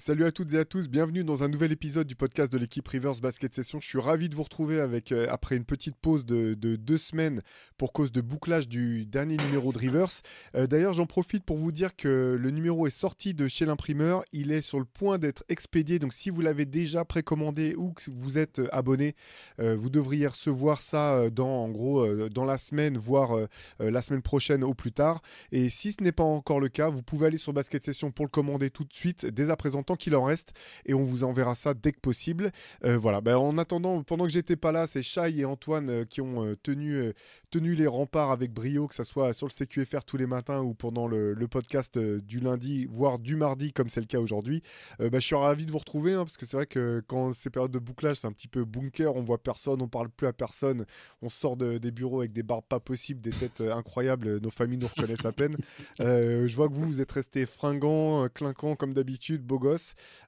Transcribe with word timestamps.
Salut 0.00 0.24
à 0.24 0.32
toutes 0.32 0.54
et 0.54 0.58
à 0.58 0.64
tous, 0.64 0.88
bienvenue 0.88 1.24
dans 1.24 1.42
un 1.42 1.48
nouvel 1.48 1.72
épisode 1.72 2.06
du 2.06 2.16
podcast 2.16 2.50
de 2.50 2.56
l'équipe 2.56 2.88
Rivers 2.88 3.20
Basket 3.20 3.54
Session. 3.54 3.82
Je 3.82 3.86
suis 3.86 4.00
ravi 4.00 4.30
de 4.30 4.34
vous 4.34 4.42
retrouver 4.42 4.80
avec, 4.80 5.12
euh, 5.12 5.26
après 5.28 5.56
une 5.56 5.66
petite 5.66 5.94
pause 5.94 6.24
de, 6.24 6.54
de 6.54 6.76
deux 6.76 6.96
semaines 6.96 7.42
pour 7.76 7.92
cause 7.92 8.10
de 8.10 8.22
bouclage 8.22 8.66
du 8.66 9.04
dernier 9.04 9.36
numéro 9.36 9.74
de 9.74 9.78
Rivers. 9.78 10.22
Euh, 10.54 10.66
D'ailleurs, 10.66 10.94
j'en 10.94 11.04
profite 11.04 11.44
pour 11.44 11.58
vous 11.58 11.70
dire 11.70 11.94
que 11.96 12.34
le 12.40 12.50
numéro 12.50 12.86
est 12.86 12.90
sorti 12.90 13.34
de 13.34 13.46
chez 13.46 13.66
l'imprimeur. 13.66 14.24
Il 14.32 14.52
est 14.52 14.62
sur 14.62 14.78
le 14.78 14.86
point 14.86 15.18
d'être 15.18 15.44
expédié. 15.50 15.98
Donc, 15.98 16.14
si 16.14 16.30
vous 16.30 16.40
l'avez 16.40 16.64
déjà 16.64 17.04
précommandé 17.04 17.74
ou 17.76 17.92
que 17.92 18.10
vous 18.10 18.38
êtes 18.38 18.60
euh, 18.60 18.68
abonné, 18.72 19.14
vous 19.58 19.90
devriez 19.90 20.28
recevoir 20.28 20.80
ça 20.80 21.28
dans, 21.28 21.64
en 21.64 21.68
gros, 21.68 22.06
dans 22.30 22.46
la 22.46 22.56
semaine, 22.56 22.96
voire 22.96 23.36
la 23.78 24.00
semaine 24.00 24.22
prochaine 24.22 24.64
au 24.64 24.72
plus 24.72 24.92
tard. 24.92 25.20
Et 25.52 25.68
si 25.68 25.92
ce 25.92 26.02
n'est 26.02 26.12
pas 26.12 26.24
encore 26.24 26.60
le 26.60 26.70
cas, 26.70 26.88
vous 26.88 27.02
pouvez 27.02 27.26
aller 27.26 27.36
sur 27.36 27.52
Basket 27.52 27.84
Session 27.84 28.10
pour 28.10 28.24
le 28.24 28.30
commander 28.30 28.70
tout 28.70 28.84
de 28.84 28.94
suite, 28.94 29.26
dès 29.26 29.50
à 29.50 29.56
présent, 29.56 29.82
qu'il 30.00 30.16
en 30.16 30.24
reste, 30.24 30.52
et 30.86 30.94
on 30.94 31.02
vous 31.04 31.22
enverra 31.22 31.54
ça 31.54 31.74
dès 31.74 31.92
que 31.92 32.00
possible. 32.00 32.50
Euh, 32.84 32.98
voilà, 32.98 33.20
ben, 33.20 33.36
en 33.36 33.58
attendant, 33.58 34.02
pendant 34.02 34.24
que 34.24 34.30
j'étais 34.30 34.56
pas 34.56 34.72
là, 34.72 34.86
c'est 34.86 35.02
Shai 35.02 35.38
et 35.38 35.44
Antoine 35.44 35.90
euh, 35.90 36.04
qui 36.04 36.20
ont 36.20 36.44
euh, 36.44 36.56
tenu, 36.62 37.12
tenu 37.50 37.74
les 37.74 37.86
remparts 37.86 38.30
avec 38.30 38.52
brio, 38.52 38.88
que 38.88 38.94
ce 38.94 39.04
soit 39.04 39.32
sur 39.32 39.46
le 39.46 39.52
CQFR 39.52 40.04
tous 40.04 40.16
les 40.16 40.26
matins 40.26 40.60
ou 40.60 40.74
pendant 40.74 41.06
le, 41.06 41.36
podcast 41.50 41.98
du 41.98 42.38
lundi, 42.38 42.86
voire 42.86 43.18
du 43.18 43.34
mardi, 43.34 43.72
comme 43.72 43.88
c'est 43.88 44.00
le 44.00 44.06
cas 44.06 44.20
aujourd'hui. 44.20 44.62
Ben, 45.00 45.10
je 45.14 45.26
suis 45.26 45.34
ravi 45.34 45.66
de 45.66 45.72
vous 45.72 45.78
retrouver, 45.78 46.14
hein, 46.14 46.24
parce 46.24 46.36
que 46.36 46.46
c'est 46.46 46.56
vrai 46.56 46.66
que 46.66 47.02
quand 47.08 47.32
ces 47.32 47.50
périodes 47.50 47.72
de 47.72 47.80
bouclage, 47.80 48.18
c'est 48.18 48.28
un 48.28 48.32
petit 48.32 48.46
peu 48.46 48.64
bunker, 48.64 49.16
on 49.16 49.22
voit 49.22 49.38
personne, 49.38 49.82
on 49.82 49.88
parle 49.88 50.08
plus 50.10 50.28
à 50.28 50.32
personne, 50.32 50.86
on 51.22 51.28
sort 51.28 51.56
de- 51.56 51.78
des 51.78 51.90
bureaux 51.90 52.20
avec 52.20 52.32
des 52.32 52.44
barbes 52.44 52.64
pas 52.68 52.78
possibles, 52.78 53.20
des 53.20 53.30
têtes 53.30 53.60
incroyables, 53.60 54.38
nos 54.38 54.50
familles 54.50 54.78
nous 54.78 54.86
reconnaissent 54.86 55.24
à 55.24 55.32
peine. 55.32 55.56
Je 55.98 56.54
vois 56.54 56.68
que 56.68 56.74
vous, 56.74 56.86
vous 56.86 57.00
êtes 57.00 57.12
restés 57.12 57.46
fringants, 57.46 58.28
clinquants 58.32 58.76
comme 58.76 58.94
d'habitude, 58.94 59.42
beaux 59.42 59.58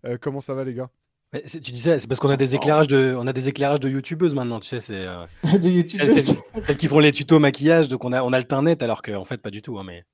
Euh, 0.04 0.16
comment 0.20 0.40
ça 0.40 0.54
va 0.54 0.64
les 0.64 0.74
gars? 0.74 0.90
Mais 1.32 1.42
tu 1.42 1.58
disais, 1.72 1.98
c'est 1.98 2.06
parce 2.06 2.20
qu'on 2.20 2.28
a 2.28 2.36
des 2.36 2.54
éclairages 2.54 2.88
de, 2.88 3.14
on 3.18 3.26
a 3.26 3.32
des 3.32 3.48
éclairages 3.48 3.80
de 3.80 3.88
youtubeuses 3.88 4.34
maintenant, 4.34 4.60
tu 4.60 4.68
sais, 4.68 4.80
c'est 4.80 5.06
euh, 5.06 5.24
de 5.58 5.68
YouTube. 5.68 5.98
celles, 6.06 6.20
celles- 6.20 6.36
celles 6.62 6.76
qui 6.76 6.88
font 6.88 6.98
les 6.98 7.10
tutos 7.12 7.38
maquillage, 7.38 7.88
donc 7.88 8.04
on 8.04 8.12
a, 8.12 8.22
on 8.22 8.32
a 8.34 8.38
le 8.38 8.44
teint 8.44 8.62
net, 8.62 8.82
alors 8.82 9.00
qu'en 9.00 9.24
fait 9.24 9.38
pas 9.38 9.50
du 9.50 9.62
tout. 9.62 9.78
hein, 9.78 9.84
mais 9.84 10.04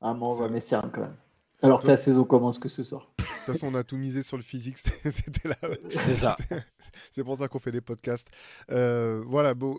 Ah, 0.00 0.12
mais 0.14 0.24
on 0.26 0.34
va 0.34 0.48
messer 0.48 0.74
un 0.74 0.82
quand 0.92 1.00
même. 1.02 1.16
Alors 1.62 1.80
que 1.80 1.86
la 1.86 1.96
saison 1.96 2.24
commence 2.24 2.58
que 2.58 2.68
ce 2.68 2.82
soir. 2.82 3.12
De 3.18 3.24
toute 3.24 3.54
façon, 3.54 3.68
on 3.68 3.74
a 3.76 3.84
tout 3.84 3.96
misé 3.96 4.22
sur 4.22 4.36
le 4.36 4.42
physique, 4.42 4.76
c'était 4.84 5.10
c'était 5.12 5.48
là. 5.48 5.56
c'est 5.88 6.14
ça. 6.14 6.36
C'est 7.12 7.24
pour 7.24 7.38
ça 7.38 7.48
qu'on 7.48 7.58
fait 7.60 7.72
des 7.72 7.80
podcasts. 7.80 8.26
Euh, 8.70 9.22
voilà, 9.26 9.54
bon, 9.54 9.78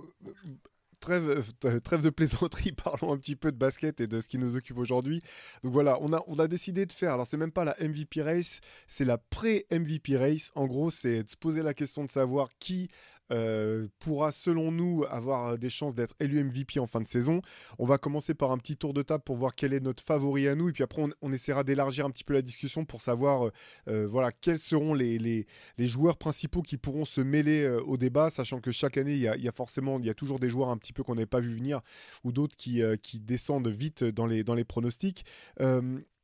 trêve, 1.04 1.44
euh, 1.66 1.80
trêve 1.82 2.02
de 2.02 2.10
plaisanterie, 2.10 2.72
parlons 2.84 3.12
un 3.14 3.18
petit 3.18 3.36
peu 3.36 3.52
de 3.52 3.58
basket 3.58 4.00
et 4.00 4.08
de 4.08 4.22
ce 4.22 4.28
qui 4.28 4.38
nous 4.38 4.56
occupe 4.56 4.78
aujourd'hui. 4.78 5.22
Donc 5.64 5.74
voilà, 5.74 5.98
on 6.02 6.14
a, 6.14 6.24
on 6.28 6.40
a 6.40 6.48
décidé 6.48 6.86
de 6.86 6.92
faire, 6.94 7.14
alors 7.14 7.28
c'est 7.28 7.38
même 7.38 7.52
pas 7.52 7.66
la 7.66 7.76
MVP 7.82 8.22
race, 8.22 8.62
c'est 8.88 9.06
la 9.06 9.18
pré-MVP 9.18 10.18
race. 10.18 10.52
En 10.56 10.66
gros, 10.66 10.92
c'est 10.92 11.24
de 11.24 11.30
se 11.30 11.36
poser 11.36 11.62
la 11.62 11.74
question 11.74 12.06
de 12.06 12.12
savoir 12.12 12.50
qui 12.60 12.90
euh, 13.32 13.88
pourra, 14.00 14.32
selon 14.32 14.72
nous, 14.72 15.06
avoir 15.10 15.48
euh, 15.48 15.58
des 15.58 15.70
chances 15.70 15.96
d'être 15.96 16.16
élu 16.20 16.44
MVP 16.44 16.80
en 16.80 16.88
fin 16.88 17.00
de 17.00 17.08
saison. 17.08 17.42
On 17.80 17.86
va 17.86 17.98
commencer 17.98 18.34
par 18.34 18.52
un 18.52 18.58
petit 18.58 18.76
tour 18.76 18.94
de 18.94 19.02
table 19.02 19.24
pour 19.24 19.38
voir 19.38 19.54
quel 19.56 19.74
est 19.74 19.80
notre 19.80 20.04
favori 20.04 20.48
à 20.48 20.56
nous, 20.56 20.70
et 20.70 20.72
puis 20.72 20.84
après, 20.84 21.02
on, 21.02 21.10
on 21.22 21.32
essaiera 21.32 21.64
d'élargir 21.64 22.06
un 22.06 22.12
petit 22.12 22.24
peu 22.24 22.34
la 22.34 22.42
discussion 22.42 22.86
pour 22.86 23.02
savoir, 23.02 23.50
euh, 23.88 24.08
voilà, 24.08 24.32
quels 24.32 24.60
seront 24.60 24.94
les, 24.94 25.18
les, 25.20 25.46
joueurs 25.88 26.18
principaux 26.18 26.62
qui 26.62 26.78
pourront 26.78 27.06
se 27.06 27.22
mêler 27.22 27.68
au 27.86 27.98
débat, 27.98 28.30
sachant 28.30 28.60
que 28.60 28.72
chaque 28.72 28.98
année, 28.98 29.14
il 29.14 29.22
y 29.22 29.48
a, 29.48 29.52
forcément, 29.52 30.00
il 30.00 30.06
y 30.06 30.10
a 30.10 30.14
toujours 30.14 30.40
des 30.40 30.50
joueurs 30.50 30.70
un 30.70 30.78
petit 30.78 30.94
peu 30.94 31.04
qu'on 31.04 31.16
n'avait 31.16 31.26
pas 31.26 31.40
vu 31.40 31.54
venir, 31.54 31.82
ou 32.24 32.32
d'autres 32.32 32.56
qui, 32.56 32.82
qui 33.02 33.20
descendent 33.20 33.68
vite 33.68 34.04
dans 34.04 34.26
les, 34.26 34.44
dans 34.44 34.56
les 34.56 34.64
pronostics. 34.64 35.26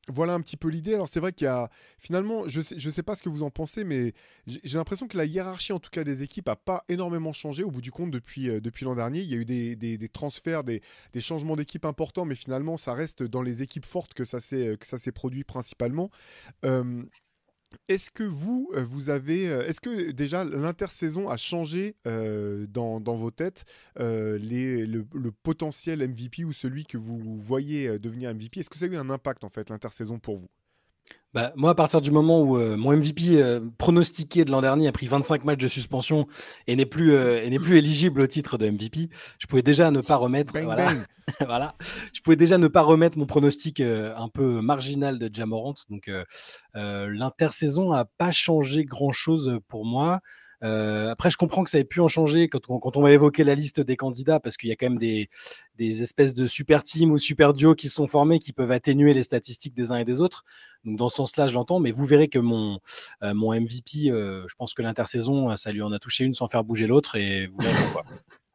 Euh, 0.10 0.14
voilà 0.14 0.34
un 0.34 0.42
petit 0.42 0.58
peu 0.58 0.70
l'idée. 0.70 0.94
Alors 0.94 1.08
c'est 1.10 1.20
vrai 1.20 1.34
qu'il 1.34 1.46
y 1.46 1.48
a 1.48 1.70
finalement, 2.00 2.48
je 2.48 2.62
sais, 2.62 2.76
je 2.78 2.90
sais 2.90 3.04
pas 3.04 3.16
ce 3.16 3.24
que 3.24 3.30
vous 3.30 3.44
en 3.44 3.50
pensez, 3.52 3.84
mais 3.84 4.14
j'ai 4.48 4.78
l'impression 4.78 5.08
que 5.08 5.18
la 5.18 5.26
hiérarchie 5.26 5.74
en 5.74 5.80
tout 5.80 5.90
cas 5.90 6.04
des 6.04 6.24
équipes 6.24 6.50
a 6.50 6.56
pas 6.56 6.84
énormément 6.90 7.34
changé 7.34 7.64
au 7.64 7.72
bout 7.72 7.82
du 7.82 7.92
compte 7.92 8.12
depuis, 8.12 8.50
euh, 8.50 8.60
depuis 8.62 8.86
l'an 8.86 8.96
dernier. 8.96 9.22
Il 9.22 9.30
y 9.30 9.34
a 9.34 9.38
eu 9.38 9.46
des, 9.46 9.76
des- 9.76 10.10
transferts, 10.10 10.64
des, 10.64 10.82
des 11.14 11.22
changements 11.22 11.56
d'équipe 11.56 11.86
importants, 11.86 12.26
mais 12.26 12.36
finalement 12.36 12.78
ça 12.78 12.94
reste 12.94 13.24
dans 13.24 13.42
les 13.44 13.62
équipes 13.62 13.86
fortes 13.86 14.14
que 14.14 14.26
ça 14.26 14.40
s'est 14.40 14.76
que 14.80 14.88
ça 14.88 14.98
s'est 14.98 15.12
produit 15.12 15.44
principalement. 15.44 16.10
Euh, 16.66 17.04
est-ce 17.88 18.10
que 18.10 18.24
vous, 18.24 18.70
euh, 18.74 18.84
vous 18.84 19.10
avez, 19.10 19.50
euh, 19.50 19.68
est-ce 19.68 19.82
que 19.82 20.12
déjà 20.12 20.44
l'intersaison 20.44 21.30
a 21.30 21.38
changé 21.38 21.96
euh, 22.08 22.66
dans, 22.68 23.00
vos 23.00 23.32
têtes 23.32 23.66
le, 23.98 25.30
potentiel 25.44 26.08
MVP 26.08 26.44
ou 26.46 26.54
celui 26.54 26.86
que 26.86 26.98
vous 26.98 27.40
voyez 27.40 28.00
devenir 28.00 28.34
MVP 28.34 28.60
Est-ce 28.60 28.70
que 28.70 28.78
ça 28.78 28.86
a 28.86 28.88
eu 28.88 28.98
un 28.98 29.10
impact 29.10 29.44
en 29.44 29.50
fait 29.50 29.70
l'intersaison 29.70 30.20
pour 30.20 30.38
vous? 30.38 30.50
Bah, 31.34 31.54
moi, 31.56 31.72
à 31.72 31.76
partir 31.76 32.02
du 32.02 32.10
moment 32.10 32.42
où 32.42 32.58
euh, 32.58 32.76
mon 32.76 32.92
MVP 32.92 33.36
euh, 33.36 33.60
pronostiqué 33.78 34.46
de 34.46 34.52
l'an 34.52 34.62
dernier 34.62 34.88
a 34.88 34.92
pris 34.92 35.06
25 35.06 35.46
matchs 35.46 35.60
de 35.60 35.68
suspension 35.68 36.28
et 36.66 36.76
n'est 36.76 36.88
plus, 36.88 37.14
euh, 37.14 37.44
et 37.44 37.50
n'est 37.52 37.60
plus 37.60 37.78
éligible 37.78 38.22
au 38.22 38.28
titre 38.28 38.58
de 38.58 38.68
MVP, 38.68 39.10
je 39.38 39.46
pouvais 39.46 39.62
déjà 39.62 39.92
ne 39.92 40.02
pas 40.02 40.16
remettre. 40.16 40.54
Bang, 40.54 40.64
voilà, 40.64 40.88
bang. 40.88 41.04
voilà. 41.46 41.76
Je 42.14 42.22
pouvais 42.22 42.36
déjà 42.36 42.58
ne 42.58 42.68
pas 42.68 42.82
remettre 42.82 43.20
mon 43.20 43.28
pronostic 43.28 43.80
un 43.80 44.28
peu 44.30 44.62
marginal 44.62 45.20
de 45.20 45.30
Jamorant. 45.32 45.76
Donc, 45.92 46.10
l'intersaison 46.74 47.94
n'a 47.94 48.06
pas 48.06 48.32
changé 48.32 48.84
grand-chose 48.84 49.60
pour 49.68 49.86
moi. 49.86 50.22
Euh, 50.64 51.10
après, 51.10 51.30
je 51.30 51.38
comprends 51.38 51.64
que 51.64 51.70
ça 51.70 51.80
ait 51.80 51.84
pu 51.86 52.02
en 52.02 52.08
changer 52.08 52.50
quand 52.50 52.70
on, 52.70 52.80
quand 52.80 52.98
on 52.98 53.02
va 53.02 53.12
évoquer 53.12 53.44
la 53.44 53.56
liste 53.56 53.80
des 53.80 53.96
candidats, 53.96 54.40
parce 54.40 54.58
qu'il 54.58 54.70
y 54.70 54.72
a 54.72 54.76
quand 54.76 54.88
même 54.90 54.98
des, 55.00 55.30
des 55.78 56.02
espèces 56.04 56.34
de 56.34 56.48
super 56.48 56.84
teams 56.84 57.12
ou 57.12 57.18
super 57.18 57.54
duos 57.54 57.76
qui 57.76 57.88
sont 57.90 58.08
formés 58.08 58.40
qui 58.40 58.52
peuvent 58.54 58.72
atténuer 58.72 59.14
les 59.14 59.24
statistiques 59.24 59.74
des 59.74 59.92
uns 59.92 59.98
et 59.98 60.06
des 60.06 60.20
autres. 60.22 60.44
Donc, 60.86 60.98
dans 60.98 61.10
ce 61.10 61.16
sens-là, 61.18 61.48
je 61.48 61.54
l'entends, 61.54 61.80
mais 61.80 61.92
vous 61.92 62.06
verrez 62.06 62.28
que 62.28 62.40
mon, 62.40 62.80
euh, 63.24 63.34
mon 63.34 63.54
MVP, 63.54 64.10
euh, 64.12 64.46
je 64.48 64.56
pense 64.56 64.74
que 64.74 64.82
l'intersaison, 64.82 65.56
ça 65.56 65.72
lui 65.72 65.82
en 65.82 65.92
a 65.92 66.00
touché 66.00 66.24
une 66.26 66.34
sans 66.34 66.48
faire 66.48 66.64
bouger 66.64 66.88
l'autre, 66.88 67.16
et 67.16 67.48
vous 67.48 67.58
verrez 67.62 67.76
pourquoi. 67.84 68.04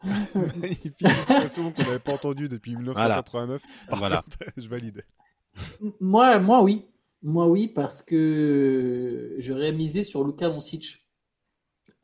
Magnifique 0.60 0.94
expression 1.00 1.72
qu'on 1.72 1.82
n'avait 1.84 1.98
pas 1.98 2.12
entendue 2.12 2.48
depuis 2.48 2.76
1989. 2.76 3.62
Par 3.88 3.98
Voilà. 3.98 4.22
contre, 4.22 4.38
je 4.58 4.68
valide. 4.68 5.04
Moi, 6.00 6.38
moi, 6.38 6.62
oui. 6.62 6.84
Moi, 7.22 7.46
oui, 7.46 7.68
parce 7.68 8.02
que 8.02 9.34
j'aurais 9.38 9.72
misé 9.72 10.02
sur 10.04 10.24
Luka 10.24 10.48
Doncic. 10.50 11.03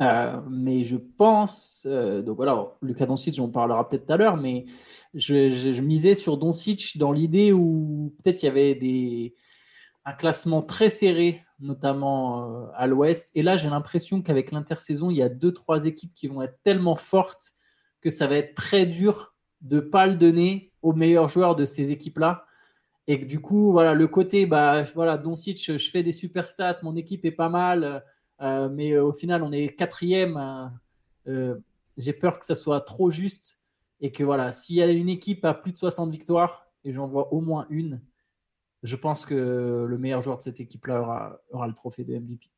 Euh, 0.00 0.40
mais 0.48 0.84
je 0.84 0.96
pense, 0.96 1.86
euh, 1.86 2.22
donc 2.22 2.36
voilà, 2.36 2.72
Luka 2.80 3.04
Doncic, 3.04 3.38
on 3.38 3.50
parlera 3.50 3.86
peut-être 3.86 4.06
tout 4.06 4.12
à 4.12 4.16
l'heure, 4.16 4.38
mais 4.38 4.64
je, 5.12 5.80
misais 5.82 6.14
sur 6.14 6.38
Doncic 6.38 6.96
dans 6.96 7.12
l'idée 7.12 7.52
où 7.52 8.14
peut-être 8.18 8.42
il 8.42 8.46
y 8.46 8.48
avait 8.48 8.74
des, 8.74 9.34
un 10.06 10.12
classement 10.12 10.62
très 10.62 10.88
serré, 10.88 11.44
notamment 11.58 12.44
euh, 12.44 12.66
à 12.76 12.86
l'ouest. 12.86 13.28
Et 13.34 13.42
là, 13.42 13.58
j'ai 13.58 13.68
l'impression 13.68 14.22
qu'avec 14.22 14.52
l'intersaison, 14.52 15.10
il 15.10 15.18
y 15.18 15.22
a 15.22 15.28
deux, 15.28 15.52
trois 15.52 15.84
équipes 15.84 16.14
qui 16.14 16.28
vont 16.28 16.40
être 16.40 16.58
tellement 16.62 16.96
fortes 16.96 17.52
que 18.00 18.08
ça 18.08 18.26
va 18.26 18.36
être 18.36 18.54
très 18.54 18.86
dur 18.86 19.34
de 19.60 19.76
ne 19.76 19.80
pas 19.82 20.06
le 20.06 20.14
donner 20.14 20.72
aux 20.80 20.94
meilleurs 20.94 21.28
joueurs 21.28 21.56
de 21.56 21.66
ces 21.66 21.90
équipes-là. 21.90 22.46
Et 23.06 23.20
que 23.20 23.26
du 23.26 23.40
coup, 23.40 23.72
voilà, 23.72 23.92
le 23.92 24.06
côté, 24.06 24.46
bah, 24.46 24.84
voilà, 24.94 25.18
Doncic, 25.18 25.76
je 25.76 25.90
fais 25.90 26.02
des 26.02 26.12
super 26.12 26.48
stats, 26.48 26.78
mon 26.82 26.96
équipe 26.96 27.26
est 27.26 27.32
pas 27.32 27.50
mal, 27.50 28.02
mais 28.40 28.92
euh, 28.92 29.04
au 29.04 29.12
final, 29.12 29.42
on 29.42 29.52
est 29.52 29.68
quatrième. 29.76 30.36
euh, 30.36 30.66
euh, 31.28 31.56
J'ai 31.96 32.12
peur 32.12 32.38
que 32.38 32.46
ça 32.46 32.54
soit 32.54 32.80
trop 32.80 33.10
juste 33.10 33.58
et 34.00 34.10
que 34.12 34.24
voilà, 34.24 34.52
s'il 34.52 34.76
y 34.76 34.82
a 34.82 34.90
une 34.90 35.08
équipe 35.10 35.44
à 35.44 35.52
plus 35.54 35.72
de 35.72 35.78
60 35.78 36.10
victoires, 36.10 36.66
et 36.84 36.92
j'en 36.92 37.06
vois 37.08 37.32
au 37.34 37.40
moins 37.42 37.66
une, 37.68 38.00
je 38.82 38.96
pense 38.96 39.26
que 39.26 39.84
le 39.86 39.98
meilleur 39.98 40.22
joueur 40.22 40.38
de 40.38 40.42
cette 40.42 40.58
équipe-là 40.60 41.02
aura, 41.02 41.38
aura 41.50 41.68
le 41.68 41.74
trophée 41.74 42.02
de 42.04 42.14
MVP. 42.18 42.48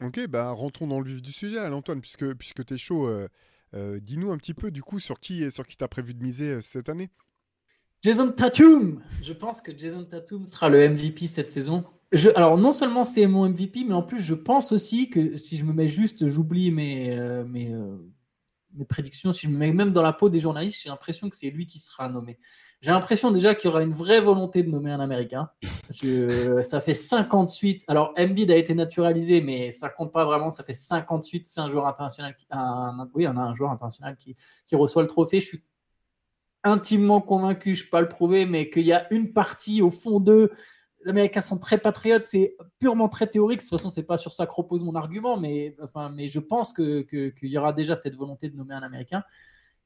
Ok, 0.00 0.26
bah 0.26 0.50
rentrons 0.50 0.88
dans 0.88 0.98
le 1.00 1.08
vif 1.08 1.22
du 1.22 1.30
sujet, 1.30 1.60
Antoine, 1.60 2.00
puisque, 2.00 2.34
puisque 2.34 2.64
tu 2.64 2.74
es 2.74 2.78
chaud. 2.78 3.06
euh, 3.06 3.28
euh, 3.74 4.00
Dis-nous 4.00 4.32
un 4.32 4.36
petit 4.36 4.54
peu 4.54 4.72
du 4.72 4.82
coup 4.82 4.98
sur 4.98 5.20
qui 5.20 5.48
sur 5.52 5.64
qui 5.64 5.76
t'as 5.76 5.86
prévu 5.86 6.12
de 6.14 6.22
miser 6.22 6.54
euh, 6.54 6.60
cette 6.60 6.88
année? 6.88 7.10
Jason 8.02 8.32
Tatum 8.32 9.00
Je 9.22 9.32
pense 9.32 9.60
que 9.62 9.76
Jason 9.76 10.04
Tatum 10.04 10.44
sera 10.44 10.68
le 10.68 10.88
MVP 10.88 11.26
cette 11.28 11.50
saison. 11.52 11.84
Alors, 12.36 12.58
non 12.58 12.72
seulement 12.72 13.04
c'est 13.04 13.26
mon 13.26 13.48
MVP, 13.48 13.84
mais 13.86 13.94
en 13.94 14.02
plus, 14.02 14.20
je 14.20 14.34
pense 14.34 14.72
aussi 14.72 15.10
que 15.10 15.36
si 15.36 15.56
je 15.56 15.64
me 15.64 15.72
mets 15.72 15.88
juste, 15.88 16.26
j'oublie 16.26 16.70
mes, 16.70 17.16
euh, 17.18 17.44
euh, 17.44 17.96
mes 18.74 18.84
prédictions, 18.84 19.32
si 19.32 19.46
je 19.46 19.52
me 19.52 19.56
mets 19.56 19.72
même 19.72 19.92
dans 19.92 20.02
la 20.02 20.12
peau 20.12 20.28
des 20.28 20.40
journalistes, 20.40 20.80
j'ai 20.82 20.90
l'impression 20.90 21.28
que 21.28 21.36
c'est 21.36 21.50
lui 21.50 21.66
qui 21.66 21.78
sera 21.78 22.08
nommé. 22.08 22.38
J'ai 22.82 22.90
l'impression 22.90 23.30
déjà 23.30 23.54
qu'il 23.54 23.70
y 23.70 23.72
aura 23.72 23.82
une 23.82 23.94
vraie 23.94 24.20
volonté 24.20 24.62
de 24.62 24.70
nommer 24.70 24.92
un 24.92 25.00
Américain. 25.00 25.48
ça 26.62 26.80
fait 26.80 26.94
58. 26.94 27.84
Alors, 27.88 28.12
Embiid 28.18 28.50
a 28.50 28.56
été 28.56 28.74
naturalisé, 28.74 29.40
mais 29.40 29.72
ça 29.72 29.88
compte 29.88 30.12
pas 30.12 30.24
vraiment. 30.24 30.50
Ça 30.50 30.62
fait 30.64 30.74
58. 30.74 31.46
C'est 31.46 31.60
un 31.60 31.68
joueur 31.68 31.86
international. 31.86 32.36
Oui, 33.14 33.26
on 33.26 33.36
a 33.36 33.40
un 33.40 33.54
joueur 33.54 33.70
international 33.70 34.16
qui, 34.16 34.36
qui 34.66 34.76
reçoit 34.76 35.02
le 35.02 35.08
trophée. 35.08 35.40
Je 35.40 35.46
suis 35.46 35.64
intimement 36.62 37.20
convaincu, 37.20 37.74
je 37.74 37.82
ne 37.82 37.84
peux 37.84 37.90
pas 37.90 38.00
le 38.00 38.08
prouver, 38.08 38.46
mais 38.46 38.70
qu'il 38.70 38.86
y 38.86 38.92
a 38.92 39.06
une 39.12 39.32
partie 39.32 39.82
au 39.82 39.90
fond 39.90 40.20
d'eux. 40.20 40.50
Les 41.04 41.10
Américains 41.10 41.42
sont 41.42 41.58
très 41.58 41.78
patriotes, 41.78 42.24
c'est 42.24 42.56
purement 42.78 43.08
très 43.08 43.26
théorique. 43.26 43.60
De 43.60 43.64
toute 43.64 43.78
façon, 43.78 43.90
c'est 43.90 44.02
pas 44.04 44.16
sur 44.16 44.32
ça 44.32 44.46
que 44.46 44.54
repose 44.54 44.82
mon 44.82 44.94
argument, 44.94 45.38
mais, 45.38 45.76
enfin, 45.82 46.08
mais 46.08 46.28
je 46.28 46.40
pense 46.40 46.72
qu'il 46.72 47.04
que, 47.04 47.28
qu'il 47.28 47.50
y 47.50 47.58
aura 47.58 47.72
déjà 47.72 47.94
cette 47.94 48.16
volonté 48.16 48.48
de 48.48 48.56
nommer 48.56 48.74
un 48.74 48.82
Américain. 48.82 49.22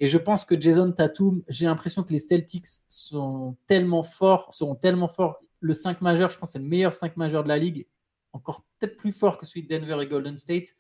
Et 0.01 0.07
je 0.07 0.19
pense 0.19 0.45
que 0.45 0.59
Jason 0.59 0.93
Tatum, 0.93 1.43
j'ai 1.49 1.67
l'impression 1.67 2.05
que 2.05 2.13
les 2.13 2.21
Celtics 2.21 2.67
sont 2.89 3.57
tellement 3.67 4.05
forts, 4.05 4.55
seront 4.55 4.77
tellement 4.77 5.09
forts. 5.09 5.41
Le 5.61 5.73
5 5.73 6.01
majeur, 6.03 6.31
je 6.31 6.39
pense, 6.39 6.53
c'est 6.53 6.61
le 6.61 6.69
meilleur 6.69 6.95
5 6.95 7.17
majeur 7.17 7.43
de 7.43 7.49
la 7.49 7.59
ligue, 7.59 7.89
encore 8.33 8.65
peut-être 8.79 8.97
plus 8.97 9.11
fort 9.11 9.39
que 9.39 9.47
celui 9.47 9.65
de 9.65 9.77
Denver 9.77 9.99
et 10.01 10.07
Golden 10.07 10.37
State. 10.37 10.77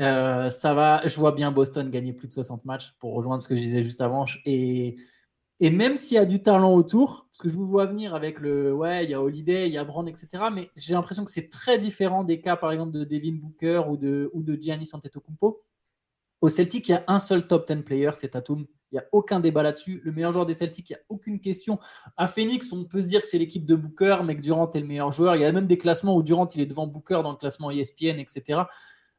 Euh, 0.00 0.48
ça 0.48 0.72
va, 0.72 1.06
je 1.06 1.16
vois 1.16 1.32
bien 1.32 1.50
Boston 1.50 1.90
gagner 1.90 2.14
plus 2.14 2.28
de 2.28 2.32
60 2.32 2.64
matchs 2.64 2.94
pour 3.00 3.14
rejoindre 3.14 3.42
ce 3.42 3.48
que 3.48 3.56
je 3.56 3.60
disais 3.60 3.84
juste 3.84 4.00
avant. 4.00 4.24
Et 4.46 4.96
et 5.60 5.70
même 5.70 5.96
s'il 5.96 6.14
y 6.14 6.18
a 6.18 6.24
du 6.24 6.40
talent 6.40 6.74
autour, 6.74 7.26
parce 7.32 7.40
que 7.42 7.48
je 7.48 7.54
vous 7.54 7.66
vois 7.66 7.86
venir 7.86 8.14
avec 8.14 8.38
le 8.38 8.72
ouais, 8.72 9.04
il 9.04 9.10
y 9.10 9.14
a 9.14 9.20
Holiday, 9.20 9.66
il 9.66 9.72
y 9.72 9.78
a 9.78 9.84
Brown, 9.84 10.06
etc. 10.06 10.44
Mais 10.52 10.70
j'ai 10.76 10.94
l'impression 10.94 11.24
que 11.24 11.30
c'est 11.30 11.48
très 11.48 11.78
différent 11.78 12.22
des 12.22 12.40
cas, 12.40 12.56
par 12.56 12.70
exemple, 12.70 12.92
de 12.92 13.02
Devin 13.04 13.34
Booker 13.34 13.82
ou 13.88 13.96
de, 13.96 14.30
ou 14.34 14.42
de 14.42 14.56
Giannis 14.60 14.90
Antetokounmpo. 14.92 15.62
Au 16.40 16.48
Celtic, 16.48 16.88
il 16.88 16.92
y 16.92 16.94
a 16.94 17.02
un 17.08 17.18
seul 17.18 17.48
top 17.48 17.70
10 17.70 17.82
player, 17.82 18.10
c'est 18.14 18.28
Tatum. 18.28 18.66
Il 18.92 18.94
n'y 18.94 19.00
a 19.00 19.04
aucun 19.10 19.40
débat 19.40 19.64
là-dessus. 19.64 20.00
Le 20.04 20.12
meilleur 20.12 20.30
joueur 20.30 20.46
des 20.46 20.54
Celtics, 20.54 20.90
il 20.90 20.92
n'y 20.92 20.98
a 20.98 21.02
aucune 21.08 21.40
question. 21.40 21.78
À 22.16 22.28
Phoenix, 22.28 22.72
on 22.72 22.84
peut 22.84 23.02
se 23.02 23.08
dire 23.08 23.20
que 23.20 23.26
c'est 23.26 23.38
l'équipe 23.38 23.66
de 23.66 23.74
Booker, 23.74 24.18
mais 24.24 24.36
que 24.36 24.40
Durant 24.40 24.70
est 24.70 24.80
le 24.80 24.86
meilleur 24.86 25.10
joueur. 25.10 25.34
Il 25.34 25.42
y 25.42 25.44
a 25.44 25.50
même 25.50 25.66
des 25.66 25.76
classements 25.76 26.16
où 26.16 26.22
Durant 26.22 26.48
il 26.54 26.60
est 26.60 26.66
devant 26.66 26.86
Booker 26.86 27.20
dans 27.24 27.32
le 27.32 27.36
classement 27.36 27.70
ESPN, 27.72 28.18
etc. 28.18 28.62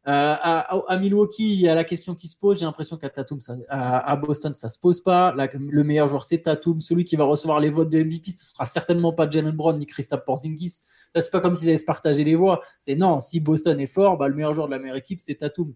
Euh, 0.09 0.35
à, 0.41 0.97
Milwaukee, 0.97 1.53
il 1.53 1.61
y 1.61 1.69
a 1.69 1.75
la 1.75 1.83
question 1.83 2.15
qui 2.15 2.27
se 2.27 2.35
pose. 2.35 2.59
J'ai 2.59 2.65
l'impression 2.65 2.97
qu'à 2.97 3.09
Tatum, 3.09 3.39
ça, 3.41 3.56
à, 3.69 4.15
Boston, 4.15 4.56
ça 4.56 4.67
se 4.67 4.79
pose 4.79 5.01
pas. 5.01 5.35
le 5.35 5.83
meilleur 5.83 6.07
joueur, 6.07 6.23
c'est 6.23 6.39
Tatum. 6.39 6.81
Celui 6.81 7.06
qui 7.06 7.15
va 7.15 7.25
recevoir 7.25 7.59
les 7.59 7.69
votes 7.69 7.89
de 7.89 8.01
MVP, 8.01 8.31
ce 8.31 8.45
sera 8.51 8.65
certainement 8.65 9.13
pas 9.13 9.29
Jalen 9.29 9.56
Brown 9.56 9.77
ni 9.77 9.85
Christophe 9.85 10.25
Porzingis. 10.25 10.79
Là, 11.13 11.21
c'est 11.21 11.29
pas 11.29 11.39
comme 11.39 11.53
s'ils 11.53 11.67
allaient 11.69 11.77
se 11.77 11.85
partager 11.85 12.23
les 12.23 12.33
voix. 12.33 12.61
C'est 12.79 12.95
non, 12.95 13.19
si 13.19 13.39
Boston 13.39 13.79
est 13.79 13.85
fort, 13.85 14.17
bah, 14.17 14.27
le 14.27 14.33
meilleur 14.33 14.56
joueur 14.56 14.65
de 14.67 14.71
la 14.71 14.79
meilleure 14.79 14.97
équipe, 14.97 15.21
c'est 15.21 15.35
Tatum. 15.35 15.73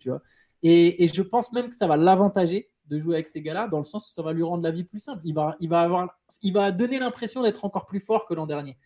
Et, 0.64 1.08
je 1.08 1.22
pense 1.22 1.54
même 1.54 1.70
que 1.70 1.76
ça 1.76 1.86
va 1.86 1.96
l'avantager 1.96 2.72
de 2.88 2.98
jouer 2.98 3.16
avec 3.16 3.28
ces 3.28 3.42
gars-là, 3.42 3.68
dans 3.68 3.78
le 3.78 3.84
sens 3.84 4.10
où 4.10 4.14
ça 4.14 4.24
va 4.24 4.34
lui 4.34 4.44
rendre 4.44 4.64
la 4.64 4.72
vie 4.72 4.84
plus 4.84 5.00
simple. 5.00 5.22
Il 5.26 5.36
va, 5.36 5.56
il 5.60 6.54
va 6.54 6.72
donner 6.72 6.98
l'impression 6.98 7.44
d'être 7.44 7.66
encore 7.66 7.86
plus 7.86 8.00
fort 8.00 8.26
que 8.26 8.34
l'an 8.34 8.48
dernier. 8.48 8.78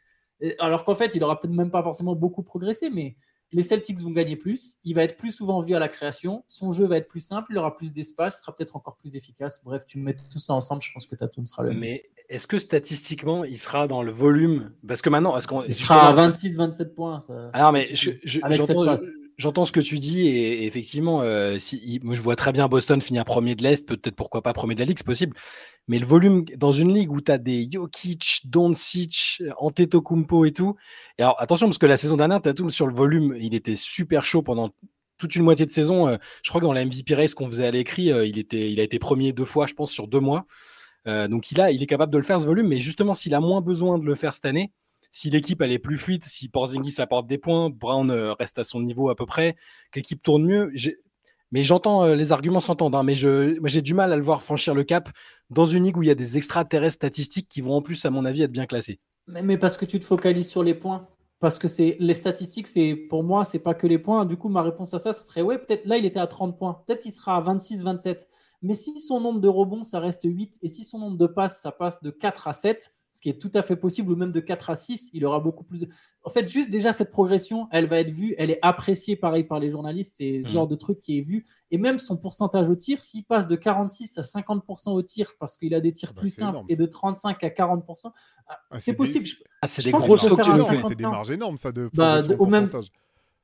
alors 0.60 0.84
qu'en 0.84 0.96
fait, 0.96 1.16
il 1.16 1.24
aura 1.24 1.40
peut-être 1.40 1.54
même 1.54 1.72
pas 1.72 1.84
forcément 1.84 2.16
beaucoup 2.16 2.44
progressé, 2.44 2.90
mais 2.90 3.16
les 3.52 3.64
Celtics 3.64 4.00
vont 4.00 4.12
gagner 4.12 4.36
plus, 4.36 4.78
il 4.84 4.94
va 4.94 5.04
être 5.04 5.18
plus 5.18 5.32
souvent 5.32 5.62
vu 5.62 5.74
à 5.74 5.80
la 5.80 5.88
création, 5.88 6.44
son 6.48 6.72
jeu 6.72 6.86
va 6.86 6.98
être 6.98 7.08
plus 7.08 7.20
simple, 7.20 7.52
il 7.52 7.58
aura 7.58 7.76
plus 7.76 7.94
d'espace, 7.94 8.42
sera 8.42 8.54
peut-être 8.54 8.76
encore 8.76 8.98
plus 8.98 9.16
efficace. 9.16 9.62
Bref, 9.64 9.86
tu 9.86 10.00
mets 10.00 10.16
tout 10.16 10.40
ça 10.40 10.54
ensemble, 10.54 10.82
je 10.82 10.92
pense 10.94 11.08
que 11.08 11.16
Tatum 11.16 11.46
sera 11.46 11.64
le 11.64 11.74
Mais 11.74 12.10
est-ce 12.30 12.48
que 12.48 12.60
statistiquement, 12.60 13.44
il 13.44 13.58
sera 13.58 13.88
dans 13.88 14.04
le 14.04 14.12
volume? 14.12 14.74
Parce 14.86 15.02
que 15.02 15.10
maintenant, 15.10 15.38
est-ce 15.38 15.48
qu'on. 15.48 15.64
Il 15.64 15.74
sera 15.74 16.10
à 16.10 16.30
26-27 16.30 16.94
points. 16.94 17.20
Ça, 17.22 17.50
Alors, 17.54 17.72
mais 17.72 17.96
je, 17.96 18.12
j'entends 19.38 19.66
ce 19.66 19.72
que 19.72 19.80
tu 19.80 20.00
dis 20.00 20.28
et, 20.28 20.66
effectivement, 20.66 21.22
euh, 21.22 21.58
si, 21.60 22.00
moi 22.04 22.16
je 22.16 22.22
vois 22.22 22.36
très 22.36 22.52
bien 22.52 22.68
Boston 22.68 23.02
finir 23.02 23.26
premier 23.26 23.56
de 23.56 23.64
l'Est, 23.64 23.88
peut-être 23.88 24.16
pourquoi 24.16 24.42
pas 24.42 24.54
premier 24.54 24.76
de 24.76 24.80
la 24.80 24.86
Ligue, 24.86 24.98
c'est 24.98 25.06
possible. 25.06 25.36
Mais 25.88 26.00
le 26.00 26.06
volume 26.06 26.44
dans 26.58 26.72
une 26.72 26.94
ligue 26.94 27.12
où 27.12 27.22
tu 27.22 27.32
as 27.32 27.38
des 27.38 27.68
Jokic, 27.72 28.42
Doncic, 28.46 29.42
Antetokounmpo 29.58 30.46
et 30.46 30.52
tout. 30.52 30.76
Et 31.18 31.24
alors 31.24 31.42
attention 31.42 31.68
parce 31.68 31.78
que 31.78 31.86
la 31.86 31.98
saison 31.98 32.18
dernière, 32.18 32.42
Tatum 32.42 32.70
sur 32.70 32.88
le 32.88 32.94
volume, 32.94 33.36
il 33.40 33.56
était 33.56 33.76
super 33.76 34.26
chaud 34.26 34.42
pendant 34.42 34.72
toute 35.18 35.36
une 35.36 35.44
moitié 35.44 35.66
de 35.66 35.72
saison. 35.72 36.08
Euh, 36.08 36.18
je 36.44 36.50
crois 36.50 36.62
que 36.62 36.66
dans 36.66 36.74
la 36.74 36.86
MVP 36.86 37.16
race 37.16 37.34
qu'on 37.34 37.48
faisait 37.50 37.68
à 37.68 37.72
l'écrit, 37.72 38.12
euh, 38.12 38.26
il, 38.26 38.38
il 38.52 38.80
a 38.80 38.84
été 38.84 39.00
premier 39.00 39.34
deux 39.34 39.46
fois, 39.46 39.66
je 39.68 39.74
pense, 39.74 39.92
sur 39.92 40.08
deux 40.08 40.20
mois. 40.20 40.46
donc 41.06 41.52
il, 41.52 41.62
a, 41.62 41.72
il 41.72 41.82
est 41.82 41.88
capable 41.88 42.12
de 42.12 42.18
le 42.18 42.24
faire 42.24 42.42
ce 42.42 42.46
volume, 42.46 42.68
mais 42.68 42.80
justement, 42.80 43.14
s'il 43.14 43.34
a 43.34 43.40
moins 43.40 43.62
besoin 43.62 43.98
de 43.98 44.06
le 44.06 44.14
faire 44.16 44.36
cette 44.36 44.46
année, 44.46 44.72
si 45.18 45.32
l'équipe 45.32 45.60
est 45.64 45.80
plus 45.80 45.98
fluide, 45.98 46.24
si 46.26 46.48
Porzingis 46.48 47.02
apporte 47.02 47.26
des 47.26 47.40
points, 47.40 47.72
Brown 47.72 48.12
euh, 48.12 48.34
reste 48.34 48.60
à 48.60 48.64
son 48.64 48.82
niveau 48.82 49.10
à 49.10 49.16
peu 49.16 49.26
près, 49.26 49.56
que 49.92 49.98
l'équipe 50.00 50.22
tourne 50.22 50.46
mieux. 50.46 50.72
Mais 51.52 51.64
j'entends, 51.64 52.04
euh, 52.04 52.14
les 52.16 52.32
arguments 52.32 52.60
s'entendent, 52.60 52.94
hein, 52.94 53.02
mais 53.02 53.16
j'ai 53.16 53.82
du 53.82 53.96
mal 53.96 54.14
à 54.14 54.16
le 54.16 54.22
voir 54.22 54.44
franchir 54.44 54.76
le 54.76 54.84
cap 54.84 55.10
dans 55.50 55.66
une 55.66 55.86
ligue 55.86 55.98
où 55.98 56.04
il 56.04 56.08
y 56.08 56.12
a 56.12 56.16
des 56.16 56.38
extraterrestres 56.38 56.98
statistiques 56.98 57.50
qui 57.50 57.62
vont 57.62 57.74
en 57.74 57.82
plus, 57.82 58.06
à 58.06 58.12
mon 58.12 58.26
avis, 58.26 58.44
être 58.44 58.52
bien 58.52 58.68
classés. 58.68 59.00
Mais, 59.26 59.58
parce 59.58 59.76
que 59.76 59.86
tu 59.86 60.00
te 60.00 60.06
focalises 60.06 60.50
sur 60.50 60.62
les 60.62 60.76
points. 60.76 61.08
Parce 61.40 61.58
que 61.58 61.68
c'est 61.68 61.98
les 62.00 62.14
statistiques, 62.14 62.68
c'est 62.68 62.96
pour 62.96 63.24
moi, 63.24 63.44
c'est 63.44 63.60
pas 63.60 63.74
que 63.74 63.88
les 63.88 63.98
points. 63.98 64.26
Du 64.26 64.38
coup, 64.38 64.50
ma 64.50 64.62
réponse 64.62 64.94
à 64.94 65.00
ça, 65.00 65.14
ce 65.14 65.24
serait 65.24 65.42
ouais, 65.42 65.58
peut-être 65.58 65.86
là, 65.86 65.98
il 65.98 66.06
était 66.06 66.20
à 66.20 66.28
30 66.28 66.58
points. 66.58 66.84
Peut-être 66.86 67.02
qu'il 67.02 67.12
sera 67.12 67.38
à 67.38 67.42
26, 67.42 67.84
27. 67.84 68.28
Mais 68.62 68.76
si 68.76 69.00
son 69.00 69.20
nombre 69.20 69.40
de 69.40 69.48
rebonds, 69.48 69.84
ça 69.84 70.00
reste 70.00 70.24
8, 70.26 70.60
et 70.62 70.68
si 70.68 70.84
son 70.84 71.00
nombre 71.00 71.18
de 71.18 71.28
passes, 71.28 71.60
ça 71.62 71.72
passe 71.72 72.02
de 72.04 72.10
4 72.12 72.48
à 72.48 72.54
7, 72.54 72.92
ce 73.18 73.22
qui 73.24 73.30
est 73.30 73.42
tout 73.42 73.50
à 73.56 73.64
fait 73.64 73.76
possible, 73.76 74.12
ou 74.12 74.16
même 74.16 74.32
de 74.32 74.40
4 74.40 74.70
à 74.70 74.76
6, 74.76 75.10
il 75.12 75.26
aura 75.26 75.40
beaucoup 75.40 75.64
plus 75.64 75.80
de... 75.80 75.90
En 76.22 76.30
fait, 76.30 76.48
juste 76.48 76.70
déjà 76.70 76.94
cette 76.94 77.10
progression, 77.10 77.68
elle 77.72 77.88
va 77.88 78.00
être 78.00 78.12
vue, 78.12 78.36
elle 78.38 78.52
est 78.52 78.60
appréciée 78.62 79.16
pareil 79.16 79.44
par 79.44 79.60
les 79.60 79.72
journalistes, 79.72 80.14
c'est 80.18 80.34
le 80.34 80.44
mmh. 80.44 80.48
genre 80.48 80.68
de 80.68 80.76
truc 80.76 81.00
qui 81.00 81.18
est 81.18 81.22
vu. 81.24 81.48
Et 81.72 81.80
même 81.80 81.98
son 81.98 82.16
pourcentage 82.16 82.70
au 82.70 82.76
tir, 82.76 83.02
s'il 83.02 83.24
passe 83.24 83.48
de 83.48 83.56
46 83.56 84.20
à 84.20 84.22
50% 84.22 84.92
au 84.92 85.02
tir 85.02 85.32
parce 85.40 85.58
qu'il 85.58 85.74
a 85.74 85.80
des 85.80 85.92
tirs 85.92 86.10
ah 86.12 86.14
bah, 86.14 86.22
plus 86.22 86.30
simples 86.30 86.60
et 86.70 86.76
de 86.76 86.86
35 86.86 87.44
à 87.44 87.48
40%, 87.48 88.12
ah, 88.48 88.60
ah, 88.70 88.78
c'est 88.78 88.94
possible. 88.94 89.26
c'est 89.66 89.84
des 89.84 89.92
gros 89.92 90.16
C'est 90.20 90.96
des 90.96 91.04
marges 91.04 91.32
énormes, 91.32 91.58
ça, 91.58 91.72
de, 91.72 91.90
bah, 91.96 92.22
au 92.38 92.46
même 92.46 92.70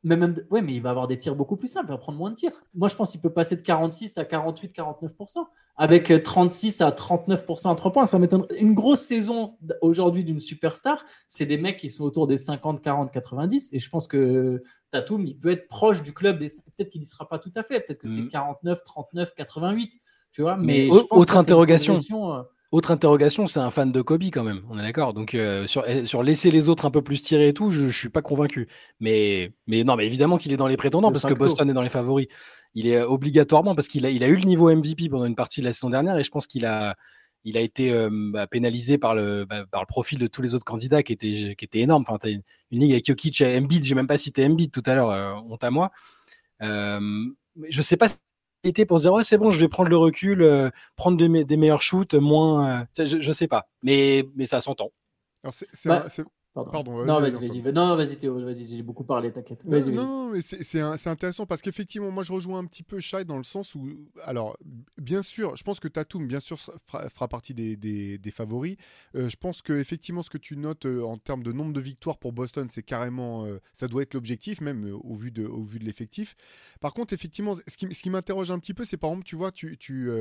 mais 0.03 0.17
même, 0.17 0.35
ouais, 0.51 0.61
mais 0.61 0.73
il 0.73 0.81
va 0.81 0.89
avoir 0.89 1.07
des 1.07 1.17
tirs 1.17 1.35
beaucoup 1.35 1.55
plus 1.55 1.69
simples, 1.69 1.87
il 1.87 1.91
va 1.91 1.97
prendre 1.97 2.17
moins 2.17 2.29
de 2.29 2.35
tirs. 2.35 2.51
Moi, 2.73 2.89
je 2.89 2.95
pense 2.95 3.11
qu'il 3.11 3.21
peut 3.21 3.31
passer 3.31 3.55
de 3.55 3.61
46 3.61 4.17
à 4.17 4.25
48, 4.25 4.75
49%, 4.75 5.45
avec 5.77 6.11
36 6.23 6.81
euh, 6.81 6.85
à 6.87 6.91
39% 6.91 7.71
à 7.71 7.75
3 7.75 7.91
points. 7.91 8.05
Ça 8.05 8.19
m'étonne. 8.19 8.45
Une 8.59 8.73
grosse 8.73 9.01
saison 9.01 9.57
aujourd'hui 9.81 10.25
d'une 10.25 10.41
superstar, 10.41 11.05
c'est 11.29 11.45
des 11.45 11.57
mecs 11.57 11.77
qui 11.77 11.89
sont 11.89 12.03
autour 12.03 12.27
des 12.27 12.37
50, 12.37 12.81
40, 12.81 13.11
90. 13.11 13.69
Et 13.71 13.79
je 13.79 13.89
pense 13.89 14.07
que 14.07 14.61
Tatum, 14.91 15.25
il 15.25 15.37
peut 15.39 15.51
être 15.51 15.69
proche 15.69 16.01
du 16.01 16.13
club 16.13 16.37
des. 16.37 16.47
Peut-être 16.47 16.89
qu'il 16.89 16.99
n'y 16.99 17.07
sera 17.07 17.27
pas 17.27 17.39
tout 17.39 17.51
à 17.55 17.63
fait. 17.63 17.79
Peut-être 17.79 17.99
que 17.99 18.07
c'est 18.07 18.27
49, 18.27 18.83
39, 18.83 19.33
88. 19.35 19.99
Tu 20.33 20.41
vois, 20.41 20.57
mais, 20.57 20.89
autre 20.89 21.37
interrogation. 21.37 21.97
Euh, 22.73 22.77
autre 22.77 22.91
interrogation, 22.91 23.45
c'est 23.45 23.59
un 23.59 23.69
fan 23.69 23.91
de 23.91 24.01
Kobe 24.01 24.23
quand 24.23 24.43
même, 24.43 24.61
on 24.69 24.79
est 24.79 24.81
d'accord. 24.81 25.13
Donc 25.13 25.35
euh, 25.35 25.67
sur, 25.67 25.83
eh, 25.87 26.05
sur, 26.05 26.23
laisser 26.23 26.51
les 26.51 26.69
autres 26.69 26.85
un 26.85 26.91
peu 26.91 27.01
plus 27.01 27.21
tirer 27.21 27.49
et 27.49 27.53
tout, 27.53 27.71
je, 27.71 27.85
ne 27.85 27.91
suis 27.91 28.09
pas 28.09 28.21
convaincu. 28.21 28.67
Mais, 28.99 29.51
mais 29.67 29.83
non, 29.83 29.95
mais 29.95 30.05
évidemment 30.05 30.37
qu'il 30.37 30.51
est 30.53 30.57
dans 30.57 30.67
les 30.67 30.77
prétendants 30.77 31.11
parce 31.11 31.25
que 31.25 31.33
Boston 31.33 31.69
est 31.69 31.73
dans 31.73 31.81
les 31.81 31.89
favoris. 31.89 32.27
Il 32.75 32.87
est 32.87 33.01
obligatoirement 33.01 33.75
parce 33.75 33.87
qu'il 33.87 34.05
a, 34.05 34.09
il 34.09 34.23
a 34.23 34.27
eu 34.27 34.35
le 34.35 34.45
niveau 34.45 34.73
MVP 34.73 35.09
pendant 35.09 35.25
une 35.25 35.35
partie 35.35 35.61
de 35.61 35.65
la 35.65 35.73
saison 35.73 35.89
dernière 35.89 36.17
et 36.17 36.23
je 36.23 36.31
pense 36.31 36.47
qu'il 36.47 36.65
a, 36.65 36.95
il 37.43 37.57
a 37.57 37.61
été 37.61 37.91
euh, 37.91 38.09
bah, 38.11 38.47
pénalisé 38.47 38.97
par 38.97 39.15
le, 39.15 39.45
bah, 39.45 39.65
par 39.69 39.81
le 39.81 39.87
profil 39.87 40.19
de 40.19 40.27
tous 40.27 40.41
les 40.41 40.55
autres 40.55 40.65
candidats 40.65 41.03
qui 41.03 41.13
était, 41.13 41.55
qui 41.57 41.65
était 41.65 41.79
énorme. 41.79 42.03
Enfin, 42.07 42.17
as 42.23 42.29
une, 42.29 42.41
une, 42.71 42.79
ligue 42.79 42.93
avec 42.93 43.05
Jokic 43.05 43.41
et 43.41 43.57
Embiid, 43.57 43.83
j'ai 43.83 43.95
même 43.95 44.07
pas 44.07 44.17
cité 44.17 44.45
Embiid 44.45 44.71
tout 44.71 44.83
à 44.85 44.95
l'heure, 44.95 45.09
euh, 45.11 45.33
honte 45.49 45.63
à 45.63 45.71
moi. 45.71 45.91
Euh, 46.61 46.99
je 47.69 47.81
sais 47.81 47.97
pas 47.97 48.07
été 48.63 48.85
pour 48.85 48.99
se 48.99 49.03
dire 49.03 49.13
ouais 49.13 49.23
c'est 49.23 49.37
bon 49.37 49.51
je 49.51 49.59
vais 49.59 49.67
prendre 49.67 49.89
le 49.89 49.97
recul 49.97 50.41
euh, 50.41 50.69
prendre 50.95 51.17
des, 51.17 51.43
des, 51.43 51.57
meilleurs 51.57 51.81
shoots 51.81 52.13
moins 52.13 52.81
euh, 52.97 53.05
je, 53.05 53.19
je 53.19 53.31
sais 53.31 53.47
pas. 53.47 53.67
Mais 53.83 54.27
mais 54.35 54.45
ça 54.45 54.61
s'entend. 54.61 54.91
C'est 55.51 55.89
bah, 55.89 56.05
Pardon. 56.53 57.03
non, 57.03 57.19
vas-y, 57.19 57.31
vas-y. 57.31 57.73
Non, 57.73 57.95
vas-y, 57.95 58.17
Théo, 58.17 58.39
vas-y, 58.39 58.65
j'ai 58.65 58.83
beaucoup 58.83 59.03
parlé, 59.03 59.31
t'inquiète. 59.31 59.65
Non, 59.65 59.79
non, 59.91 60.29
mais 60.29 60.41
c'est 60.41 61.07
intéressant 61.07 61.47
parce 61.47 61.63
qu'effectivement, 61.63 62.11
moi, 62.11 62.21
je 62.21 62.31
rejoins 62.31 62.59
un 62.59 62.65
petit 62.65 62.83
peu 62.83 62.99
Shai 62.99 63.25
dans 63.25 63.37
le 63.37 63.43
sens 63.43 63.73
où, 63.73 63.89
alors, 64.21 64.55
bien 64.97 65.23
sûr, 65.23 65.55
je 65.55 65.63
pense 65.63 65.79
que 65.79 65.87
Tatum, 65.87 66.27
bien 66.27 66.39
sûr, 66.39 66.59
fera, 66.59 67.27
partie 67.27 67.55
des, 67.55 67.75
des, 67.75 68.19
des 68.19 68.31
favoris. 68.31 68.77
Euh, 69.15 69.29
je 69.29 69.35
pense 69.35 69.63
que 69.63 69.73
effectivement, 69.73 70.21
ce 70.21 70.29
que 70.29 70.37
tu 70.37 70.55
notes 70.55 70.85
euh, 70.85 71.01
en 71.01 71.17
termes 71.17 71.41
de 71.41 71.51
nombre 71.51 71.73
de 71.73 71.81
victoires 71.81 72.19
pour 72.19 72.33
Boston, 72.33 72.67
c'est 72.69 72.83
carrément, 72.83 73.45
euh, 73.45 73.59
ça 73.73 73.87
doit 73.87 74.03
être 74.03 74.13
l'objectif, 74.13 74.61
même 74.61 74.95
au 75.03 75.15
vu 75.15 75.31
de, 75.31 75.45
au 75.45 75.63
vu 75.63 75.79
de 75.79 75.85
l'effectif. 75.85 76.35
Par 76.81 76.93
contre, 76.93 77.13
effectivement, 77.13 77.55
ce 77.55 77.77
qui, 77.77 77.91
ce 77.91 78.03
qui 78.03 78.11
m'interroge 78.11 78.51
un 78.51 78.59
petit 78.59 78.75
peu, 78.75 78.85
c'est 78.85 78.97
par 78.97 79.09
exemple, 79.09 79.25
tu 79.25 79.35
vois, 79.35 79.51
tu, 79.51 79.75
tu 79.79 80.11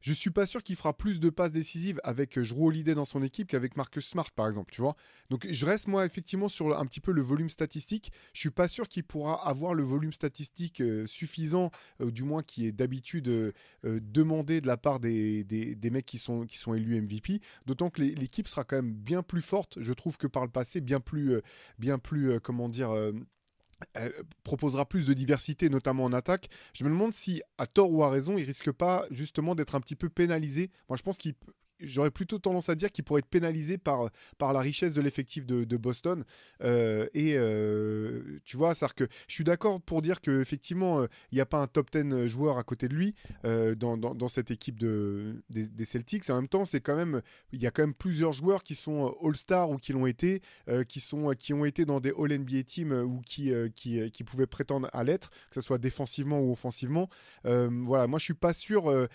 je 0.00 0.12
suis 0.12 0.30
pas 0.30 0.46
sûr 0.46 0.62
qu'il 0.62 0.76
fera 0.76 0.96
plus 0.96 1.20
de 1.20 1.30
passes 1.30 1.52
décisives 1.52 2.00
avec 2.04 2.38
Drew 2.38 2.66
Holiday 2.66 2.94
dans 2.94 3.04
son 3.04 3.22
équipe 3.22 3.48
qu'avec 3.48 3.76
Marcus 3.76 4.06
Smart, 4.06 4.30
par 4.32 4.46
exemple, 4.46 4.72
tu 4.72 4.80
vois. 4.80 4.96
Donc 5.28 5.46
je 5.50 5.66
reste 5.66 5.88
moi 5.88 6.06
effectivement 6.06 6.48
sur 6.48 6.78
un 6.78 6.86
petit 6.86 7.00
peu 7.00 7.12
le 7.12 7.22
volume 7.22 7.50
statistique. 7.50 8.12
Je 8.32 8.40
suis 8.40 8.50
pas 8.50 8.68
sûr 8.68 8.88
qu'il 8.88 9.04
pourra 9.04 9.46
avoir 9.46 9.74
le 9.74 9.82
volume 9.82 10.12
statistique 10.12 10.80
euh, 10.80 11.06
suffisant, 11.06 11.70
euh, 12.00 12.10
du 12.10 12.24
moins 12.24 12.42
qui 12.42 12.66
est 12.66 12.72
d'habitude 12.72 13.28
euh, 13.28 13.52
demandé 13.84 14.60
de 14.60 14.66
la 14.66 14.76
part 14.76 15.00
des, 15.00 15.44
des, 15.44 15.90
mecs 15.90 16.06
qui 16.06 16.18
sont, 16.18 16.46
qui 16.46 16.58
sont 16.58 16.74
élus 16.74 17.00
MVP. 17.00 17.40
D'autant 17.66 17.90
que 17.90 18.00
l'équipe 18.02 18.48
sera 18.48 18.64
quand 18.64 18.76
même 18.76 18.92
bien 18.92 19.22
plus 19.22 19.42
forte, 19.42 19.80
je 19.80 19.92
trouve, 19.92 20.16
que 20.16 20.26
par 20.26 20.44
le 20.44 20.50
passé, 20.50 20.80
bien 20.80 21.00
plus, 21.00 21.40
bien 21.78 21.98
plus 21.98 22.40
comment 22.40 22.68
dire 22.68 22.94
proposera 24.44 24.86
plus 24.86 25.06
de 25.06 25.12
diversité, 25.12 25.68
notamment 25.68 26.04
en 26.04 26.12
attaque. 26.12 26.48
Je 26.74 26.84
me 26.84 26.90
demande 26.90 27.14
si, 27.14 27.42
à 27.58 27.66
tort 27.66 27.92
ou 27.92 28.02
à 28.02 28.10
raison, 28.10 28.38
il 28.38 28.44
risque 28.44 28.70
pas 28.70 29.06
justement 29.10 29.54
d'être 29.54 29.74
un 29.74 29.80
petit 29.80 29.96
peu 29.96 30.08
pénalisé. 30.08 30.70
Moi, 30.88 30.96
je 30.96 31.02
pense 31.02 31.16
qu'il 31.16 31.34
j'aurais 31.82 32.10
plutôt 32.10 32.38
tendance 32.38 32.68
à 32.68 32.74
dire 32.74 32.90
qu'il 32.90 33.04
pourrait 33.04 33.20
être 33.20 33.26
pénalisé 33.26 33.78
par, 33.78 34.10
par 34.38 34.52
la 34.52 34.60
richesse 34.60 34.94
de 34.94 35.00
l'effectif 35.00 35.46
de, 35.46 35.76
Boston. 35.76 36.24
Euh, 36.62 37.08
et 37.14 37.34
euh, 37.36 38.40
tu 38.44 38.56
vois, 38.56 38.74
que 38.74 39.08
je 39.28 39.34
suis 39.34 39.44
d'accord 39.44 39.80
pour 39.80 40.02
dire 40.02 40.20
qu'effectivement, 40.20 41.00
euh, 41.00 41.06
il 41.32 41.36
n'y 41.36 41.40
a 41.40 41.46
pas 41.46 41.58
un 41.58 41.66
top 41.66 41.90
10 41.90 42.26
joueur 42.26 42.58
à 42.58 42.64
côté 42.64 42.88
de 42.88 42.94
lui 42.94 43.14
dans, 43.44 43.96
dans, 43.96 44.28
cette 44.28 44.50
équipe 44.50 44.78
de, 44.78 45.42
des, 45.48 45.84
Celtics. 45.84 46.28
Et 46.28 46.32
en 46.32 46.36
même 46.36 46.48
temps, 46.48 46.64
c'est 46.64 46.80
quand 46.80 46.96
même, 46.96 47.22
il 47.52 47.62
y 47.62 47.66
a 47.66 47.70
quand 47.70 47.82
même 47.82 47.94
plusieurs 47.94 48.32
joueurs 48.32 48.62
qui 48.62 48.74
sont 48.74 49.14
All-Star 49.22 49.70
ou 49.70 49.78
qui 49.78 49.92
l'ont 49.92 50.06
été, 50.06 50.42
qui, 50.88 51.00
sont, 51.00 51.30
qui 51.38 51.52
ont 51.52 51.64
été 51.64 51.84
dans 51.84 52.00
des 52.00 52.12
All-NBA 52.16 52.64
Teams 52.64 52.92
ou 52.92 53.20
qui, 53.20 53.52
qui, 53.74 54.10
qui, 54.10 54.24
pouvaient 54.24 54.46
prétendre 54.46 54.88
à 54.92 55.04
l'être, 55.04 55.30
que 55.30 55.54
ce 55.54 55.60
soit 55.60 55.78
défensivement 55.78 56.40
ou 56.40 56.52
offensivement. 56.52 57.08
voilà, 57.44 58.06
moi 58.06 58.18
je 58.18 58.24
suis 58.24 58.34
pas 58.34 58.52
sûr 58.52 59.08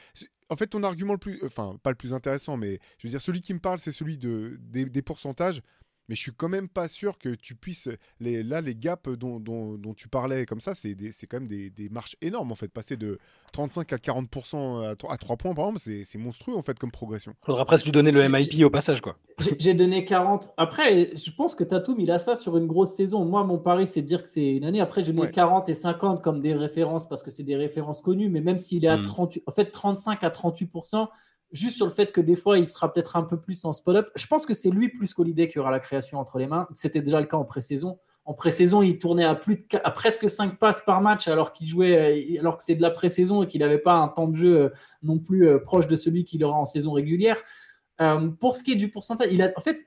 en 0.49 0.55
fait, 0.55 0.67
ton 0.67 0.83
argument 0.83 1.13
le 1.13 1.19
plus, 1.19 1.39
enfin, 1.43 1.77
pas 1.81 1.89
le 1.89 1.95
plus 1.95 2.13
intéressant, 2.13 2.57
mais 2.57 2.79
je 2.97 3.07
veux 3.07 3.11
dire, 3.11 3.21
celui 3.21 3.41
qui 3.41 3.53
me 3.53 3.59
parle, 3.59 3.79
c'est 3.79 3.91
celui 3.91 4.17
de, 4.17 4.57
des 4.59 5.01
pourcentages 5.01 5.61
mais 6.07 6.15
je 6.15 6.21
suis 6.21 6.31
quand 6.31 6.49
même 6.49 6.69
pas 6.69 6.87
sûr 6.87 7.17
que 7.17 7.29
tu 7.29 7.55
puisses. 7.55 7.89
Les, 8.19 8.43
là, 8.43 8.61
les 8.61 8.75
gaps 8.75 9.09
dont, 9.09 9.39
dont, 9.39 9.93
tu 9.95 10.07
parlais 10.07 10.45
comme 10.45 10.59
ça, 10.59 10.73
c'est 10.75 10.95
quand 11.29 11.39
même 11.39 11.47
des, 11.47 11.69
des, 11.69 11.89
marches 11.89 12.15
énormes 12.21 12.51
en 12.51 12.55
fait. 12.55 12.67
Passer 12.67 12.97
de 12.97 13.19
35 13.53 13.93
à 13.93 13.97
40% 13.97 14.83
à, 14.83 15.11
à 15.11 15.17
3 15.17 15.37
points 15.37 15.53
par 15.53 15.69
exemple, 15.69 16.03
c'est 16.05 16.17
monstrueux 16.17 16.55
en 16.55 16.61
fait 16.61 16.77
comme 16.77 16.91
progression. 16.91 17.33
Faudra 17.45 17.65
presque 17.65 17.85
lui 17.85 17.91
donner 17.91 18.11
le 18.11 18.27
MIP 18.27 18.63
au 18.63 18.69
passage 18.69 19.01
quoi. 19.01 19.17
J'ai 19.59 19.73
donné 19.73 20.05
40. 20.05 20.49
Après, 20.57 21.15
je 21.15 21.31
pense 21.31 21.55
que 21.55 21.63
Tatum 21.63 21.99
il 21.99 22.11
a 22.11 22.19
ça 22.19 22.35
sur 22.35 22.57
une 22.57 22.67
grosse 22.67 22.93
saison. 22.93 23.25
Moi, 23.25 23.43
mon 23.43 23.57
pari 23.57 23.87
c'est 23.87 24.01
de 24.01 24.07
dire 24.07 24.21
que 24.21 24.29
c'est 24.29 24.55
une 24.55 24.65
année. 24.65 24.81
Après, 24.81 25.03
je 25.03 25.11
mets 25.11 25.31
40 25.31 25.69
et 25.69 25.73
50 25.73 26.21
comme 26.21 26.39
des 26.41 26.53
références 26.53 27.07
parce 27.07 27.23
que 27.23 27.31
c'est 27.31 27.43
des 27.43 27.55
références 27.55 28.01
connues. 28.01 28.29
Mais 28.29 28.41
même 28.41 28.57
s'il 28.57 28.85
est 28.85 28.89
à 28.89 29.01
38, 29.01 29.39
hmm. 29.39 29.49
en 29.49 29.51
fait 29.51 29.71
35 29.71 30.23
à 30.23 30.29
38%, 30.29 31.07
juste 31.55 31.77
sur 31.77 31.85
le 31.85 31.91
fait 31.91 32.11
que 32.11 32.21
des 32.21 32.35
fois, 32.35 32.57
il 32.57 32.67
sera 32.67 32.91
peut-être 32.91 33.15
un 33.15 33.23
peu 33.23 33.39
plus 33.39 33.63
en 33.65 33.71
spot-up. 33.71 34.09
Je 34.15 34.27
pense 34.27 34.45
que 34.45 34.53
c'est 34.53 34.69
lui 34.69 34.89
plus 34.89 35.13
qu'Holiday 35.13 35.47
qui 35.47 35.57
aura 35.59 35.71
la 35.71 35.79
création 35.79 36.19
entre 36.19 36.37
les 36.37 36.47
mains. 36.47 36.67
C'était 36.73 37.01
déjà 37.01 37.19
le 37.19 37.27
cas 37.27 37.37
en 37.37 37.45
pré-saison. 37.45 37.99
En 38.25 38.33
pré-saison, 38.33 38.81
il 38.81 38.97
tournait 38.97 39.23
à, 39.23 39.35
plus 39.35 39.65
à 39.83 39.91
presque 39.91 40.29
5 40.29 40.57
passes 40.57 40.81
par 40.81 41.01
match 41.01 41.27
alors 41.27 41.53
qu'il 41.53 41.67
jouait, 41.67 42.35
euh, 42.35 42.39
alors 42.39 42.57
que 42.57 42.63
c'est 42.63 42.75
de 42.75 42.81
la 42.81 42.89
pré-saison 42.89 43.43
et 43.43 43.47
qu'il 43.47 43.61
n'avait 43.61 43.77
pas 43.77 43.93
un 43.93 44.07
temps 44.07 44.27
de 44.27 44.35
jeu 44.35 44.57
euh, 44.57 44.69
non 45.03 45.19
plus 45.19 45.47
euh, 45.47 45.59
proche 45.59 45.87
de 45.87 45.95
celui 45.95 46.25
qu'il 46.25 46.43
aura 46.43 46.57
en 46.57 46.65
saison 46.65 46.91
régulière. 46.91 47.41
pour 48.39 48.55
ce 48.55 48.63
qui 48.63 48.73
est 48.73 48.75
du 48.75 48.89
pourcentage, 48.89 49.27
il 49.31 49.41
a, 49.41 49.51
en 49.55 49.61
fait, 49.61 49.79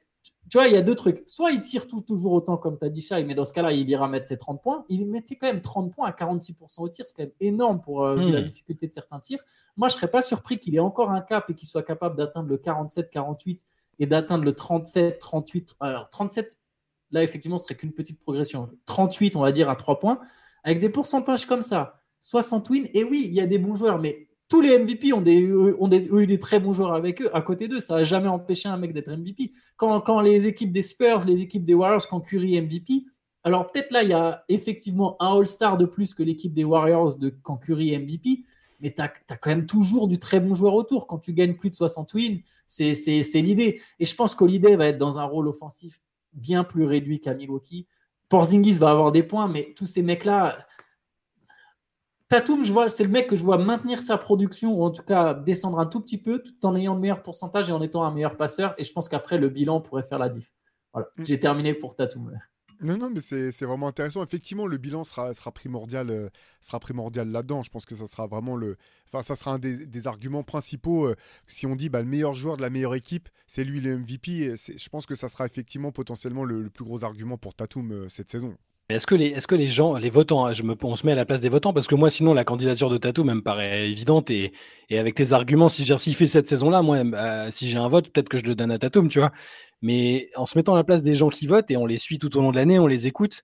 tu 0.50 0.56
vois, 0.56 0.66
il 0.66 0.74
y 0.74 0.76
a 0.76 0.82
deux 0.82 0.94
trucs. 0.94 1.22
Soit 1.26 1.52
il 1.52 1.60
tire 1.60 1.86
tout, 1.86 2.00
toujours 2.00 2.32
autant 2.32 2.56
comme 2.56 2.78
tu 2.78 2.84
as 2.84 2.88
dit, 2.88 3.02
Shai, 3.02 3.24
mais 3.24 3.34
dans 3.34 3.44
ce 3.44 3.52
cas-là, 3.52 3.72
il 3.72 3.88
ira 3.88 4.08
mettre 4.08 4.26
ses 4.26 4.38
30 4.38 4.62
points. 4.62 4.84
Il 4.88 5.06
mettait 5.06 5.36
quand 5.36 5.46
même 5.46 5.60
30 5.60 5.92
points 5.92 6.08
à 6.08 6.12
46% 6.12 6.80
au 6.80 6.88
tir. 6.88 7.06
C'est 7.06 7.14
quand 7.16 7.24
même 7.24 7.32
énorme 7.40 7.80
pour 7.80 8.04
euh, 8.04 8.16
la 8.16 8.40
hmm. 8.40 8.44
difficulté 8.44 8.86
de 8.86 8.92
certains 8.92 9.20
tirs. 9.20 9.40
Moi, 9.76 9.88
je 9.88 9.94
ne 9.94 9.98
serais 9.98 10.10
pas 10.10 10.22
surpris 10.22 10.58
qu'il 10.58 10.74
ait 10.74 10.80
encore 10.80 11.10
un 11.10 11.20
cap 11.20 11.50
et 11.50 11.54
qu'il 11.54 11.68
soit 11.68 11.82
capable 11.82 12.16
d'atteindre 12.16 12.48
le 12.48 12.56
47-48 12.56 13.64
et 13.98 14.06
d'atteindre 14.06 14.44
le 14.44 14.52
37-38. 14.52 15.74
Alors, 15.80 16.08
37, 16.08 16.56
là, 17.10 17.22
effectivement, 17.22 17.58
ce 17.58 17.64
serait 17.64 17.76
qu'une 17.76 17.92
petite 17.92 18.20
progression. 18.20 18.70
38, 18.86 19.36
on 19.36 19.40
va 19.40 19.52
dire, 19.52 19.68
à 19.68 19.76
3 19.76 19.98
points. 19.98 20.20
Avec 20.64 20.78
des 20.78 20.88
pourcentages 20.88 21.46
comme 21.46 21.62
ça, 21.62 22.00
60 22.20 22.70
wins. 22.70 22.86
Et 22.94 23.04
oui, 23.04 23.24
il 23.26 23.32
y 23.32 23.40
a 23.40 23.46
des 23.46 23.58
bons 23.58 23.74
joueurs, 23.74 23.98
mais 23.98 24.27
tous 24.48 24.62
les 24.62 24.78
MVP 24.78 25.12
ont, 25.12 25.22
eu 25.22 26.26
des 26.26 26.38
très 26.38 26.58
bons 26.58 26.72
joueurs 26.72 26.94
avec 26.94 27.20
eux, 27.20 27.34
à 27.36 27.42
côté 27.42 27.68
d'eux. 27.68 27.80
Ça 27.80 27.96
n'a 27.96 28.04
jamais 28.04 28.28
empêché 28.28 28.68
un 28.68 28.78
mec 28.78 28.94
d'être 28.94 29.10
MVP. 29.10 29.52
Quand, 29.76 30.00
quand, 30.00 30.20
les 30.20 30.46
équipes 30.46 30.72
des 30.72 30.82
Spurs, 30.82 31.24
les 31.26 31.42
équipes 31.42 31.64
des 31.64 31.74
Warriors, 31.74 32.08
quand 32.08 32.20
Curry 32.20 32.60
MVP, 32.60 33.04
alors 33.44 33.66
peut-être 33.66 33.92
là, 33.92 34.02
il 34.02 34.08
y 34.08 34.14
a 34.14 34.44
effectivement 34.48 35.16
un 35.20 35.38
All-Star 35.38 35.76
de 35.76 35.84
plus 35.84 36.14
que 36.14 36.22
l'équipe 36.22 36.52
des 36.52 36.64
Warriors 36.64 37.16
de 37.16 37.34
quand 37.42 37.56
Curry 37.56 37.96
MVP, 37.98 38.44
mais 38.80 38.94
tu 38.94 39.02
as, 39.02 39.08
quand 39.08 39.50
même 39.50 39.66
toujours 39.66 40.08
du 40.08 40.18
très 40.18 40.40
bon 40.40 40.54
joueur 40.54 40.74
autour. 40.74 41.06
Quand 41.06 41.18
tu 41.18 41.32
gagnes 41.32 41.54
plus 41.54 41.70
de 41.70 41.74
60 41.74 42.14
wins, 42.14 42.40
c'est 42.66 42.92
l'idée. 43.34 43.80
Et 43.98 44.04
je 44.04 44.14
pense 44.14 44.34
qu'Holiday 44.34 44.76
va 44.76 44.86
être 44.86 44.98
dans 44.98 45.18
un 45.18 45.24
rôle 45.24 45.48
offensif 45.48 46.00
bien 46.32 46.64
plus 46.64 46.84
réduit 46.84 47.20
qu'à 47.20 47.34
Milwaukee. 47.34 47.86
Porzingis 48.28 48.74
va 48.74 48.90
avoir 48.90 49.12
des 49.12 49.22
points, 49.22 49.48
mais 49.48 49.72
tous 49.74 49.86
ces 49.86 50.02
mecs-là, 50.02 50.58
Tatum, 52.28 52.62
je 52.62 52.72
vois, 52.72 52.90
c'est 52.90 53.04
le 53.04 53.08
mec 53.08 53.26
que 53.26 53.36
je 53.36 53.42
vois 53.42 53.56
maintenir 53.56 54.02
sa 54.02 54.18
production 54.18 54.74
ou 54.74 54.82
en 54.82 54.90
tout 54.90 55.02
cas 55.02 55.32
descendre 55.32 55.78
un 55.78 55.86
tout 55.86 56.00
petit 56.00 56.18
peu 56.18 56.42
tout 56.42 56.66
en 56.66 56.74
ayant 56.74 56.94
le 56.94 57.00
meilleur 57.00 57.22
pourcentage 57.22 57.70
et 57.70 57.72
en 57.72 57.80
étant 57.80 58.04
un 58.04 58.12
meilleur 58.12 58.36
passeur. 58.36 58.74
Et 58.76 58.84
je 58.84 58.92
pense 58.92 59.08
qu'après, 59.08 59.38
le 59.38 59.48
bilan 59.48 59.80
pourrait 59.80 60.02
faire 60.02 60.18
la 60.18 60.28
diff. 60.28 60.52
Voilà, 60.92 61.08
mm. 61.16 61.24
j'ai 61.24 61.40
terminé 61.40 61.72
pour 61.72 61.96
Tatum. 61.96 62.38
Non, 62.80 62.96
non, 62.96 63.10
mais 63.10 63.20
c'est 63.20 63.64
vraiment 63.64 63.88
intéressant. 63.88 64.22
Effectivement, 64.22 64.66
le 64.66 64.76
bilan 64.76 65.02
sera, 65.02 65.34
sera 65.34 65.50
primordial, 65.50 66.10
euh, 66.10 66.28
sera 66.60 66.78
primordial 66.78 67.28
là-dedans. 67.28 67.64
Je 67.64 67.70
pense 67.70 67.84
que 67.84 67.96
ça 67.96 68.06
sera 68.06 68.28
vraiment 68.28 68.54
le, 68.54 68.76
enfin, 69.08 69.22
ça 69.22 69.34
sera 69.34 69.52
un 69.52 69.58
des, 69.58 70.06
arguments 70.06 70.44
principaux. 70.44 71.06
Euh, 71.06 71.16
si 71.48 71.66
on 71.66 71.74
dit 71.74 71.88
bah, 71.88 72.02
le 72.02 72.08
meilleur 72.08 72.34
joueur 72.34 72.56
de 72.56 72.62
la 72.62 72.70
meilleure 72.70 72.94
équipe, 72.94 73.28
c'est 73.48 73.64
lui 73.64 73.80
le 73.80 73.98
MVP. 73.98 74.54
Je 74.54 74.88
pense 74.90 75.06
que 75.06 75.16
ça 75.16 75.28
sera 75.28 75.46
effectivement 75.46 75.90
potentiellement 75.90 76.44
le, 76.44 76.70
plus 76.70 76.84
gros 76.84 77.02
argument 77.02 77.36
pour 77.36 77.54
Tatum 77.54 77.90
euh, 77.90 78.08
cette 78.08 78.30
saison. 78.30 78.56
Est-ce 78.90 79.06
que, 79.06 79.14
les, 79.14 79.26
est-ce 79.26 79.46
que 79.46 79.54
les 79.54 79.68
gens, 79.68 79.96
les 79.96 80.08
votants, 80.08 80.46
hein, 80.46 80.52
on 80.82 80.96
se 80.96 81.04
met 81.04 81.12
à 81.12 81.14
la 81.14 81.26
place 81.26 81.42
des 81.42 81.50
votants 81.50 81.74
parce 81.74 81.86
que 81.86 81.94
moi, 81.94 82.08
sinon, 82.08 82.32
la 82.32 82.44
candidature 82.44 82.88
de 82.88 82.96
Tatou 82.96 83.22
me 83.22 83.42
paraît 83.42 83.86
évidente 83.90 84.30
et, 84.30 84.52
avec 84.90 85.14
tes 85.14 85.34
arguments, 85.34 85.68
si 85.68 85.84
s'il 85.98 86.14
fait 86.14 86.26
cette 86.26 86.46
saison-là, 86.46 86.80
moi, 86.80 87.04
bah, 87.04 87.50
si 87.50 87.68
j'ai 87.68 87.76
un 87.76 87.88
vote, 87.88 88.08
peut-être 88.08 88.30
que 88.30 88.38
je 88.38 88.44
le 88.44 88.54
donne 88.54 88.70
à 88.70 88.78
Tatum, 88.78 89.10
tu 89.10 89.18
vois. 89.18 89.30
Mais 89.82 90.30
en 90.36 90.46
se 90.46 90.56
mettant 90.56 90.72
à 90.72 90.76
la 90.78 90.84
place 90.84 91.02
des 91.02 91.12
gens 91.12 91.28
qui 91.28 91.46
votent 91.46 91.70
et 91.70 91.76
on 91.76 91.84
les 91.84 91.98
suit 91.98 92.18
tout 92.18 92.34
au 92.38 92.40
long 92.40 92.50
de 92.50 92.56
l'année, 92.56 92.78
on 92.78 92.86
les 92.86 93.06
écoute, 93.06 93.42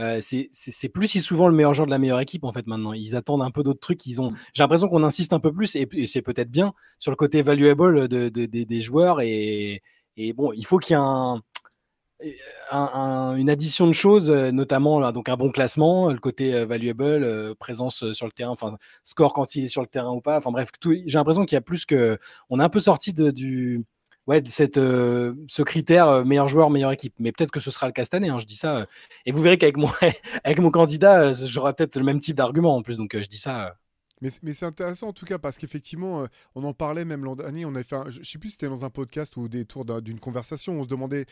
euh, 0.00 0.20
c'est, 0.20 0.88
plus 0.88 1.06
si 1.08 1.20
souvent 1.20 1.46
le 1.46 1.54
meilleur 1.54 1.74
joueur 1.74 1.86
de 1.86 1.92
la 1.92 1.98
meilleure 1.98 2.20
équipe 2.20 2.42
en 2.42 2.52
fait 2.52 2.66
maintenant. 2.66 2.92
Ils 2.92 3.14
attendent 3.14 3.42
un 3.42 3.50
peu 3.52 3.62
d'autres 3.62 3.80
trucs. 3.80 4.00
J'ai 4.04 4.22
l'impression 4.58 4.88
qu'on 4.88 5.04
insiste 5.04 5.32
un 5.32 5.40
peu 5.40 5.52
plus 5.52 5.76
et, 5.76 5.86
c'est 6.08 6.22
peut-être 6.22 6.50
bien 6.50 6.72
sur 6.98 7.12
le 7.12 7.16
côté 7.16 7.42
valuable 7.42 8.08
de, 8.08 8.28
de, 8.28 8.46
des 8.46 8.80
joueurs 8.80 9.20
et, 9.20 9.82
et 10.16 10.32
bon, 10.32 10.52
il 10.52 10.66
faut 10.66 10.78
qu'il 10.78 10.94
y 10.96 10.98
ait 10.98 11.02
un 11.02 11.42
une 12.72 13.50
addition 13.50 13.86
de 13.86 13.92
choses, 13.92 14.30
euh, 14.30 14.50
notamment 14.50 15.12
donc 15.12 15.28
un 15.28 15.36
bon 15.36 15.50
classement, 15.50 16.12
le 16.12 16.18
côté 16.18 16.54
euh, 16.54 16.64
valuable, 16.64 17.02
euh, 17.02 17.54
présence 17.54 18.12
sur 18.12 18.26
le 18.26 18.32
terrain, 18.32 18.50
enfin 18.50 18.76
score 19.02 19.32
quand 19.32 19.54
il 19.54 19.64
est 19.64 19.68
sur 19.68 19.82
le 19.82 19.86
terrain 19.86 20.12
ou 20.12 20.20
pas. 20.20 20.36
Enfin 20.36 20.50
bref, 20.50 20.70
j'ai 20.82 21.18
l'impression 21.18 21.44
qu'il 21.44 21.56
y 21.56 21.58
a 21.58 21.62
plus 21.62 21.86
que, 21.86 22.18
on 22.50 22.60
est 22.60 22.62
un 22.62 22.68
peu 22.68 22.80
sorti 22.80 23.12
de, 23.12 23.30
du, 23.30 23.84
ouais, 24.26 24.42
cette, 24.46 24.76
ce 24.76 25.62
critère 25.62 26.24
meilleur 26.24 26.48
joueur, 26.48 26.70
meilleure 26.70 26.92
équipe. 26.92 27.14
Mais 27.18 27.32
peut-être 27.32 27.50
que 27.50 27.60
ce 27.60 27.70
sera 27.70 27.86
le 27.86 27.92
cas 27.92 28.04
cette 28.04 28.14
année. 28.14 28.28
Hein, 28.28 28.38
je 28.38 28.46
dis 28.46 28.56
ça, 28.56 28.86
et 29.26 29.32
vous 29.32 29.42
verrez 29.42 29.58
qu'avec 29.58 29.76
mon, 29.76 29.90
avec 30.44 30.58
mon 30.60 30.70
candidat, 30.70 31.32
j'aurai 31.32 31.72
peut-être 31.74 31.96
le 31.96 32.04
même 32.04 32.20
type 32.20 32.36
d'argument 32.36 32.76
en 32.76 32.82
plus. 32.82 32.96
Donc 32.96 33.16
je 33.16 33.28
dis 33.28 33.38
ça 33.38 33.76
mais, 34.20 34.52
c'est 34.52 34.66
intéressant 34.66 35.08
en 35.08 35.12
tout 35.12 35.24
cas 35.24 35.38
parce 35.38 35.56
qu'effectivement, 35.56 36.22
euh, 36.22 36.26
on 36.54 36.64
en 36.64 36.74
parlait 36.74 37.04
même 37.04 37.24
l'an 37.24 37.36
dernier. 37.36 37.64
On 37.64 37.74
avait 37.74 37.84
fait, 37.84 37.96
je, 38.08 38.22
sais 38.22 38.38
plus 38.38 38.50
si 38.50 38.52
c'était 38.52 38.68
dans 38.68 38.84
un 38.84 38.90
podcast 38.90 39.36
ou 39.36 39.48
des 39.48 39.64
tours 39.64 39.84
d'une 40.02 40.20
conversation. 40.20 40.78
On 40.78 40.84
se 40.84 40.88
demandait, 40.88 41.26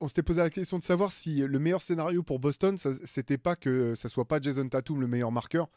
on 0.00 0.08
s'était 0.08 0.22
posé 0.22 0.40
la 0.40 0.50
question 0.50 0.78
de 0.78 0.84
savoir 0.84 1.12
si 1.12 1.36
le 1.36 1.58
meilleur 1.58 1.82
scénario 1.82 2.22
pour 2.22 2.38
Boston, 2.38 2.76
c'était 3.04 3.38
pas 3.38 3.56
que 3.56 3.94
ça 3.94 4.08
soit 4.08 4.26
pas 4.26 4.40
Jason 4.40 4.68
Tatum 4.68 5.00
le 5.00 5.06
meilleur 5.06 5.32
marqueur, 5.32 5.68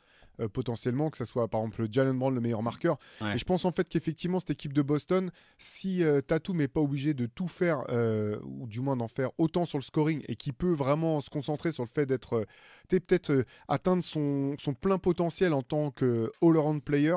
euh, 0.41 0.49
potentiellement, 0.49 1.09
que 1.09 1.17
ce 1.17 1.25
soit 1.25 1.47
par 1.47 1.61
exemple 1.61 1.87
Jalen 1.89 2.17
Brown 2.17 2.33
le 2.33 2.41
meilleur 2.41 2.61
marqueur. 2.61 2.97
Et 3.33 3.37
je 3.37 3.45
pense 3.45 3.63
en 3.63 3.71
fait 3.71 3.87
qu'effectivement, 3.87 4.39
cette 4.39 4.49
équipe 4.49 4.73
de 4.73 4.81
Boston, 4.81 5.31
si 5.57 6.03
euh, 6.03 6.21
Tatum 6.21 6.57
n'est 6.57 6.67
pas 6.67 6.81
obligé 6.81 7.13
de 7.13 7.25
tout 7.25 7.47
faire, 7.47 7.83
euh, 7.89 8.37
ou 8.43 8.67
du 8.67 8.81
moins 8.81 8.97
d'en 8.97 9.07
faire 9.07 9.29
autant 9.37 9.65
sur 9.65 9.77
le 9.77 9.83
scoring, 9.83 10.23
et 10.27 10.35
qui 10.35 10.51
peut 10.51 10.73
vraiment 10.73 11.21
se 11.21 11.29
concentrer 11.29 11.71
sur 11.71 11.83
le 11.83 11.89
fait 11.89 12.05
d'être, 12.05 12.45
peut-être 12.89 13.45
atteindre 13.67 14.03
son, 14.03 14.55
son, 14.59 14.73
plein 14.73 14.97
potentiel 14.97 15.53
en 15.53 15.61
tant 15.61 15.91
que 15.91 16.31
all-around 16.55 16.83
player, 16.83 17.15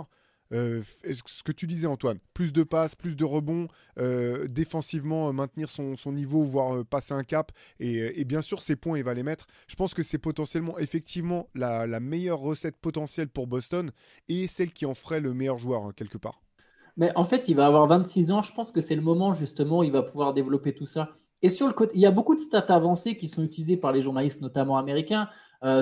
euh, 0.52 0.82
ce 1.02 1.42
que 1.42 1.52
tu 1.52 1.66
disais 1.66 1.86
Antoine, 1.86 2.18
plus 2.32 2.52
de 2.52 2.62
passes, 2.62 2.94
plus 2.94 3.16
de 3.16 3.24
rebonds, 3.24 3.68
euh, 3.98 4.46
défensivement 4.48 5.28
euh, 5.28 5.32
maintenir 5.32 5.68
son, 5.68 5.94
niveau, 6.06 6.42
voire 6.42 6.84
passer 6.86 7.12
un 7.12 7.22
cap, 7.22 7.52
et, 7.80 8.24
bien 8.24 8.40
sûr 8.40 8.62
ses 8.62 8.76
points 8.76 8.98
il 8.98 9.04
va 9.04 9.14
les 9.14 9.22
mettre. 9.22 9.46
Je 9.66 9.76
pense 9.76 9.92
que 9.94 10.02
c'est 10.02 10.18
potentiellement 10.18 10.78
effectivement 10.78 11.48
la, 11.54 11.86
meilleure 12.00 12.38
recette 12.38 12.76
potentielle 12.78 13.28
pour 13.28 13.46
Boston 13.46 13.90
et 14.28 14.46
celle 14.46 14.72
qui 14.72 14.86
en 14.86 14.94
ferait 14.94 15.20
le 15.20 15.34
meilleur 15.34 15.58
joueur 15.58 15.82
hein, 15.84 15.92
quelque 15.94 16.18
part. 16.18 16.40
Mais 16.96 17.12
en 17.14 17.24
fait 17.24 17.48
il 17.48 17.54
va 17.54 17.66
avoir 17.66 17.86
26 17.86 18.32
ans, 18.32 18.42
je 18.42 18.52
pense 18.52 18.70
que 18.70 18.80
c'est 18.80 18.96
le 18.96 19.02
moment 19.02 19.34
justement 19.34 19.80
où 19.80 19.84
il 19.84 19.92
va 19.92 20.02
pouvoir 20.02 20.32
développer 20.32 20.74
tout 20.74 20.86
ça. 20.86 21.10
Et 21.40 21.50
sur 21.50 21.68
le 21.68 21.72
côté, 21.72 21.92
il 21.94 22.00
y 22.00 22.06
a 22.06 22.10
beaucoup 22.10 22.34
de 22.34 22.40
stats 22.40 22.66
avancées 22.68 23.16
qui 23.16 23.28
sont 23.28 23.44
utilisées 23.44 23.76
par 23.76 23.92
les 23.92 24.02
journalistes, 24.02 24.40
notamment 24.40 24.76
américains, 24.76 25.28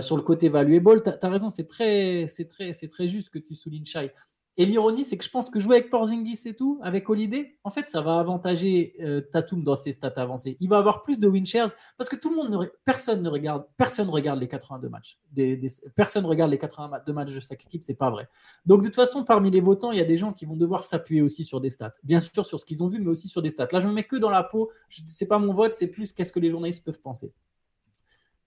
sur 0.01 0.17
le 0.17 0.23
côté 0.23 0.49
valuable. 0.49 1.03
Tu 1.03 1.11
as, 1.11 1.29
raison, 1.29 1.51
c'est 1.51 1.67
très, 1.67 2.27
très, 2.27 3.07
juste 3.07 3.31
que 3.31 3.39
tu 3.39 3.55
soulignes, 3.55 3.85
Shai. 3.85 4.11
Et 4.59 4.65
l'ironie, 4.65 5.05
c'est 5.05 5.19
que 5.19 5.25
je 5.25 5.29
pense 5.29 5.51
que 5.51 5.61
jouer 5.61 5.77
avec 5.77 5.91
Porzingis 5.91 6.41
et 6.47 6.55
tout, 6.55 6.81
avec 6.83 7.11
Holiday, 7.11 7.59
en 7.63 7.71
fait, 7.71 7.89
ça 7.91 8.01
va 8.01 8.19
avantager 8.19 8.95
euh, 9.01 9.21
Tatum 9.21 9.63
dans 9.63 9.75
ses 9.75 9.93
stats 9.93 10.15
avancées. 10.17 10.57
Il 10.61 10.71
va 10.71 10.79
avoir 10.79 11.03
plus 11.03 11.19
de 11.19 11.29
win 11.29 11.45
shares 11.45 11.75
parce 11.99 12.09
que 12.09 12.17
tout 12.17 12.31
le 12.31 12.37
monde, 12.37 12.71
personne 12.87 13.23
ne 13.23 13.29
regarde, 13.29 13.67
personne 13.77 14.09
regarde 14.09 14.41
les 14.41 14.49
82 14.49 14.89
matchs. 14.89 15.19
Des, 15.31 15.61
personne 15.95 16.25
regarde 16.25 16.51
les 16.51 16.59
82 16.59 17.13
matchs 17.13 17.35
de 17.35 17.41
chaque 17.41 17.67
équipe, 17.67 17.85
c'est 17.85 17.97
pas 17.97 18.09
vrai. 18.09 18.29
Donc 18.65 18.81
de 18.81 18.87
toute 18.87 18.95
façon, 18.95 19.25
parmi 19.25 19.51
les 19.51 19.61
votants, 19.61 19.93
il 19.93 19.99
y 19.99 20.03
a 20.03 20.07
des 20.07 20.17
gens 20.17 20.33
qui 20.33 20.47
vont 20.47 20.57
devoir 20.57 20.85
s'appuyer 20.85 21.21
aussi 21.21 21.45
sur 21.45 21.61
des 21.61 21.71
stats. 21.71 21.93
Bien 22.03 22.21
sûr 22.21 22.47
sur 22.47 22.59
ce 22.59 22.65
qu'ils 22.65 22.83
ont 22.83 22.89
vu, 22.89 22.99
mais 22.99 23.09
aussi 23.09 23.29
sur 23.29 23.43
des 23.43 23.51
stats. 23.51 23.69
Là, 23.73 23.81
je 23.81 23.89
me 23.89 23.93
mets 23.93 24.05
que 24.05 24.17
dans 24.17 24.31
la 24.31 24.43
peau. 24.43 24.71
C'est 24.89 25.27
pas 25.27 25.39
mon 25.39 25.53
vote, 25.53 25.75
c'est 25.75 25.89
plus 25.89 26.15
qu'est-ce 26.15 26.33
que 26.33 26.41
les 26.41 26.49
journalistes 26.49 26.83
peuvent 26.83 27.01
penser. 27.01 27.35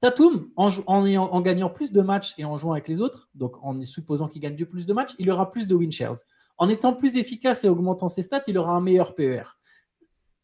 Tatum, 0.01 0.49
en, 0.55 1.41
gagnant 1.41 1.69
plus 1.69 1.91
de 1.91 2.01
matchs 2.01 2.33
et 2.37 2.45
en 2.45 2.55
jouant 2.55 2.71
avec 2.71 2.87
les 2.87 3.01
autres, 3.01 3.29
donc 3.35 3.61
en 3.61 3.81
supposant 3.83 4.29
qu'il 4.29 4.41
gagne 4.41 4.55
plus 4.65 4.85
de 4.85 4.93
matchs, 4.93 5.13
il 5.19 5.29
aura 5.29 5.51
plus 5.51 5.67
de 5.67 5.75
win 5.75 5.91
shares. 5.91 6.19
En 6.57 6.69
étant 6.69 6.93
plus 6.93 7.17
efficace 7.17 7.65
et 7.65 7.69
augmentant 7.69 8.07
ses 8.07 8.23
stats, 8.23 8.43
il 8.47 8.57
aura 8.57 8.71
un 8.71 8.81
meilleur 8.81 9.13
PER. 9.13 9.41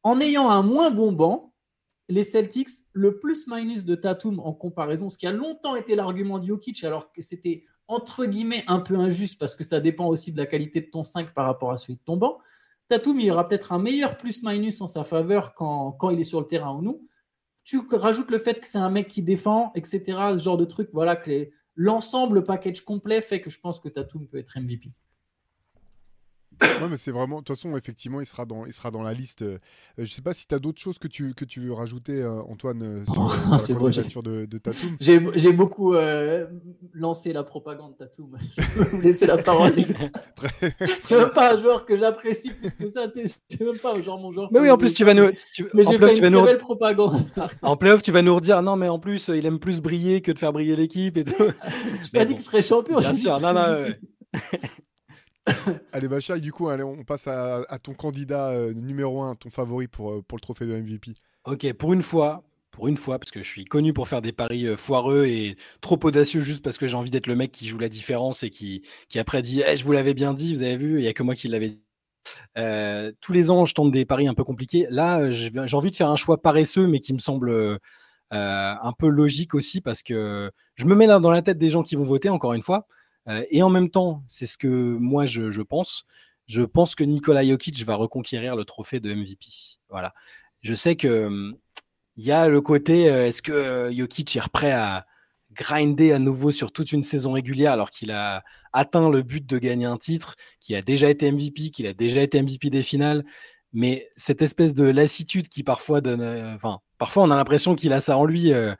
En 0.03 0.19
ayant 0.19 0.49
un 0.49 0.61
moins 0.61 0.91
bon 0.91 1.13
banc, 1.13 1.53
les 2.09 2.25
Celtics, 2.25 2.69
le 2.91 3.17
plus-minus 3.17 3.85
de 3.85 3.95
Tatum 3.95 4.39
en 4.39 4.53
comparaison, 4.53 5.09
ce 5.09 5.17
qui 5.17 5.25
a 5.25 5.31
longtemps 5.31 5.75
été 5.75 5.95
l'argument 5.95 6.37
de 6.37 6.47
Jokic, 6.47 6.83
alors 6.83 7.11
que 7.11 7.21
c'était 7.21 7.63
entre 7.87 8.25
guillemets 8.25 8.63
un 8.67 8.79
peu 8.79 8.95
injuste 8.95 9.39
parce 9.39 9.55
que 9.55 9.63
ça 9.63 9.79
dépend 9.79 10.07
aussi 10.07 10.31
de 10.31 10.37
la 10.37 10.45
qualité 10.45 10.81
de 10.81 10.89
ton 10.89 11.03
5 11.03 11.33
par 11.33 11.45
rapport 11.45 11.71
à 11.71 11.77
celui 11.77 11.95
de 11.95 12.01
ton 12.03 12.17
banc. 12.17 12.39
Tatum, 12.89 13.19
il 13.19 13.31
aura 13.31 13.47
peut-être 13.47 13.71
un 13.73 13.79
meilleur 13.79 14.17
plus-minus 14.17 14.81
en 14.81 14.87
sa 14.87 15.03
faveur 15.03 15.53
quand, 15.55 15.93
quand 15.93 16.09
il 16.09 16.19
est 16.19 16.25
sur 16.25 16.39
le 16.39 16.45
terrain 16.45 16.75
ou 16.75 16.81
non 16.81 16.99
tu 17.65 17.81
rajoutes 17.91 18.31
le 18.31 18.37
fait 18.37 18.61
que 18.61 18.67
c'est 18.67 18.77
un 18.77 18.89
mec 18.89 19.07
qui 19.07 19.21
défend, 19.21 19.71
etc. 19.75 20.01
Ce 20.05 20.43
genre 20.43 20.57
de 20.57 20.65
truc, 20.65 20.89
voilà, 20.93 21.15
que 21.15 21.49
l'ensemble, 21.75 22.35
le 22.35 22.43
package 22.43 22.81
complet 22.81 23.21
fait 23.21 23.41
que 23.41 23.49
je 23.49 23.59
pense 23.59 23.79
que 23.79 23.89
Tatum 23.89 24.27
peut 24.27 24.37
être 24.37 24.57
MVP. 24.57 24.93
Non, 26.81 26.89
mais 26.89 26.97
c'est 26.97 27.11
vraiment. 27.11 27.39
De 27.39 27.43
toute 27.43 27.55
façon, 27.55 27.75
effectivement, 27.75 28.21
il 28.21 28.25
sera 28.25 28.45
dans, 28.45 28.65
il 28.65 28.73
sera 28.73 28.91
dans 28.91 29.01
la 29.01 29.13
liste. 29.13 29.41
Euh, 29.41 29.57
je 29.97 30.03
ne 30.03 30.07
sais 30.07 30.21
pas 30.21 30.33
si 30.33 30.47
tu 30.47 30.55
as 30.55 30.59
d'autres 30.59 30.81
choses 30.81 30.99
que 30.99 31.07
tu, 31.07 31.33
que 31.33 31.45
tu 31.45 31.59
veux 31.59 31.73
rajouter, 31.73 32.21
euh, 32.21 32.41
Antoine, 32.49 32.81
euh, 32.83 33.05
sur, 33.57 33.73
la 33.73 33.79
candidature 33.79 34.23
de, 34.23 34.45
de 34.45 34.57
Tatum. 34.57 34.95
J'ai 34.99 35.53
beaucoup 35.53 35.95
lancé 36.93 37.33
la 37.33 37.43
propagande 37.43 37.97
Tatum. 37.97 38.37
je 38.57 38.61
vais 38.61 38.89
vous 38.89 39.01
laisser 39.01 39.25
la 39.25 39.37
parole. 39.37 39.73
c'est 41.01 41.17
même 41.17 41.31
pas 41.31 41.55
un 41.55 41.59
joueur 41.59 41.85
que 41.85 41.95
j'apprécie 41.95 42.51
plus 42.51 42.75
que 42.75 42.87
ça. 42.87 43.07
C'est 43.13 43.61
même 43.61 43.77
pas 43.79 43.99
genre 44.01 44.19
mon 44.19 44.31
joueur. 44.31 44.49
Mais 44.51 44.59
oui, 44.59 44.69
en 44.69 44.77
plus, 44.77 44.93
tu 44.93 45.03
vas 45.03 45.13
nous. 45.13 45.29
Mais 45.73 45.83
j'ai 45.83 45.97
fait 45.97 46.17
une 46.17 46.29
nous... 46.29 46.57
propagande. 46.57 47.15
en 47.61 47.77
playoff, 47.77 48.01
tu 48.01 48.11
vas 48.11 48.21
nous 48.21 48.35
redire 48.35 48.61
non, 48.61 48.75
mais 48.75 48.89
en 48.89 48.99
plus, 48.99 49.29
il 49.29 49.45
aime 49.45 49.59
plus 49.59 49.81
briller 49.81 50.21
que 50.21 50.31
de 50.31 50.39
faire 50.39 50.53
briller 50.53 50.75
l'équipe 50.75 51.17
et 51.17 51.23
tout. 51.23 51.33
Je 52.01 52.09
pas 52.09 52.25
dit 52.25 52.33
qu'il 52.33 52.43
serait 52.43 52.61
champion. 52.61 52.99
Bien 52.99 53.13
sûr, 53.13 53.39
non, 53.39 53.53
non. 53.53 53.85
allez, 55.91 56.07
Bacha, 56.07 56.39
du 56.39 56.51
coup, 56.51 56.69
allez, 56.69 56.83
on 56.83 57.03
passe 57.03 57.27
à, 57.27 57.79
ton 57.81 57.93
candidat 57.93 58.49
euh, 58.49 58.73
numéro 58.73 59.21
1, 59.21 59.35
ton 59.35 59.49
favori 59.49 59.87
pour, 59.87 60.11
euh, 60.11 60.21
pour 60.27 60.37
le 60.37 60.41
trophée 60.41 60.65
de 60.65 60.75
MVP. 60.75 61.13
Ok, 61.45 61.71
pour 61.73 61.93
une 61.93 62.01
fois, 62.01 62.43
pour 62.71 62.87
une 62.87 62.97
fois, 62.97 63.19
parce 63.19 63.31
que 63.31 63.43
je 63.43 63.47
suis 63.47 63.65
connu 63.65 63.93
pour 63.93 64.07
faire 64.07 64.21
des 64.21 64.31
paris 64.31 64.65
euh, 64.65 64.75
foireux 64.75 65.25
et 65.25 65.55
trop 65.81 65.99
audacieux 66.03 66.41
juste 66.41 66.63
parce 66.63 66.77
que 66.77 66.87
j'ai 66.87 66.95
envie 66.95 67.11
d'être 67.11 67.27
le 67.27 67.35
mec 67.35 67.51
qui 67.51 67.67
joue 67.67 67.77
la 67.77 67.89
différence 67.89 68.43
et 68.43 68.49
qui, 68.49 68.83
qui 69.07 69.19
après 69.19 69.41
dit 69.41 69.61
eh, 69.65 69.75
Je 69.75 69.83
vous 69.83 69.91
l'avais 69.91 70.13
bien 70.13 70.33
dit, 70.33 70.55
vous 70.55 70.63
avez 70.63 70.77
vu, 70.77 70.99
il 70.99 71.01
n'y 71.01 71.07
a 71.07 71.13
que 71.13 71.23
moi 71.23 71.35
qui 71.35 71.47
l'avais 71.47 71.69
dit. 71.69 71.81
tous 73.21 73.33
les 73.33 73.51
ans, 73.51 73.65
je 73.65 73.73
tente 73.75 73.91
des 73.91 74.05
paris 74.05 74.27
un 74.27 74.33
peu 74.33 74.43
compliqués. 74.43 74.87
Là, 74.89 75.31
j'ai 75.31 75.51
envie 75.73 75.91
de 75.91 75.95
faire 75.95 76.09
un 76.09 76.15
choix 76.15 76.41
paresseux, 76.41 76.87
mais 76.87 76.99
qui 76.99 77.13
me 77.13 77.19
semble 77.19 77.79
un 78.31 78.93
peu 78.97 79.07
logique 79.07 79.53
aussi 79.53 79.79
parce 79.81 80.01
que 80.01 80.51
je 80.75 80.85
me 80.85 80.95
mets 80.95 81.05
là 81.05 81.19
dans 81.19 81.31
la 81.31 81.43
tête 81.43 81.59
des 81.59 81.69
gens 81.69 81.83
qui 81.83 81.95
vont 81.95 82.03
voter, 82.03 82.29
encore 82.29 82.53
une 82.53 82.63
fois. 82.63 82.87
Euh, 83.27 83.43
et 83.49 83.63
en 83.63 83.69
même 83.69 83.89
temps, 83.89 84.23
c'est 84.27 84.45
ce 84.45 84.57
que 84.57 84.67
moi 84.67 85.25
je, 85.25 85.61
pense. 85.61 86.05
Je 86.47 86.61
pense 86.61 86.95
que 86.95 87.03
Nikola 87.03 87.45
Jokic 87.45 87.83
va 87.83 87.95
reconquérir 87.95 88.55
le 88.55 88.65
trophée 88.65 88.99
de 88.99 89.13
MVP. 89.13 89.47
Voilà. 89.89 90.13
Je 90.61 90.73
sais 90.73 90.95
que 90.95 91.25
hum, 91.25 91.57
il 92.17 92.25
y 92.25 92.31
a 92.31 92.47
le 92.47 92.61
côté 92.61 93.09
euh, 93.09 93.27
est-ce 93.27 93.41
que 93.41 93.51
euh, 93.51 93.93
Jokic 93.93 94.35
est 94.35 94.49
prêt 94.49 94.71
à 94.71 95.05
grinder 95.53 96.11
à 96.11 96.19
nouveau 96.19 96.51
sur 96.51 96.71
toute 96.71 96.91
une 96.91 97.03
saison 97.03 97.31
régulière 97.31 97.71
alors 97.71 97.89
qu'il 97.89 98.11
a 98.11 98.43
atteint 98.73 99.09
le 99.09 99.21
but 99.21 99.45
de 99.45 99.57
gagner 99.57 99.85
un 99.85 99.97
titre, 99.97 100.35
qu'il 100.59 100.75
a 100.75 100.81
déjà 100.81 101.09
été 101.09 101.31
MVP, 101.31 101.69
qu'il 101.69 101.87
a 101.87 101.93
déjà 101.93 102.21
été 102.21 102.41
MVP 102.41 102.69
des 102.69 102.83
finales. 102.83 103.23
Mais 103.73 104.09
cette 104.15 104.41
espèce 104.41 104.73
de 104.73 104.85
lassitude 104.85 105.49
qui 105.49 105.63
parfois 105.63 106.01
donne, 106.01 106.21
enfin, 106.55 106.79
parfois 106.97 107.23
on 107.23 107.31
a 107.31 107.35
l'impression 107.35 107.75
qu'il 107.75 107.93
a 107.93 108.01
ça 108.01 108.17
en 108.17 108.25
lui. 108.25 108.53
Euh, 108.53 108.73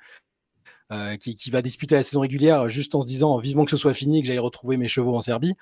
qui, 1.20 1.50
va 1.50 1.62
disputer 1.62 1.96
la 1.96 2.04
saison 2.04 2.22
régulière 2.22 2.70
juste 2.70 2.96
en 2.96 3.02
se 3.02 3.08
disant 3.08 3.38
vivement 3.40 3.66
que 3.66 3.72
ce 3.72 3.78
soit 3.78 3.94
fini 3.94 4.20
et 4.20 4.22
que 4.22 4.28
j'aille 4.28 4.40
retrouver 4.40 4.78
mes 4.78 4.88
chevaux 4.88 5.16
en 5.16 5.22
Serbie. 5.22 5.54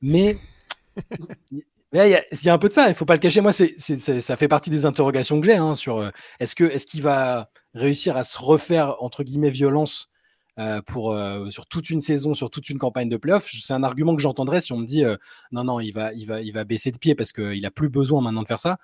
Mais 0.00 0.36
il 1.52 1.62
y, 1.92 2.48
a 2.48 2.54
un 2.54 2.58
peu 2.58 2.68
de 2.68 2.72
ça, 2.72 2.88
il 2.88 2.94
faut 2.94 3.04
pas 3.04 3.14
le 3.14 3.20
cacher. 3.20 3.40
Moi, 3.40 3.52
c'est, 3.52 3.78
ça 3.78 4.36
fait 4.36 4.48
partie 4.48 4.70
des 4.70 4.86
interrogations 4.86 5.40
que 5.40 5.46
j'ai 5.46 5.56
hein, 5.56 5.74
sur 5.74 5.98
euh, 5.98 6.10
est-ce, 6.38 6.54
que, 6.54 6.64
est-ce 6.64 6.86
qu'il 6.86 7.02
va 7.02 7.50
réussir 7.74 8.16
à 8.16 8.22
se 8.22 8.38
refaire, 8.38 8.96
entre 9.00 9.22
guillemets, 9.22 9.50
violence 9.50 10.08
euh, 10.58 10.80
pour, 10.82 11.16
sur 11.50 11.66
toute 11.66 11.90
une 11.90 12.00
saison, 12.00 12.34
sur 12.34 12.50
toute 12.50 12.70
une 12.70 12.78
campagne 12.78 13.08
de 13.08 13.16
playoff? 13.16 13.50
C'est 13.52 13.74
un 13.74 13.82
argument 13.82 14.14
que 14.14 14.22
j'entendrais 14.22 14.60
si 14.60 14.72
on 14.72 14.78
me 14.78 14.86
dit 14.86 15.04
non, 15.52 15.64
non, 15.64 15.80
il 15.80 15.90
va, 15.90 16.12
il, 16.14 16.26
va, 16.26 16.40
il 16.40 16.52
va 16.52 16.64
baisser 16.64 16.90
de 16.90 16.98
pied 16.98 17.14
parce 17.14 17.32
qu'il 17.32 17.60
n'a 17.60 17.70
plus 17.70 17.88
besoin 17.88 18.22
maintenant 18.22 18.42
de 18.42 18.48
faire 18.48 18.60
ça. 18.60 18.78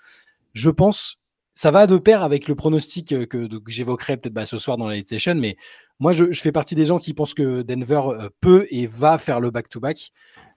Je 0.53 0.71
pense 0.71 1.19
ça 1.57 1.71
va 1.71 1.87
de 1.87 1.97
pair 1.97 2.23
avec 2.23 2.47
le 2.49 2.55
pronostic 2.55 3.09
que, 3.09 3.47
que 3.47 3.49
j'évoquerai 3.67 4.19
peut-être 4.19 4.35
bah, 4.35 4.45
ce 4.45 4.59
soir 4.59 4.77
dans 4.77 4.87
la 4.87 4.95
League 4.95 5.09
Session, 5.09 5.35
mais 5.35 5.57
moi, 5.99 6.13
je, 6.13 6.31
fais 6.33 6.53
partie 6.53 6.75
des 6.75 6.85
gens 6.85 6.99
qui 6.99 7.15
pensent 7.15 7.33
que 7.33 7.63
Denver 7.63 8.03
euh, 8.09 8.29
peut 8.43 8.67
et 8.71 8.87
va 8.87 9.17
faire 9.17 9.41
le 9.41 9.51
back-to-back, 9.51 10.11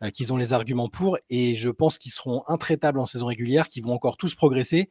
euh, 0.04 0.10
qu'ils 0.10 0.34
ont 0.34 0.38
les 0.38 0.52
arguments 0.52 0.90
pour, 0.90 1.18
et 1.30 1.56
je 1.56 1.70
pense 1.70 1.98
qu'ils 1.98 2.12
seront 2.12 2.44
intraitables 2.48 3.00
en 3.00 3.06
saison 3.06 3.28
régulière, 3.28 3.68
qu'ils 3.68 3.84
vont 3.84 3.94
encore 3.94 4.18
tous 4.18 4.36
progresser, 4.36 4.90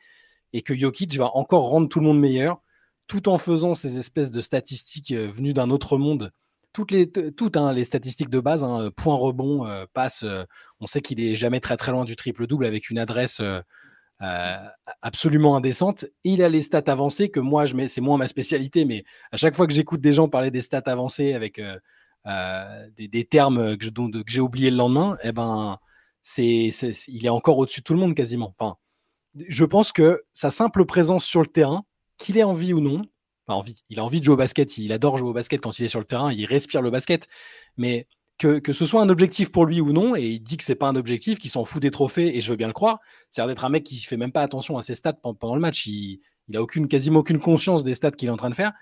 et 0.54 0.62
que 0.62 0.74
Jokic 0.74 1.14
va 1.16 1.36
encore 1.36 1.68
rendre 1.68 1.90
tout 1.90 2.00
le 2.00 2.06
monde 2.06 2.18
meilleur, 2.18 2.62
tout 3.06 3.28
en 3.28 3.36
faisant 3.36 3.74
ces 3.74 3.98
espèces 3.98 4.30
de 4.30 4.40
statistiques 4.40 5.12
euh, 5.12 5.28
venues 5.28 5.52
d'un 5.52 5.68
autre 5.68 5.98
monde. 5.98 6.32
Toutes 6.72 6.90
les, 6.92 7.10
hein, 7.56 7.84
statistiques 7.84 8.30
de 8.30 8.40
base, 8.40 8.64
hein, 8.64 8.90
point 8.96 9.16
rebond, 9.16 9.66
passe, 9.94 10.24
on 10.80 10.86
sait 10.86 11.00
qu'il 11.00 11.18
est 11.18 11.34
jamais 11.34 11.60
très 11.60 11.76
très 11.76 11.90
loin 11.92 12.04
du 12.04 12.14
triple-double 12.14 12.66
avec 12.66 12.88
une 12.88 12.98
adresse 12.98 13.40
euh, 14.22 14.56
absolument 15.00 15.56
indécente. 15.56 16.04
Il 16.24 16.42
a 16.42 16.48
les 16.48 16.62
stats 16.62 16.82
avancées 16.86 17.28
que 17.30 17.40
moi, 17.40 17.66
je 17.66 17.74
mets, 17.74 17.88
c'est 17.88 18.00
moins 18.00 18.18
ma 18.18 18.26
spécialité, 18.26 18.84
mais 18.84 19.04
à 19.32 19.36
chaque 19.36 19.54
fois 19.54 19.66
que 19.66 19.72
j'écoute 19.72 20.00
des 20.00 20.12
gens 20.12 20.28
parler 20.28 20.50
des 20.50 20.62
stats 20.62 20.82
avancées 20.86 21.34
avec 21.34 21.58
euh, 21.58 21.78
euh, 22.26 22.88
des, 22.96 23.24
termes 23.24 23.76
que, 23.76 23.86
j'ai 24.26 24.40
oublié 24.40 24.70
le 24.70 24.76
lendemain, 24.76 25.16
eh 25.22 25.32
ben, 25.32 25.78
c'est, 26.22 26.70
il 27.08 27.26
est 27.26 27.28
encore 27.28 27.58
au-dessus 27.58 27.80
de 27.80 27.84
tout 27.84 27.94
le 27.94 28.00
monde 28.00 28.14
quasiment. 28.14 28.54
Enfin, 28.58 28.76
je 29.46 29.64
pense 29.64 29.92
que 29.92 30.24
sa 30.34 30.50
simple 30.50 30.84
présence 30.84 31.24
sur 31.24 31.40
le 31.40 31.46
terrain, 31.46 31.84
qu'il 32.18 32.38
ait 32.38 32.42
envie 32.42 32.72
ou 32.72 32.80
non, 32.80 33.02
envie, 33.46 33.82
il 33.88 33.98
a 33.98 34.04
envie 34.04 34.20
de 34.20 34.24
jouer 34.24 34.34
au 34.34 34.36
basket, 34.36 34.78
il 34.78 34.92
adore 34.92 35.16
jouer 35.16 35.30
au 35.30 35.32
basket 35.32 35.60
quand 35.60 35.78
il 35.78 35.84
est 35.84 35.88
sur 35.88 36.00
le 36.00 36.04
terrain, 36.04 36.32
il 36.32 36.44
respire 36.44 36.82
le 36.82 36.90
basket, 36.90 37.28
mais 37.76 38.06
que, 38.38 38.72
ce 38.72 38.86
soit 38.86 39.02
un 39.02 39.08
objectif 39.08 39.50
pour 39.50 39.66
lui 39.66 39.80
ou 39.80 39.92
non, 39.92 40.14
et 40.14 40.26
il 40.26 40.40
dit 40.40 40.56
que 40.56 40.64
c'est 40.64 40.74
pas 40.74 40.88
un 40.88 40.96
objectif, 40.96 41.38
qu'il 41.38 41.50
s'en 41.50 41.64
fout 41.64 41.82
des 41.82 41.90
trophées, 41.90 42.36
et 42.36 42.40
je 42.40 42.50
veux 42.50 42.56
bien 42.56 42.68
le 42.68 42.72
croire. 42.72 43.00
C'est 43.30 43.44
d'être 43.46 43.64
un 43.64 43.68
mec 43.68 43.84
qui 43.84 43.98
fait 43.98 44.16
même 44.16 44.32
pas 44.32 44.42
attention 44.42 44.78
à 44.78 44.82
ses 44.82 44.94
stats 44.94 45.14
pendant 45.14 45.54
le 45.54 45.60
match. 45.60 45.86
Il, 45.86 46.20
il 46.48 46.56
a 46.56 46.62
aucune, 46.62 46.88
quasiment 46.88 47.20
aucune 47.20 47.40
conscience 47.40 47.84
des 47.84 47.94
stats 47.94 48.10
qu'il 48.12 48.28
est 48.28 48.32
en 48.32 48.36
train 48.36 48.50
de 48.50 48.54
faire. 48.54 48.72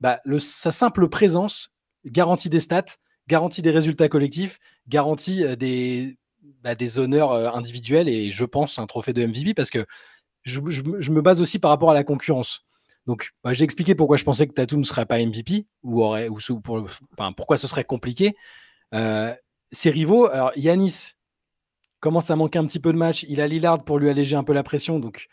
Bah, 0.00 0.20
sa 0.38 0.70
simple 0.70 1.08
présence 1.08 1.70
garantit 2.04 2.50
des 2.50 2.60
stats, 2.60 2.98
garantit 3.28 3.62
des 3.62 3.70
résultats 3.70 4.08
collectifs, 4.08 4.58
garantit 4.88 5.44
euh, 5.44 5.56
des, 5.56 6.18
bah, 6.62 6.74
des 6.74 6.98
honneurs 6.98 7.32
euh, 7.32 7.50
individuels 7.50 8.08
et 8.08 8.30
je 8.30 8.44
pense 8.44 8.78
un 8.78 8.86
trophée 8.86 9.12
de 9.12 9.24
MVP 9.24 9.54
parce 9.54 9.70
que 9.70 9.86
je, 10.42 10.60
me 10.60 11.20
base 11.20 11.40
aussi 11.40 11.58
par 11.58 11.70
rapport 11.70 11.90
à 11.90 11.94
la 11.94 12.04
concurrence. 12.04 12.66
Donc, 13.06 13.32
bah, 13.42 13.52
j'ai 13.52 13.64
expliqué 13.64 13.94
pourquoi 13.94 14.16
je 14.16 14.24
pensais 14.24 14.46
que 14.46 14.52
Tatum 14.52 14.80
ne 14.80 14.84
serait 14.84 15.06
pas 15.06 15.18
MVP 15.18 15.66
ou, 15.82 16.02
aurait, 16.02 16.28
ou 16.28 16.38
pour, 16.60 16.86
pourquoi 17.36 17.56
ce 17.56 17.66
serait 17.66 17.84
compliqué. 17.84 18.34
Euh, 18.94 19.34
ses 19.72 19.90
rivaux, 19.90 20.26
alors 20.26 20.52
Yanis 20.56 21.14
commence 22.00 22.30
à 22.30 22.36
manquer 22.36 22.58
un 22.58 22.66
petit 22.66 22.80
peu 22.80 22.92
de 22.92 22.98
match. 22.98 23.24
Il 23.28 23.40
a 23.40 23.48
Lillard 23.48 23.84
pour 23.84 23.98
lui 23.98 24.08
alléger 24.08 24.36
un 24.36 24.44
peu 24.44 24.52
la 24.52 24.62
pression. 24.62 25.00
Donc, 25.00 25.26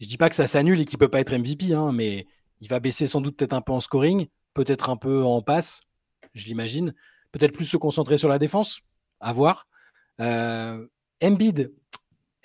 je 0.00 0.08
dis 0.08 0.16
pas 0.16 0.28
que 0.28 0.34
ça 0.34 0.46
s'annule 0.46 0.80
et 0.80 0.84
qu'il 0.84 0.98
peut 0.98 1.08
pas 1.08 1.20
être 1.20 1.36
MVP, 1.36 1.74
hein, 1.74 1.92
mais 1.92 2.26
il 2.60 2.68
va 2.68 2.80
baisser 2.80 3.06
sans 3.06 3.20
doute 3.20 3.36
peut-être 3.36 3.52
un 3.52 3.60
peu 3.60 3.72
en 3.72 3.80
scoring, 3.80 4.26
peut-être 4.54 4.90
un 4.90 4.96
peu 4.96 5.22
en 5.22 5.42
passe, 5.42 5.82
je 6.34 6.46
l'imagine. 6.46 6.94
Peut-être 7.32 7.52
plus 7.52 7.66
se 7.66 7.76
concentrer 7.76 8.16
sur 8.16 8.28
la 8.28 8.38
défense, 8.38 8.80
à 9.20 9.32
voir. 9.32 9.66
Euh, 10.20 10.86
Embiid, 11.22 11.74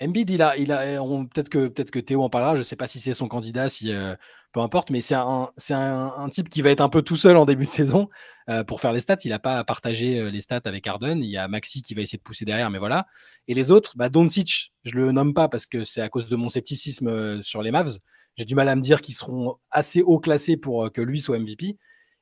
Embiid, 0.02 0.30
il 0.30 0.42
a, 0.42 0.56
il 0.56 0.72
a, 0.72 0.98
peut-être 1.32 1.48
que, 1.48 1.68
peut-être 1.68 1.90
que 1.90 2.00
Théo 2.00 2.22
en 2.22 2.28
parlera. 2.28 2.54
Je 2.54 2.58
ne 2.58 2.64
sais 2.64 2.76
pas 2.76 2.86
si 2.86 2.98
c'est 2.98 3.14
son 3.14 3.28
candidat, 3.28 3.68
si 3.68 3.92
euh, 3.92 4.14
peu 4.52 4.60
importe, 4.60 4.90
mais 4.90 5.00
c'est 5.00 5.14
un, 5.14 6.28
type 6.30 6.48
qui 6.48 6.62
va 6.62 6.70
être 6.70 6.80
un 6.80 6.88
peu 6.88 7.02
tout 7.02 7.16
seul 7.16 7.36
en 7.36 7.46
début 7.46 7.64
de 7.64 7.70
saison 7.70 8.08
euh, 8.48 8.64
pour 8.64 8.80
faire 8.80 8.92
les 8.92 9.00
stats. 9.00 9.16
Il 9.24 9.30
n'a 9.30 9.38
pas 9.38 9.58
à 9.58 9.64
partager 9.64 10.18
euh, 10.18 10.30
les 10.30 10.40
stats 10.40 10.60
avec 10.64 10.86
Arden. 10.86 11.22
Il 11.22 11.30
y 11.30 11.36
a 11.36 11.48
Maxi 11.48 11.82
qui 11.82 11.94
va 11.94 12.02
essayer 12.02 12.18
de 12.18 12.22
pousser 12.22 12.44
derrière, 12.44 12.70
mais 12.70 12.78
voilà. 12.78 13.06
Et 13.48 13.54
les 13.54 13.70
autres, 13.70 13.94
bah, 13.96 14.08
Doncic, 14.08 14.72
je 14.84 14.94
le 14.94 15.10
nomme 15.12 15.34
pas 15.34 15.48
parce 15.48 15.66
que 15.66 15.84
c'est 15.84 16.02
à 16.02 16.08
cause 16.08 16.28
de 16.28 16.36
mon 16.36 16.48
scepticisme 16.48 17.42
sur 17.42 17.62
les 17.62 17.70
Mavs. 17.70 17.98
J'ai 18.36 18.44
du 18.44 18.54
mal 18.54 18.68
à 18.68 18.76
me 18.76 18.80
dire 18.80 19.00
qu'ils 19.00 19.14
seront 19.14 19.56
assez 19.70 20.02
haut 20.02 20.18
classés 20.18 20.56
pour 20.56 20.92
que 20.92 21.00
lui 21.00 21.20
soit 21.20 21.38
MVP. 21.38 21.76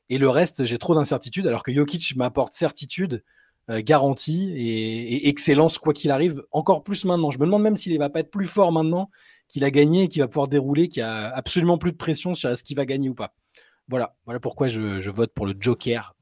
Et 0.09 0.19
le 0.19 0.29
reste, 0.29 0.65
j'ai 0.65 0.79
trop 0.79 0.95
d'incertitudes, 0.95 1.47
alors 1.47 1.63
que 1.63 1.73
Jokic 1.73 2.17
m'apporte 2.17 2.55
certitude 2.55 3.23
euh, 3.71 3.81
garantie 3.85 4.53
et, 4.57 5.29
excellence 5.29 5.79
quoi 5.79 5.93
qu'il 5.93 6.11
arrive, 6.11 6.43
encore 6.51 6.83
plus 6.83 7.05
maintenant. 7.05 7.31
Je 7.31 7.39
me 7.39 7.45
demande 7.45 7.63
même 7.63 7.77
s'il 7.77 7.93
ne 7.95 7.99
va 7.99 8.09
pas 8.09 8.21
être 8.21 8.31
plus 8.31 8.47
fort 8.47 8.73
maintenant 8.73 9.11
qu'il 9.51 9.65
a 9.65 9.71
gagné 9.73 10.05
et 10.05 10.09
qu'il 10.09 10.23
va 10.23 10.29
pouvoir 10.29 10.47
dérouler, 10.47 10.87
qu'il 10.87 11.03
n'y 11.03 11.09
a 11.09 11.29
absolument 11.35 11.77
plus 11.77 11.91
de 11.91 11.97
pression 11.97 12.35
sur 12.35 12.57
ce 12.57 12.63
qu'il 12.63 12.77
va 12.77 12.87
gagner 12.87 13.09
ou 13.09 13.15
pas. 13.15 13.35
Voilà, 13.89 14.15
voilà 14.25 14.39
pourquoi 14.39 14.69
je, 14.69 15.11
vote 15.11 15.33
pour 15.35 15.45
le 15.45 15.57
Joker. 15.59 16.15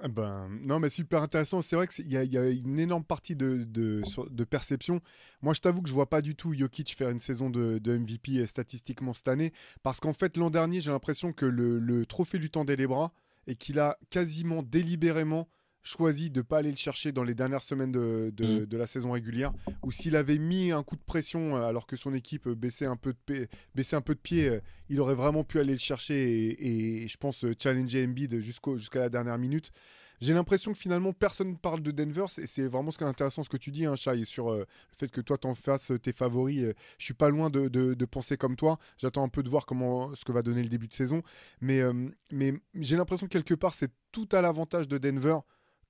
Ah 0.00 0.08
ben, 0.08 0.48
non, 0.62 0.80
mais 0.80 0.88
super 0.88 1.20
intéressant. 1.20 1.60
C'est 1.60 1.76
vrai 1.76 1.86
qu'il 1.86 2.06
y, 2.06 2.14
y, 2.14 2.38
a 2.38 2.48
une 2.48 2.78
énorme 2.78 3.04
partie 3.04 3.36
de, 3.36 4.44
perception. 4.48 5.02
Moi, 5.42 5.52
je 5.52 5.60
t'avoue 5.60 5.82
que 5.82 5.88
je 5.90 5.94
vois 5.94 6.08
pas 6.08 6.22
du 6.22 6.34
tout 6.34 6.54
Jokic 6.54 6.96
faire 6.96 7.10
une 7.10 7.20
saison 7.20 7.50
de, 7.50 7.78
MVP 7.84 8.46
statistiquement 8.46 9.12
cette 9.12 9.28
année. 9.28 9.52
Parce 9.82 10.00
qu'en 10.00 10.14
fait, 10.14 10.38
l'an 10.38 10.48
dernier, 10.48 10.80
j'ai 10.80 10.90
l'impression 10.90 11.34
que 11.34 11.44
le, 11.44 12.06
trophée 12.06 12.38
lui 12.38 12.50
tendait 12.50 12.76
les 12.76 12.86
bras 12.86 13.12
et 13.46 13.54
qu'il 13.54 13.80
a 13.80 13.98
quasiment 14.08 14.62
délibérément 14.62 15.46
choisi 15.82 16.30
de 16.30 16.38
ne 16.38 16.42
pas 16.42 16.58
aller 16.58 16.70
le 16.70 16.76
chercher 16.76 17.12
dans 17.12 17.24
les 17.24 17.34
dernières 17.34 17.62
semaines 17.62 17.92
de, 17.92 18.32
de, 18.36 18.64
Mm. 18.76 18.78
la 18.78 18.86
saison 18.86 19.10
régulière, 19.12 19.52
ou 19.82 19.90
s'il 19.90 20.14
avait 20.16 20.38
mis 20.38 20.70
un 20.70 20.82
coup 20.82 20.96
de 20.96 21.02
pression 21.02 21.56
euh, 21.56 21.62
alors 21.62 21.86
que 21.86 21.96
son 21.96 22.14
équipe 22.14 22.46
euh, 22.46 22.54
baissait 22.54 22.86
un 22.86 22.96
peu 22.96 23.14
de, 23.26 23.48
baissait 23.74 23.96
un 23.96 24.00
peu 24.00 24.14
de 24.14 24.20
pied, 24.20 24.48
euh, 24.48 24.60
il 24.88 25.00
aurait 25.00 25.14
vraiment 25.14 25.44
pu 25.44 25.58
aller 25.58 25.72
le 25.72 25.78
chercher 25.78 26.14
et, 26.50 27.02
et 27.04 27.08
je 27.08 27.16
pense 27.16 27.44
challenger 27.60 28.04
Embiid 28.06 28.40
jusqu'à 28.40 29.00
la 29.00 29.08
dernière 29.08 29.38
minute. 29.38 29.72
J'ai 30.20 30.34
l'impression 30.34 30.72
que 30.72 30.78
finalement 30.78 31.12
personne 31.12 31.50
ne 31.50 31.56
parle 31.56 31.82
de 31.82 31.90
Denver, 31.90 32.26
c'est 32.28 32.46
c'est 32.46 32.68
vraiment 32.68 32.92
ce 32.92 32.98
qui 32.98 33.02
est 33.02 33.08
intéressant 33.08 33.42
ce 33.42 33.48
que 33.48 33.56
tu 33.56 33.72
dis, 33.72 33.86
hein, 33.86 33.96
Shai, 33.96 34.24
sur 34.24 34.52
euh, 34.52 34.58
le 34.60 34.96
fait 34.96 35.10
que 35.10 35.20
toi 35.20 35.36
t'en 35.36 35.54
fasses 35.54 35.90
tes 36.00 36.12
favoris. 36.12 36.60
euh, 36.62 36.74
je 36.98 37.06
suis 37.06 37.14
pas 37.14 37.28
loin 37.28 37.50
de, 37.50 37.66
de- 37.66 37.94
de 37.94 38.04
penser 38.04 38.36
comme 38.36 38.54
toi. 38.54 38.78
J'attends 38.98 39.24
un 39.24 39.28
peu 39.28 39.42
de 39.42 39.48
voir 39.48 39.66
comment 39.66 40.14
ce 40.14 40.24
que 40.24 40.30
va 40.30 40.42
donner 40.42 40.62
le 40.62 40.68
début 40.68 40.86
de 40.86 40.94
saison, 40.94 41.22
mais, 41.60 41.80
euh, 41.80 41.92
mais 42.30 42.54
j'ai 42.76 42.96
l'impression 42.96 43.26
que 43.26 43.32
quelque 43.32 43.54
part 43.54 43.74
c'est 43.74 43.90
tout 44.12 44.28
à 44.30 44.40
l'avantage 44.42 44.86
de 44.86 44.96
Denver 44.96 45.38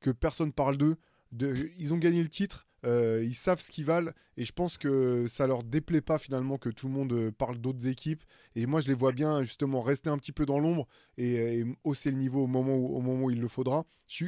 que 0.02 0.10
personne 0.10 0.52
parle 0.52 0.76
d'eux. 0.76 0.96
De, 1.32 1.70
ils 1.78 1.94
ont 1.94 1.96
gagné 1.96 2.22
le 2.22 2.28
titre, 2.28 2.66
euh, 2.84 3.22
ils 3.24 3.34
savent 3.34 3.58
ce 3.60 3.70
qu'ils 3.70 3.86
valent, 3.86 4.12
et 4.36 4.44
je 4.44 4.52
pense 4.52 4.76
que 4.76 5.24
ça 5.26 5.46
leur 5.46 5.62
déplaît 5.62 6.02
pas 6.02 6.18
finalement 6.18 6.58
que 6.58 6.68
tout 6.68 6.88
le 6.88 6.92
monde 6.92 7.12
euh, 7.14 7.30
parle 7.32 7.56
d'autres 7.56 7.86
équipes. 7.86 8.22
Et 8.54 8.66
moi, 8.66 8.80
je 8.82 8.88
les 8.88 8.92
vois 8.94 9.12
bien 9.12 9.42
justement 9.42 9.80
rester 9.80 10.10
un 10.10 10.18
petit 10.18 10.32
peu 10.32 10.44
dans 10.44 10.58
l'ombre 10.58 10.86
et, 11.16 11.60
et 11.60 11.64
hausser 11.84 12.10
le 12.10 12.18
niveau 12.18 12.42
au 12.42 12.46
moment 12.46 12.76
où, 12.76 12.86
au 12.94 13.00
moment 13.00 13.24
où 13.24 13.30
il 13.30 13.40
le 13.40 13.48
faudra. 13.48 13.86
Je, 14.08 14.26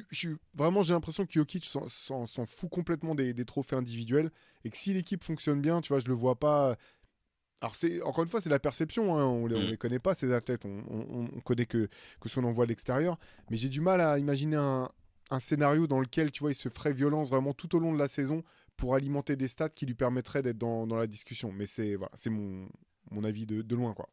vraiment, 0.55 0.81
j'ai 0.81 0.95
l'impression 0.95 1.27
que 1.27 1.33
Jokic 1.35 1.67
s'en- 1.67 2.47
fout 2.47 2.71
complètement 2.71 3.15
des, 3.15 3.35
des 3.35 3.45
trophées 3.45 3.77
individuels 3.77 4.31
et 4.65 4.71
que 4.71 4.79
si 4.79 4.95
l'équipe 4.95 5.23
fonctionne 5.23 5.61
bien, 5.61 5.83
tu 5.83 5.89
vois, 5.89 6.01
je 6.01 6.09
le 6.09 6.15
vois 6.15 6.37
pas. 6.39 6.77
Alors 7.61 7.75
c'est 7.77 8.01
encore 8.03 8.25
une 8.25 8.31
fois 8.31 8.41
c'est 8.41 8.51
la 8.51 8.59
perception, 8.59 9.17
hein, 9.19 9.25
on, 9.27 9.47
les, 9.47 9.57
on 9.57 9.61
Mm. 9.61 9.71
les 9.71 9.77
connaît 9.77 9.99
pas 9.99 10.15
ces 10.15 10.33
athlètes, 10.33 10.65
on, 10.65 10.83
on, 10.89 11.29
on 11.35 11.41
connaît 11.41 11.67
que 11.67 11.89
que 12.21 12.29
ce 12.29 12.35
qu'on 12.41 12.47
en 12.47 12.53
voit 12.53 12.65
à 12.65 12.67
l'extérieur, 12.67 13.19
mais 13.51 13.57
j'ai 13.57 13.69
du 13.69 13.81
mal 13.81 14.01
à 14.01 14.19
imaginer 14.19 14.57
un, 14.57 14.89
un 15.35 15.41
scénario 15.41 15.87
dans 15.87 16.01
lequel 16.01 16.31
tu 16.31 16.41
vois 16.41 16.53
il 16.53 16.57
se 16.57 16.69
ferait 16.69 16.93
violence 16.93 17.29
vraiment 17.29 17.53
tout 17.53 17.75
au 17.77 17.79
long 17.79 17.93
de 17.93 17.99
la 17.99 18.09
saison 18.09 18.43
pour 18.77 18.95
alimenter 18.95 19.37
des 19.37 19.49
stats 19.49 19.69
qui 19.69 19.87
lui 19.87 19.95
permettraient 19.95 20.43
d'être 20.43 20.59
dans, 20.59 20.87
dans 20.87 20.97
la 20.97 21.07
discussion. 21.07 21.53
Mais 21.53 21.67
c'est 21.67 21.95
voilà, 21.97 22.13
c'est 22.15 22.31
mon, 22.31 22.69
mon 23.11 23.25
avis 23.25 23.47
de, 23.47 23.63
de 23.63 23.77
loin 23.77 23.93
quoi. 23.95 24.09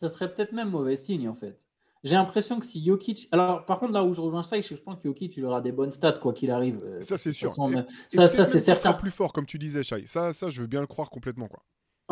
Ça 0.00 0.08
serait 0.08 0.32
peut-être 0.32 0.52
même 0.52 0.70
mauvais 0.70 0.96
signe 0.96 1.28
en 1.28 1.34
fait. 1.34 1.60
J'ai 2.04 2.16
l'impression 2.16 2.58
que 2.58 2.66
si 2.66 2.84
Jokic. 2.84 3.28
Alors, 3.30 3.64
par 3.64 3.78
contre, 3.78 3.92
là 3.92 4.02
où 4.02 4.12
je 4.12 4.20
rejoins 4.20 4.42
ça, 4.42 4.60
je 4.60 4.74
pense 4.74 4.96
que 4.96 5.02
Jokic, 5.04 5.36
il 5.36 5.44
aura 5.44 5.60
des 5.60 5.70
bonnes 5.70 5.92
stats 5.92 6.14
quoi 6.14 6.32
qu'il 6.32 6.50
arrive. 6.50 6.78
euh, 6.82 7.00
Ça 7.00 7.16
c'est 7.16 7.30
sûr. 7.32 7.48
façon, 7.50 7.70
Et- 7.70 8.16
ça, 8.16 8.26
ça 8.26 8.44
c'est 8.44 8.58
certain. 8.58 8.92
plus 8.94 9.12
fort 9.12 9.32
comme 9.32 9.46
tu 9.46 9.56
disais, 9.56 9.84
Shai. 9.84 10.04
Ça, 10.06 10.32
ça 10.32 10.50
je 10.50 10.62
veux 10.62 10.66
bien 10.66 10.80
le 10.80 10.88
croire 10.88 11.10
complètement 11.10 11.46
quoi. 11.46 11.62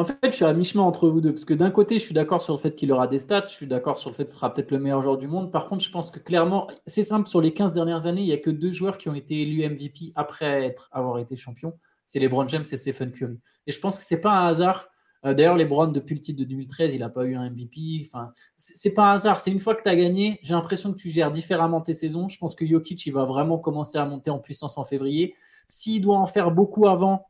En 0.01 0.05
fait, 0.05 0.17
je 0.25 0.31
suis 0.31 0.47
à 0.47 0.55
mi-chemin 0.55 0.83
entre 0.83 1.11
vous 1.11 1.21
deux. 1.21 1.31
Parce 1.31 1.45
que 1.45 1.53
d'un 1.53 1.71
côté, 1.71 1.99
je 1.99 2.05
suis 2.05 2.15
d'accord 2.15 2.41
sur 2.41 2.55
le 2.55 2.59
fait 2.59 2.75
qu'il 2.75 2.91
aura 2.91 3.07
des 3.07 3.19
stats. 3.19 3.45
Je 3.47 3.53
suis 3.53 3.67
d'accord 3.67 3.99
sur 3.99 4.09
le 4.09 4.15
fait 4.15 4.25
que 4.25 4.31
ce 4.31 4.37
sera 4.39 4.51
peut-être 4.55 4.71
le 4.71 4.79
meilleur 4.79 5.03
joueur 5.03 5.19
du 5.19 5.29
monde. 5.29 5.53
Par 5.53 5.67
contre, 5.67 5.85
je 5.85 5.91
pense 5.91 6.11
que 6.11 6.19
clairement, 6.19 6.69
c'est 6.87 7.03
simple, 7.03 7.29
sur 7.29 7.43
les 7.43 7.53
15 7.53 7.75
dernières 7.75 8.07
années, 8.07 8.23
il 8.23 8.27
n'y 8.29 8.33
a 8.33 8.39
que 8.39 8.49
deux 8.49 8.73
joueurs 8.73 8.97
qui 8.97 9.11
ont 9.11 9.15
été 9.15 9.43
élus 9.43 9.63
MVP 9.69 10.13
après 10.15 10.65
être, 10.65 10.89
avoir 10.91 11.19
été 11.19 11.37
champion. 11.37 11.75
C'est 12.07 12.19
LeBron 12.19 12.49
James 12.49 12.65
et 12.73 12.77
Stephen 12.79 13.13
Curry. 13.13 13.39
Et 13.67 13.73
je 13.73 13.79
pense 13.79 13.99
que 13.99 14.03
c'est 14.03 14.23
pas 14.23 14.33
un 14.33 14.47
hasard. 14.47 14.89
Euh, 15.27 15.35
D'ailleurs, 15.35 15.59
LeBron, 15.59 15.89
depuis 15.89 16.15
le 16.15 16.23
titre 16.23 16.41
de 16.41 16.45
2013, 16.45 16.95
il 16.95 17.01
n'a 17.01 17.11
pas 17.11 17.27
eu 17.27 17.35
un 17.35 17.51
MVP. 17.51 18.07
Enfin, 18.07 18.33
c'est 18.57 18.93
pas 18.93 19.11
un 19.11 19.15
hasard. 19.17 19.39
C'est 19.39 19.51
une 19.51 19.61
fois 19.61 19.75
que 19.75 19.83
tu 19.83 19.91
as 19.91 19.97
gagné, 19.97 20.39
j'ai 20.43 20.55
l'impression 20.55 20.93
que 20.93 20.97
tu 20.97 21.11
gères 21.11 21.31
différemment 21.31 21.83
tes 21.83 21.93
saisons. 21.93 22.27
Je 22.31 22.39
pense 22.39 22.55
que 22.55 22.67
Jokic, 22.67 23.05
il 23.05 23.13
va 23.13 23.27
vraiment 23.27 23.59
commencer 23.59 23.99
à 23.99 24.07
monter 24.07 24.31
en 24.31 24.39
puissance 24.39 24.79
en 24.79 24.85
février. 24.85 25.35
S'il 25.69 26.01
doit 26.01 26.17
en 26.17 26.27
faire 26.27 26.53
beaucoup 26.53 26.87
avant, 26.87 27.27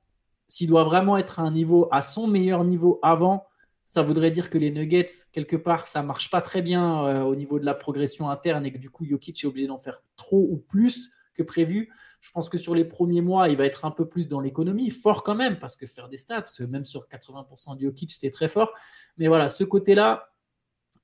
s'il 0.51 0.67
doit 0.69 0.83
vraiment 0.83 1.17
être 1.17 1.39
à 1.39 1.43
un 1.43 1.53
niveau, 1.53 1.89
à 1.93 2.03
son 2.03 2.27
meilleur 2.27 2.65
niveau 2.65 2.99
avant, 3.03 3.47
ça 3.87 4.03
voudrait 4.03 4.33
dire 4.33 4.51
que 4.51 4.59
les 4.59 4.73
Nuggets, 4.73 5.27
quelque 5.33 5.57
part, 5.57 5.87
ça 5.87 6.03
marche 6.03 6.29
pas 6.29 6.43
très 6.43 6.61
bien 6.61 7.07
euh, 7.07 7.23
au 7.23 7.37
niveau 7.37 7.61
de 7.61 7.65
la 7.65 7.75
progression 7.75 8.29
interne 8.29 8.67
et 8.67 8.73
que 8.73 8.79
du 8.79 8.91
coup, 8.91 9.05
Jokic 9.05 9.45
est 9.45 9.47
obligé 9.47 9.69
d'en 9.69 9.79
faire 9.79 10.03
trop 10.17 10.45
ou 10.51 10.59
plus 10.59 11.11
que 11.35 11.45
prévu. 11.45 11.93
Je 12.21 12.33
pense 12.33 12.49
que 12.49 12.59
sur 12.59 12.75
les 12.75 12.85
premiers 12.85 13.21
mois, 13.21 13.49
il 13.49 13.57
va 13.57 13.65
être 13.65 13.85
un 13.85 13.93
peu 13.93 14.09
plus 14.09 14.27
dans 14.27 14.41
l'économie, 14.41 14.91
fort 14.91 15.23
quand 15.23 15.37
même, 15.37 15.59
parce 15.59 15.77
que 15.77 15.87
faire 15.87 16.09
des 16.09 16.17
stats, 16.17 16.45
même 16.69 16.85
sur 16.85 17.07
80% 17.07 17.77
de 17.77 17.83
Jokic, 17.83 18.11
c'était 18.11 18.31
très 18.31 18.49
fort. 18.49 18.73
Mais 19.19 19.29
voilà, 19.29 19.49
ce 19.49 19.63
côté-là, 19.63 20.33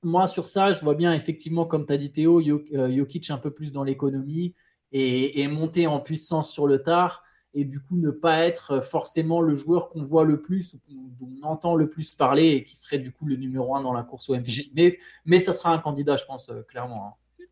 moi, 0.03 0.27
sur 0.27 0.49
ça, 0.49 0.73
je 0.73 0.81
vois 0.81 0.95
bien 0.95 1.13
effectivement, 1.13 1.65
comme 1.65 1.85
tu 1.85 1.93
as 1.93 1.97
dit 1.97 2.11
Théo, 2.11 2.41
euh, 2.41 2.91
Jokic 2.93 3.29
un 3.31 3.37
peu 3.37 3.51
plus 3.51 3.71
dans 3.71 3.85
l'économie 3.85 4.55
et, 4.91 5.41
et 5.41 5.47
monter 5.47 5.87
en 5.87 6.01
puissance 6.01 6.51
sur 6.51 6.67
le 6.67 6.83
tard 6.83 7.23
et 7.59 7.63
du 7.65 7.79
coup 7.81 7.97
ne 7.97 8.11
pas 8.11 8.45
être 8.45 8.81
forcément 8.81 9.41
le 9.41 9.55
joueur 9.55 9.89
qu'on 9.89 10.03
voit 10.03 10.23
le 10.25 10.41
plus 10.41 10.73
ou 10.73 10.79
qu'on- 10.87 10.93
dont 11.19 11.29
on 11.43 11.47
entend 11.47 11.75
le 11.75 11.89
plus 11.89 12.11
parler 12.11 12.49
et 12.49 12.63
qui 12.63 12.75
serait 12.75 12.99
du 12.99 13.11
coup 13.11 13.25
le 13.25 13.35
numéro 13.35 13.75
un 13.75 13.81
dans 13.81 13.93
la 13.93 14.03
course 14.03 14.29
au 14.29 14.35
MVP. 14.35 14.69
Mais, 14.75 14.97
mais 15.25 15.39
ça 15.39 15.53
sera 15.53 15.71
un 15.73 15.79
candidat, 15.79 16.15
je 16.15 16.25
pense, 16.25 16.49
euh, 16.49 16.61
clairement. 16.63 17.05
hein. 17.07 17.43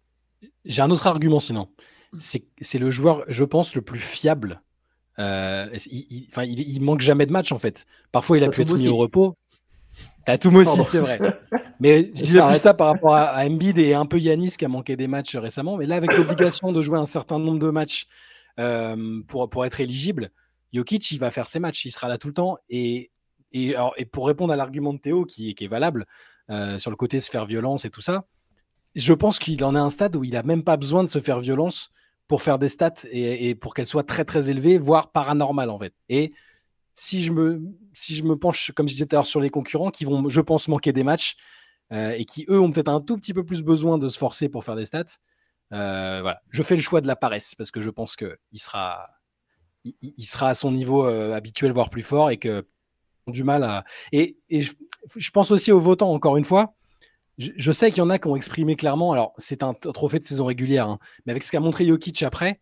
J'ai 0.66 0.82
un 0.82 0.92
autre 0.92 1.08
argument 1.08 1.40
sinon. 1.40 1.68
C'est 2.18 2.44
c'est 2.62 2.78
le 2.80 2.90
joueur, 2.92 3.24
je 3.28 3.44
pense, 3.44 3.76
le 3.76 3.82
plus 3.82 4.00
fiable. 4.00 4.62
Euh, 5.20 5.68
il, 5.90 6.06
il- 6.10 6.28
enfin, 6.30 6.44
il, 6.44 6.60
il 6.60 6.82
manque 6.82 7.02
jamais 7.02 7.26
de 7.26 7.32
match 7.32 7.52
en 7.52 7.58
fait. 7.58 7.86
Parfois, 8.12 8.38
il 8.38 8.44
a 8.44 8.48
pu 8.50 8.62
être 8.62 8.74
mis 8.84 8.88
au 8.90 8.98
repos. 8.98 9.36
Tatum 10.26 10.56
aussi, 10.58 10.84
c'est 10.84 11.00
vrai. 11.00 11.20
Mais 11.80 12.12
je 12.16 12.22
disais 12.24 12.40
plus 12.52 12.58
ça 12.60 12.74
par 12.74 12.88
rapport 12.88 13.16
à, 13.16 13.24
à 13.26 13.46
Embiid 13.46 13.78
et 13.78 13.94
un 13.94 14.06
peu 14.06 14.20
Yanis 14.20 14.52
qui 14.58 14.66
a 14.66 14.68
manqué 14.68 14.96
des 14.96 15.08
matchs 15.08 15.36
récemment. 15.36 15.78
Mais 15.78 15.86
là, 15.86 15.96
avec 15.96 16.16
l'obligation 16.18 16.72
de 16.72 16.82
jouer 16.82 16.98
un 16.98 17.06
certain 17.06 17.38
nombre 17.40 17.60
de 17.60 17.70
matchs 17.70 18.08
euh, 18.60 19.22
pour, 19.28 19.50
pour 19.50 19.66
être 19.66 19.80
éligible, 19.80 20.32
Jokic, 20.74 21.12
il 21.12 21.20
va 21.20 21.32
faire 21.32 21.48
ses 21.48 21.60
matchs. 21.60 21.86
Il 21.86 21.92
sera 21.92 22.08
là 22.08 22.18
tout 22.18 22.28
le 22.28 22.34
temps. 22.34 22.58
Et, 22.70 23.12
et, 23.52 23.76
alors, 23.76 23.94
et 23.98 24.06
pour 24.06 24.28
répondre 24.28 24.52
à 24.54 24.56
l'argument 24.56 24.94
de 24.94 25.00
Théo 25.00 25.26
qui, 25.26 25.56
est 25.58 25.68
valable 25.68 26.06
euh, 26.50 26.80
sur 26.80 26.92
le 26.92 26.98
côté 26.98 27.20
se 27.20 27.30
faire 27.30 27.46
violence 27.46 27.86
et 27.86 27.90
tout 27.90 28.02
ça, 28.02 28.26
je 28.96 29.14
pense 29.14 29.40
qu'il 29.40 29.64
en 29.64 29.76
est 29.76 29.80
un 29.80 29.90
stade 29.90 30.16
où 30.16 30.24
il 30.24 30.36
a 30.36 30.44
même 30.44 30.64
pas 30.64 30.78
besoin 30.78 31.04
de 31.04 31.10
se 31.10 31.20
faire 31.20 31.40
violence 31.40 31.90
pour 32.28 32.42
faire 32.42 32.60
des 32.60 32.70
stats 32.70 33.06
et, 33.12 33.50
et 33.50 33.56
pour 33.56 33.74
qu'elles 33.74 33.86
soient 33.86 34.04
très 34.04 34.26
très 34.26 34.50
élevées, 34.50 34.78
voire 34.78 35.12
paranormales 35.12 35.70
en 35.70 35.80
fait. 35.80 35.94
Et 36.10 36.34
si 36.96 37.22
je 37.22 37.32
me, 37.32 37.62
si 37.94 38.16
je 38.16 38.24
me 38.24 38.38
penche, 38.38 38.72
comme 38.72 38.88
je 38.88 38.94
disais 38.94 39.06
tout 39.06 39.16
à 39.16 39.18
l'heure, 39.18 39.26
sur 39.26 39.42
les 39.42 39.50
concurrents 39.50 39.92
qui 39.92 40.06
vont, 40.06 40.28
je 40.30 40.42
pense, 40.42 40.68
manquer 40.70 40.94
des 40.94 41.04
matchs 41.04 41.36
euh, 41.92 42.12
et 42.12 42.26
qui, 42.26 42.46
eux, 42.50 42.60
ont 42.60 42.72
peut-être 42.72 42.90
un 42.90 43.02
tout 43.02 43.18
petit 43.18 43.34
peu 43.34 43.44
plus 43.44 43.62
besoin 43.62 43.98
de 43.98 44.10
se 44.10 44.18
forcer 44.18 44.50
pour 44.50 44.64
faire 44.64 44.76
des 44.76 44.86
stats, 44.86 45.04
euh, 45.74 46.20
voilà. 46.22 46.42
je 46.50 46.64
fais 46.64 46.76
le 46.76 46.82
choix 46.82 47.02
de 47.02 47.08
la 47.08 47.16
paresse 47.16 47.56
parce 47.56 47.72
que 47.72 47.82
je 47.82 47.90
pense 47.90 48.16
qu'il 48.16 48.38
sera, 48.56 49.10
il, 49.84 50.24
sera 50.26 50.50
à 50.50 50.54
son 50.54 50.72
niveau 50.72 51.06
euh, 51.06 51.34
habituel, 51.34 51.72
voire 51.72 51.90
plus 51.90 52.04
fort 52.04 52.30
et 52.30 52.38
que 52.38 52.66
du 53.28 53.44
mal 53.44 53.64
à. 53.64 53.84
Et, 54.12 54.38
je, 54.50 55.32
pense 55.32 55.52
aussi 55.52 55.72
aux 55.72 55.80
votants, 55.80 56.14
encore 56.14 56.38
une 56.38 56.46
fois. 56.46 56.76
Je, 57.38 57.72
sais 57.72 57.90
qu'il 57.90 57.98
y 57.98 58.02
en 58.02 58.10
a 58.10 58.18
qui 58.18 58.28
ont 58.28 58.36
exprimé 58.38 58.78
clairement, 58.78 59.12
alors 59.12 59.34
c'est 59.38 59.62
un 59.62 59.74
trophée 59.74 60.20
de 60.20 60.24
saison 60.24 60.46
régulière, 60.46 60.88
hein, 60.88 61.00
mais 61.26 61.32
avec 61.32 61.44
ce 61.44 61.52
qu'a 61.52 61.60
montré 61.60 61.86
Jokic 61.86 62.24
après, 62.24 62.62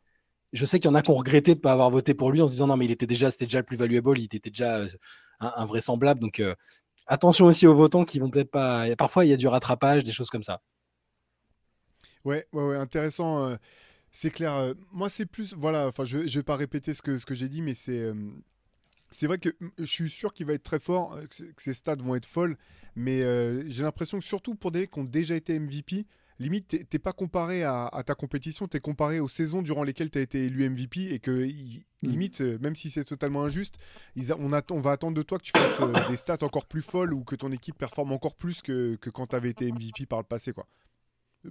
je 0.51 0.65
sais 0.65 0.79
qu'il 0.79 0.89
y 0.89 0.91
en 0.91 0.95
a 0.95 1.03
qui 1.03 1.11
ont 1.11 1.15
regretté 1.15 1.53
de 1.53 1.59
ne 1.59 1.61
pas 1.61 1.73
avoir 1.73 1.91
voté 1.91 2.15
pour 2.15 2.31
lui 2.31 2.41
en 2.41 2.47
se 2.47 2.53
disant 2.53 2.65
non, 2.65 2.75
mais 2.75 2.85
il 2.85 2.91
était 2.91 3.05
déjà, 3.05 3.29
c'était 3.29 3.45
déjà 3.45 3.59
le 3.59 3.65
plus 3.65 3.77
valuable, 3.77 4.17
il 4.17 4.25
était 4.25 4.49
déjà 4.49 4.77
euh, 4.77 4.87
un, 5.39 5.53
un 5.57 5.65
vraisemblable. 5.65 6.19
Donc 6.19 6.41
attention 7.07 7.45
aussi 7.45 7.67
aux 7.67 7.73
votants 7.75 8.05
qui 8.05 8.19
vont 8.19 8.29
peut-être 8.29 8.51
pas. 8.51 8.87
Parfois, 8.97 9.25
il 9.25 9.29
y 9.29 9.33
a 9.33 9.37
du 9.37 9.47
rattrapage, 9.47 10.03
des 10.03 10.11
choses 10.11 10.29
comme 10.29 10.43
ça. 10.43 10.61
Ouais, 12.25 12.45
ouais, 12.53 12.63
ouais, 12.63 12.77
intéressant. 12.77 13.45
euh, 13.47 13.55
c'est 14.11 14.29
clair. 14.31 14.53
euh, 14.53 14.73
moi, 14.91 15.09
c'est 15.09 15.25
plus. 15.25 15.53
Voilà, 15.53 15.87
enfin, 15.87 16.05
je, 16.05 16.25
je 16.27 16.39
vais 16.39 16.43
pas 16.43 16.55
répéter 16.55 16.93
ce 16.93 17.01
que, 17.01 17.17
ce 17.17 17.25
que 17.25 17.35
j'ai 17.35 17.49
dit, 17.49 17.61
mais 17.61 17.73
c'est. 17.73 17.99
euh, 17.99 18.13
c'est 19.11 19.27
vrai 19.27 19.37
que 19.37 19.49
je 19.77 19.83
suis 19.85 20.09
sûr 20.09 20.33
qu'il 20.33 20.47
va 20.47 20.53
être 20.53 20.63
très 20.63 20.79
fort, 20.79 21.17
que, 21.29 21.35
ses- 21.35 21.47
que 21.53 21.61
ses 21.61 21.73
stats 21.73 21.95
vont 21.95 22.15
être 22.15 22.25
folles, 22.25 22.57
mais 22.95 23.19
j'ai 23.69 23.83
l'impression 23.83 24.17
que 24.17 24.23
surtout 24.25 24.55
pour 24.55 24.71
des 24.71 24.81
mecs 24.81 24.91
qui 24.91 24.99
ont 24.99 25.03
déjà 25.03 25.35
été 25.35 25.53
MVP, 25.59 26.07
limite, 26.39 26.89
t'es- 26.89 26.97
pas 26.99 27.13
comparé 27.13 27.61
à, 27.63 27.85
à 27.85 28.01
ta 28.03 28.15
compétition, 28.15 28.67
t'es 28.67 28.79
comparé 28.79 29.19
aux 29.19 29.27
saisons 29.27 29.61
durant 29.61 29.83
lesquelles 29.83 30.09
tu 30.09 30.17
as 30.17 30.21
été 30.21 30.45
élu 30.45 30.63
MVP 30.67 31.13
et 31.13 31.19
que 31.19 31.31
Mm. 31.31 32.07
limite, 32.09 32.41
même 32.41 32.75
si 32.75 32.89
c'est 32.89 33.03
totalement 33.05 33.43
injuste, 33.43 33.75
ils 34.15 34.31
a- 34.31 34.37
on, 34.39 34.51
attend, 34.51 34.75
on 34.77 34.81
va 34.81 34.91
attendre 34.93 35.15
de 35.15 35.21
toi 35.21 35.37
que 35.37 35.43
tu 35.43 35.53
fasses 35.53 35.79
euh, 35.79 36.01
des 36.01 36.15
stats 36.17 36.39
encore 36.41 36.65
plus 36.65 36.81
folles 36.81 37.13
ou 37.13 37.23
que 37.23 37.35
ton 37.35 37.51
équipe 37.51 37.77
performe 37.77 38.13
encore 38.13 38.35
plus 38.35 38.63
que, 38.63 38.95
que 38.95 39.11
quand 39.11 39.27
tu 39.27 39.35
avais 39.35 39.51
été 39.51 39.67
MVP 39.71 40.07
par 40.07 40.19
le 40.19 40.25
passé, 40.25 40.53
quoi. 40.53 40.65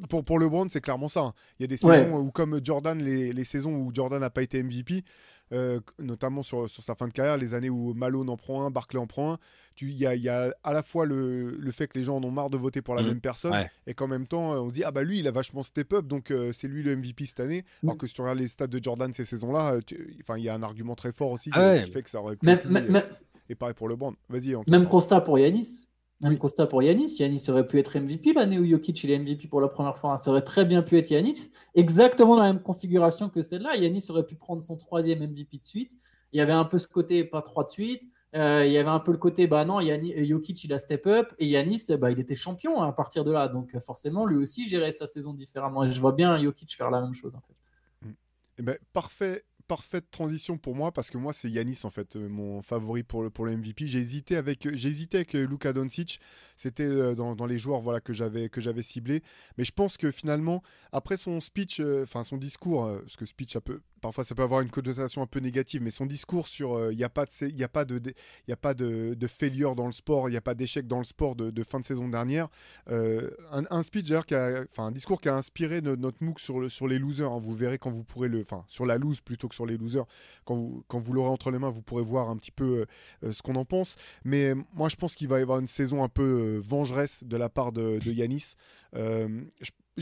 Pour, 0.09 0.25
pour 0.25 0.39
LeBron, 0.39 0.69
c'est 0.69 0.81
clairement 0.81 1.09
ça. 1.09 1.21
hein. 1.21 1.35
Il 1.59 1.63
y 1.63 1.65
a 1.65 1.67
des 1.69 1.85
Ouais. 1.85 2.05
saisons 2.05 2.17
où, 2.19 2.31
comme 2.31 2.61
Jordan, 2.65 2.99
les, 3.03 3.33
les 3.33 3.45
saisons 3.45 3.75
où 3.77 3.91
Jordan 3.95 4.21
n'a 4.21 4.31
pas 4.31 4.43
été 4.43 4.63
MVP, 4.63 5.05
euh, 5.53 5.81
notamment 5.99 6.43
sur, 6.43 6.69
sur 6.71 6.83
sa 6.83 6.95
fin 6.95 7.09
de 7.09 7.13
carrière, 7.13 7.37
les 7.37 7.53
années 7.53 7.69
où 7.69 7.93
Malone 7.93 8.31
en 8.31 8.39
prend 8.39 8.65
un, 8.65 8.71
Barclay 8.71 8.99
en 8.99 9.07
prend 9.07 9.35
un, 9.35 9.39
tu- 9.75 9.91
il 9.91 9.97
y 9.99 10.07
a, 10.07 10.15
il 10.15 10.23
y 10.23 10.31
a 10.31 10.55
à 10.65 10.73
la 10.73 10.83
fois 10.83 11.05
le, 11.05 11.51
le 11.51 11.71
fait 11.73 11.89
que 11.89 11.99
les 11.99 12.05
gens 12.05 12.17
en 12.17 12.25
ont 12.25 12.31
marre 12.31 12.49
de 12.49 12.57
voter 12.57 12.81
pour 12.81 12.95
la 12.95 13.03
Mhm. 13.03 13.09
même 13.09 13.21
personne, 13.21 13.53
Ouais. 13.53 13.71
et 13.87 13.93
qu'en 13.93 14.09
même 14.09 14.27
temps, 14.27 14.55
euh, 14.55 14.61
on 14.61 14.69
se 14.71 14.75
dit, 14.75 14.83
ah 14.85 14.91
bah 14.93 15.03
lui, 15.03 15.19
il 15.19 15.29
a 15.29 15.31
vachement 15.31 15.63
step 15.63 15.93
up, 15.93 16.07
donc 16.07 16.31
euh, 16.31 16.53
c'est 16.55 16.69
lui 16.69 16.83
le 16.83 16.97
MVP 16.97 17.27
cette 17.27 17.41
année. 17.41 17.65
Alors 17.83 17.95
Mhm. 17.97 18.01
que 18.01 18.07
si 18.07 18.15
tu 18.15 18.23
regardes 18.23 18.39
les 18.39 18.49
stats 18.49 18.67
de 18.67 18.83
Jordan 18.83 19.13
ces 19.13 19.27
saisons-là, 19.27 19.79
enfin, 20.23 20.39
il 20.39 20.45
y 20.45 20.49
a 20.49 20.55
un 20.55 20.63
argument 20.63 20.95
très 20.95 21.13
fort 21.13 21.31
aussi 21.33 21.51
Ah 21.53 21.59
qui, 21.59 21.65
ouais. 21.81 21.85
qui 21.85 21.91
fait 21.91 22.03
que 22.03 22.09
ça 22.09 22.21
aurait 22.21 22.37
pu 22.37 22.47
Même, 22.47 22.59
être 22.59 22.65
lui, 22.65 22.73
même- 22.73 22.91
même- 22.91 23.03
Et 23.51 23.55
pareil 23.55 23.75
pour 23.75 23.89
LeBron. 23.91 24.15
Vas-y, 24.31 24.55
même 24.71 24.89
constat 24.89 25.21
pour 25.21 25.39
Yanis. 25.39 25.87
Même 26.23 26.33
Oui. 26.33 26.39
constat 26.39 26.67
pour 26.67 26.83
Yanis. 26.83 27.17
Yanis 27.19 27.47
aurait 27.49 27.67
pu 27.67 27.79
être 27.79 27.99
MVP 27.99 28.33
l'année 28.33 28.59
où 28.59 28.65
Jokic 28.65 29.03
il 29.05 29.11
est 29.11 29.19
MVP 29.19 29.49
pour 29.49 29.61
la 29.61 29.69
première 29.69 29.99
fois. 29.99 30.19
Ça 30.19 30.31
aurait 30.31 30.43
très 30.43 30.65
bien 30.65 30.83
pu 30.83 30.97
être 30.97 31.11
Yanis. 31.11 31.51
Exactement 31.75 32.37
dans 32.37 32.43
la 32.43 32.53
même 32.53 32.63
configuration 32.63 33.29
que 33.29 33.43
celle-là. 33.43 33.77
Yanis 33.77 34.07
aurait 34.09 34.25
pu 34.25 34.37
prendre 34.37 34.63
son 34.63 34.77
troisième 34.77 35.21
MVP 35.21 35.59
de 35.59 35.67
suite. 35.67 35.99
Il 36.33 36.39
y 36.39 36.41
avait 36.41 36.53
un 36.53 36.65
peu 36.65 36.79
ce 36.79 36.87
côté, 36.87 37.25
pas 37.25 37.43
trois 37.43 37.65
de 37.65 37.71
suite. 37.71 38.05
Euh, 38.35 38.65
il 38.65 38.73
y 38.73 38.79
avait 38.79 38.89
un 38.89 39.01
peu 39.01 39.13
le 39.13 39.19
côté, 39.19 39.47
bah 39.47 39.65
non, 39.67 39.81
Yanni, 39.81 40.27
Jokic, 40.27 40.65
il 40.65 40.73
a 40.73 40.79
step 40.79 41.07
up, 41.07 41.35
et 41.39 41.47
Yanis, 41.47 41.89
bah, 41.99 42.11
il 42.11 42.19
était 42.19 42.35
champion 42.35 42.81
à 42.81 42.91
partir 42.93 43.25
de 43.25 43.31
là. 43.33 43.49
Donc 43.49 43.79
forcément, 43.81 44.25
lui 44.25 44.39
aussi 44.39 44.67
gérait 44.67 44.93
sa 44.93 45.05
saison 45.05 45.35
différemment. 45.35 45.85
je 45.85 46.01
vois 46.01 46.13
bien 46.13 46.41
Jokic 46.43 46.75
faire 46.75 46.91
la 46.91 47.03
même 47.03 47.15
chose, 47.15 47.35
en 47.35 47.41
fait. 47.41 48.09
Mm. 48.09 48.13
Eh 48.59 48.63
ben, 48.63 48.79
parfait, 48.95 49.45
parfaite 49.73 50.11
transition 50.11 50.59
pour 50.59 50.75
moi 50.75 50.93
parce 50.93 51.09
que 51.09 51.17
moi 51.17 51.33
c'est 51.33 51.49
Yanis 51.49 51.81
en 51.85 51.89
fait 51.89 52.17
euh, 52.17 52.29
mon 52.29 52.61
favori 52.61 53.05
pour 53.05 53.23
le, 53.23 53.57
MVP. 53.57 53.87
J'ai 53.87 54.01
hésité 54.01 54.37
avec 54.37 54.67
hésité 54.67 55.17
avec 55.17 55.35
euh, 55.35 55.47
Luka 55.47 55.73
Doncic, 55.73 56.21
c'était 56.59 56.83
euh, 56.83 57.15
dans, 57.15 57.47
les 57.47 57.57
joueurs 57.57 57.81
voilà 57.81 58.01
que 58.01 58.13
j'avais 58.13 58.51
que 58.51 58.61
j'avais 58.61 58.83
ciblé, 58.83 59.23
mais 59.57 59.65
je 59.65 59.73
pense 59.73 59.97
que 59.97 60.11
finalement 60.11 60.63
après 60.93 61.17
son 61.17 61.41
speech 61.41 61.81
enfin 62.03 62.23
son 62.23 62.37
discours 62.37 62.87
parce 63.01 63.17
que 63.17 63.25
speech 63.25 63.57
un 63.57 63.63
peu 63.63 63.81
parfois 64.03 64.25
ça 64.25 64.35
peut 64.35 64.43
avoir 64.43 64.61
une 64.61 64.69
connotation 64.69 65.23
un 65.23 65.27
peu 65.27 65.41
négative, 65.41 65.81
mais 65.83 65.91
son 65.91 66.05
discours 66.05 66.49
sur 66.49 66.93
il 66.93 66.97
n'y 66.99 67.05
a 67.05 67.09
pas 67.09 67.25
de 67.25 67.31
il 67.49 67.65
a 67.65 67.69
pas 67.69 67.87
de 67.87 68.01
il 68.47 68.53
a 68.53 68.57
pas 68.57 68.75
de, 68.75 69.15
de 69.15 69.27
failure 69.27 69.75
dans 69.75 69.87
le 69.87 69.93
sport, 69.93 70.29
il 70.29 70.33
n'y 70.33 70.37
a 70.37 70.43
pas 70.43 70.55
d'échec 70.55 70.87
dans 70.87 70.99
le 70.99 71.05
sport 71.05 71.37
de, 71.37 71.63
fin 71.63 71.81
de 71.81 71.85
saison 71.85 72.09
dernière, 72.09 72.49
un, 72.89 73.63
un, 73.71 73.83
speech 73.83 74.13
qui 74.27 74.35
a 74.35 74.65
enfin 74.71 74.87
un 74.87 74.93
discours 74.93 75.21
qui 75.21 75.31
a 75.31 75.35
inspiré 75.35 75.81
notre, 75.81 76.23
MOOC 76.23 76.41
sur 76.41 76.71
sur 76.71 76.87
les 76.87 76.99
losers, 76.99 77.33
hein. 77.33 77.41
vous 77.41 77.55
verrez 77.55 77.79
quand 77.79 77.91
vous 77.91 78.05
pourrez 78.05 78.29
le 78.29 78.41
enfin 78.41 78.65
sur 78.67 78.85
la 78.85 78.99
lose 78.99 79.21
plutôt 79.21 79.49
que 79.49 79.55
sur 79.55 79.67
les 79.67 79.79
losers. 79.79 80.05
Quand 80.45 80.57
vous, 80.57 80.85
quand 80.89 80.99
vous 80.99 81.13
l'aurez 81.13 81.31
entre 81.31 81.51
les 81.51 81.59
mains, 81.59 81.71
vous 81.71 81.83
pourrez 81.83 82.03
voir 82.03 82.29
un 82.29 82.37
petit 82.37 82.51
peu 82.51 82.87
euh, 83.25 83.33
ce 83.33 83.43
qu'on 83.43 83.57
en 83.57 83.65
pense. 83.65 83.97
Mais 84.25 84.55
moi, 84.75 84.89
je 84.89 84.97
pense 84.97 85.15
qu'il 85.15 85.29
va 85.29 85.39
y 85.39 85.43
avoir 85.43 85.59
une 85.59 85.67
saison 85.67 86.03
un 86.03 86.09
peu 86.09 86.23
euh, 86.23 86.61
vengeresse 86.61 87.25
de 87.25 87.37
la 87.37 87.49
part 87.49 87.73
de, 87.73 88.01
Yanis. 88.05 88.55
Euh, 88.95 89.29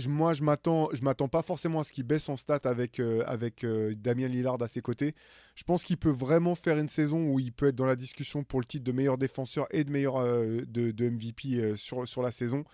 moi, 0.07 0.35
je 0.35 0.43
m'attends, 0.43 0.89
je 0.93 1.03
m'attends 1.03 1.29
pas 1.29 1.43
forcément 1.43 1.81
à 1.81 1.85
ce 1.85 1.93
qu'il 1.93 2.05
baisse 2.05 2.29
en 2.29 2.37
stats 2.37 2.61
avec, 2.65 3.01
avec 3.27 3.67
Damien 3.97 4.29
Lillard 4.29 4.63
à 4.63 4.69
ses 4.69 4.81
côtés. 4.81 5.15
Je 5.57 5.65
pense 5.65 5.85
qu'il 5.85 5.97
peut 5.97 6.11
vraiment 6.11 6.55
faire 6.55 6.79
une 6.79 6.89
saison 6.89 7.25
où 7.29 7.41
il 7.41 7.53
peut 7.53 7.67
être 7.67 7.77
dans 7.77 7.87
la 7.87 7.97
discussion 7.97 8.45
pour 8.45 8.61
le 8.61 8.67
titre 8.67 8.85
de 8.85 8.93
meilleur 8.93 9.19
défenseur 9.19 9.67
et 9.71 9.83
de 9.83 9.91
meilleur 9.91 10.15
de, 10.23 11.09
MVP 11.09 11.77
sur, 11.77 12.07
sur 12.07 12.23
la 12.23 12.31
saison. 12.31 12.65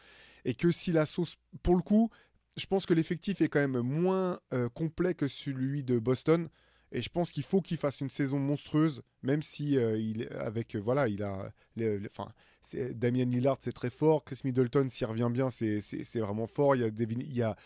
Et 0.45 0.55
que 0.55 0.71
si 0.71 0.93
la 0.93 1.07
sauce, 1.07 1.37
pour 1.63 1.75
le 1.75 1.83
coup, 1.83 2.11
je 2.57 2.67
pense 2.67 2.85
que 2.85 2.93
l'effectif 2.93 3.41
est 3.41 3.49
quand 3.49 3.61
même 3.61 3.81
moins 3.81 4.39
complet 4.75 5.15
que 5.15 5.27
celui 5.27 5.85
de 5.85 5.99
Boston. 5.99 6.49
Et 6.93 7.03
je 7.03 7.09
pense 7.09 7.33
qu'il 7.33 7.43
faut 7.43 7.61
qu'il 7.61 7.77
fasse 7.77 8.01
une 8.01 8.11
saison 8.11 8.39
monstrueuse, 8.39 9.03
même 9.23 9.43
si 9.43 9.77
euh, 9.77 9.99
il 9.99 10.29
avec 10.39 10.77
euh, 10.77 10.79
voilà, 10.79 11.09
il 11.09 11.23
a, 11.23 11.53
enfin, 12.11 12.33
Damien 12.93 13.25
Lillard 13.25 13.59
c'est 13.61 13.73
très 13.73 13.91
fort, 13.91 14.25
Chris 14.25 14.41
Middleton 14.45 14.89
s'y 14.89 15.05
revient 15.05 15.29
bien, 15.31 15.51
c'est 15.51 15.81
vraiment 16.17 16.47
fort. 16.47 16.77
Il 16.77 16.83
y 16.83 16.85
a 16.85 16.91
il 16.99 17.37
y 17.37 17.43
a 17.43 17.57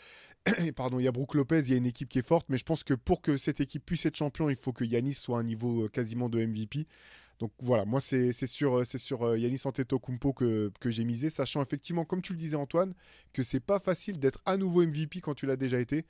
pardon, 0.74 0.98
il 0.98 1.04
y 1.04 1.08
a 1.08 1.12
Brook 1.12 1.34
Lopez, 1.34 1.60
il 1.60 1.70
y 1.70 1.74
a 1.74 1.76
une 1.76 1.86
équipe 1.86 2.08
qui 2.08 2.18
est 2.18 2.26
forte, 2.26 2.46
mais 2.48 2.56
je 2.56 2.64
pense 2.64 2.82
que 2.82 2.94
pour 2.94 3.20
que 3.20 3.36
cette 3.36 3.60
équipe 3.60 3.84
puisse 3.84 4.06
être 4.06 4.16
champion, 4.16 4.48
il 4.48 4.56
faut 4.56 4.72
que 4.72 4.84
Yanis 4.84 5.14
soit 5.14 5.38
à 5.38 5.40
un 5.40 5.44
niveau 5.44 5.84
euh, 5.84 5.88
quasiment 5.88 6.28
de 6.28 6.44
MVP. 6.44 6.86
Donc 7.40 7.52
voilà, 7.58 7.86
moi 7.86 8.00
c'est 8.00 8.32
sur, 8.32 8.86
sur 8.86 9.36
Yanis 9.36 9.62
Antetokounmpo 9.64 10.34
que, 10.34 10.70
que 10.78 10.90
j'ai 10.90 11.04
misé, 11.04 11.30
sachant 11.30 11.62
effectivement, 11.62 12.04
comme 12.04 12.20
tu 12.20 12.34
le 12.34 12.38
disais 12.38 12.56
Antoine, 12.56 12.94
que 13.32 13.42
c'est 13.42 13.60
pas 13.60 13.80
facile 13.80 14.18
d'être 14.18 14.42
à 14.44 14.58
nouveau 14.58 14.84
MVP 14.86 15.20
quand 15.22 15.34
tu 15.34 15.46
l'as 15.46 15.56
déjà 15.56 15.80
été 15.80 16.04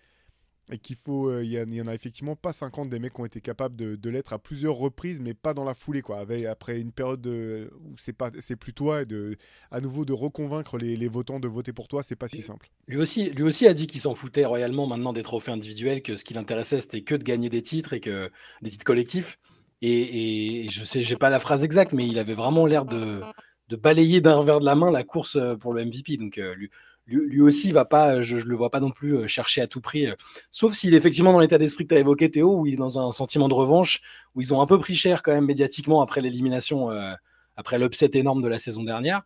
et 0.71 0.79
qu'il 0.79 0.97
faut, 0.97 1.29
euh, 1.29 1.45
il 1.45 1.51
y, 1.53 1.83
en 1.83 1.87
a 1.87 1.95
effectivement 1.95 2.37
pas 2.37 2.53
50 2.53 2.89
des 2.89 2.99
mecs 2.99 3.15
qui 3.15 3.21
ont 3.21 3.25
été 3.25 3.41
capables 3.41 3.77
de, 3.77 4.11
l'être 4.11 4.33
à 4.33 4.39
plusieurs 4.39 4.77
reprises, 4.77 5.21
mais 5.21 5.35
pas 5.35 5.55
dans 5.55 5.65
la 5.65 5.75
foulée 5.75 6.03
quoi. 6.03 6.25
après 6.49 6.81
une 6.81 6.93
période 6.93 7.27
où 7.27 7.95
c'est 7.97 8.13
pas, 8.13 8.31
c'est 8.41 8.57
plus 8.57 8.73
toi 8.73 9.03
et 9.03 9.07
de, 9.07 9.37
à 9.71 9.81
nouveau 9.81 10.05
de 10.05 10.13
reconvaincre 10.13 10.79
les, 10.79 11.09
votants 11.09 11.41
de 11.41 11.49
voter 11.49 11.73
pour 11.73 11.89
toi, 11.89 12.03
c'est 12.03 12.17
pas 12.17 12.29
si 12.29 12.43
simple. 12.43 12.71
Lui 12.87 12.99
aussi, 12.99 13.31
lui 13.31 13.43
aussi 13.43 13.67
a 13.67 13.75
dit 13.75 13.87
qu'il 13.87 14.01
s'en 14.01 14.15
foutait 14.15 14.45
royalement 14.45 14.87
maintenant 14.87 15.13
des 15.13 15.23
trophées 15.23 15.53
individuels, 15.53 16.03
que 16.03 16.17
ce 16.17 16.25
qui 16.25 16.35
l'intéressait 16.35 16.81
c'était 16.81 17.03
que 17.03 17.15
de 17.15 17.25
gagner 17.25 17.49
des 17.49 17.63
titres 17.63 17.93
et 17.93 18.01
que 18.01 18.31
des 18.63 18.71
titres 18.71 18.85
collectifs. 18.85 19.39
Et, 19.83 20.67
je 20.71 20.85
sais, 20.85 21.03
j'ai 21.03 21.17
pas 21.17 21.31
la 21.31 21.41
phrase 21.41 21.65
exacte, 21.65 21.95
mais 21.95 22.07
il 22.07 22.19
avait 22.19 22.35
vraiment 22.35 22.67
l'air 22.67 22.85
de, 22.85 23.23
de 23.69 23.77
balayer 23.77 24.21
d'un 24.21 24.35
revers 24.35 24.61
de 24.61 24.65
la 24.67 24.75
main 24.75 24.91
la 24.91 25.05
course 25.05 25.37
euh, 25.37 25.57
pour 25.57 25.73
le 25.73 25.85
MVP. 25.85 26.17
Donc 26.19 26.37
euh, 26.37 26.55
lui, 26.55 26.71
lui, 27.11 27.41
aussi 27.41 27.73
va 27.73 27.85
pas, 27.85 28.23
je, 28.23 28.37
ne 28.37 28.43
le 28.43 28.57
vois 28.57 28.71
pas 28.71 28.81
non 28.81 28.91
plus 28.91 29.17
euh, 29.17 29.27
chercher 29.27 29.61
à 29.61 29.67
tout 29.67 29.81
prix, 29.81 30.07
euh, 30.07 30.15
sauf 30.51 30.75
s'il 30.75 30.95
est 30.95 30.97
effectivement 30.97 31.33
dans 31.33 31.41
l'état 31.41 31.59
d'esprit 31.59 31.85
que 31.85 31.91
tu 31.91 31.95
as 31.97 32.01
évoqué 32.01 32.31
Théo, 32.31 32.61
où 32.61 32.67
il 32.67 32.75
est 32.75 32.77
dans 32.77 32.99
un 32.99 33.13
sentiment 33.13 33.49
de 33.49 33.55
revanche, 33.55 34.01
où 34.35 34.41
ils 34.41 34.55
ont 34.55 34.61
un 34.61 34.67
peu 34.67 34.79
pris 34.79 34.95
cher 34.95 35.23
quand 35.23 35.33
même 35.33 35.47
médiatiquement 35.47 36.01
après 36.01 36.21
l'élimination, 36.21 36.91
euh, 36.91 37.13
après 37.57 37.79
l'upset 37.79 38.11
énorme 38.15 38.43
de 38.43 38.49
la 38.49 38.59
saison 38.59 38.85
dernière. 38.85 39.23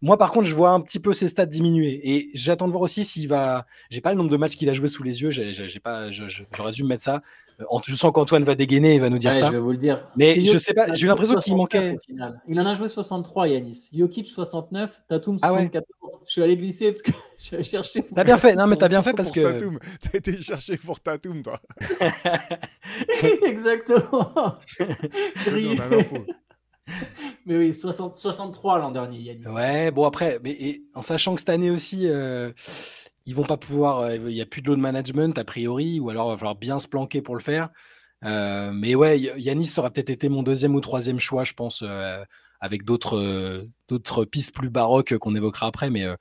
Moi, 0.00 0.16
par 0.16 0.30
contre, 0.30 0.46
je 0.46 0.54
vois 0.54 0.70
un 0.70 0.80
petit 0.80 1.00
peu 1.00 1.12
ses 1.12 1.28
stats 1.28 1.46
diminuer. 1.46 2.00
Et 2.04 2.30
j'attends 2.34 2.66
de 2.66 2.72
voir 2.72 2.82
aussi 2.82 3.04
s'il 3.04 3.28
va. 3.28 3.66
J'ai 3.90 4.00
pas 4.00 4.10
le 4.10 4.16
nombre 4.16 4.30
de 4.30 4.36
matchs 4.36 4.56
qu'il 4.56 4.68
a 4.68 4.72
joué 4.72 4.88
sous 4.88 5.02
les 5.02 5.22
yeux. 5.22 5.30
J'ai 5.30 5.80
pas. 5.80 6.10
J'aurais 6.10 6.72
dû 6.72 6.84
me 6.84 6.88
mettre 6.88 7.02
ça. 7.02 7.22
Euh, 7.60 7.64
je 7.84 7.96
sens 7.96 8.12
qu'Antoine 8.12 8.44
va 8.44 8.54
dégainer 8.54 8.94
et 8.94 8.98
va 9.00 9.10
nous 9.10 9.18
dire 9.18 9.34
ça. 9.34 9.46
Je 9.46 9.52
vais 9.52 9.58
vous 9.58 9.72
le 9.72 9.78
dire. 9.78 10.08
Mais 10.16 10.44
je 10.44 10.58
sais 10.58 10.74
pas. 10.74 10.92
J'ai 10.94 11.06
eu 11.06 11.08
l'impression 11.08 11.36
qu'il 11.36 11.56
manquait. 11.56 11.98
Il 12.46 12.60
en 12.60 12.66
a 12.66 12.74
joué 12.74 12.88
63, 12.88 13.48
Yanis. 13.48 13.90
Jokic 13.92 14.26
69, 14.26 15.02
Tatum 15.08 15.38
74. 15.38 15.84
Ah 15.84 16.18
je 16.24 16.32
suis 16.32 16.42
allé 16.42 16.56
glisser 16.56 16.92
parce 16.92 17.02
que 17.02 17.10
allé 17.54 17.64
chercher. 17.64 18.04
T'as 18.14 18.24
bien 18.24 18.38
fait. 18.38 18.54
Non, 18.54 18.66
mais 18.66 18.76
t'as 18.76 18.88
bien 18.88 19.02
fait 19.02 19.12
parce 19.12 19.30
que. 19.30 19.40
Tatum. 19.40 19.78
T'as 20.00 20.18
été 20.18 20.40
chercher 20.40 20.76
pour 20.76 21.00
Tatum, 21.00 21.42
toi. 21.42 21.60
Exactement. 23.42 24.58
mais 27.46 27.56
oui, 27.56 27.74
60, 27.74 28.16
63 28.16 28.78
l'an 28.78 28.90
dernier, 28.90 29.18
Yannis. 29.18 29.48
Ouais, 29.48 29.90
bon 29.90 30.06
après, 30.06 30.38
mais 30.42 30.80
en 30.94 31.02
sachant 31.02 31.34
que 31.34 31.40
cette 31.40 31.50
année 31.50 31.70
aussi, 31.70 32.08
euh, 32.08 32.52
ils 33.28 33.34
vont 33.34 33.44
pas 33.44 33.58
pouvoir, 33.58 34.00
euh, 34.00 34.16
il 34.16 34.34
n'y 34.34 34.40
a 34.40 34.46
plus 34.46 34.62
de 34.62 34.68
load 34.68 34.78
management 34.78 35.36
a 35.38 35.44
priori, 35.44 36.00
ou 36.00 36.08
alors 36.08 36.28
il 36.28 36.30
va 36.30 36.38
falloir 36.38 36.56
bien 36.56 36.80
se 36.80 36.88
planquer 36.88 37.20
pour 37.20 37.34
le 37.34 37.42
faire. 37.42 37.68
Euh, 38.24 38.72
mais 38.72 38.94
ouais, 38.94 39.18
Yanis 39.18 39.74
aurait 39.76 39.90
peut-être 39.90 40.10
été 40.10 40.30
mon 40.30 40.42
deuxième 40.42 40.74
ou 40.74 40.80
troisième 40.80 41.20
choix, 41.20 41.44
je 41.44 41.52
pense, 41.52 41.82
euh, 41.86 42.24
avec 42.60 42.84
d'autres 42.84 43.66
d'autres 43.88 44.24
pistes 44.24 44.54
plus 44.54 44.70
baroques 44.70 45.16
qu'on 45.18 45.36
évoquera 45.36 45.66
après. 45.66 45.90
Mais 45.90 46.08
ouais, 46.08 46.16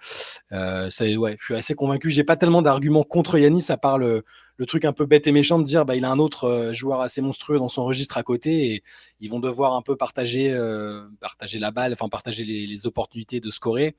je 0.92 1.44
suis 1.44 1.56
assez 1.56 1.76
convaincu. 1.76 2.10
J'ai 2.10 2.26
pas 2.26 2.36
tellement 2.36 2.62
d'arguments 2.62 3.04
contre 3.04 3.40
Yanis 3.40 3.66
à 3.70 3.78
part 3.78 3.98
le, 3.98 4.24
le 4.58 4.66
truc 4.66 4.86
un 4.86 4.94
peu 4.94 5.06
bête 5.06 5.28
et 5.28 5.32
méchant 5.32 5.60
de 5.60 5.64
dire 5.64 5.86
bah, 5.86 5.96
il 5.96 6.04
a 6.04 6.12
un 6.12 6.20
autre 6.20 6.46
euh, 6.46 6.74
joueur 6.74 7.02
assez 7.02 7.22
monstrueux 7.22 7.60
dans 7.60 7.68
son 7.68 7.86
registre 7.86 8.18
à 8.18 8.24
côté 8.24 8.74
et 8.74 8.84
ils 9.20 9.30
vont 9.30 9.40
devoir 9.40 9.74
un 9.74 9.82
peu 9.82 9.96
partager, 9.96 10.52
euh, 10.52 11.08
partager 11.20 11.60
la 11.60 11.72
balle, 11.72 11.94
enfin 11.94 12.10
partager 12.10 12.44
les, 12.44 12.86
opportunités 12.86 13.40
de 13.40 13.50
scorer. 13.50 13.96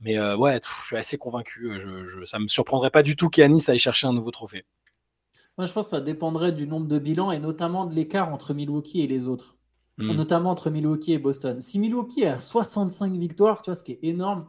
Mais 0.00 0.18
euh, 0.18 0.36
ouais, 0.36 0.60
je 0.82 0.86
suis 0.86 0.96
assez 0.96 1.18
convaincu. 1.18 1.70
Ça 2.26 2.38
ne 2.38 2.44
me 2.44 2.48
surprendrait 2.48 2.90
pas 2.90 3.02
du 3.02 3.16
tout 3.16 3.28
qu'Yanis 3.28 3.64
aille 3.68 3.78
chercher 3.78 4.06
un 4.06 4.12
nouveau 4.12 4.30
trophée. 4.30 4.64
Moi, 5.56 5.66
je 5.66 5.72
pense 5.72 5.84
que 5.84 5.90
ça 5.90 6.00
dépendrait 6.00 6.52
du 6.52 6.66
nombre 6.66 6.86
de 6.86 6.98
bilans 6.98 7.30
et 7.30 7.38
notamment 7.38 7.86
de 7.86 7.94
l'écart 7.94 8.32
entre 8.32 8.54
Milwaukee 8.54 9.02
et 9.02 9.06
les 9.06 9.28
autres. 9.28 9.53
Hmm. 9.96 10.10
notamment 10.12 10.50
entre 10.50 10.70
Milwaukee 10.70 11.12
et 11.12 11.18
Boston. 11.18 11.60
Si 11.60 11.78
Milwaukee 11.78 12.24
a 12.24 12.38
65 12.38 13.12
victoires, 13.16 13.62
tu 13.62 13.70
vois, 13.70 13.76
ce 13.76 13.84
qui 13.84 13.92
est 13.92 14.00
énorme, 14.02 14.46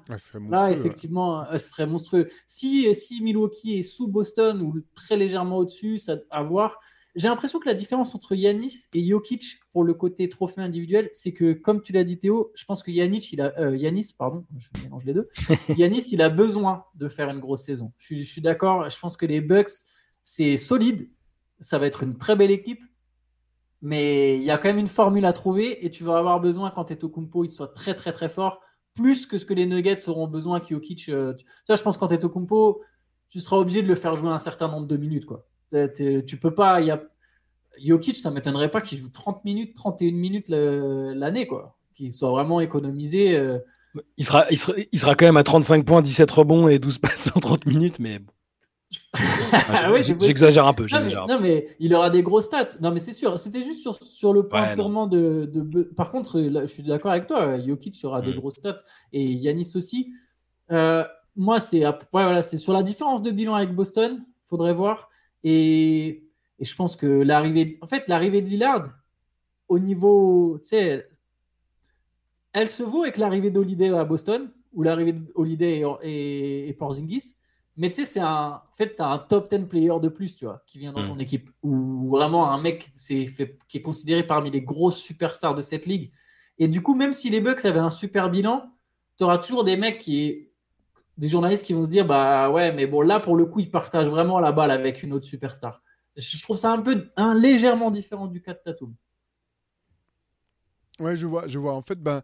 là, 0.50 0.72
effectivement, 0.72 1.46
euh, 1.46 1.60
ce 1.60 1.70
serait 1.70 1.86
monstrueux. 1.86 2.30
Si, 2.48 2.94
si 2.96 3.22
Milwaukee 3.22 3.78
est 3.78 3.84
sous 3.84 4.08
Boston 4.08 4.62
ou 4.64 4.82
très 4.96 5.18
légèrement 5.18 5.58
au-dessus, 5.58 6.00
ça 6.00 6.18
à 6.32 6.42
voir. 6.42 6.80
J'ai 7.16 7.30
l'impression 7.30 7.60
que 7.60 7.68
la 7.68 7.76
différence 7.76 8.14
entre 8.16 8.36
Yanis 8.36 8.88
et 8.94 9.08
Jokic 9.08 9.60
pour 9.72 9.84
le 9.84 9.94
côté 9.94 10.28
trophée 10.30 10.62
individuel, 10.62 11.10
c'est 11.14 11.32
que, 11.32 11.54
comme 11.54 11.82
tu 11.82 11.94
l'as 11.94 12.04
dit 12.04 12.18
Théo, 12.18 12.52
je 12.56 12.66
pense 12.66 12.84
que 12.84 12.92
Yanis, 12.92 13.30
il 13.32 13.40
a, 13.40 13.54
euh, 13.58 13.78
Yanis, 13.78 14.14
pardon, 14.18 14.46
je 14.58 14.68
mélange 14.84 15.06
les 15.06 15.14
deux, 15.14 15.30
Yanis, 15.78 16.10
il 16.12 16.22
a 16.22 16.30
besoin 16.30 16.84
de 16.96 17.08
faire 17.08 17.30
une 17.30 17.40
grosse 17.40 17.64
saison. 17.64 17.94
Je 17.98 18.16
suis 18.16 18.42
d'accord, 18.42 18.90
je 18.90 19.00
pense 19.00 19.16
que 19.16 19.26
les 19.26 19.40
Bucks, 19.40 19.70
c'est 20.24 20.58
solide, 20.58 21.08
ça 21.60 21.78
va 21.78 21.86
être 21.86 22.04
une 22.04 22.18
très 22.18 22.36
belle 22.36 22.52
équipe, 22.52 22.82
mais 23.86 24.36
il 24.38 24.43
y 24.43 24.50
a 24.50 24.58
quand 24.58 24.67
même 24.67 24.80
une 24.80 24.88
formule 24.88 25.26
à 25.26 25.32
trouver 25.32 25.86
et 25.86 25.91
tu 25.91 26.04
vas 26.04 26.17
avoir 26.17 26.39
besoin 26.39 26.71
quand 26.71 26.86
Kumpo 27.08 27.43
il 27.43 27.52
soit 27.52 27.67
très 27.67 27.93
très 27.93 28.12
très 28.12 28.30
fort, 28.30 28.62
plus 28.95 29.28
que 29.28 29.38
ce 29.38 29.45
que 29.45 29.54
les 29.54 29.67
Nuggets 29.67 30.10
auront 30.10 30.28
besoin 30.28 30.60
qu'Jokic. 30.60 31.08
Euh, 31.10 31.36
tu 31.36 31.45
vois, 31.67 31.76
je 31.76 31.84
pense 31.84 31.95
quand 31.95 32.08
Kumpo, 32.28 32.82
tu 33.30 33.39
seras 33.39 33.58
obligé 33.58 33.84
de 33.84 33.88
le 33.88 33.93
faire 33.93 34.15
jouer 34.15 34.30
un 34.30 34.39
certain 34.39 34.69
nombre 34.69 34.88
de 34.88 34.98
minutes. 34.98 35.28
Quoi. 35.28 35.45
Tu 35.71 36.39
peux 36.41 36.56
pas. 36.56 36.82
Y 36.82 36.89
a, 36.89 37.04
Jokic, 37.80 38.15
ça 38.15 38.32
m'étonnerait 38.32 38.71
pas 38.71 38.82
qu'il 38.82 38.98
joue 38.98 39.10
30 39.10 39.45
minutes, 39.45 39.76
31 39.76 40.13
minutes 40.13 40.50
l'année, 40.50 41.45
quoi. 41.45 41.78
Qu'il 41.93 42.12
soit 42.12 42.32
vraiment 42.32 42.62
économisé. 42.62 43.38
Euh. 43.38 43.60
Il, 44.17 44.26
sera, 44.26 44.48
il, 44.50 44.58
sera, 44.58 44.74
il 44.91 45.00
sera 45.00 45.13
quand 45.13 45.28
même 45.28 45.38
à 45.38 45.43
35 45.43 45.86
points, 45.86 46.02
17 46.02 46.32
rebonds 46.32 46.67
et 46.69 46.80
12 46.80 46.98
passes 46.98 47.32
en 47.36 47.39
30 47.39 47.67
minutes, 47.67 48.00
mais 48.00 48.19
ah 49.13 49.89
j'exagère 50.02 50.67
un 50.67 50.74
peu. 50.74 50.88
Non 51.28 51.39
mais, 51.39 51.76
il 51.80 51.93
aura 51.93 52.10
des 52.10 52.24
gros 52.24 52.41
stats. 52.41 52.67
Non, 52.82 52.91
mais 52.91 53.00
c'est 53.00 53.13
sûr. 53.13 53.38
C'était 53.39 53.63
juste 53.63 53.82
sur, 53.82 53.95
sur 53.95 54.34
le 54.34 54.48
point 54.48 54.74
purement 54.74 55.08
de, 55.08 55.50
Par 55.95 56.12
contre, 56.12 56.41
je 56.41 56.65
suis 56.65 56.84
d'accord 56.84 57.12
avec 57.12 57.28
toi. 57.28 57.60
Jokic 57.60 57.95
aura 58.04 58.21
des 58.21 58.34
mm. 58.34 58.38
gros 58.38 58.52
stats 58.52 58.78
et 59.13 59.24
Yanis 59.24 59.71
aussi. 59.76 60.13
Euh, 60.71 61.04
moi, 61.36 61.60
c'est 61.60 61.84
voilà, 62.12 62.41
c'est 62.41 62.58
sur 62.58 62.74
la 62.74 62.84
différence 62.84 63.21
de 63.21 63.32
bilan 63.32 63.56
avec 63.56 63.74
Boston. 63.74 64.24
Faudrait 64.45 64.74
voir. 64.74 65.10
Et, 65.43 66.24
et 66.60 66.65
je 66.65 66.76
pense 66.76 66.95
que 66.95 67.06
l'arrivée, 67.06 67.78
en 67.82 67.88
fait, 67.88 68.08
l'arrivée 68.08 68.41
de 68.41 68.50
Lillard 68.50 68.89
au 69.67 69.80
niveau, 69.80 70.60
tu 70.62 70.69
sais, 70.69 71.08
elle 72.54 72.69
se 72.69 72.84
vaut 72.84 73.04
avec 73.04 73.17
l'arrivée 73.17 73.52
d'Holiday 73.52 73.89
à 73.89 74.06
Boston 74.06 74.52
ou 74.74 74.84
l'arrivée 74.84 75.13
d'Holiday 75.13 75.82
et, 75.82 76.10
et, 76.10 76.69
et 76.69 76.74
Porzingis. 76.74 77.36
Mais 77.78 77.90
tu 77.90 77.96
sais, 77.96 78.06
c'est 78.06 78.20
un. 78.20 78.62
En 78.66 78.76
fait, 78.76 78.96
tu 78.96 79.02
as 79.02 79.08
un 79.08 79.18
top 79.18 79.50
10 79.50 79.66
player 79.66 79.92
de 80.02 80.08
plus, 80.08 80.36
tu 80.36 80.46
vois, 80.46 80.64
qui 80.66 80.80
vient 80.80 80.94
dans 80.94 81.04
mm. 81.04 81.08
ton 81.08 81.20
équipe. 81.20 81.50
Ou 81.62 82.10
vraiment 82.10 82.50
un 82.50 82.62
mec 82.62 82.92
fait, 82.96 83.58
qui 83.68 83.78
est 83.78 83.82
considéré 83.82 84.24
parmi 84.24 84.50
les 84.50 84.62
grosses 84.62 85.02
superstars 85.02 85.56
de 85.56 85.62
cette 85.62 85.86
ligue. 85.86 86.12
Et 86.58 86.68
du 86.68 86.82
coup, 86.82 86.96
même 86.96 87.12
si 87.12 87.30
les 87.30 87.42
Bucks 87.42 87.66
avaient 87.66 87.80
un 87.80 87.90
super 87.90 88.30
bilan, 88.30 88.72
tu 89.18 89.24
auras 89.24 89.38
toujours 89.38 89.64
des 89.64 89.78
mecs 89.78 89.98
qui. 89.98 90.50
Des 91.18 91.30
journalistes 91.30 91.66
qui 91.66 91.72
vont 91.72 91.86
se 91.86 91.90
dire 91.90 92.06
Bah 92.06 92.50
ouais, 92.50 92.74
mais 92.74 92.88
bon, 92.88 93.02
là, 93.02 93.20
pour 93.20 93.36
le 93.36 93.46
coup, 93.46 93.60
ils 93.60 93.72
partagent 93.72 94.10
vraiment 94.10 94.40
la 94.40 94.52
balle 94.52 94.72
avec 94.72 95.02
une 95.04 95.14
autre 95.14 95.26
superstar. 95.26 95.82
Je 96.18 96.42
trouve 96.42 96.56
ça 96.58 96.72
un 96.72 96.82
peu 96.82 97.10
un, 97.18 97.34
légèrement 97.34 97.92
différent 97.92 98.28
du 98.28 98.42
cas 98.42 98.54
de 98.54 98.60
Tatum. 98.64 98.94
Ouais, 101.00 101.16
je 101.16 101.28
vois, 101.28 101.48
je 101.48 101.60
vois. 101.60 101.74
En 101.74 101.82
fait, 101.82 102.02
ben. 102.02 102.22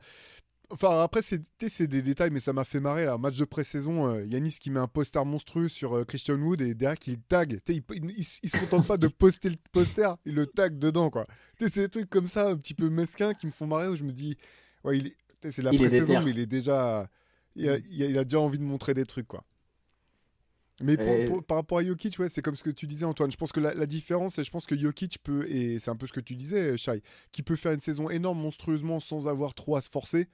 Enfin, 0.72 1.02
après, 1.02 1.22
c'est 1.22 1.88
des 1.88 2.02
détails, 2.02 2.30
mais 2.30 2.40
ça 2.40 2.54
m'a 2.54 2.64
fait 2.64 2.80
marrer. 2.80 3.06
Là. 3.06 3.18
Match 3.18 3.38
de 3.38 3.46
pré-saison, 3.46 4.08
euh, 4.08 4.26
Yanis 4.26 4.58
qui 4.60 4.72
met 4.72 4.80
un 4.80 4.88
poster 4.88 5.24
monstrueux 5.26 5.68
sur 5.68 5.98
euh, 5.98 6.06
Christian 6.06 6.36
Wood 6.36 6.62
et 6.62 6.74
derrière 6.74 6.98
qu'il 6.98 7.20
tag. 7.20 7.60
Il, 7.68 7.84
il, 8.18 8.24
se 8.24 8.58
contente 8.60 8.88
pas 8.88 8.98
de 8.98 9.08
poster 9.20 9.50
le 9.50 9.58
poster, 9.72 10.16
il 10.26 10.36
le 10.36 10.48
tag 10.48 10.80
dedans. 10.80 11.10
quoi. 11.10 11.28
C'est 11.60 11.76
des 11.76 11.90
trucs 11.90 12.10
comme 12.10 12.28
ça, 12.28 12.48
un 12.48 12.58
petit 12.58 12.74
peu 12.74 12.90
mesquins, 12.90 13.34
qui 13.34 13.48
me 13.48 13.52
font 13.52 13.68
marrer 13.68 13.88
où 13.90 13.96
je 13.96 14.04
me 14.04 14.12
dis, 14.12 14.38
ouais, 14.84 15.04
c'est 15.50 15.62
la 15.62 15.72
pré-saison, 15.72 16.22
mais 16.24 16.32
il 16.32 16.40
est 16.40 16.46
déjà. 16.46 17.10
Il 17.56 17.70
a, 17.70 17.78
il 17.90 18.18
a, 18.18 18.24
déjà 18.24 18.40
envie 18.40 18.60
de 18.60 18.64
montrer 18.64 18.94
des 18.94 19.06
trucs. 19.06 19.28
quoi. 19.28 19.44
Mais 20.84 20.98
par 21.48 21.58
rapport 21.58 21.78
à 21.78 21.84
Jokic, 21.84 22.18
ouais, 22.20 22.30
c'est 22.30 22.42
comme 22.42 22.56
ce 22.56 22.64
que 22.64 22.70
tu 22.70 22.88
disais, 22.88 23.06
Antoine. 23.06 23.32
Je 23.32 23.38
pense 23.38 23.52
que 23.52 23.60
la, 23.60 23.86
différence, 23.86 24.36
c'est 24.36 24.44
je 24.44 24.52
pense 24.52 24.66
que 24.66 24.78
Jokic 24.78 25.20
peut, 25.24 25.46
et 25.50 25.80
c'est 25.80 25.92
un 25.92 25.96
peu 25.96 26.08
ce 26.08 26.14
que 26.14 26.20
tu 26.20 26.36
disais, 26.36 26.78
Shai, 26.78 27.02
qui 27.32 27.44
peut 27.44 27.56
faire 27.56 27.72
une 27.72 27.82
saison 27.82 28.10
énorme, 28.10 28.40
monstrueusement, 28.40 29.00
sans 29.00 29.28
avoir 29.28 29.54
trop 29.54 29.76
à 29.76 29.82
se 29.82 29.90
forcer, 29.90 30.28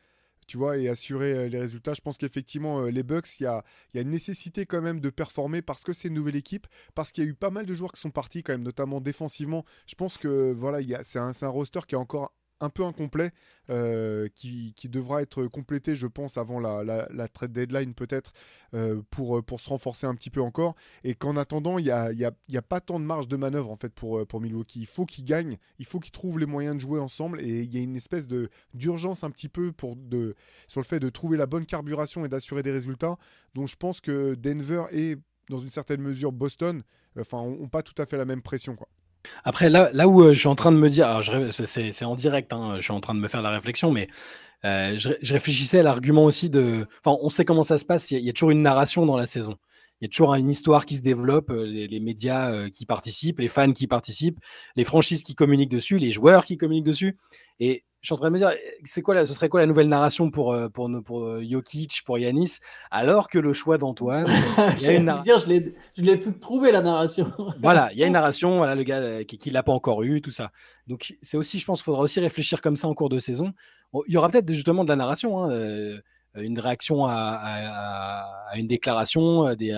tu 0.48 0.58
vois, 0.58 0.78
et 0.78 0.90
assurer 0.90 1.34
euh, 1.34 1.50
les 1.50 1.60
résultats. 1.60 1.94
Je 1.94 2.02
pense 2.02 2.18
qu'effectivement, 2.18 2.82
euh, 2.82 2.90
les 2.90 3.04
Bucks, 3.04 3.40
il 3.40 3.44
y 3.44 3.48
a, 3.48 3.64
une 3.94 4.10
nécessité 4.10 4.66
quand 4.66 4.82
même 4.82 5.00
de 5.00 5.10
performer 5.10 5.62
parce 5.62 5.84
que 5.84 5.94
c'est 5.94 6.08
une 6.08 6.14
nouvelle 6.14 6.36
équipe, 6.36 6.68
parce 6.96 7.12
qu'il 7.12 7.24
y 7.24 7.28
a 7.28 7.30
eu 7.30 7.34
pas 7.34 7.50
mal 7.50 7.66
de 7.66 7.74
joueurs 7.74 7.92
qui 7.92 8.02
sont 8.02 8.12
partis 8.12 8.44
quand 8.44 8.54
même, 8.54 8.64
notamment 8.64 9.02
défensivement. 9.02 9.66
Je 9.88 9.96
pense 9.96 10.18
que 10.18 10.54
voilà, 10.54 10.80
c'est 11.04 11.20
un 11.20 11.50
roster 11.50 11.82
qui 11.88 11.96
est 11.96 11.98
encore 11.98 12.34
un 12.60 12.70
peu 12.70 12.84
incomplet, 12.84 13.32
euh, 13.70 14.30
qui, 14.36 14.74
devra 14.86 15.22
être 15.22 15.46
complété, 15.48 15.96
je 15.96 16.08
pense, 16.08 16.38
avant 16.38 16.60
la, 16.60 17.28
trade 17.28 17.52
deadline 17.52 17.94
peut-être, 17.94 18.32
euh, 18.74 19.02
pour, 19.12 19.44
pour 19.44 19.60
se 19.60 19.70
renforcer 19.70 20.08
un 20.08 20.16
petit 20.16 20.30
peu 20.30 20.42
encore. 20.42 20.76
Et 21.04 21.16
qu'en 21.16 21.36
attendant, 21.36 21.78
il 21.78 21.86
n'y 21.86 21.92
a, 21.92 22.12
y 22.12 22.58
a, 22.58 22.62
pas 22.62 22.82
tant 22.82 23.00
de 23.00 23.06
marge 23.06 23.28
de 23.28 23.36
manœuvre 23.36 23.72
en 23.72 23.76
fait 23.76 23.94
pour, 23.94 24.42
Milwaukee. 24.42 24.82
Il 24.82 24.88
faut 24.88 25.06
qu'ils 25.06 25.26
gagnent, 25.26 25.58
il 25.80 25.86
faut 25.86 26.00
qu'ils 26.00 26.12
trouvent 26.12 26.40
les 26.40 26.46
moyens 26.46 26.76
de 26.76 26.82
jouer 26.82 27.00
ensemble. 27.00 27.42
Et 27.42 27.62
il 27.64 27.74
y 27.74 27.78
a 27.78 27.82
une 27.82 27.96
espèce 27.96 28.28
de, 28.28 28.50
d'urgence 28.74 29.24
un 29.24 29.32
petit 29.32 29.50
peu 29.50 29.74
de, 29.98 30.36
sur 30.68 30.82
le 30.82 30.86
fait 30.86 31.00
de 31.00 31.10
trouver 31.10 31.38
la 31.38 31.46
bonne 31.46 31.66
carburation 31.66 32.26
et 32.26 32.30
d'assurer 32.30 32.64
des 32.64 32.72
résultats. 32.72 33.18
Donc 33.54 33.68
je 33.68 33.76
pense 33.76 34.02
que 34.02 34.36
Denver 34.36 34.84
et 34.92 35.16
dans 35.50 35.60
une 35.60 35.70
certaine 35.70 36.02
mesure 36.02 36.32
Boston, 36.32 36.84
enfin, 37.20 37.40
ont 37.40 37.70
pas 37.70 37.82
tout 37.82 38.00
à 38.02 38.06
fait 38.06 38.18
la 38.18 38.26
même 38.26 38.42
pression. 38.42 38.76
Quoi. 38.76 38.88
Après, 39.44 39.70
là, 39.70 39.90
là 39.94 40.08
où 40.08 40.22
euh, 40.22 40.34
je 40.34 40.40
suis 40.40 40.48
en 40.48 40.56
train 40.56 40.72
de 40.72 40.78
me 40.78 40.90
dire, 40.90 41.22
c'est 41.52 42.06
en 42.06 42.16
direct, 42.16 42.54
hein, 42.54 42.76
je 42.78 42.82
suis 42.82 42.94
en 42.94 43.00
train 43.00 43.16
de 43.16 43.20
me 43.20 43.28
faire 43.28 43.42
la 43.42 43.52
réflexion, 43.52 43.92
mais 43.92 44.08
euh, 44.66 44.98
je, 44.98 45.34
réfléchissais 45.34 45.80
à 45.80 45.84
l'argument 45.84 46.26
aussi 46.26 46.50
de. 46.50 46.88
Enfin, 47.04 47.18
on 47.22 47.30
sait 47.30 47.46
comment 47.46 47.64
ça 47.64 47.78
se 47.78 47.86
passe, 47.86 48.12
il 48.12 48.20
y, 48.20 48.30
a, 48.30 48.34
toujours 48.34 48.52
une 48.52 48.64
narration 48.64 49.06
dans 49.06 49.18
la 49.18 49.26
saison. 49.26 49.58
Il 50.00 50.06
y 50.06 50.08
a 50.08 50.10
toujours 50.10 50.36
une 50.36 50.50
histoire 50.50 50.86
qui 50.86 50.96
se 50.96 51.02
développe, 51.02 51.50
euh, 51.50 51.66
les, 51.66 52.00
médias 52.00 52.70
qui 52.70 52.86
participent, 52.86 53.40
les 53.40 53.48
fans 53.48 53.74
qui 53.74 53.88
participent, 53.88 54.40
les 54.76 54.84
franchises 54.84 55.24
qui 55.24 55.34
communiquent 55.34 55.72
dessus, 55.72 55.98
les 55.98 56.12
joueurs 56.12 56.46
qui 56.46 56.58
communiquent 56.58 56.86
dessus. 56.86 57.18
Et 57.60 57.84
je 58.02 58.08
suis 58.08 58.14
en 58.14 58.18
train 58.18 58.28
de 58.28 58.34
me 58.34 58.38
dire, 58.38 58.52
c'est 58.84 59.02
quoi, 59.02 59.26
ce 59.26 59.34
serait 59.34 59.50
quoi 59.50 59.60
la 59.60 59.66
nouvelle 59.66 59.90
narration 59.90 60.30
pour, 60.30 60.54
euh, 60.54 60.70
pour, 60.70 60.90
pour 61.04 61.24
euh, 61.24 61.44
Jokic, 61.44 62.04
pour 62.06 62.20
Yanis, 62.20 62.58
alors 62.92 63.28
que 63.28 63.40
le 63.40 63.54
choix 63.54 63.78
d'Antoine. 63.78 64.28
je 64.78 66.02
l'ai 66.02 66.20
tout 66.20 66.32
trouvé 66.32 66.72
la 66.72 66.82
narration. 66.82 67.32
voilà, 67.60 67.90
il 67.94 67.98
y 67.98 68.04
a 68.04 68.08
une 68.08 68.14
narration, 68.14 68.58
voilà, 68.58 68.76
le 68.76 68.84
gars 68.84 69.00
euh, 69.00 69.24
qui 69.24 69.50
ne 69.50 69.54
l'a 69.54 69.64
pas 69.64 69.72
encore 69.72 70.04
eu, 70.04 70.22
tout 70.22 70.32
ça. 70.32 70.52
Donc 70.86 71.16
c'est 71.22 71.38
aussi, 71.38 71.58
je 71.58 71.66
pense, 71.66 71.82
faudra 71.82 72.02
aussi 72.02 72.20
réfléchir 72.20 72.62
comme 72.62 72.76
ça 72.76 72.88
en 72.88 72.94
cours 72.94 73.10
de 73.10 73.20
saison. 73.20 73.54
Il 74.08 74.14
y 74.14 74.18
aura 74.18 74.30
peut-être 74.30 74.52
justement 74.52 74.84
de 74.84 74.90
la 74.90 74.96
narration, 74.96 75.44
hein, 75.44 76.00
une 76.36 76.60
réaction 76.60 77.06
à, 77.08 78.52
une 78.56 78.68
déclaration, 78.68 79.56
des, 79.56 79.78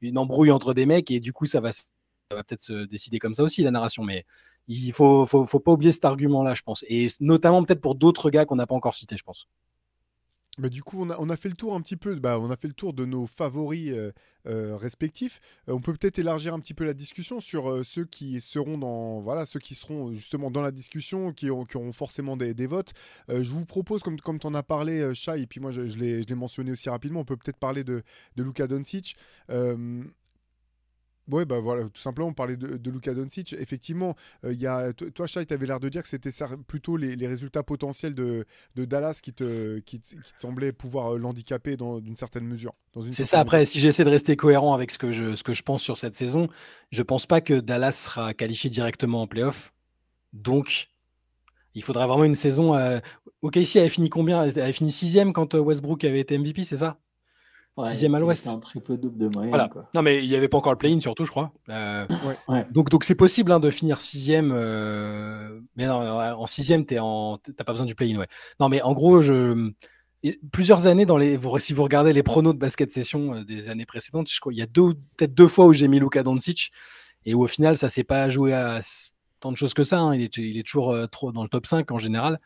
une 0.00 0.16
embrouille 0.16 0.50
entre 0.50 0.72
des 0.72 0.86
mecs, 0.86 1.10
et 1.10 1.20
du 1.20 1.32
coup, 1.32 1.44
ça 1.44 1.60
va, 1.60 1.70
ça 1.72 1.84
va 2.32 2.44
peut-être 2.44 2.62
se 2.62 2.86
décider 2.86 3.18
comme 3.18 3.34
ça 3.34 3.42
aussi, 3.42 3.62
la 3.62 3.70
narration. 3.70 4.04
Mais 4.04 4.24
il 4.68 4.92
faut, 4.92 5.26
faut, 5.26 5.46
faut 5.46 5.60
pas 5.60 5.72
oublier 5.72 5.92
cet 5.92 6.04
argument-là, 6.04 6.54
je 6.54 6.62
pense. 6.62 6.84
Et 6.88 7.08
notamment 7.20 7.62
peut-être 7.64 7.80
pour 7.80 7.94
d'autres 7.94 8.30
gars 8.30 8.44
qu'on 8.44 8.56
n'a 8.56 8.66
pas 8.66 8.74
encore 8.74 8.94
cités, 8.94 9.16
je 9.16 9.24
pense. 9.24 9.48
Mais 10.58 10.68
du 10.68 10.82
coup, 10.82 10.98
on 11.00 11.08
a, 11.08 11.16
on 11.18 11.30
a, 11.30 11.36
fait 11.38 11.48
le 11.48 11.54
tour 11.54 11.74
un 11.74 11.80
petit 11.80 11.96
peu. 11.96 12.14
Bah, 12.16 12.38
on 12.38 12.50
a 12.50 12.56
fait 12.56 12.68
le 12.68 12.74
tour 12.74 12.92
de 12.92 13.06
nos 13.06 13.26
favoris 13.26 13.90
euh, 13.90 14.12
euh, 14.46 14.76
respectifs. 14.76 15.40
Euh, 15.66 15.72
on 15.72 15.80
peut 15.80 15.94
peut-être 15.94 16.18
élargir 16.18 16.52
un 16.52 16.60
petit 16.60 16.74
peu 16.74 16.84
la 16.84 16.92
discussion 16.92 17.40
sur 17.40 17.82
ceux 17.86 18.04
qui 18.04 18.38
seront 18.42 18.76
dans, 18.76 19.20
voilà, 19.20 19.46
ceux 19.46 19.60
qui 19.60 19.74
seront 19.74 20.12
justement 20.12 20.50
dans 20.50 20.60
la 20.60 20.70
discussion, 20.70 21.32
qui, 21.32 21.50
ont, 21.50 21.64
qui 21.64 21.78
auront 21.78 21.92
forcément 21.92 22.36
des, 22.36 22.52
des 22.52 22.66
votes. 22.66 22.92
je 23.28 23.50
vous 23.50 23.64
propose, 23.64 24.02
comme, 24.02 24.20
comme 24.20 24.38
tu 24.38 24.46
en 24.46 24.52
as 24.52 24.62
parlé, 24.62 25.14
Shai, 25.14 25.40
et 25.40 25.46
puis 25.46 25.58
moi 25.58 25.70
je, 25.70 25.86
je 25.86 25.98
l'ai 25.98 26.34
mentionné 26.34 26.72
aussi 26.72 26.90
rapidement, 26.90 27.20
on 27.20 27.24
peut 27.24 27.36
peut-être 27.38 27.56
parler 27.58 27.82
de, 27.82 28.02
de 28.36 28.42
Luka 28.42 28.66
Doncic. 28.66 29.16
Oui, 31.30 31.44
bah 31.44 31.60
voilà, 31.60 31.84
tout 31.84 32.00
simplement, 32.00 32.28
on 32.28 32.32
parlait 32.32 32.56
de, 32.56 32.76
de 32.76 32.90
Luka 32.90 33.14
Doncic. 33.14 33.52
Effectivement, 33.52 34.16
euh, 34.44 34.52
y 34.52 34.66
a, 34.66 34.92
toi, 34.92 35.26
Shai, 35.26 35.46
tu 35.46 35.54
avais 35.54 35.66
l'air 35.66 35.78
de 35.78 35.88
dire 35.88 36.02
que 36.02 36.08
c'était 36.08 36.30
plutôt 36.66 36.96
les, 36.96 37.26
résultats 37.26 37.62
potentiels 37.62 38.14
de, 38.14 38.44
de 38.74 38.84
Dallas 38.84 39.20
qui 39.22 39.32
te, 39.32 39.78
qui, 39.80 40.00
qui 40.00 40.16
semblaient 40.36 40.72
pouvoir 40.72 41.14
euh, 41.14 41.18
l'handicaper 41.18 41.76
dans 41.76 42.00
d'une 42.00 42.16
certaine 42.16 42.44
mesure. 42.44 42.74
C'est 43.10 43.24
ça, 43.24 43.40
après, 43.40 43.64
si 43.64 43.78
j'essaie 43.78 44.04
de 44.04 44.10
rester 44.10 44.36
cohérent 44.36 44.74
avec 44.74 44.90
ce 44.90 44.98
que, 44.98 45.12
je, 45.12 45.34
ce 45.34 45.44
que 45.44 45.52
je 45.52 45.62
pense 45.62 45.82
sur 45.82 45.96
cette 45.96 46.16
saison, 46.16 46.48
je 46.90 47.02
pense 47.02 47.26
pas 47.26 47.40
que 47.40 47.54
Dallas 47.54 47.92
sera 47.92 48.34
qualifié 48.34 48.68
directement 48.68 49.22
en 49.22 49.26
playoff. 49.26 49.72
Donc, 50.32 50.88
il 51.74 51.82
faudra 51.82 52.06
vraiment 52.06 52.24
une 52.24 52.34
saison. 52.34 52.74
Euh... 52.74 52.98
Ok, 53.42 53.56
ici, 53.56 53.78
elle 53.78 53.86
a 53.86 53.88
fini 53.88 54.08
combien? 54.10 54.44
Elle 54.44 54.60
a 54.60 54.72
fini 54.72 54.90
sixième 54.90 55.32
quand 55.32 55.54
euh, 55.54 55.60
Westbrook 55.60 56.04
avait 56.04 56.20
été 56.20 56.36
MVP, 56.36 56.64
c'est 56.64 56.76
ça? 56.76 56.98
Sixième 57.84 58.14
à 58.14 58.20
l'ouest. 58.20 58.46
un 58.46 58.58
triple 58.58 58.96
double 58.96 59.18
de 59.18 59.28
moyenne. 59.28 59.50
Voilà. 59.50 59.70
Non, 59.94 60.02
mais 60.02 60.22
il 60.22 60.28
n'y 60.28 60.36
avait 60.36 60.48
pas 60.48 60.58
encore 60.58 60.72
le 60.72 60.78
play-in 60.78 61.00
surtout, 61.00 61.24
je 61.24 61.30
crois. 61.30 61.52
Euh, 61.70 62.06
donc, 62.70 62.90
donc 62.90 63.04
c'est 63.04 63.14
possible 63.14 63.50
hein, 63.52 63.60
de 63.60 63.70
finir 63.70 64.00
sixième. 64.00 64.52
Euh, 64.54 65.60
mais 65.76 65.86
non, 65.86 66.00
en 66.00 66.46
sixième, 66.46 66.84
tu 66.84 66.94
n'as 66.94 67.64
pas 67.64 67.72
besoin 67.72 67.86
du 67.86 67.94
play-in. 67.94 68.18
Ouais. 68.18 68.26
Non, 68.60 68.68
mais 68.68 68.82
en 68.82 68.92
gros, 68.92 69.22
je... 69.22 69.72
plusieurs 70.52 70.86
années 70.86 71.06
dans 71.06 71.16
les. 71.16 71.38
Si 71.58 71.72
vous 71.72 71.82
regardez 71.82 72.12
les 72.12 72.22
pronos 72.22 72.52
de 72.52 72.58
basket 72.58 72.92
session 72.92 73.34
euh, 73.34 73.44
des 73.44 73.68
années 73.68 73.86
précédentes, 73.86 74.30
je 74.30 74.38
crois 74.38 74.52
il 74.52 74.58
y 74.58 74.62
a 74.62 74.66
deux, 74.66 74.94
peut-être 75.16 75.34
deux 75.34 75.48
fois 75.48 75.66
où 75.66 75.72
j'ai 75.72 75.88
mis 75.88 75.98
Luka 75.98 76.22
Doncic 76.22 76.70
et 77.24 77.34
où 77.34 77.42
au 77.42 77.48
final, 77.48 77.76
ça 77.76 77.88
s'est 77.88 78.04
pas 78.04 78.28
joué 78.28 78.52
à 78.52 78.80
tant 79.40 79.50
de 79.50 79.56
choses 79.56 79.74
que 79.74 79.84
ça. 79.84 79.98
Hein. 79.98 80.14
Il, 80.14 80.22
est, 80.22 80.36
il, 80.36 80.58
est, 80.58 80.66
toujours 80.66 80.96
trop 81.10 81.32
dans 81.32 81.42
le 81.42 81.48
top 81.48 81.66
5 81.66 81.90
en 81.90 81.98
général. 81.98 82.38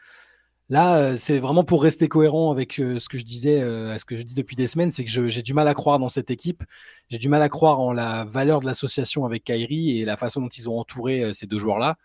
Là, 0.69 0.97
euh, 0.97 1.17
c'est 1.17 1.39
vraiment 1.39 1.63
pour 1.63 1.81
rester 1.83 2.09
cohérent 2.09 2.51
avec 2.51 2.81
euh, 2.81 2.99
ce 2.99 3.09
que 3.09 3.19
je 3.19 3.25
disais, 3.25 3.61
euh, 3.63 3.97
ce 3.99 4.05
que 4.05 4.17
je 4.17 4.23
dis 4.23 4.35
depuis 4.35 4.57
des 4.57 4.67
semaines, 4.67 4.91
c'est 4.91 5.05
que 5.05 5.29
j'ai 5.29 5.43
du 5.43 5.55
mal 5.55 5.69
à 5.69 5.75
croire 5.75 6.01
dans 6.01 6.09
cette 6.09 6.31
équipe. 6.31 6.65
J'ai 7.09 7.19
du 7.19 7.29
mal 7.29 7.41
à 7.43 7.49
croire 7.49 7.79
en 7.79 7.93
la 7.93 8.25
valeur 8.25 8.61
de 8.61 8.67
l'association 8.67 9.25
avec 9.25 9.45
Kyrie 9.45 10.01
et 10.01 10.05
la 10.05 10.17
façon 10.17 10.41
dont 10.41 10.49
ils 10.49 10.69
ont 10.69 10.79
entouré 10.79 11.33
ces 11.35 11.47
deux 11.47 11.59
joueurs-là. 11.59 11.97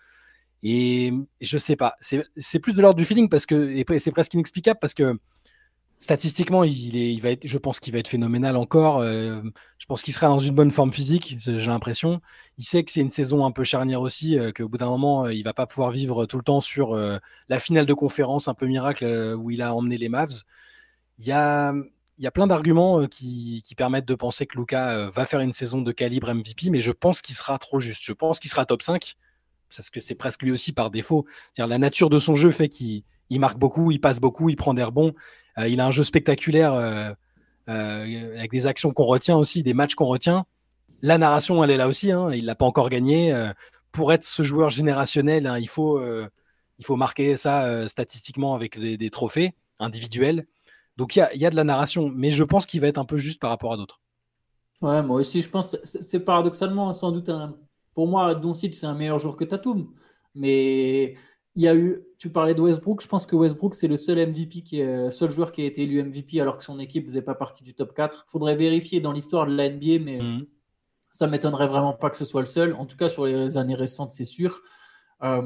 Et 0.64 1.12
je 1.42 1.58
sais 1.58 1.76
pas, 1.76 1.96
c'est 2.02 2.60
plus 2.60 2.74
de 2.74 2.82
l'ordre 2.82 2.98
du 2.98 3.06
feeling 3.06 3.30
parce 3.30 3.48
que 3.48 3.84
c'est 3.98 4.12
presque 4.12 4.36
inexplicable 4.36 4.78
parce 4.80 4.94
que 4.94 5.18
statistiquement, 5.98 6.64
je 6.64 7.58
pense 7.58 7.80
qu'il 7.80 7.94
va 7.94 8.00
être 8.00 8.08
phénoménal 8.08 8.56
encore. 8.58 9.04
Je 9.92 9.94
pense 9.94 10.04
qu'il 10.04 10.14
sera 10.14 10.28
dans 10.28 10.40
une 10.40 10.56
bonne 10.56 10.72
forme 10.72 10.94
physique, 10.94 11.36
j'ai 11.42 11.58
l'impression. 11.68 12.22
Il 12.58 12.64
sait 12.64 12.82
que 12.82 12.90
c'est 12.94 13.02
une 13.02 13.10
saison 13.10 13.44
un 13.46 13.52
peu 13.52 13.66
charnière 13.66 14.00
aussi, 14.00 14.40
euh, 14.40 14.54
qu'au 14.54 14.70
bout 14.70 14.78
d'un 14.78 14.88
moment, 14.88 15.26
euh, 15.26 15.34
il 15.34 15.44
va 15.44 15.52
pas 15.52 15.68
pouvoir 15.68 15.92
vivre 15.92 16.26
tout 16.26 16.38
le 16.38 16.44
temps 16.44 16.62
sur 16.62 16.96
la 16.96 17.60
finale 17.60 17.86
de 17.86 17.94
conférence 17.94 18.48
un 18.48 18.54
peu 18.54 18.68
miracle 18.68 19.04
où 19.38 19.52
il 19.52 19.62
a 19.62 19.76
emmené 19.76 19.98
les 19.98 20.08
Mavs. 20.08 20.44
Il 21.20 21.26
y 21.26 21.34
a, 21.34 21.74
y 22.20 22.26
a 22.26 22.32
plein 22.32 22.48
d'arguments 22.48 23.06
qui, 23.08 23.62
qui, 23.66 23.76
permettent 23.76 24.08
de 24.08 24.16
penser 24.16 24.46
que 24.46 24.58
Luca 24.58 25.10
va 25.10 25.26
faire 25.26 25.42
une 25.42 25.52
saison 25.52 25.82
de 25.82 25.92
calibre 25.92 26.34
MVP, 26.34 26.70
mais 26.70 26.80
je 26.80 26.94
pense 26.94 27.22
qu'il 27.22 27.36
sera 27.36 27.60
trop 27.60 27.82
juste. 27.82 28.04
Je 28.06 28.14
pense 28.14 28.40
qu'il 28.40 28.50
sera 28.50 28.66
top 28.66 28.84
5, 28.84 29.16
parce 29.76 29.90
que 29.90 30.00
c'est 30.00 30.16
presque 30.16 30.42
lui 30.44 30.52
aussi 30.52 30.72
par 30.72 30.90
défaut. 30.90 31.26
La 31.58 31.78
nature 31.78 32.10
de 32.10 32.18
son 32.18 32.36
jeu 32.36 32.52
fait 32.52 32.70
qu'il 32.70 33.04
marque 33.30 33.58
beaucoup, 33.58 33.92
il 33.92 34.00
passe 34.00 34.22
beaucoup, 34.22 34.48
il 34.48 34.56
prend 34.56 34.74
des 34.74 34.84
rebonds. 34.84 35.14
Euh, 35.58 35.68
il 35.68 35.82
a 35.82 35.86
un 35.86 35.92
jeu 35.92 36.06
spectaculaire 36.06 37.16
euh, 37.72 38.06
euh, 38.06 38.38
avec 38.38 38.52
des 38.52 38.68
actions 38.68 38.92
qu'on 38.92 39.06
retient 39.06 39.38
aussi, 39.38 39.64
des 39.64 39.74
matchs 39.74 39.96
qu'on 39.96 40.06
retient. 40.06 40.46
La 41.02 41.18
narration, 41.18 41.64
elle 41.64 41.72
est 41.72 41.78
là 41.78 41.88
aussi. 41.88 42.12
Hein, 42.12 42.32
il 42.34 42.46
l'a 42.46 42.56
pas 42.56 42.66
encore 42.66 42.90
gagné. 42.90 43.34
pour 43.92 44.14
être 44.14 44.24
ce 44.24 44.44
joueur 44.44 44.70
générationnel, 44.70 45.48
hein, 45.48 45.58
il 45.58 45.68
faut 45.68 46.02
il 46.80 46.86
faut 46.86 46.96
marquer 46.96 47.38
ça 47.38 47.88
statistiquement 47.88 48.54
avec 48.54 48.80
des, 48.80 49.10
trophées 49.10 49.56
individuels. 49.80 50.46
Donc 50.98 51.16
il 51.16 51.28
y 51.34 51.46
a, 51.46 51.50
de 51.50 51.56
la 51.56 51.64
narration, 51.64 52.12
mais 52.14 52.30
je 52.30 52.44
pense 52.44 52.68
qu'il 52.68 52.82
va 52.82 52.88
être 52.88 53.00
un 53.00 53.06
peu 53.06 53.18
juste 53.18 53.42
par 53.42 53.50
rapport 53.50 53.74
à 53.74 53.78
d'autres. 53.78 54.00
Ouais, 54.82 55.02
moi 55.02 55.20
aussi, 55.20 55.42
je 55.42 55.50
pense 55.50 55.76
c'est 55.84 56.20
paradoxalement 56.20 56.94
sans 56.94 57.12
doute 57.12 57.30
un. 57.30 57.58
Pour 57.96 58.08
moi, 58.08 58.36
Doncic 58.36 58.76
c'est 58.76 58.86
un 58.86 58.94
meilleur 58.94 59.18
joueur 59.18 59.36
que 59.36 59.44
Tatum, 59.44 59.92
mais 60.36 61.16
il 61.56 61.64
y 61.64 61.68
a 61.68 61.76
eu, 61.76 62.02
tu 62.18 62.30
parlais 62.30 62.54
de 62.54 62.62
Westbrook, 62.62 63.02
je 63.02 63.08
pense 63.08 63.26
que 63.26 63.36
Westbrook, 63.36 63.76
c'est 63.76 63.88
le 63.88 63.98
seul 63.98 64.18
MVP 64.26 64.62
qui 64.62 64.80
est, 64.80 65.12
seul 65.12 65.30
joueur 65.30 65.52
qui 65.52 65.62
a 65.62 65.66
été 65.66 65.84
élu 65.84 66.02
MVP 66.02 66.40
alors 66.40 66.58
que 66.58 66.64
son 66.64 66.80
équipe 66.80 67.04
ne 67.04 67.10
faisait 67.10 67.22
pas 67.22 67.36
partie 67.36 67.64
du 67.64 67.74
top 67.74 67.94
4. 67.94 68.26
Il 68.28 68.32
faudrait 68.32 68.56
vérifier 68.56 69.02
dans 69.02 69.12
l'histoire 69.12 69.46
de 69.46 69.54
la 69.54 69.70
NBA, 69.70 70.00
mais 70.04 70.20
ça 70.20 70.24
mhm. 70.24 70.46
ça 71.10 71.28
m'étonnerait 71.28 71.68
vraiment 71.68 71.94
pas 71.94 72.10
que 72.10 72.18
ce 72.18 72.26
soit 72.26 72.42
le 72.42 72.48
seul. 72.48 72.74
En 72.74 72.86
tout 72.86 72.96
cas, 72.96 73.10
sur 73.10 73.26
les 73.26 73.58
années 73.58 73.76
récentes, 73.76 74.12
c'est 74.12 74.24
sûr. 74.24 74.62
Euh, 75.24 75.42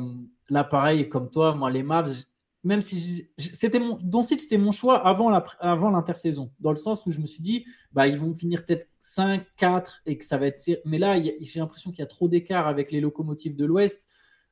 là, 0.50 0.64
pareil, 0.64 1.10
comme 1.10 1.30
toi, 1.30 1.56
moi, 1.56 1.72
les 1.72 1.82
Mavs, 1.82 2.26
même 2.64 2.82
si 2.82 3.28
c'était 3.38 3.80
mon 3.80 3.98
Doncic, 4.02 4.42
c'était 4.42 4.58
mon 4.58 4.72
choix 4.72 5.06
avant 5.08 5.30
la, 5.30 5.44
avant 5.60 5.92
l'intersaison, 5.92 6.52
dans 6.60 6.72
le 6.72 6.78
sens 6.78 7.06
où 7.06 7.12
je 7.12 7.20
me 7.20 7.26
suis 7.26 7.42
dit, 7.42 7.66
bah 7.94 8.08
ils 8.08 8.18
vont 8.18 8.34
finir 8.34 8.66
peut-être 8.66 8.88
5, 9.00 9.46
4 9.58 10.02
et 10.06 10.18
que 10.18 10.26
ça 10.26 10.38
va 10.38 10.48
être. 10.48 10.60
Mais 10.84 10.98
là, 10.98 11.16
j'ai 11.22 11.60
l'impression 11.60 11.92
qu'il 11.92 12.00
y 12.00 12.04
a 12.04 12.08
trop 12.08 12.28
d'écart 12.28 12.68
avec 12.68 12.92
les 12.92 13.02
locomotives 13.02 13.56
de 13.56 13.66
l'Ouest. 13.66 14.08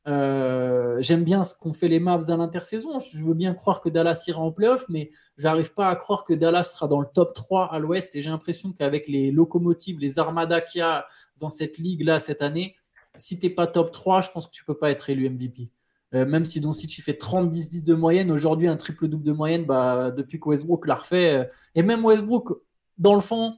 Euh, 0.06 0.98
j'aime 1.02 1.24
bien 1.24 1.44
ce 1.44 1.54
qu'ont 1.54 1.74
fait 1.74 1.88
les 1.88 2.00
Mavs 2.00 2.30
à 2.30 2.38
l'intersaison. 2.38 3.00
Je 3.00 3.24
veux 3.24 3.34
bien 3.34 3.54
croire 3.54 3.82
que 3.82 3.90
Dallas 3.90 4.24
ira 4.28 4.42
en 4.42 4.52
playoff, 4.52 4.86
mais 4.90 5.12
j'arrive 5.38 5.74
pas 5.74 5.88
à 5.88 5.96
croire 5.96 6.26
que 6.26 6.34
Dallas 6.34 6.64
sera 6.64 6.88
dans 6.88 7.00
le 7.00 7.08
top 7.14 7.34
3 7.34 7.72
à 7.72 7.80
l'Ouest. 7.80 8.16
Et 8.16 8.22
j'ai 8.22 8.30
l'impression 8.30 8.74
qu'avec 8.74 9.08
les 9.08 9.32
locomotives, 9.32 10.00
les 10.00 10.20
armadas 10.20 10.62
qu'il 10.62 10.80
y 10.80 10.82
a 10.82 11.06
dans 11.38 11.50
cette 11.50 11.78
ligue-là 11.78 12.20
cette 12.20 12.42
année, 12.42 12.76
si 13.16 13.40
tu 13.40 13.48
n'es 13.48 13.54
pas 13.54 13.68
top 13.68 13.92
3, 13.92 14.22
je 14.22 14.30
pense 14.32 14.48
que 14.48 14.52
tu 14.52 14.66
peux 14.66 14.78
pas 14.78 14.92
être 14.92 15.10
élu 15.10 15.30
MVP. 15.30 15.70
Euh, 16.14 16.26
même 16.26 16.46
si 16.46 16.60
Doncic 16.60 17.02
fait 17.02 17.20
30-10-10 17.20 17.84
de 17.84 17.94
moyenne, 17.96 18.32
aujourd'hui 18.32 18.68
un 18.68 18.76
triple-double 18.76 19.24
de 19.24 19.32
moyenne, 19.32 19.66
bah, 19.66 20.12
depuis 20.12 20.40
que 20.40 20.48
Westbrook 20.50 20.86
l'a 20.86 20.96
refait. 20.96 21.34
Euh, 21.34 21.46
et 21.76 21.82
même 21.82 22.06
Westbrook, 22.06 22.50
dans 22.98 23.16
le 23.16 23.22
fond, 23.22 23.56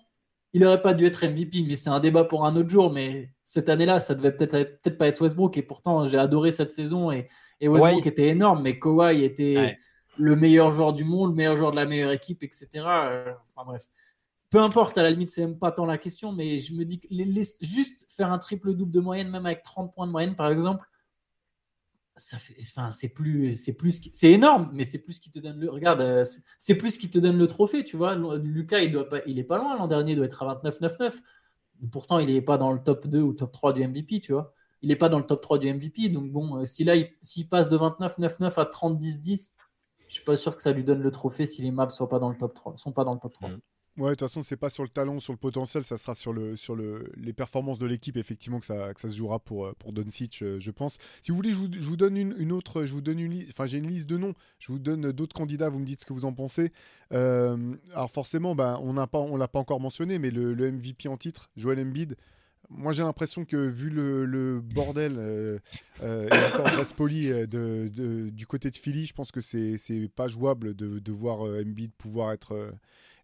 il 0.53 0.61
n'aurait 0.61 0.81
pas 0.81 0.93
dû 0.93 1.05
être 1.05 1.25
MVP, 1.25 1.63
mais 1.67 1.75
c'est 1.75 1.89
un 1.89 1.99
débat 1.99 2.23
pour 2.23 2.45
un 2.45 2.55
autre 2.55 2.69
jour. 2.69 2.91
Mais 2.91 3.29
cette 3.55 3.69
année-là, 3.69 3.99
ça 3.99 4.15
devait 4.15 4.35
peut-être 4.35 4.81
peut 4.81 4.97
pas 4.97 5.07
être 5.07 5.21
Westbrook. 5.21 5.57
Et 5.57 5.61
pourtant, 5.61 6.05
j'ai 6.05 6.17
adoré 6.17 6.51
cette 6.51 6.73
saison. 6.73 7.09
Et, 7.09 7.29
Westbrook 7.61 8.05
était 8.05 8.27
énorme, 8.27 8.61
mais 8.63 8.77
Kawhi 8.77 9.23
était 9.23 9.77
le 10.17 10.35
meilleur 10.35 10.73
joueur 10.73 10.91
du 10.91 11.05
monde, 11.05 11.29
le 11.29 11.35
meilleur 11.37 11.55
joueur 11.55 11.71
de 11.71 11.77
la 11.77 11.85
meilleure 11.85 12.11
équipe, 12.11 12.43
etc. 12.43 12.67
Euh, 12.85 13.33
enfin 13.43 13.65
bref. 13.65 13.85
Peu 14.49 14.59
importe, 14.59 14.97
à 14.97 15.03
la 15.03 15.09
limite, 15.09 15.31
c'est 15.31 15.45
même 15.45 15.57
pas 15.57 15.71
tant 15.71 15.85
la 15.85 15.97
question, 15.97 16.33
mais 16.33 16.59
je 16.59 16.73
me 16.73 16.83
dis 16.83 16.99
que 16.99 17.07
juste 17.61 18.05
faire 18.09 18.29
un 18.29 18.39
triple-double 18.39 18.91
de 18.91 18.99
moyenne, 18.99 19.29
même 19.29 19.45
avec 19.45 19.61
30 19.61 19.93
points 19.93 20.05
de 20.05 20.11
moyenne, 20.11 20.35
par 20.35 20.51
exemple, 20.51 20.85
ça 22.17 22.37
fait, 22.37 22.55
enfin, 22.59 22.91
c'est 22.91 23.09
plus, 23.09 23.53
c'est 23.53 23.73
plus, 23.73 24.01
c'est 24.11 24.31
énorme, 24.31 24.69
mais 24.73 24.83
c'est 24.83 24.99
plus 24.99 25.17
qui 25.17 25.31
te 25.31 25.39
donne 25.39 25.59
le, 25.59 25.69
regarde, 25.69 26.01
euh, 26.01 26.25
c'est 26.59 26.75
plus 26.75 26.97
qui 26.97 27.09
te 27.09 27.19
donne 27.19 27.37
le 27.37 27.47
trophée, 27.47 27.85
tu 27.85 27.95
vois. 27.95 28.15
Lucas, 28.15 28.79
il 28.79 28.91
doit 28.91 29.07
pas, 29.07 29.19
il 29.25 29.39
est 29.39 29.43
pas 29.45 29.57
loin 29.57 29.77
l'an 29.77 29.87
dernier, 29.87 30.11
il 30.11 30.17
doit 30.17 30.25
être 30.25 30.43
à 30.43 30.55
29-9-9. 30.55 31.21
Pourtant, 31.91 32.19
il 32.19 32.33
n'est 32.33 32.41
pas 32.41 32.57
dans 32.57 32.71
le 32.71 32.81
top 32.81 33.07
2 33.07 33.21
ou 33.21 33.33
top 33.33 33.51
3 33.51 33.73
du 33.73 33.85
MVP, 33.87 34.19
tu 34.21 34.33
vois. 34.33 34.53
Il 34.81 34.89
n'est 34.89 34.95
pas 34.95 35.09
dans 35.09 35.19
le 35.19 35.25
top 35.25 35.41
3 35.41 35.59
du 35.59 35.73
MVP, 35.73 36.09
donc 36.09 36.31
bon, 36.31 36.57
euh, 36.57 36.65
si 36.65 36.87
s'il 37.21 37.47
passe 37.47 37.69
de 37.69 37.77
29-9-9 37.77 38.59
à 38.59 38.65
30-10-10, 38.65 39.51
je 40.07 40.13
suis 40.13 40.23
pas 40.23 40.35
sûr 40.35 40.55
que 40.55 40.61
ça 40.61 40.71
lui 40.71 40.83
donne 40.83 41.01
le 41.01 41.11
trophée 41.11 41.45
si 41.45 41.61
les 41.61 41.71
maps 41.71 41.89
sont 41.89 42.07
pas 42.07 42.19
dans 42.19 42.29
le 42.29 42.37
top 42.37 42.53
3, 42.53 42.77
sont 42.77 42.91
pas 42.91 43.03
dans 43.03 43.13
le 43.13 43.19
top 43.19 43.33
3. 43.33 43.49
Ouais, 43.97 44.09
de 44.09 44.15
toute 44.15 44.27
façon, 44.27 44.43
c'est 44.43 44.57
pas 44.57 44.69
sur 44.69 44.83
le 44.83 44.89
talent, 44.89 45.21
sur 45.21 45.31
le 45.31 45.37
potentiel, 45.37 45.85
ça 45.85 45.95
sera 45.95 46.15
sur, 46.15 46.33
le, 46.33 46.57
sur 46.57 46.75
le, 46.75 47.09
les 47.15 47.31
performances 47.31 47.79
de 47.79 47.85
l'équipe, 47.85 48.17
effectivement, 48.17 48.59
que 48.59 48.65
ça, 48.65 48.93
que 48.93 48.99
ça 48.99 49.07
se 49.07 49.15
jouera 49.15 49.39
pour, 49.39 49.67
euh, 49.67 49.73
pour 49.79 49.93
Doncic, 49.93 50.41
euh, 50.41 50.59
je 50.59 50.69
pense. 50.71 50.97
Si 51.21 51.31
vous 51.31 51.37
voulez, 51.37 51.51
je 51.51 51.55
vous, 51.59 51.69
je 51.71 51.87
vous 51.87 51.95
donne 51.95 52.17
une, 52.17 52.35
une, 52.37 52.51
autre, 52.51 52.83
je 52.83 52.91
vous 52.91 52.99
donne 52.99 53.19
une 53.19 53.31
liste, 53.31 53.51
enfin, 53.51 53.65
j'ai 53.65 53.77
une 53.77 53.87
liste 53.87 54.07
de 54.07 54.17
noms, 54.17 54.33
je 54.59 54.73
vous 54.73 54.79
donne 54.79 55.13
d'autres 55.13 55.33
candidats, 55.33 55.69
vous 55.69 55.79
me 55.79 55.85
dites 55.85 56.01
ce 56.01 56.05
que 56.05 56.11
vous 56.11 56.25
en 56.25 56.33
pensez. 56.33 56.73
Euh, 57.13 57.73
alors, 57.93 58.11
forcément, 58.11 58.53
ben, 58.53 58.77
on 58.83 58.91
n'a 58.91 59.07
pas, 59.07 59.19
on 59.19 59.37
l'a 59.37 59.47
pas 59.47 59.59
encore 59.59 59.79
mentionné, 59.79 60.19
mais 60.19 60.29
le, 60.29 60.53
le, 60.53 60.71
MVP 60.73 61.07
en 61.07 61.15
titre, 61.15 61.49
Joel 61.55 61.79
Embiid, 61.79 62.17
moi 62.69 62.91
j'ai 62.91 63.03
l'impression 63.03 63.45
que 63.45 63.55
vu 63.55 63.89
le, 63.89 64.25
le 64.25 64.59
bordel 64.59 65.15
euh, 65.17 65.59
euh, 66.01 66.27
et 66.27 66.93
poli 66.97 67.27
de, 67.27 67.89
de, 67.95 68.29
du 68.29 68.45
côté 68.45 68.71
de 68.71 68.75
Philly, 68.75 69.05
je 69.05 69.13
pense 69.13 69.31
que 69.31 69.39
c'est 69.39 70.09
pas 70.13 70.27
jouable 70.27 70.75
de, 70.75 70.99
de 70.99 71.11
voir 71.13 71.41
Embiid 71.41 71.93
pouvoir 71.93 72.33
être 72.33 72.73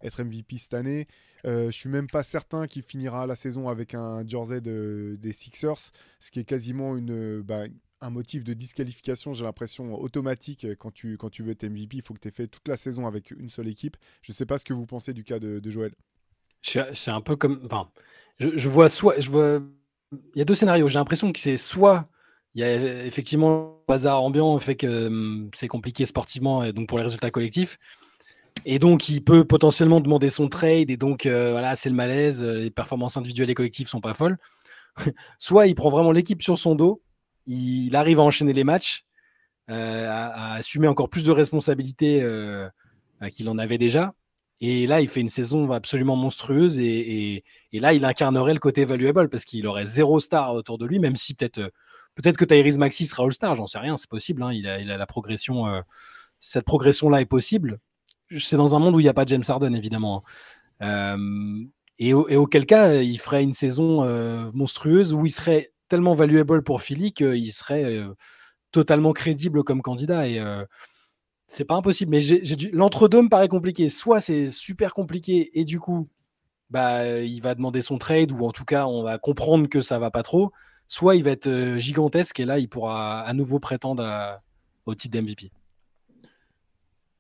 être 0.04 0.24
MVP 0.24 0.58
cette 0.58 0.74
année. 0.74 1.08
Euh, 1.46 1.66
je 1.66 1.78
suis 1.78 1.90
même 1.90 2.08
pas 2.08 2.24
certain 2.24 2.68
qu'il 2.68 2.84
finira 2.84 3.26
la 3.26 3.36
saison 3.36 3.68
avec 3.68 3.94
un 3.94 4.26
jersey 4.28 4.62
des 4.62 5.34
Sixers, 5.34 5.92
ce 6.20 6.32
qui 6.32 6.40
est 6.40 6.44
quasiment 6.44 6.96
une, 6.96 7.42
bah, 7.42 7.64
un 8.02 8.10
motif 8.10 8.44
de 8.44 8.54
disqualification, 8.54 9.34
j'ai 9.34 9.44
l'impression, 9.44 9.94
automatique 9.96 10.66
quand 10.80 10.92
tu, 10.92 11.18
quand 11.18 11.30
tu 11.30 11.44
veux 11.44 11.52
être 11.52 11.64
MVP. 11.64 11.98
Il 11.98 12.02
faut 12.02 12.14
que 12.14 12.20
tu 12.20 12.28
aies 12.28 12.32
fait 12.32 12.48
toute 12.48 12.68
la 12.68 12.78
saison 12.78 13.06
avec 13.06 13.32
une 13.32 13.50
seule 13.50 13.68
équipe. 13.68 13.98
Je 14.22 14.32
ne 14.32 14.36
sais 14.36 14.46
pas 14.46 14.58
ce 14.58 14.66
que 14.66 14.74
vous 14.74 14.86
pensez 14.86 15.14
du 15.14 15.24
cas 15.24 15.40
de, 15.40 15.62
Joël. 15.70 15.94
C'est 16.62 17.12
un 17.12 17.22
peu 17.22 17.36
comme. 17.36 17.62
Enfin, 17.66 17.90
je, 18.40 18.70
vois 18.70 18.90
soit. 18.90 19.20
Je 19.20 19.30
vois, 19.30 19.62
il 20.12 20.40
y 20.40 20.42
a 20.42 20.46
deux 20.46 20.56
scénarios. 20.56 20.90
J'ai 20.90 21.00
l'impression 21.00 21.32
que 21.32 21.40
c'est 21.40 21.58
soit 21.58 22.08
il 22.54 22.62
y 22.62 22.64
a 22.64 23.06
effectivement 23.06 23.82
le 23.88 23.94
hasard 23.94 24.22
ambiant 24.22 24.58
fait 24.60 24.76
que 24.76 25.08
hum, 25.08 25.50
c'est 25.54 25.68
compliqué 25.68 26.06
sportivement 26.06 26.64
et 26.64 26.74
donc 26.74 26.90
pour 26.90 26.98
les 26.98 27.04
résultats 27.04 27.32
collectifs. 27.32 27.80
Et 28.66 28.80
donc, 28.80 29.10
il 29.10 29.24
peut 29.24 29.44
potentiellement 29.44 30.00
demander 30.00 30.30
son 30.30 30.48
trade. 30.48 30.90
Et 30.90 30.98
donc, 30.98 31.26
euh, 31.26 31.52
voilà, 31.52 31.76
c'est 31.76 31.90
le 31.90 31.96
malaise. 31.96 32.44
Euh, 32.44 32.60
les 32.60 32.72
performances 32.72 33.18
individuelles 33.18 33.50
et 33.50 33.56
collectives 33.56 33.88
sont 33.88 34.02
pas 34.02 34.14
folles. 34.14 34.38
Soit 35.40 35.68
il 35.68 35.76
prend 35.76 35.90
vraiment 35.90 36.12
l'équipe 36.12 36.42
sur 36.42 36.58
son 36.58 36.76
dos. 36.76 37.02
Il 37.48 37.96
arrive 37.96 38.20
à 38.20 38.24
enchaîner 38.24 38.54
les 38.54 38.64
matchs, 38.64 39.04
euh, 39.70 40.08
à, 40.10 40.54
assumer 40.54 40.88
encore 40.88 41.10
plus 41.10 41.24
de 41.26 41.32
responsabilités 41.32 42.24
qu'il 43.32 43.50
en 43.50 43.58
avait 43.58 43.80
déjà. 43.80 44.14
Et 44.64 44.86
là, 44.86 45.02
il 45.02 45.08
fait 45.08 45.22
une 45.22 45.30
saison 45.30 45.72
absolument 45.72 46.16
monstrueuse. 46.16 46.80
Et, 46.80 47.44
là, 47.74 47.94
il 47.94 48.06
incarnerait 48.06 48.54
le 48.54 48.60
côté 48.60 48.86
valuable 48.86 49.28
parce 49.30 49.44
qu'il 49.44 49.66
aurait 49.66 49.88
zéro 49.88 50.20
star 50.20 50.54
autour 50.54 50.78
de 50.78 50.86
lui, 50.86 51.00
même 51.00 51.16
si 51.16 51.34
peut-être 51.34 51.72
peut-être 52.14 52.38
que 52.38 52.46
Tyrese 52.46 52.78
Maxi 52.78 53.08
sera 53.08 53.24
All-Star. 53.24 53.56
J'en 53.56 53.66
sais 53.66 53.80
rien, 53.80 53.98
c'est 53.98 54.10
possible. 54.10 54.44
Hein. 54.44 54.54
il, 54.54 54.68
a, 54.68 54.98
la 54.98 55.08
progression. 55.08 55.66
cette 56.40 56.66
progression-là 56.66 57.22
est 57.22 57.26
possible 57.26 57.80
c'est 58.40 58.58
dans 58.58 58.76
un 58.76 58.80
monde 58.80 58.96
où 58.96 59.00
il 59.00 59.04
n'y 59.04 59.10
a 59.10 59.14
pas 59.14 59.26
James 59.26 59.44
Harden, 59.48 59.74
évidemment. 59.74 60.24
Hein. 60.82 61.18
Euh, 61.18 61.66
et, 62.00 62.14
auquel 62.14 62.66
cas, 62.66 62.96
il 62.96 63.20
ferait 63.20 63.44
une 63.44 63.54
saison 63.54 64.04
euh, 64.04 64.50
monstrueuse 64.54 65.14
où 65.14 65.26
il 65.26 65.32
serait 65.32 65.72
tellement 65.88 66.14
valuable 66.14 66.64
pour 66.64 66.82
Philly 66.82 67.12
qu'il 67.12 67.54
serait 67.54 67.84
euh, 67.84 68.14
totalement 68.72 69.14
crédible 69.14 69.64
comme 69.64 69.82
candidat. 69.82 70.28
Et 70.28 70.42
c'est 71.48 71.66
pas 71.66 71.76
impossible. 71.76 72.12
Mais 72.12 72.20
l'entre-deux 72.74 73.22
me 73.22 73.30
paraît 73.30 73.50
compliqué. 73.50 73.90
Soit 73.90 74.22
c'est 74.22 74.50
super 74.50 74.94
compliqué 74.94 75.52
et 75.60 75.64
du 75.64 75.80
coup, 75.80 76.08
bah, 76.72 77.20
il 77.20 77.42
va 77.42 77.54
demander 77.54 77.82
son 77.82 77.98
trade 77.98 78.32
ou 78.32 78.46
en 78.46 78.52
tout 78.52 78.66
cas, 78.66 78.88
on 78.88 79.04
va 79.04 79.18
comprendre 79.20 79.68
que 79.68 79.82
ça 79.82 80.00
va 80.00 80.10
pas 80.10 80.24
trop. 80.24 80.52
Soit 80.88 81.16
il 81.16 81.24
va 81.24 81.32
être 81.32 81.76
gigantesque 81.78 82.40
et 82.40 82.46
là, 82.46 82.58
il 82.58 82.68
pourra 82.68 83.22
à 83.22 83.34
nouveau 83.34 83.60
prétendre 83.60 84.40
au 84.86 84.96
titre 84.96 85.20
d'MVP. 85.20 85.52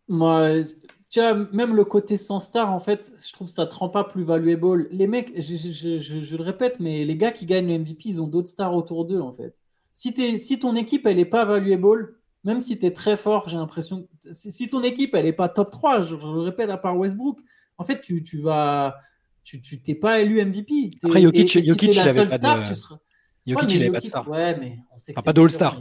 Moi, 0.07 0.63
tu 1.11 1.19
vois, 1.19 1.33
même 1.51 1.75
le 1.75 1.83
côté 1.83 2.15
sans 2.15 2.39
star, 2.39 2.71
en 2.71 2.79
fait, 2.79 3.11
je 3.21 3.33
trouve 3.33 3.47
que 3.47 3.53
ça 3.53 3.65
ne 3.65 3.69
te 3.69 3.75
rend 3.75 3.89
pas 3.89 4.05
plus 4.05 4.23
valuable. 4.23 4.87
Les 4.91 5.07
mecs, 5.07 5.33
je, 5.39 6.35
le 6.37 6.43
répète, 6.43 6.79
mais 6.79 7.03
les 7.03 7.17
gars 7.17 7.31
qui 7.31 7.45
gagnent 7.45 7.67
le 7.67 7.79
MVP, 7.79 8.03
ils 8.05 8.21
ont 8.21 8.27
d'autres 8.27 8.47
stars 8.47 8.73
autour 8.73 9.03
d'eux, 9.03 9.19
en 9.19 9.33
fait. 9.33 9.53
Si, 9.91 10.13
es, 10.17 10.37
si 10.37 10.57
ton 10.57 10.73
équipe, 10.73 11.05
elle 11.05 11.17
n'est 11.17 11.25
pas 11.25 11.43
valuable, 11.43 12.15
même 12.45 12.61
si 12.61 12.79
tu 12.79 12.85
es 12.85 12.91
très 12.91 13.17
fort, 13.17 13.49
j'ai 13.49 13.57
l'impression. 13.57 14.07
Si 14.31 14.69
ton 14.69 14.81
équipe, 14.83 15.13
elle 15.13 15.25
n'est 15.25 15.33
pas 15.33 15.49
top 15.49 15.69
3, 15.69 16.01
je, 16.03 16.15
le 16.15 16.39
répète, 16.39 16.69
à 16.69 16.77
part 16.77 16.97
Westbrook, 16.97 17.39
en 17.77 17.83
fait, 17.83 17.99
tu, 17.99 18.23
tu 18.23 18.37
vas. 18.37 18.95
Tu 19.43 19.59
t'es 19.81 19.95
pas 19.95 20.21
élu 20.21 20.41
MVP. 20.45 20.91
Après, 21.03 21.21
Jokic, 21.21 21.61
Jokic, 21.61 21.95
la 21.95 22.07
seule 22.07 22.29
star, 22.29 22.63
tu 22.63 22.73
seras. 22.73 22.99
Jokic, 23.45 23.73
il 23.73 23.79
n'avait 23.79 23.91
pas 23.91 23.99
de 23.99 24.05
star. 24.05 24.29
Ouais, 24.29 24.57
mais 24.57 24.79
on 24.93 24.97
sait 24.97 25.13
que 25.13 25.21
pas 25.21 25.33
d'All-Star. 25.33 25.77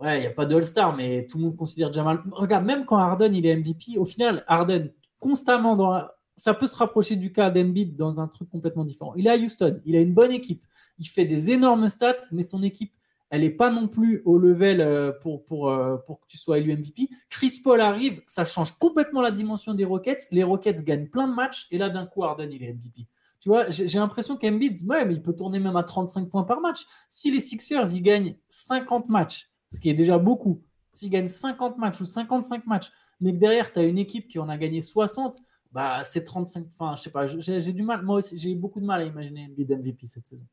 Ouais, 0.00 0.18
il 0.18 0.20
n'y 0.20 0.26
a 0.26 0.30
pas 0.30 0.46
de 0.46 0.54
All-Star, 0.54 0.94
mais 0.96 1.26
tout 1.26 1.38
le 1.38 1.44
monde 1.44 1.56
considère 1.56 1.92
Jamal. 1.92 2.22
Regarde, 2.32 2.64
même 2.64 2.84
quand 2.84 2.98
Harden 2.98 3.34
il 3.34 3.46
est 3.46 3.56
MVP, 3.56 3.98
au 3.98 4.04
final, 4.04 4.44
Harden, 4.46 4.92
constamment 5.18 5.76
dans. 5.76 6.02
Ça 6.36 6.54
peut 6.54 6.68
se 6.68 6.76
rapprocher 6.76 7.16
du 7.16 7.32
cas 7.32 7.50
d'Embiid 7.50 7.96
dans 7.96 8.20
un 8.20 8.28
truc 8.28 8.48
complètement 8.48 8.84
différent. 8.84 9.12
Il 9.16 9.26
est 9.26 9.30
à 9.30 9.36
Houston, 9.36 9.80
il 9.84 9.96
a 9.96 10.00
une 10.00 10.14
bonne 10.14 10.30
équipe, 10.30 10.64
il 10.98 11.06
fait 11.06 11.24
des 11.24 11.50
énormes 11.50 11.88
stats, 11.88 12.20
mais 12.30 12.44
son 12.44 12.62
équipe, 12.62 12.92
elle 13.30 13.40
n'est 13.40 13.50
pas 13.50 13.70
non 13.70 13.88
plus 13.88 14.22
au 14.24 14.38
level 14.38 14.80
euh, 14.80 15.10
pour, 15.20 15.44
pour, 15.44 15.68
euh, 15.68 15.96
pour 16.06 16.20
que 16.20 16.26
tu 16.28 16.38
sois 16.38 16.58
élu 16.58 16.72
MVP. 16.72 17.08
Chris 17.28 17.60
Paul 17.62 17.80
arrive, 17.80 18.22
ça 18.26 18.44
change 18.44 18.78
complètement 18.78 19.20
la 19.20 19.32
dimension 19.32 19.74
des 19.74 19.84
Rockets. 19.84 20.28
Les 20.30 20.44
Rockets 20.44 20.84
gagnent 20.84 21.08
plein 21.08 21.26
de 21.26 21.34
matchs, 21.34 21.66
et 21.72 21.78
là, 21.78 21.90
d'un 21.90 22.06
coup, 22.06 22.22
Harden, 22.22 22.48
il 22.52 22.62
est 22.62 22.72
MVP. 22.72 23.08
Tu 23.40 23.48
vois, 23.48 23.68
j'ai 23.70 23.98
l'impression 23.98 24.36
qu'Embiid, 24.36 24.84
même, 24.86 25.10
il 25.10 25.22
peut 25.22 25.34
tourner 25.34 25.60
même 25.60 25.76
à 25.76 25.84
35 25.84 26.28
points 26.28 26.44
par 26.44 26.60
match. 26.60 26.84
Si 27.08 27.30
les 27.30 27.40
Sixers, 27.40 27.92
ils 27.94 28.02
gagnent 28.02 28.36
50 28.48 29.08
matchs, 29.08 29.47
ce 29.72 29.80
qui 29.80 29.88
est 29.90 29.94
déjà 29.94 30.18
beaucoup. 30.18 30.62
S'ils 30.92 31.10
gagnent 31.10 31.28
50 31.28 31.78
matchs 31.78 32.00
ou 32.00 32.04
55 32.04 32.66
matchs, 32.66 32.90
mais 33.20 33.32
que 33.32 33.38
derrière, 33.38 33.72
tu 33.72 33.78
as 33.78 33.84
une 33.84 33.98
équipe 33.98 34.28
qui 34.28 34.38
en 34.38 34.48
a 34.48 34.56
gagné 34.56 34.80
60, 34.80 35.40
bah, 35.72 36.02
c'est 36.04 36.24
35. 36.24 36.66
Enfin, 36.72 36.94
je 36.96 37.02
sais 37.02 37.10
pas, 37.10 37.26
j'ai 37.26 37.72
du 37.72 37.82
mal. 37.82 38.02
Moi 38.02 38.16
aussi, 38.16 38.36
j'ai 38.36 38.54
beaucoup 38.54 38.80
de 38.80 38.86
mal 38.86 39.02
à 39.02 39.04
imaginer 39.04 39.44
un 39.44 39.48
bid 39.48 39.70
MVP 39.70 40.06
cette 40.06 40.26
saison. 40.26 40.46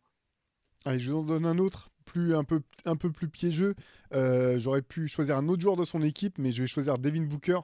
Allez, 0.83 0.99
je 0.99 1.11
vous 1.11 1.19
en 1.19 1.23
donne 1.23 1.45
un 1.45 1.57
autre, 1.57 1.89
plus, 2.05 2.35
un, 2.35 2.43
peu, 2.43 2.61
un 2.85 2.95
peu 2.95 3.11
plus 3.11 3.27
piégeux. 3.27 3.75
Euh, 4.13 4.59
j'aurais 4.59 4.81
pu 4.81 5.07
choisir 5.07 5.37
un 5.37 5.47
autre 5.47 5.61
joueur 5.61 5.75
de 5.75 5.85
son 5.85 6.01
équipe, 6.01 6.37
mais 6.37 6.51
je 6.51 6.61
vais 6.61 6.67
choisir 6.67 6.97
Devin 6.99 7.23
Booker. 7.23 7.59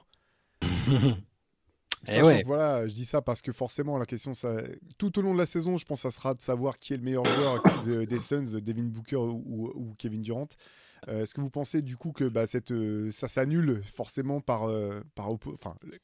Et 0.62 0.66
eh 2.08 2.22
ouais. 2.22 2.42
Voilà, 2.44 2.88
je 2.88 2.94
dis 2.94 3.04
ça 3.04 3.22
parce 3.22 3.42
que 3.42 3.52
forcément, 3.52 3.96
la 3.96 4.06
question, 4.06 4.34
ça, 4.34 4.60
tout 4.98 5.16
au 5.18 5.22
long 5.22 5.34
de 5.34 5.38
la 5.38 5.46
saison, 5.46 5.76
je 5.76 5.84
pense 5.84 6.02
que 6.02 6.10
ça 6.10 6.16
sera 6.16 6.34
de 6.34 6.40
savoir 6.40 6.80
qui 6.80 6.94
est 6.94 6.96
le 6.96 7.04
meilleur 7.04 7.24
joueur 7.24 7.62
des 7.84 8.18
Suns, 8.18 8.60
Devin 8.60 8.84
Booker 8.84 9.16
ou 9.16 9.94
Kevin 9.98 10.22
Durant. 10.22 10.48
Euh, 11.08 11.22
est-ce 11.22 11.34
que 11.34 11.40
vous 11.40 11.50
pensez 11.50 11.82
du 11.82 11.96
coup 11.96 12.12
que 12.12 12.24
bah, 12.24 12.44
euh, 12.70 13.10
ça 13.12 13.26
s'annule 13.26 13.82
forcément 13.92 14.40
par, 14.40 14.68
euh, 14.68 15.00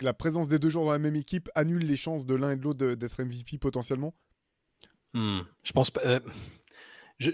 la 0.00 0.12
présence 0.12 0.48
des 0.48 0.58
deux 0.58 0.70
joueurs 0.70 0.86
dans 0.86 0.92
la 0.92 0.98
même 0.98 1.16
équipe 1.16 1.48
annule 1.54 1.86
les 1.86 1.96
chances 1.96 2.26
de 2.26 2.34
l'un 2.34 2.52
et 2.52 2.56
de 2.56 2.62
l'autre 2.62 2.94
d'être 2.94 3.22
MVP 3.22 3.58
potentiellement? 3.58 4.14
Hmm, 5.14 5.40
Je 5.62 5.72
pense 5.72 5.90
pas. 5.90 6.20
j'ai 7.18 7.32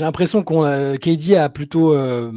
l'impression 0.00 0.42
qu'on 0.42 0.64
a 0.64 1.48
plutôt 1.48 1.94
euh, 1.94 2.32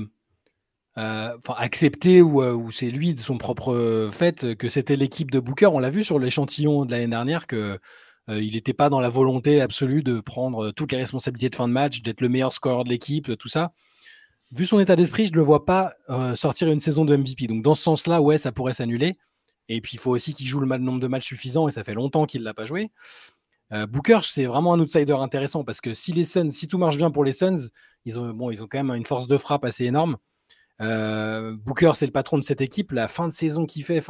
accepter 0.96 2.22
ou, 2.22 2.72
c'est 2.72 2.92
lui 2.92 3.16
de 3.16 3.20
son 3.20 3.40
propre 3.40 4.10
fait 4.12 4.56
que 4.56 4.70
c'était 4.70 4.96
l'équipe 4.96 5.32
de 5.32 5.40
Booker. 5.40 5.68
On 5.68 5.80
l'a 5.80 5.90
vu 5.90 6.04
sur 6.04 6.20
l'échantillon 6.20 6.86
de 6.86 6.92
l'année 6.92 7.08
dernière 7.08 7.48
que 7.48 7.80
il 8.30 8.54
n'était 8.54 8.74
pas 8.74 8.90
dans 8.90 9.02
la 9.02 9.10
volonté 9.10 9.60
absolue 9.60 10.02
de 10.02 10.22
prendre 10.22 10.72
toutes 10.72 10.94
les 10.94 10.98
responsabilités 11.00 11.50
de 11.50 11.56
fin 11.56 11.68
de 11.68 11.74
match, 11.74 12.02
d'être 12.02 12.22
le 12.22 12.30
meilleur 12.30 12.54
scoreur 12.54 12.86
de 12.86 12.90
l'équipe, 12.90 13.36
tout 13.38 13.50
ça. 13.50 13.74
Vu 14.54 14.66
son 14.66 14.80
état 14.80 14.96
d'esprit, 14.96 15.26
je 15.28 15.32
ne 15.32 15.38
le 15.38 15.44
vois 15.44 15.66
pas 15.66 15.94
sortir 16.36 16.70
une 16.70 16.80
saison 16.80 17.06
de 17.06 17.16
MVP. 17.16 17.48
Donc 17.48 17.64
dans 17.64 17.76
ce 17.76 17.84
sens-là, 17.84 18.22
ouais, 18.22 18.38
ça 18.38 18.52
pourrait 18.52 18.74
s'annuler. 18.74 19.18
Et 19.70 19.82
puis 19.82 19.94
il 19.94 20.00
faut 20.00 20.12
aussi 20.12 20.34
qu'il 20.34 20.46
joue 20.46 20.60
le 20.60 20.78
nombre 20.78 21.00
de 21.00 21.08
matchs 21.08 21.26
suffisant 21.26 21.68
et 21.68 21.72
ça 21.72 21.84
fait 21.84 21.94
longtemps 21.94 22.26
qu'il 22.26 22.42
ne 22.42 22.46
l'a 22.46 22.54
pas 22.54 22.66
joué. 22.66 22.92
Booker, 23.90 24.20
c'est 24.24 24.46
vraiment 24.46 24.74
un 24.74 24.80
outsider 24.80 25.14
intéressant 25.14 25.64
parce 25.64 25.82
que 25.82 25.96
si 25.96 26.14
les 26.14 26.26
Suns, 26.26 26.52
si 26.52 26.68
tout 26.68 26.78
marche 26.78 26.98
bien 26.98 27.10
pour 27.10 27.24
les 27.24 27.32
Suns, 27.32 27.70
ils 28.06 28.20
ont, 28.20 28.32
bon, 28.32 28.54
quand 28.54 28.84
même 28.84 28.96
une 28.96 29.06
force 29.06 29.28
de 29.28 29.38
frappe 29.38 29.66
assez 29.66 29.86
énorme. 29.86 30.18
Euh, 30.82 31.56
Booker, 31.58 31.92
c'est 31.96 32.06
le 32.06 32.12
patron 32.12 32.38
de 32.38 32.44
cette 32.44 32.62
équipe. 32.62 32.92
La 32.92 33.08
fin 33.08 33.28
de 33.28 33.34
saison 33.34 33.66
qu'il 33.66 33.84
fait, 33.84 34.04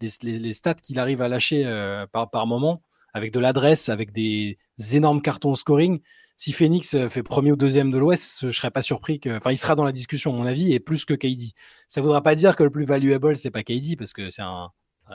les, 0.00 0.52
stats 0.52 0.74
qu'il 0.74 0.98
arrive 0.98 1.22
à 1.22 1.28
lâcher 1.28 1.64
euh, 1.66 2.06
par, 2.06 2.46
moment, 2.46 2.82
avec 3.12 3.32
de 3.32 3.40
l'adresse, 3.40 3.88
avec 3.88 4.12
des 4.12 4.58
énormes 4.92 5.22
cartons 5.22 5.54
scoring. 5.54 6.00
Si 6.36 6.52
Phoenix 6.52 6.94
euh, 6.94 7.08
fait 7.08 7.22
premier 7.22 7.52
ou 7.52 7.56
deuxième 7.56 7.90
de 7.90 7.98
l'Ouest, 7.98 8.46
je 8.46 8.50
serais 8.50 8.70
pas 8.70 8.82
surpris 8.82 9.20
que, 9.20 9.36
enfin, 9.36 9.52
il 9.52 9.56
sera 9.56 9.74
dans 9.74 9.84
la 9.84 9.92
discussion 9.92 10.34
à 10.34 10.36
mon 10.36 10.46
avis 10.46 10.72
et 10.72 10.80
plus 10.80 11.04
que 11.04 11.14
KD. 11.14 11.52
Ça 11.88 12.00
voudra 12.00 12.22
pas 12.22 12.34
dire 12.34 12.56
que 12.56 12.64
le 12.64 12.70
plus 12.70 12.84
valuable 12.84 13.36
c'est 13.36 13.50
pas 13.50 13.62
KD 13.62 13.96
parce 13.96 14.12
que 14.12 14.30
c'est 14.30 14.42
un, 14.42 14.70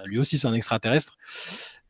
lui 0.05 0.19
aussi 0.19 0.37
c'est 0.37 0.47
un 0.47 0.53
extraterrestre. 0.53 1.17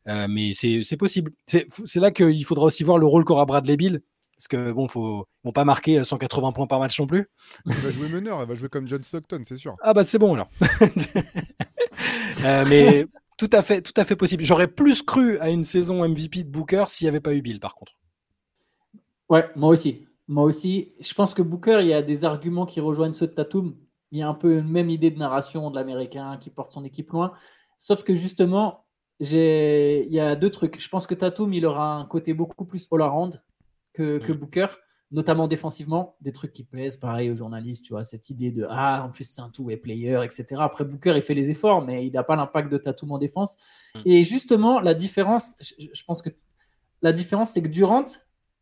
mais 0.06 0.52
c'est 0.52 0.96
possible. 0.96 1.32
C'est 1.46 2.00
là 2.00 2.10
qu'il 2.10 2.44
faudra 2.44 2.66
aussi 2.66 2.82
voir 2.82 2.98
le 2.98 3.06
rôle 3.06 3.24
qu'aura 3.24 3.46
Bradley 3.46 3.76
Bill 3.76 4.02
parce 4.40 4.48
que 4.48 4.72
bon, 4.72 4.88
faut, 4.88 5.28
vont 5.44 5.52
pas 5.52 5.66
marquer 5.66 6.02
180 6.02 6.48
euh, 6.48 6.52
points 6.52 6.66
par 6.66 6.80
match 6.80 6.98
non 6.98 7.06
plus. 7.06 7.28
Elle 7.66 7.74
va 7.74 7.90
jouer 7.90 8.08
meneur, 8.08 8.40
elle 8.40 8.48
va 8.48 8.54
jouer 8.54 8.70
comme 8.70 8.88
John 8.88 9.02
Stockton, 9.02 9.42
c'est 9.44 9.58
sûr. 9.58 9.76
Ah 9.82 9.92
bah 9.92 10.02
c'est 10.02 10.18
bon 10.18 10.34
alors. 10.34 10.48
Euh, 12.44 12.64
mais 12.70 13.04
tout 13.36 13.50
à 13.52 13.62
fait, 13.62 13.82
tout 13.82 13.92
à 13.96 14.04
fait 14.06 14.16
possible. 14.16 14.42
J'aurais 14.42 14.68
plus 14.68 15.02
cru 15.02 15.38
à 15.40 15.50
une 15.50 15.62
saison 15.62 16.08
MVP 16.08 16.44
de 16.44 16.48
Booker 16.48 16.86
s'il 16.88 17.04
n'y 17.04 17.10
avait 17.10 17.20
pas 17.20 17.34
eu 17.34 17.42
Bill, 17.42 17.60
par 17.60 17.74
contre. 17.74 17.92
Ouais, 19.30 19.48
moi 19.56 19.70
aussi. 19.70 20.06
Moi 20.28 20.44
aussi. 20.44 20.92
Je 21.00 21.14
pense 21.14 21.32
que 21.32 21.40
Booker, 21.40 21.78
il 21.80 21.86
y 21.86 21.94
a 21.94 22.02
des 22.02 22.24
arguments 22.24 22.66
qui 22.66 22.80
rejoignent 22.80 23.14
ceux 23.14 23.28
de 23.28 23.32
Tatum. 23.32 23.76
Il 24.10 24.18
y 24.18 24.22
a 24.22 24.28
un 24.28 24.34
peu 24.34 24.58
une 24.58 24.68
même 24.68 24.90
idée 24.90 25.10
de 25.10 25.18
narration 25.18 25.70
de 25.70 25.76
l'Américain 25.76 26.36
qui 26.38 26.50
porte 26.50 26.72
son 26.72 26.84
équipe 26.84 27.10
loin. 27.10 27.32
Sauf 27.78 28.02
que 28.02 28.14
justement, 28.14 28.84
il 29.20 30.08
y 30.10 30.20
a 30.20 30.34
deux 30.34 30.50
trucs. 30.50 30.80
Je 30.80 30.88
pense 30.88 31.06
que 31.06 31.14
Tatum, 31.14 31.52
il 31.54 31.64
aura 31.64 31.94
un 31.94 32.04
côté 32.04 32.34
beaucoup 32.34 32.64
plus 32.64 32.86
all-around 32.90 33.42
que, 33.92 34.18
mm. 34.18 34.36
Booker, 34.36 34.66
notamment 35.12 35.46
défensivement, 35.46 36.16
des 36.20 36.32
trucs 36.32 36.52
qui 36.52 36.64
plaisent, 36.64 36.96
pareil 36.96 37.30
aux 37.30 37.36
journalistes, 37.36 37.84
tu 37.84 37.92
vois, 37.92 38.04
cette 38.04 38.30
idée 38.30 38.50
de 38.50 38.66
ah, 38.68 39.04
en 39.04 39.10
plus 39.10 39.24
c'est 39.24 39.42
un 39.42 39.50
two-way 39.50 39.76
player, 39.76 40.20
etc. 40.24 40.46
Après, 40.58 40.84
Booker, 40.84 41.12
il 41.16 41.22
fait 41.22 41.34
les 41.34 41.50
efforts, 41.50 41.82
mais 41.82 42.06
il 42.06 42.12
n'a 42.12 42.22
pas 42.22 42.36
l'impact 42.36 42.70
de 42.70 42.78
Tatum 42.78 43.12
en 43.12 43.18
défense. 43.18 43.56
Mm. 43.94 44.00
Et 44.06 44.24
justement, 44.24 44.80
la 44.80 44.94
différence, 44.94 45.54
je, 45.60 46.02
pense 46.04 46.20
que 46.22 46.30
la 47.02 47.12
différence, 47.12 47.50
c'est 47.50 47.62
que 47.62 47.68
Durant, 47.68 48.04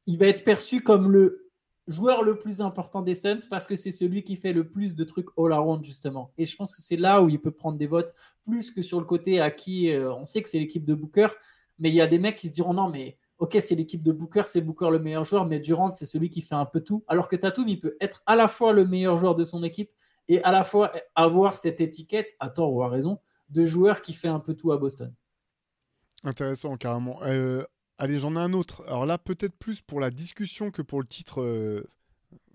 il 0.08 0.16
va 0.16 0.26
être 0.26 0.42
perçu 0.42 0.80
comme 0.80 1.12
le 1.12 1.50
joueur 1.86 2.22
le 2.22 2.38
plus 2.38 2.62
important 2.62 3.02
des 3.02 3.14
Suns 3.14 3.46
parce 3.50 3.66
que 3.66 3.76
c'est 3.76 3.90
celui 3.90 4.24
qui 4.24 4.36
fait 4.36 4.54
le 4.54 4.66
plus 4.66 4.94
de 4.94 5.04
trucs 5.04 5.28
all-around, 5.36 5.84
justement. 5.84 6.32
Et 6.38 6.46
je 6.46 6.56
pense 6.56 6.74
que 6.74 6.80
c'est 6.80 6.96
là 6.96 7.22
où 7.22 7.28
il 7.28 7.38
peut 7.38 7.50
prendre 7.50 7.76
des 7.76 7.86
votes, 7.86 8.14
plus 8.42 8.70
que 8.70 8.80
sur 8.80 9.00
le 9.00 9.04
côté 9.04 9.38
à 9.38 9.50
qui 9.50 9.92
euh, 9.92 10.10
on 10.14 10.24
sait 10.24 10.40
que 10.40 10.48
c'est 10.48 10.58
l'équipe 10.58 10.86
de 10.86 10.94
Booker, 10.94 11.26
mais 11.78 11.90
il 11.90 11.94
y 11.94 12.00
a 12.00 12.06
des 12.06 12.18
mecs 12.18 12.36
qui 12.36 12.48
se 12.48 12.54
diront 12.54 12.72
non, 12.72 12.88
mais 12.88 13.18
ok, 13.38 13.58
c'est 13.60 13.74
l'équipe 13.74 14.02
de 14.02 14.12
Booker, 14.12 14.44
c'est 14.46 14.62
Booker 14.62 14.88
le 14.90 14.98
meilleur 14.98 15.26
joueur, 15.26 15.44
mais 15.44 15.60
Durant, 15.60 15.92
c'est 15.92 16.06
celui 16.06 16.30
qui 16.30 16.40
fait 16.40 16.54
un 16.54 16.64
peu 16.64 16.80
tout. 16.80 17.04
Alors 17.06 17.28
que 17.28 17.36
Tatum, 17.36 17.68
il 17.68 17.78
peut 17.78 17.98
être 18.00 18.22
à 18.24 18.34
la 18.34 18.48
fois 18.48 18.72
le 18.72 18.86
meilleur 18.86 19.18
joueur 19.18 19.34
de 19.34 19.44
son 19.44 19.62
équipe 19.62 19.90
et 20.28 20.42
à 20.42 20.52
la 20.52 20.64
fois 20.64 20.90
avoir 21.14 21.54
cette 21.54 21.82
étiquette, 21.82 22.34
à 22.40 22.48
tort 22.48 22.72
ou 22.72 22.82
à 22.82 22.88
raison, 22.88 23.18
de 23.50 23.66
joueur 23.66 24.00
qui 24.00 24.14
fait 24.14 24.28
un 24.28 24.40
peu 24.40 24.54
tout 24.54 24.72
à 24.72 24.78
Boston. 24.78 25.12
Intéressant, 26.24 26.76
carrément. 26.78 27.22
Euh, 27.24 27.62
allez, 27.98 28.18
j'en 28.18 28.34
ai 28.36 28.38
un 28.38 28.52
autre. 28.52 28.84
Alors 28.86 29.06
là, 29.06 29.18
peut-être 29.18 29.56
plus 29.56 29.80
pour 29.80 30.00
la 30.00 30.10
discussion 30.10 30.70
que 30.70 30.82
pour 30.82 31.00
le 31.00 31.06
titre, 31.06 31.42
euh, 31.42 31.84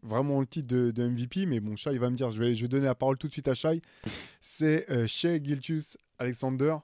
vraiment 0.02 0.40
le 0.40 0.48
titre 0.48 0.68
de, 0.68 1.08
MVP, 1.08 1.46
mais 1.46 1.60
bon, 1.60 1.76
Shai 1.76 1.98
va 1.98 2.10
me 2.10 2.16
dire, 2.16 2.32
je 2.32 2.42
vais, 2.42 2.56
je 2.56 2.64
vais 2.64 2.68
donner 2.68 2.86
la 2.86 2.96
parole 2.96 3.18
tout 3.18 3.28
de 3.28 3.34
suite 3.34 3.48
à 3.48 3.54
Shai. 3.54 3.82
C'est 4.42 4.90
euh, 4.90 5.08
Shea 5.08 5.42
Gilchus 5.44 5.98
Alexander. 6.20 6.76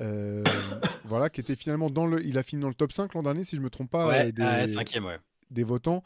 Euh, 0.00 0.42
voilà, 1.04 1.28
qui 1.28 1.40
était 1.40 1.56
finalement 1.56 1.90
dans 1.90 2.06
le. 2.06 2.24
Il 2.24 2.38
a 2.38 2.42
fini 2.42 2.62
dans 2.62 2.68
le 2.68 2.74
top 2.74 2.92
5 2.92 3.14
l'an 3.14 3.22
dernier, 3.22 3.44
si 3.44 3.56
je 3.56 3.60
me 3.60 3.70
trompe 3.70 3.90
pas. 3.90 4.08
des, 4.32 4.42
ouais. 4.42 5.18
des 5.50 5.64
votants. 5.64 6.02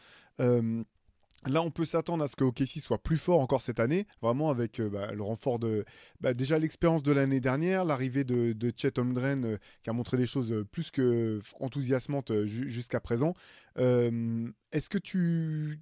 Euh, 1.47 1.51
là, 1.51 1.63
on 1.63 1.71
peut 1.71 1.85
s'attendre 1.85 2.23
à 2.25 2.29
ce 2.29 2.37
que 2.37 2.45
OKC 2.45 2.81
soit 2.81 3.03
plus 3.03 3.17
fort 3.17 3.41
encore 3.41 3.63
cette 3.63 3.81
année, 3.81 4.07
vraiment 4.23 4.51
avec 4.51 4.81
euh, 4.81 4.89
bah, 4.89 5.13
le 5.13 5.23
renfort 5.23 5.59
de 5.59 5.85
bah, 6.21 6.35
déjà 6.35 6.59
l'expérience 6.59 7.03
de 7.03 7.13
l'année 7.13 7.41
dernière, 7.41 7.85
l'arrivée 7.85 8.25
de, 8.25 8.73
Chet 8.77 8.99
Holmgren 8.99 9.59
qui 9.83 9.91
a 9.91 9.93
montré 9.93 10.17
des 10.17 10.27
choses 10.27 10.65
plus 10.71 10.91
que 10.91 11.41
enthousiasmantes 11.61 12.45
jusqu'à 12.45 13.01
présent. 13.01 13.35
Est-ce 13.77 14.89
que 14.89 14.99
tu, 14.99 15.81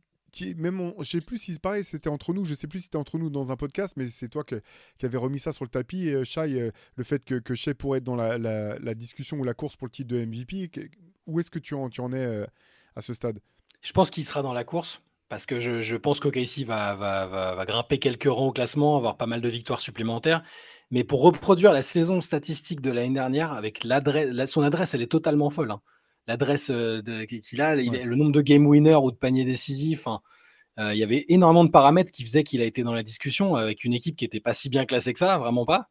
même 0.56 0.92
je 1.00 1.04
sais 1.04 1.20
plus 1.20 1.38
si 1.38 1.58
pareil 1.58 1.84
c'était 1.84 2.08
entre 2.08 2.32
nous 2.32 2.44
je 2.44 2.54
sais 2.54 2.66
plus 2.66 2.80
si 2.80 2.84
c'était 2.84 2.96
entre 2.96 3.18
nous 3.18 3.30
dans 3.30 3.52
un 3.52 3.56
podcast 3.56 3.94
mais 3.96 4.10
c'est 4.10 4.28
toi 4.28 4.44
qui 4.44 4.56
avais 5.02 5.18
remis 5.18 5.38
ça 5.38 5.52
sur 5.52 5.64
le 5.64 5.70
tapis 5.70 6.08
et 6.08 6.24
Shai 6.24 6.60
euh, 6.60 6.70
le 6.96 7.04
fait 7.04 7.24
que, 7.24 7.36
que 7.36 7.72
pourrait 7.72 7.98
être 7.98 8.04
dans 8.04 8.16
la, 8.16 8.94
discussion 8.94 9.38
ou 9.38 9.44
la 9.44 9.54
course 9.54 9.76
pour 9.76 9.86
le 9.86 9.92
titre 9.92 10.08
de 10.08 10.24
MVP 10.24 10.70
où 11.26 11.40
est-ce 11.40 11.50
que 11.50 11.58
tu 11.58 11.74
en, 11.74 11.88
es 11.88 12.16
euh, 12.16 12.46
à 12.96 13.02
ce 13.02 13.14
stade? 13.14 13.40
Je 13.80 13.92
pense 13.92 14.10
qu'il 14.10 14.24
sera 14.24 14.42
dans 14.42 14.52
la 14.52 14.64
course 14.64 15.00
parce 15.28 15.46
que 15.46 15.60
je, 15.60 15.82
je 15.82 15.96
pense 15.96 16.20
qu'OKC 16.20 16.64
va, 16.64 16.94
va, 16.94 17.26
va, 17.26 17.54
va, 17.54 17.64
grimper 17.64 17.98
quelques 17.98 18.24
rangs 18.24 18.48
au 18.48 18.52
classement, 18.52 18.96
avoir 18.96 19.16
pas 19.16 19.26
mal 19.26 19.40
de 19.40 19.48
victoires 19.48 19.80
supplémentaires. 19.80 20.42
Mais 20.90 21.04
pour 21.04 21.22
reproduire 21.22 21.72
la 21.72 21.82
saison 21.82 22.20
statistique 22.20 22.80
de 22.80 22.90
l'année 22.90 23.14
dernière, 23.14 23.52
avec 23.52 23.84
l'adresse, 23.84 24.50
son 24.50 24.62
adresse, 24.62 24.94
elle 24.94 25.02
est 25.02 25.10
totalement 25.10 25.50
folle. 25.50 25.70
Hein 25.70 25.80
l'adresse 26.26 26.72
qu'il 27.44 27.60
a, 27.60 27.76
le 27.76 28.14
nombre 28.16 28.32
de 28.32 28.40
game 28.40 28.66
winners 28.66 28.94
ou 28.94 29.10
de 29.10 29.16
paniers 29.16 29.44
décisifs. 29.44 30.06
il 30.78 30.96
y 30.96 31.02
avait 31.02 31.24
énormément 31.28 31.64
de 31.64 31.70
paramètres 31.70 32.10
qui 32.10 32.24
faisaient 32.24 32.44
qu'il 32.44 32.60
a 32.62 32.64
été 32.64 32.82
dans 32.82 32.94
la 32.94 33.02
discussion 33.02 33.56
avec 33.56 33.84
une 33.84 33.94
équipe 33.94 34.16
qui 34.16 34.24
n'était 34.24 34.40
pas 34.40 34.54
si 34.54 34.68
bien 34.68 34.84
classée 34.84 35.12
que 35.12 35.18
ça, 35.18 35.38
vraiment 35.38 35.64
pas. 35.64 35.88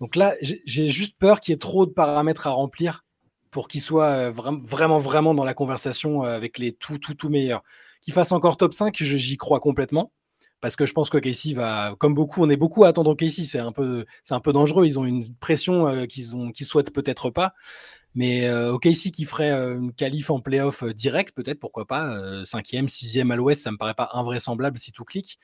Donc 0.00 0.16
là, 0.16 0.34
j'ai 0.40 0.90
juste 0.90 1.18
peur 1.18 1.40
qu'il 1.40 1.52
y 1.52 1.54
ait 1.54 1.58
trop 1.58 1.86
de 1.86 1.92
paramètres 1.92 2.46
à 2.46 2.50
remplir 2.50 3.04
pour 3.50 3.68
qu'il 3.68 3.80
soit 3.80 4.30
vraiment, 4.30 4.98
vraiment 4.98 5.34
dans 5.34 5.44
la 5.44 5.54
conversation 5.54 6.22
avec 6.22 6.58
les 6.58 6.72
tout, 6.72 6.98
tout, 6.98 7.14
tout 7.14 7.30
meilleurs. 7.30 7.62
Qu'il 8.06 8.14
fasse 8.14 8.30
encore 8.30 8.56
top 8.56 8.72
5, 8.72 8.94
j'y 9.02 9.36
crois 9.36 9.58
complètement. 9.58 10.12
Parce 10.60 10.76
que 10.76 10.86
je 10.86 10.92
pense 10.92 11.10
que 11.10 11.18
Casey 11.18 11.54
va, 11.54 11.96
comme 11.98 12.14
beaucoup, 12.14 12.40
on 12.40 12.48
est 12.48 12.56
beaucoup 12.56 12.84
à 12.84 12.88
attendre 12.90 13.16
Casey. 13.16 13.42
C'est 13.42 13.58
un 13.58 13.72
peu, 13.72 14.04
c'est 14.22 14.34
un 14.34 14.38
peu 14.38 14.52
dangereux. 14.52 14.86
Ils 14.86 14.96
ont 14.96 15.04
une 15.04 15.28
pression 15.40 16.06
qu'ils 16.06 16.36
ont, 16.36 16.52
souhaitent 16.54 16.92
peut-être 16.92 17.30
pas. 17.30 17.52
Mais 18.14 18.46
euh, 18.46 18.74
OKC 18.74 19.10
qui 19.10 19.24
ferait 19.24 19.50
euh, 19.50 19.76
une 19.76 19.92
qualif 19.92 20.30
en 20.30 20.38
playoff 20.38 20.84
euh, 20.84 20.94
direct, 20.94 21.34
peut-être, 21.34 21.58
pourquoi 21.58 21.84
pas, 21.84 22.16
cinquième, 22.44 22.86
sixième 22.86 23.32
à 23.32 23.36
l'ouest, 23.36 23.60
ça 23.60 23.72
me 23.72 23.76
paraît 23.76 23.94
pas 23.94 24.10
invraisemblable 24.12 24.78
si 24.78 24.92
tout 24.92 25.04
clique. 25.04 25.40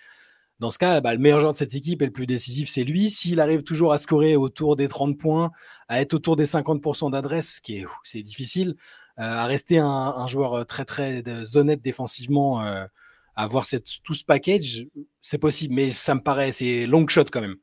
Dans 0.60 0.70
ce 0.70 0.78
cas, 0.78 1.00
bah, 1.00 1.12
le 1.12 1.18
meilleur 1.18 1.40
joueur 1.40 1.54
de 1.54 1.58
cette 1.58 1.74
équipe 1.74 2.02
et 2.02 2.06
le 2.06 2.12
plus 2.12 2.26
décisif, 2.26 2.68
c'est 2.68 2.84
lui. 2.84 3.10
S'il 3.10 3.40
arrive 3.40 3.64
toujours 3.64 3.92
à 3.92 3.98
scorer 3.98 4.36
autour 4.36 4.76
des 4.76 4.86
30 4.86 5.18
points, 5.18 5.50
à 5.88 6.00
être 6.00 6.14
autour 6.14 6.36
des 6.36 6.46
50% 6.46 7.10
d'adresse, 7.10 7.56
ce 7.56 7.60
qui 7.60 7.78
est, 7.78 7.86
c'est 8.04 8.22
difficile, 8.22 8.76
à 9.16 9.46
rester 9.46 9.78
un, 9.78 10.26
joueur 10.26 10.66
très 10.66 10.84
très 10.84 11.22
honnête 11.56 11.82
défensivement, 11.82 12.60
à 12.60 12.88
avoir 13.36 13.64
cette, 13.64 14.02
tout 14.02 14.14
ce 14.14 14.24
package, 14.24 14.86
c'est 15.20 15.38
possible. 15.38 15.74
Mais 15.74 15.90
ça 15.90 16.14
me 16.14 16.20
paraît, 16.20 16.52
c'est 16.52 16.86
long 16.86 17.06
shot 17.08 17.24
quand 17.30 17.40
même 17.40 17.56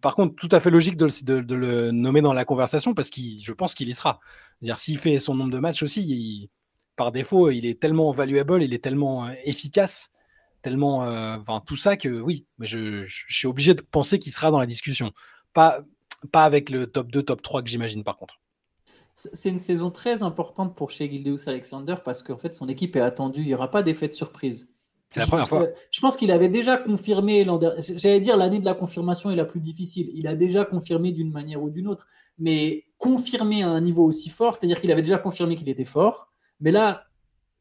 par 0.00 0.14
contre, 0.14 0.34
tout 0.36 0.48
à 0.52 0.60
fait 0.60 0.70
logique 0.70 0.96
de, 0.96 1.54
le 1.54 1.90
nommer 1.90 2.20
dans 2.20 2.32
la 2.32 2.44
conversation 2.44 2.94
parce 2.94 3.10
que 3.10 3.20
je 3.20 3.52
pense 3.52 3.74
qu'il 3.74 3.88
y 3.88 3.94
sera. 3.94 4.20
dire 4.62 4.78
s'il 4.78 4.98
fait 4.98 5.18
son 5.18 5.34
nombre 5.34 5.50
de 5.50 5.58
matchs 5.58 5.82
aussi, 5.82 6.50
par 6.96 7.12
défaut, 7.12 7.50
il 7.50 7.66
est 7.66 7.80
tellement 7.80 8.10
valuable, 8.10 8.62
il 8.62 8.74
est 8.74 8.82
tellement 8.82 9.26
euh, 9.26 9.32
efficace, 9.44 10.10
tellement, 10.62 11.04
euh, 11.04 11.36
tout 11.66 11.76
ça 11.76 11.96
que 11.96 12.08
oui, 12.08 12.46
je, 12.60 13.04
suis 13.06 13.46
obligé 13.46 13.74
de 13.74 13.82
penser 13.82 14.18
qu'il 14.18 14.32
sera 14.32 14.50
dans 14.50 14.58
la 14.58 14.66
discussion. 14.66 15.12
Pas, 15.52 15.80
pas 16.32 16.44
avec 16.44 16.70
le 16.70 16.86
top 16.86 17.10
2, 17.10 17.22
top 17.22 17.42
3 17.42 17.62
que 17.62 17.68
j'imagine 17.68 18.04
par 18.04 18.16
contre. 18.16 18.40
C'est 19.32 19.48
une 19.48 19.58
saison 19.58 19.90
très 19.90 20.22
importante 20.22 20.76
pour 20.76 20.92
chez 20.92 21.10
Gildeus 21.10 21.48
Alexander 21.48 21.96
parce 22.04 22.22
qu'en 22.22 22.38
fait 22.38 22.54
son 22.54 22.68
équipe 22.68 22.94
est 22.94 23.00
attendue. 23.00 23.40
Il 23.40 23.48
n'y 23.48 23.54
aura 23.54 23.70
pas 23.70 23.82
d'effet 23.82 24.06
de 24.06 24.12
surprise. 24.12 24.72
C'est 25.10 25.20
la 25.20 25.26
première 25.26 25.48
fois. 25.48 25.66
Je 25.90 26.00
pense 26.00 26.16
qu'il 26.16 26.30
avait 26.30 26.48
déjà 26.48 26.76
confirmé 26.76 27.42
l'an 27.44 27.56
dernier. 27.58 27.80
J'allais 27.96 28.20
dire 28.20 28.36
l'année 28.36 28.58
de 28.60 28.64
la 28.64 28.74
confirmation 28.74 29.30
est 29.30 29.36
la 29.36 29.44
plus 29.44 29.58
difficile. 29.60 30.10
Il 30.14 30.26
a 30.28 30.36
déjà 30.36 30.64
confirmé 30.64 31.12
d'une 31.12 31.32
manière 31.32 31.62
ou 31.62 31.70
d'une 31.70 31.88
autre. 31.88 32.06
Mais 32.38 32.84
confirmer 32.98 33.62
à 33.62 33.68
un 33.70 33.80
niveau 33.80 34.04
aussi 34.04 34.28
fort, 34.28 34.54
c'est-à-dire 34.54 34.80
qu'il 34.80 34.92
avait 34.92 35.02
déjà 35.02 35.18
confirmé 35.18 35.56
qu'il 35.56 35.68
était 35.68 35.84
fort. 35.84 36.30
Mais 36.60 36.70
là, 36.70 37.04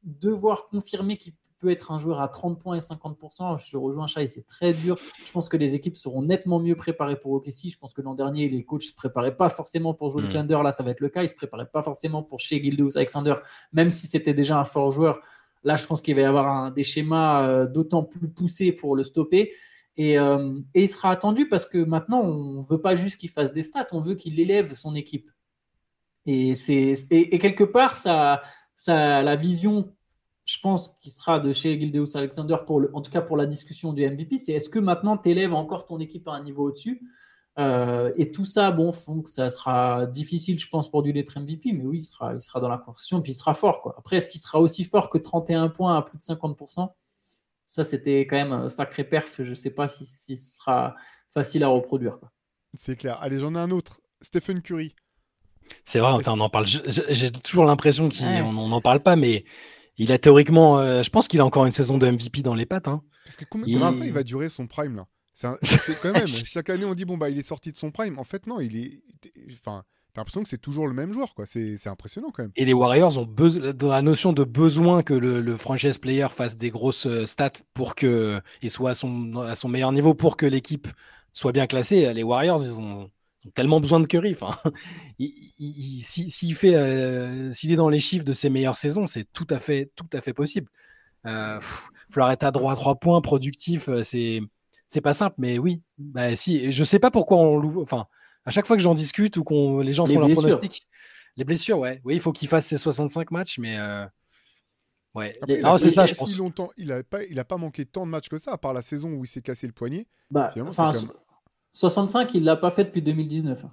devoir 0.03 0.67
confirmer 0.67 1.17
qu'il 1.17 1.33
peut 1.59 1.69
être 1.69 1.91
un 1.91 1.99
joueur 1.99 2.21
à 2.21 2.27
30 2.27 2.59
points 2.59 2.75
et 2.75 2.79
50%, 2.79 3.69
je 3.69 3.77
rejoins 3.77 4.07
Chai, 4.07 4.27
c'est 4.27 4.45
très 4.45 4.73
dur. 4.73 4.97
Je 5.25 5.31
pense 5.31 5.49
que 5.49 5.57
les 5.57 5.75
équipes 5.75 5.97
seront 5.97 6.21
nettement 6.21 6.59
mieux 6.59 6.75
préparées 6.75 7.19
pour 7.19 7.31
OKC. 7.33 7.69
Je 7.69 7.77
pense 7.77 7.93
que 7.93 8.01
l'an 8.01 8.15
dernier, 8.15 8.49
les 8.49 8.63
coachs 8.63 8.81
ne 8.81 8.87
se 8.87 8.93
préparaient 8.93 9.35
pas 9.35 9.49
forcément 9.49 9.93
pour 9.93 10.09
jouer 10.09 10.23
le 10.23 10.29
Thunder. 10.29 10.59
Là, 10.63 10.71
ça 10.71 10.83
va 10.83 10.91
être 10.91 10.99
le 10.99 11.09
cas. 11.09 11.21
Ils 11.21 11.25
ne 11.25 11.29
se 11.29 11.35
préparaient 11.35 11.69
pas 11.69 11.83
forcément 11.83 12.23
pour 12.23 12.39
chez 12.39 12.61
Gildeus 12.61 12.95
Alexander, 12.95 13.35
même 13.73 13.89
si 13.89 14.07
c'était 14.07 14.33
déjà 14.33 14.59
un 14.59 14.65
fort 14.65 14.91
joueur. 14.91 15.19
Là, 15.63 15.75
je 15.75 15.85
pense 15.85 16.01
qu'il 16.01 16.15
va 16.15 16.21
y 16.21 16.25
avoir 16.25 16.71
des 16.71 16.83
schémas 16.83 17.47
euh, 17.47 17.67
d'autant 17.67 18.03
plus 18.03 18.29
poussés 18.29 18.71
pour 18.71 18.95
le 18.95 19.03
stopper. 19.03 19.53
Et, 19.97 20.19
euh, 20.19 20.59
et, 20.75 20.83
il 20.83 20.87
sera 20.87 21.09
attendu 21.09 21.47
parce 21.47 21.65
que 21.65 21.79
maintenant, 21.79 22.21
on 22.21 22.61
ne 22.61 22.67
veut 22.67 22.79
pas 22.79 22.95
juste 22.95 23.19
qu'il 23.19 23.31
fasse 23.31 23.51
des 23.51 23.63
stats, 23.63 23.87
on 23.91 23.99
veut 23.99 24.13
qu'il 24.13 24.39
élève 24.39 24.73
son 24.73 24.93
équipe. 24.93 25.31
Et, 26.27 27.39
quelque 27.39 27.63
part, 27.63 27.95
ça, 27.95 28.41
ça, 28.75 29.23
la 29.23 29.35
vision, 29.35 29.95
je 30.47 30.57
pense, 30.59 30.89
qui 31.01 31.11
sera 31.11 31.39
de 31.39 31.51
chez 31.51 31.77
Gildeus 31.77 32.15
Alexander, 32.15 32.55
pour 32.65 32.79
le, 32.79 32.89
en 32.93 33.01
tout 33.01 33.11
cas 33.11 33.21
pour 33.21 33.35
la 33.35 33.45
discussion 33.45 33.91
du 33.91 34.09
MVP, 34.09 34.37
c'est 34.37 34.53
est-ce 34.53 34.69
que 34.69 34.79
maintenant 34.79 35.17
tu 35.17 35.29
élèves 35.29 35.53
encore 35.53 35.85
ton 35.85 35.99
équipe 35.99 36.25
à 36.29 36.31
un 36.31 36.43
niveau 36.43 36.69
au-dessus? 36.69 37.01
Euh, 37.59 38.13
et 38.15 38.31
tout 38.31 38.45
ça, 38.45 38.71
bon, 38.71 38.93
font 38.93 39.21
que 39.21 39.29
ça 39.29 39.49
sera 39.49 40.05
difficile, 40.05 40.57
je 40.57 40.67
pense, 40.69 40.89
pour 40.89 41.03
du 41.03 41.11
lettre 41.11 41.37
MVP, 41.37 41.73
mais 41.73 41.83
oui, 41.83 41.97
il 41.97 42.03
sera, 42.03 42.33
il 42.33 42.39
sera 42.39 42.61
dans 42.61 42.69
la 42.69 42.77
conversation, 42.77 43.21
puis 43.21 43.33
il 43.33 43.35
sera 43.35 43.53
fort. 43.53 43.81
Quoi. 43.81 43.95
Après, 43.97 44.17
est-ce 44.17 44.29
qu'il 44.29 44.39
sera 44.39 44.61
aussi 44.61 44.85
fort 44.85 45.09
que 45.09 45.17
31 45.17 45.67
points 45.67 45.97
à 45.97 46.01
plus 46.01 46.17
de 46.17 46.23
50% 46.23 46.93
Ça, 47.67 47.83
c'était 47.83 48.21
quand 48.21 48.37
même 48.37 48.53
un 48.53 48.69
sacré 48.69 49.03
perf. 49.03 49.41
Je 49.43 49.49
ne 49.49 49.55
sais 49.55 49.71
pas 49.71 49.89
si, 49.89 50.05
ce 50.05 50.35
sera 50.35 50.95
facile 51.29 51.63
à 51.63 51.67
reproduire. 51.67 52.19
C'est 52.77 52.95
clair. 52.95 53.19
Allez, 53.21 53.39
j'en 53.39 53.53
ai 53.55 53.59
un 53.59 53.71
autre. 53.71 53.99
Stephen 54.21 54.61
Curry. 54.61 54.95
C'est 55.83 55.99
vrai, 55.99 56.23
on 56.25 56.39
en 56.39 56.49
parle. 56.49 56.67
J'ai 56.67 57.31
toujours 57.31 57.65
l'impression 57.65 58.07
qu'on 58.07 58.53
n'en 58.53 58.81
parle 58.81 59.01
pas, 59.01 59.17
mais 59.17 59.43
il 59.97 60.11
a 60.11 60.17
théoriquement. 60.17 60.79
Euh, 60.79 61.03
je 61.03 61.09
pense 61.09 61.27
qu'il 61.27 61.41
a 61.41 61.45
encore 61.45 61.65
une 61.65 61.71
saison 61.71 61.97
de 61.97 62.09
MVP 62.09 62.41
dans 62.41 62.55
les 62.55 62.65
pattes. 62.65 62.87
Hein. 62.87 63.01
Parce 63.25 63.35
que 63.35 63.45
combien 63.45 63.91
de 63.91 63.97
temps 63.97 64.03
il 64.03 64.13
va 64.13 64.23
durer 64.23 64.49
son 64.49 64.67
prime 64.67 64.95
là? 64.95 65.07
C'est 65.33 65.99
quand 66.01 66.11
même, 66.13 66.27
chaque 66.27 66.69
année 66.69 66.85
on 66.85 66.95
dit 66.95 67.05
bon 67.05 67.17
bah 67.17 67.29
il 67.29 67.37
est 67.37 67.43
sorti 67.43 67.71
de 67.71 67.77
son 67.77 67.91
prime. 67.91 68.17
En 68.17 68.23
fait 68.23 68.47
non, 68.47 68.59
il 68.59 68.75
est, 68.75 69.01
enfin, 69.53 69.83
t'as 70.13 70.21
l'impression 70.21 70.41
que 70.41 70.49
c'est 70.49 70.57
toujours 70.57 70.87
le 70.87 70.93
même 70.93 71.13
joueur 71.13 71.35
quoi. 71.35 71.45
C'est 71.45 71.87
impressionnant 71.87 72.29
quand 72.33 72.43
même. 72.43 72.51
Et 72.55 72.65
les 72.65 72.73
Warriors 72.73 73.19
ont 73.19 73.25
besoin 73.25 73.71
dans 73.73 73.89
la 73.89 74.01
notion 74.01 74.33
de 74.33 74.43
besoin 74.43 75.03
que 75.03 75.13
le, 75.13 75.55
franchise 75.55 75.99
player 75.99 76.27
fasse 76.29 76.57
des 76.57 76.71
grosses 76.71 77.05
euh, 77.05 77.25
stats 77.25 77.51
pour 77.75 77.93
que 77.93 78.41
et 78.63 78.69
soit 78.69 78.91
à 78.91 78.93
son 78.95 79.37
à 79.37 79.53
son 79.53 79.69
meilleur 79.69 79.91
niveau 79.91 80.15
pour 80.15 80.37
que 80.37 80.47
l'équipe 80.47 80.87
soit 81.33 81.51
bien 81.51 81.67
classée. 81.67 82.11
Les 82.15 82.23
Warriors 82.23 82.63
ils 82.63 82.79
ont, 82.79 83.11
tellement 83.53 83.79
besoin 83.79 83.99
de 83.99 84.07
Curry. 84.07 84.31
Enfin, 84.31 84.57
s'il 85.19 86.55
fait, 86.55 86.75
euh, 86.75 87.51
s'il 87.53 87.71
est 87.71 87.75
dans 87.75 87.89
les 87.89 87.99
chiffres 87.99 88.25
de 88.25 88.33
ses 88.33 88.49
meilleures 88.49 88.77
saisons, 88.77 89.07
c'est 89.07 89.25
tout 89.31 89.47
à 89.49 89.59
fait 89.59 89.91
tout 89.95 90.09
à 90.13 90.21
fait 90.21 90.33
possible. 90.33 90.69
Euh, 91.25 91.59
être 92.17 92.43
à 92.43 92.51
droit 92.51 92.73
à 92.73 92.75
trois 92.75 92.95
points, 92.95 93.21
productif, 93.21 93.89
euh, 93.89 94.03
c'est 94.03 94.41
c'est 94.89 95.01
pas 95.01 95.13
simple, 95.13 95.35
mais 95.37 95.57
oui. 95.57 95.81
Bah, 95.97 96.35
si, 96.35 96.71
je 96.71 96.83
sais 96.83 96.99
pas 96.99 97.11
pourquoi 97.11 97.37
on 97.37 97.57
loue. 97.57 97.81
Enfin, 97.81 98.07
à 98.45 98.51
chaque 98.51 98.65
fois 98.65 98.77
que 98.77 98.81
j'en 98.81 98.95
discute 98.95 99.35
ou 99.37 99.43
qu'on 99.43 99.79
les 99.79 99.93
gens 99.93 100.05
font 100.05 100.19
leur 100.19 100.31
pronostic, 100.31 100.87
les 101.35 101.43
blessures, 101.43 101.79
ouais. 101.79 102.01
Oui, 102.05 102.15
il 102.15 102.21
faut 102.21 102.31
qu'il 102.31 102.47
fasse 102.47 102.65
ses 102.65 102.77
65 102.77 103.31
matchs, 103.31 103.59
mais. 103.59 103.77
Euh... 103.77 104.05
Ouais. 105.13 105.33
c'est 105.79 105.89
ça, 105.89 106.05
je 106.05 106.13
pense. 106.13 106.37
longtemps, 106.37 106.69
il 106.77 106.91
a 106.91 107.03
pas, 107.03 107.23
il 107.23 107.39
a 107.39 107.45
pas 107.45 107.57
manqué 107.57 107.85
tant 107.85 108.05
de 108.05 108.11
matchs 108.11 108.29
que 108.29 108.37
ça, 108.37 108.51
à 108.51 108.57
part 108.57 108.73
la 108.73 108.83
saison 108.83 109.13
où 109.13 109.25
il 109.25 109.27
s'est 109.27 109.41
cassé 109.41 109.65
le 109.65 109.73
poignet. 109.73 110.07
Bah, 110.29 110.53
enfin, 110.61 110.91
65, 111.71 112.33
il 112.33 112.43
l'a 112.43 112.55
pas 112.55 112.71
fait 112.71 112.85
depuis 112.85 113.01
2019. 113.01 113.65
Hein. 113.65 113.71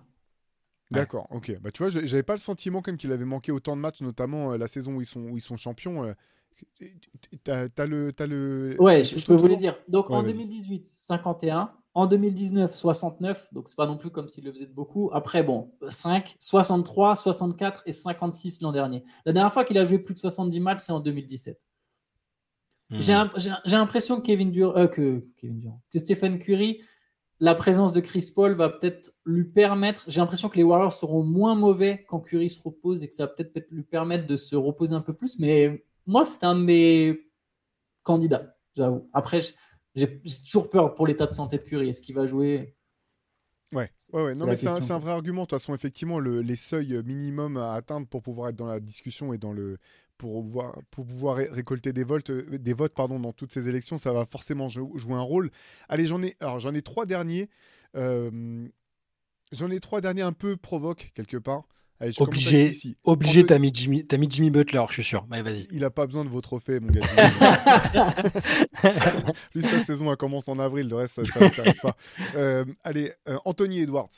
D'accord, 0.91 1.27
ok. 1.31 1.59
Bah, 1.61 1.71
tu 1.71 1.83
vois, 1.83 1.89
j'avais 1.91 2.23
pas 2.23 2.35
le 2.35 2.39
sentiment 2.39 2.83
comme 2.83 2.97
qu'il 2.97 3.13
avait 3.13 3.25
manqué 3.25 3.53
autant 3.53 3.77
de 3.77 3.81
matchs, 3.81 4.03
notamment 4.03 4.53
euh, 4.53 4.57
la 4.59 4.69
saison 4.69 4.95
où 4.95 5.01
ils 5.01 5.07
sont, 5.07 5.23
où 5.23 5.37
ils 5.37 5.43
sont 5.43 5.57
champions. 5.57 6.05
Euh, 6.05 6.13
T'as 7.43 7.87
le, 7.87 8.13
as 8.19 8.27
le. 8.27 8.77
Ouais, 8.79 9.05
je, 9.05 9.25
peux 9.25 9.35
vous 9.35 9.49
le 9.49 9.57
dire. 9.57 9.79
Donc 9.89 10.11
en 10.11 10.23
2018, 10.23 10.87
51. 10.87 11.73
En 11.95 12.07
2019, 12.07 12.73
69. 12.73 13.53
Donc 13.53 13.69
c'est 13.69 13.77
pas 13.77 13.87
non 13.87 13.97
plus 13.97 14.11
comme 14.11 14.29
s'il 14.29 14.45
le 14.45 14.53
faisait 14.53 14.67
de 14.67 14.73
beaucoup. 14.73 15.11
Après, 15.13 15.43
bon, 15.43 15.73
5, 15.89 16.37
63, 16.41 17.17
64 17.17 17.83
et 17.87 17.93
56 17.93 18.63
l'an 18.63 18.73
dernier. 18.73 19.05
La 19.25 19.33
dernière 19.33 19.53
fois 19.53 19.65
qu'il 19.65 19.79
a 19.79 19.85
joué 19.85 19.99
plus 19.99 20.15
de 20.15 20.19
70 20.19 20.61
matchs, 20.61 20.81
c'est 20.81 20.93
en 20.93 21.01
2017. 21.01 21.59
Hmm. 22.91 23.01
J'ai 23.01 23.77
l'impression 23.77 24.21
que 24.21 24.27
Kevin 24.27 24.51
Dur, 24.51 24.77
euh, 24.77 24.87
que 24.87 25.23
Kevin 25.37 25.59
Durant, 25.61 25.83
que 25.91 25.99
Stephen 25.99 26.39
Curry, 26.39 26.83
la 27.41 27.55
présence 27.55 27.93
de 27.93 28.01
Chris 28.01 28.31
Paul 28.35 28.55
va 28.55 28.69
peut-être 28.69 29.13
lui 29.25 29.45
permettre. 29.45 30.05
J'ai 30.07 30.21
l'impression 30.21 30.49
que 30.49 30.57
les 30.57 30.63
Warriors 30.63 30.93
seront 30.93 31.23
moins 31.23 31.55
mauvais 31.55 32.05
quand 32.09 32.21
Curry 32.21 32.49
se 32.49 32.63
repose 32.63 33.03
et 33.03 33.09
que 33.09 33.15
ça 33.15 33.27
va 33.27 33.33
peut-être 33.33 33.71
lui 33.71 33.83
permettre 33.83 34.27
de 34.27 34.37
se 34.37 34.55
reposer 34.57 34.95
un 34.95 35.01
peu 35.01 35.13
plus. 35.13 35.39
Mais 35.39 35.85
moi, 36.07 36.25
c'est 36.25 36.45
un 36.45 36.55
de 36.55 36.63
mes 36.63 37.29
candidats, 38.03 38.57
j'avoue. 38.77 39.09
Après, 39.13 39.41
j'ai 39.95 40.21
toujours 40.45 40.71
peur 40.71 40.95
pour 40.95 41.07
l'état 41.07 41.27
de 41.27 41.33
santé 41.33 41.59
de 41.59 41.65
Curry. 41.65 41.89
Est-ce 41.89 42.01
qu'il 42.01 42.15
va 42.15 42.27
jouer? 42.27 42.77
Ouais, 43.73 43.91
ouais, 44.13 44.25
ouais. 44.25 44.35
Non, 44.35 44.47
mais 44.47 44.55
c'est 44.55 44.69
un, 44.69 44.99
vrai 44.99 45.11
argument. 45.11 45.43
De 45.43 45.47
toute 45.47 45.59
façon, 45.59 45.75
effectivement, 45.75 46.21
les 46.21 46.57
seuils 46.57 47.03
minimums 47.05 47.57
à 47.57 47.73
atteindre 47.73 48.07
pour 48.07 48.23
pouvoir 48.23 48.51
être 48.51 48.57
dans 48.57 48.67
la 48.67 48.79
discussion 48.79 49.33
et 49.33 49.39
dans 49.39 49.53
le 49.53 49.79
pour 50.19 50.43
pouvoir, 50.43 50.79
pour 50.91 51.07
pouvoir 51.07 51.37
récolter 51.37 51.93
des 51.93 52.05
votes, 52.05 52.31
euh, 52.31 52.59
des 52.59 52.73
votes 52.73 52.95
pardon, 52.95 53.19
dans 53.19 53.33
toutes 53.33 53.53
ces 53.53 53.69
élections, 53.69 53.99
ça 53.99 54.13
va 54.13 54.27
forcément 54.27 54.69
jouer 54.69 55.15
un 55.15 55.21
rôle. 55.21 55.51
Allez, 55.89 56.07
j'en 56.07 56.23
ai, 56.23 56.35
alors 56.41 56.61
j'en 56.61 56.75
ai 56.75 56.83
trois 56.83 57.07
derniers. 57.07 57.49
Euh, 57.97 58.69
j'en 59.53 59.71
ai 59.71 59.81
trois 59.81 60.01
derniers 60.01 60.23
un 60.23 60.33
peu 60.33 60.57
provoques 60.57 61.11
quelque 61.15 61.37
part 61.37 61.65
obligé, 62.19 62.73
obligé, 63.05 63.47
t'as 63.47 63.59
mis, 63.59 63.71
Jimmy, 63.73 64.05
mis 64.19 64.31
Jimmy 64.31 64.51
Butler, 64.51 64.83
je 64.89 64.95
suis 64.95 65.05
sûr. 65.05 65.25
vas-y. 65.29 65.69
Il 65.71 65.85
a 65.85 65.91
pas 65.91 66.07
besoin 66.07 66.25
de 66.25 66.31
vos 66.31 66.41
trophées, 66.41 66.81
mon 66.81 66.89
gars. 66.89 67.03
Lui, 69.55 69.63
sa 69.63 69.85
saison 69.85 70.11
elle 70.11 70.17
commence 70.17 70.49
en 70.49 70.59
avril, 70.59 70.89
le 70.89 70.97
reste, 70.97 71.25
ça 71.25 71.41
ne 71.41 71.81
pas. 71.81 71.97
Euh, 72.37 72.65
allez, 72.83 73.13
Anthony 73.45 73.81
Edwards. 73.81 74.11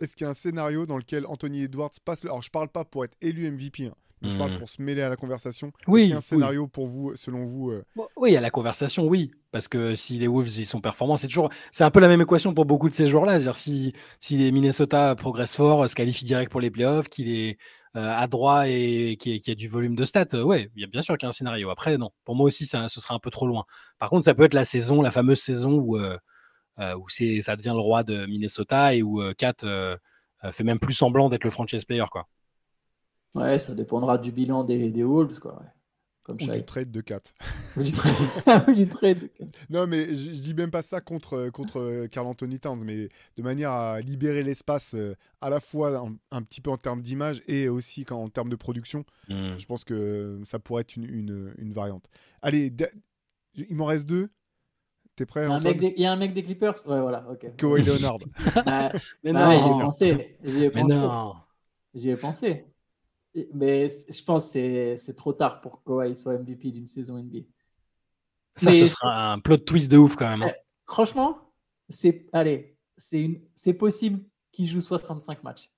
Est-ce 0.00 0.14
qu'il 0.14 0.24
y 0.24 0.28
a 0.28 0.30
un 0.30 0.34
scénario 0.34 0.86
dans 0.86 0.96
lequel 0.96 1.26
Anthony 1.26 1.64
Edwards 1.64 1.90
passe 2.04 2.24
Alors, 2.24 2.40
je 2.42 2.50
parle 2.50 2.68
pas 2.68 2.84
pour 2.84 3.04
être 3.04 3.16
élu 3.20 3.50
MVP. 3.50 3.86
Hein. 3.86 3.94
Je 4.22 4.36
parle 4.36 4.52
hmm. 4.52 4.56
pour 4.56 4.68
se 4.68 4.82
mêler 4.82 5.02
à 5.02 5.08
la 5.08 5.16
conversation. 5.16 5.72
Oui. 5.86 6.04
Il 6.04 6.10
y 6.10 6.12
a 6.12 6.16
un 6.16 6.20
scénario 6.20 6.66
pour 6.66 6.88
vous, 6.88 7.14
selon 7.14 7.46
vous 7.46 7.70
euh, 7.70 7.84
Oui, 8.16 8.36
à 8.36 8.40
la 8.40 8.50
conversation, 8.50 9.06
oui. 9.06 9.30
Parce 9.52 9.68
que 9.68 9.94
si 9.94 10.18
les 10.18 10.26
Wolves 10.26 10.58
ils 10.58 10.66
sont 10.66 10.80
performants, 10.80 11.16
c'est 11.16 11.28
toujours. 11.28 11.50
C'est 11.70 11.84
un 11.84 11.90
peu 11.90 12.00
la 12.00 12.08
même 12.08 12.20
équation 12.20 12.52
pour 12.52 12.64
beaucoup 12.64 12.88
de 12.88 12.94
ces 12.94 13.06
joueurs-là. 13.06 13.38
C'est-à-dire 13.38 13.56
si, 13.56 13.92
si 14.18 14.36
les 14.36 14.50
Minnesota 14.50 15.14
progressent 15.14 15.56
fort, 15.56 15.88
se 15.88 15.94
qualifient 15.94 16.24
direct 16.24 16.50
pour 16.50 16.60
les 16.60 16.70
playoffs, 16.70 17.08
qu'il 17.08 17.28
est 17.28 17.58
euh, 17.96 18.14
à 18.16 18.26
droit 18.26 18.68
et 18.68 19.16
qu'il 19.18 19.36
y, 19.36 19.50
a 19.50 19.54
du 19.54 19.68
volume 19.68 19.94
de 19.94 20.04
stats, 20.04 20.26
euh, 20.34 20.42
ouais, 20.42 20.70
il 20.74 20.82
y 20.82 20.84
a 20.84 20.88
bien 20.88 21.02
sûr 21.02 21.16
qu'il 21.16 21.26
y 21.26 21.28
a 21.28 21.30
un 21.30 21.32
scénario. 21.32 21.70
Après, 21.70 21.96
non. 21.96 22.10
Pour 22.24 22.34
moi 22.34 22.46
aussi, 22.46 22.66
ça, 22.66 22.88
ce 22.88 23.00
sera 23.00 23.14
un 23.14 23.20
peu 23.20 23.30
trop 23.30 23.46
loin. 23.46 23.64
Par 23.98 24.10
contre, 24.10 24.24
ça 24.24 24.34
peut 24.34 24.44
être 24.44 24.54
la 24.54 24.64
saison, 24.64 25.00
la 25.00 25.10
fameuse 25.12 25.40
saison 25.40 25.72
où, 25.72 25.96
où 25.98 27.08
c'est, 27.08 27.40
ça 27.42 27.56
devient 27.56 27.72
le 27.74 27.80
roi 27.80 28.02
de 28.02 28.26
Minnesota 28.26 28.94
et 28.94 29.02
où 29.02 29.22
Kat 29.38 29.54
fait 30.52 30.64
même 30.64 30.78
plus 30.78 30.94
semblant 30.94 31.28
d'être 31.28 31.44
le 31.44 31.50
franchise 31.50 31.84
player, 31.84 32.04
quoi. 32.10 32.26
Ouais, 33.34 33.58
ça 33.58 33.74
dépendra 33.74 34.18
du 34.18 34.32
bilan 34.32 34.64
des, 34.64 34.90
des 34.90 35.04
Wolves, 35.04 35.38
quoi. 35.38 35.62
Comme 36.24 36.36
Ou 36.42 36.50
du 36.50 36.64
trade 36.64 36.90
de 36.90 37.00
4. 37.00 37.34
Ou 37.76 37.82
du, 37.82 37.92
trade... 38.88 39.18
de 39.18 39.26
4. 39.26 39.48
Non, 39.70 39.86
mais 39.86 40.14
je, 40.14 40.30
dis 40.30 40.54
même 40.54 40.70
pas 40.70 40.82
ça 40.82 41.00
contre, 41.00 41.50
contre 41.50 42.06
Carl 42.10 42.26
Anthony 42.26 42.58
Towns, 42.58 42.82
mais 42.84 43.08
de 43.36 43.42
manière 43.42 43.70
à 43.70 44.00
libérer 44.00 44.42
l'espace 44.42 44.94
euh, 44.94 45.14
à 45.40 45.50
la 45.50 45.60
fois 45.60 46.04
un, 46.30 46.42
petit 46.42 46.60
peu 46.60 46.70
en 46.70 46.76
termes 46.76 47.02
d'image 47.02 47.42
et 47.46 47.68
aussi 47.68 48.04
quand, 48.04 48.22
en 48.22 48.28
termes 48.28 48.50
de 48.50 48.56
production. 48.56 49.04
Hmm. 49.28 49.56
Je 49.58 49.66
pense 49.66 49.84
que 49.84 50.40
ça 50.44 50.58
pourrait 50.58 50.82
être 50.82 50.96
une, 50.96 51.04
une, 51.04 51.54
une 51.58 51.72
variante. 51.72 52.06
Allez, 52.42 52.72
il 53.54 53.76
m'en 53.76 53.86
reste 53.86 54.06
deux. 54.06 54.30
T'es 55.16 55.26
prêt 55.26 55.48
Il 55.48 56.00
y 56.00 56.06
a 56.06 56.12
un 56.12 56.16
mec 56.16 56.32
des 56.32 56.44
Clippers? 56.44 56.76
Ouais, 56.86 57.00
voilà, 57.00 57.26
ok. 57.28 57.56
Kawhi 57.56 57.82
Leonard. 57.82 58.18
Bah, 58.64 58.92
mais 59.24 59.32
non, 59.32 59.50
j'y 59.50 59.66
ai 59.66 59.82
pensé. 59.82 60.38
J'y 60.44 60.64
ai 60.64 60.70
pensé. 60.70 60.96
J'y 61.94 62.10
ai 62.10 62.16
pensé. 62.16 62.64
Mais 63.54 63.88
je 63.88 64.22
pense 64.24 64.52
que 64.52 64.96
c'est 64.96 65.14
trop 65.14 65.32
tard 65.32 65.60
pour 65.60 65.82
Kawhi 65.84 66.14
soit 66.14 66.38
MVP 66.38 66.70
d'une 66.70 66.86
saison 66.86 67.18
NBA. 67.18 67.40
Ça, 68.56 68.72
ce 68.72 68.86
sera 68.86 69.32
un 69.32 69.38
plot 69.38 69.58
twist 69.58 69.90
de 69.90 69.98
ouf 69.98 70.16
quand 70.16 70.28
même. 70.28 70.42
Hein. 70.42 70.52
Eh, 70.52 70.60
franchement, 70.84 71.38
c'est 71.88 72.26
allez, 72.32 72.76
c'est 72.96 73.22
une... 73.22 73.76
possible 73.76 74.24
qu'il 74.50 74.66
joue 74.66 74.80
65 74.80 75.42
matchs. 75.44 75.70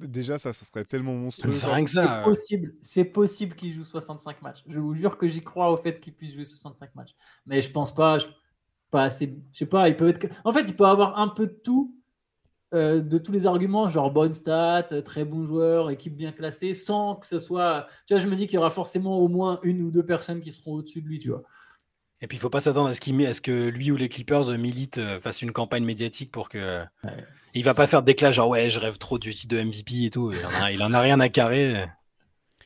Déjà, 0.00 0.38
ça, 0.38 0.52
ça 0.52 0.64
serait 0.64 0.84
tellement 0.84 1.12
monstrueux. 1.12 1.50
C'est 1.50 2.22
possible, 2.24 2.74
c'est 2.80 3.04
possible 3.04 3.54
qu'il 3.54 3.72
joue 3.72 3.84
65 3.84 4.40
matchs. 4.42 4.62
Je 4.66 4.78
vous 4.78 4.94
jure 4.94 5.18
que 5.18 5.26
j'y 5.26 5.42
crois 5.42 5.70
au 5.70 5.76
fait 5.76 6.00
qu'il 6.00 6.14
puisse 6.14 6.32
jouer 6.32 6.44
65 6.44 6.94
matchs. 6.94 7.14
Mais 7.44 7.60
je 7.60 7.70
pense 7.70 7.94
pas, 7.94 8.16
pas 8.90 9.04
assez. 9.04 9.36
Je 9.52 9.58
sais 9.58 9.66
pas, 9.66 9.88
il 9.88 9.96
peut 9.96 10.08
être. 10.08 10.26
En 10.44 10.52
fait, 10.52 10.62
il 10.62 10.74
peut 10.74 10.86
avoir 10.86 11.18
un 11.18 11.28
peu 11.28 11.46
de 11.46 11.52
tout 11.52 11.99
euh, 12.72 13.00
de 13.00 13.18
tous 13.18 13.32
les 13.32 13.46
arguments, 13.46 13.88
genre 13.88 14.12
bonne 14.12 14.32
stat, 14.32 14.84
très 15.04 15.24
bon 15.24 15.44
joueur, 15.44 15.90
équipe 15.90 16.16
bien 16.16 16.30
classée, 16.30 16.72
sans 16.74 17.16
que 17.16 17.26
ce 17.26 17.38
soit. 17.38 17.88
Tu 18.06 18.14
vois, 18.14 18.22
je 18.22 18.28
me 18.28 18.36
dis 18.36 18.46
qu'il 18.46 18.54
y 18.54 18.58
aura 18.58 18.70
forcément 18.70 19.18
au 19.18 19.28
moins 19.28 19.58
une 19.62 19.82
ou 19.82 19.90
deux 19.90 20.04
personnes 20.04 20.40
qui 20.40 20.52
seront 20.52 20.74
au-dessus 20.74 21.02
de 21.02 21.08
lui, 21.08 21.18
tu 21.18 21.30
vois. 21.30 21.42
Et 22.20 22.26
puis, 22.26 22.36
il 22.36 22.40
faut 22.40 22.50
pas 22.50 22.60
s'attendre 22.60 22.88
à 22.88 22.94
ce, 22.94 23.00
qu'il, 23.00 23.26
à 23.26 23.34
ce 23.34 23.40
que 23.40 23.68
lui 23.68 23.90
ou 23.90 23.96
les 23.96 24.08
Clippers 24.08 24.56
militent, 24.58 24.98
euh, 24.98 25.18
fassent 25.18 25.42
une 25.42 25.52
campagne 25.52 25.84
médiatique 25.84 26.30
pour 26.30 26.48
que. 26.48 26.84
Ouais. 27.02 27.26
Il 27.54 27.64
va 27.64 27.74
pas 27.74 27.88
faire 27.88 28.04
d'éclat, 28.04 28.30
genre 28.30 28.48
ouais, 28.48 28.70
je 28.70 28.78
rêve 28.78 28.98
trop 28.98 29.18
du 29.18 29.34
titre 29.34 29.56
de 29.56 29.62
MVP 29.62 30.04
et 30.04 30.10
tout. 30.10 30.32
Il 30.70 30.82
en 30.82 30.92
a, 30.92 31.00
rien 31.00 31.18
à 31.18 31.28
carrer. 31.28 31.88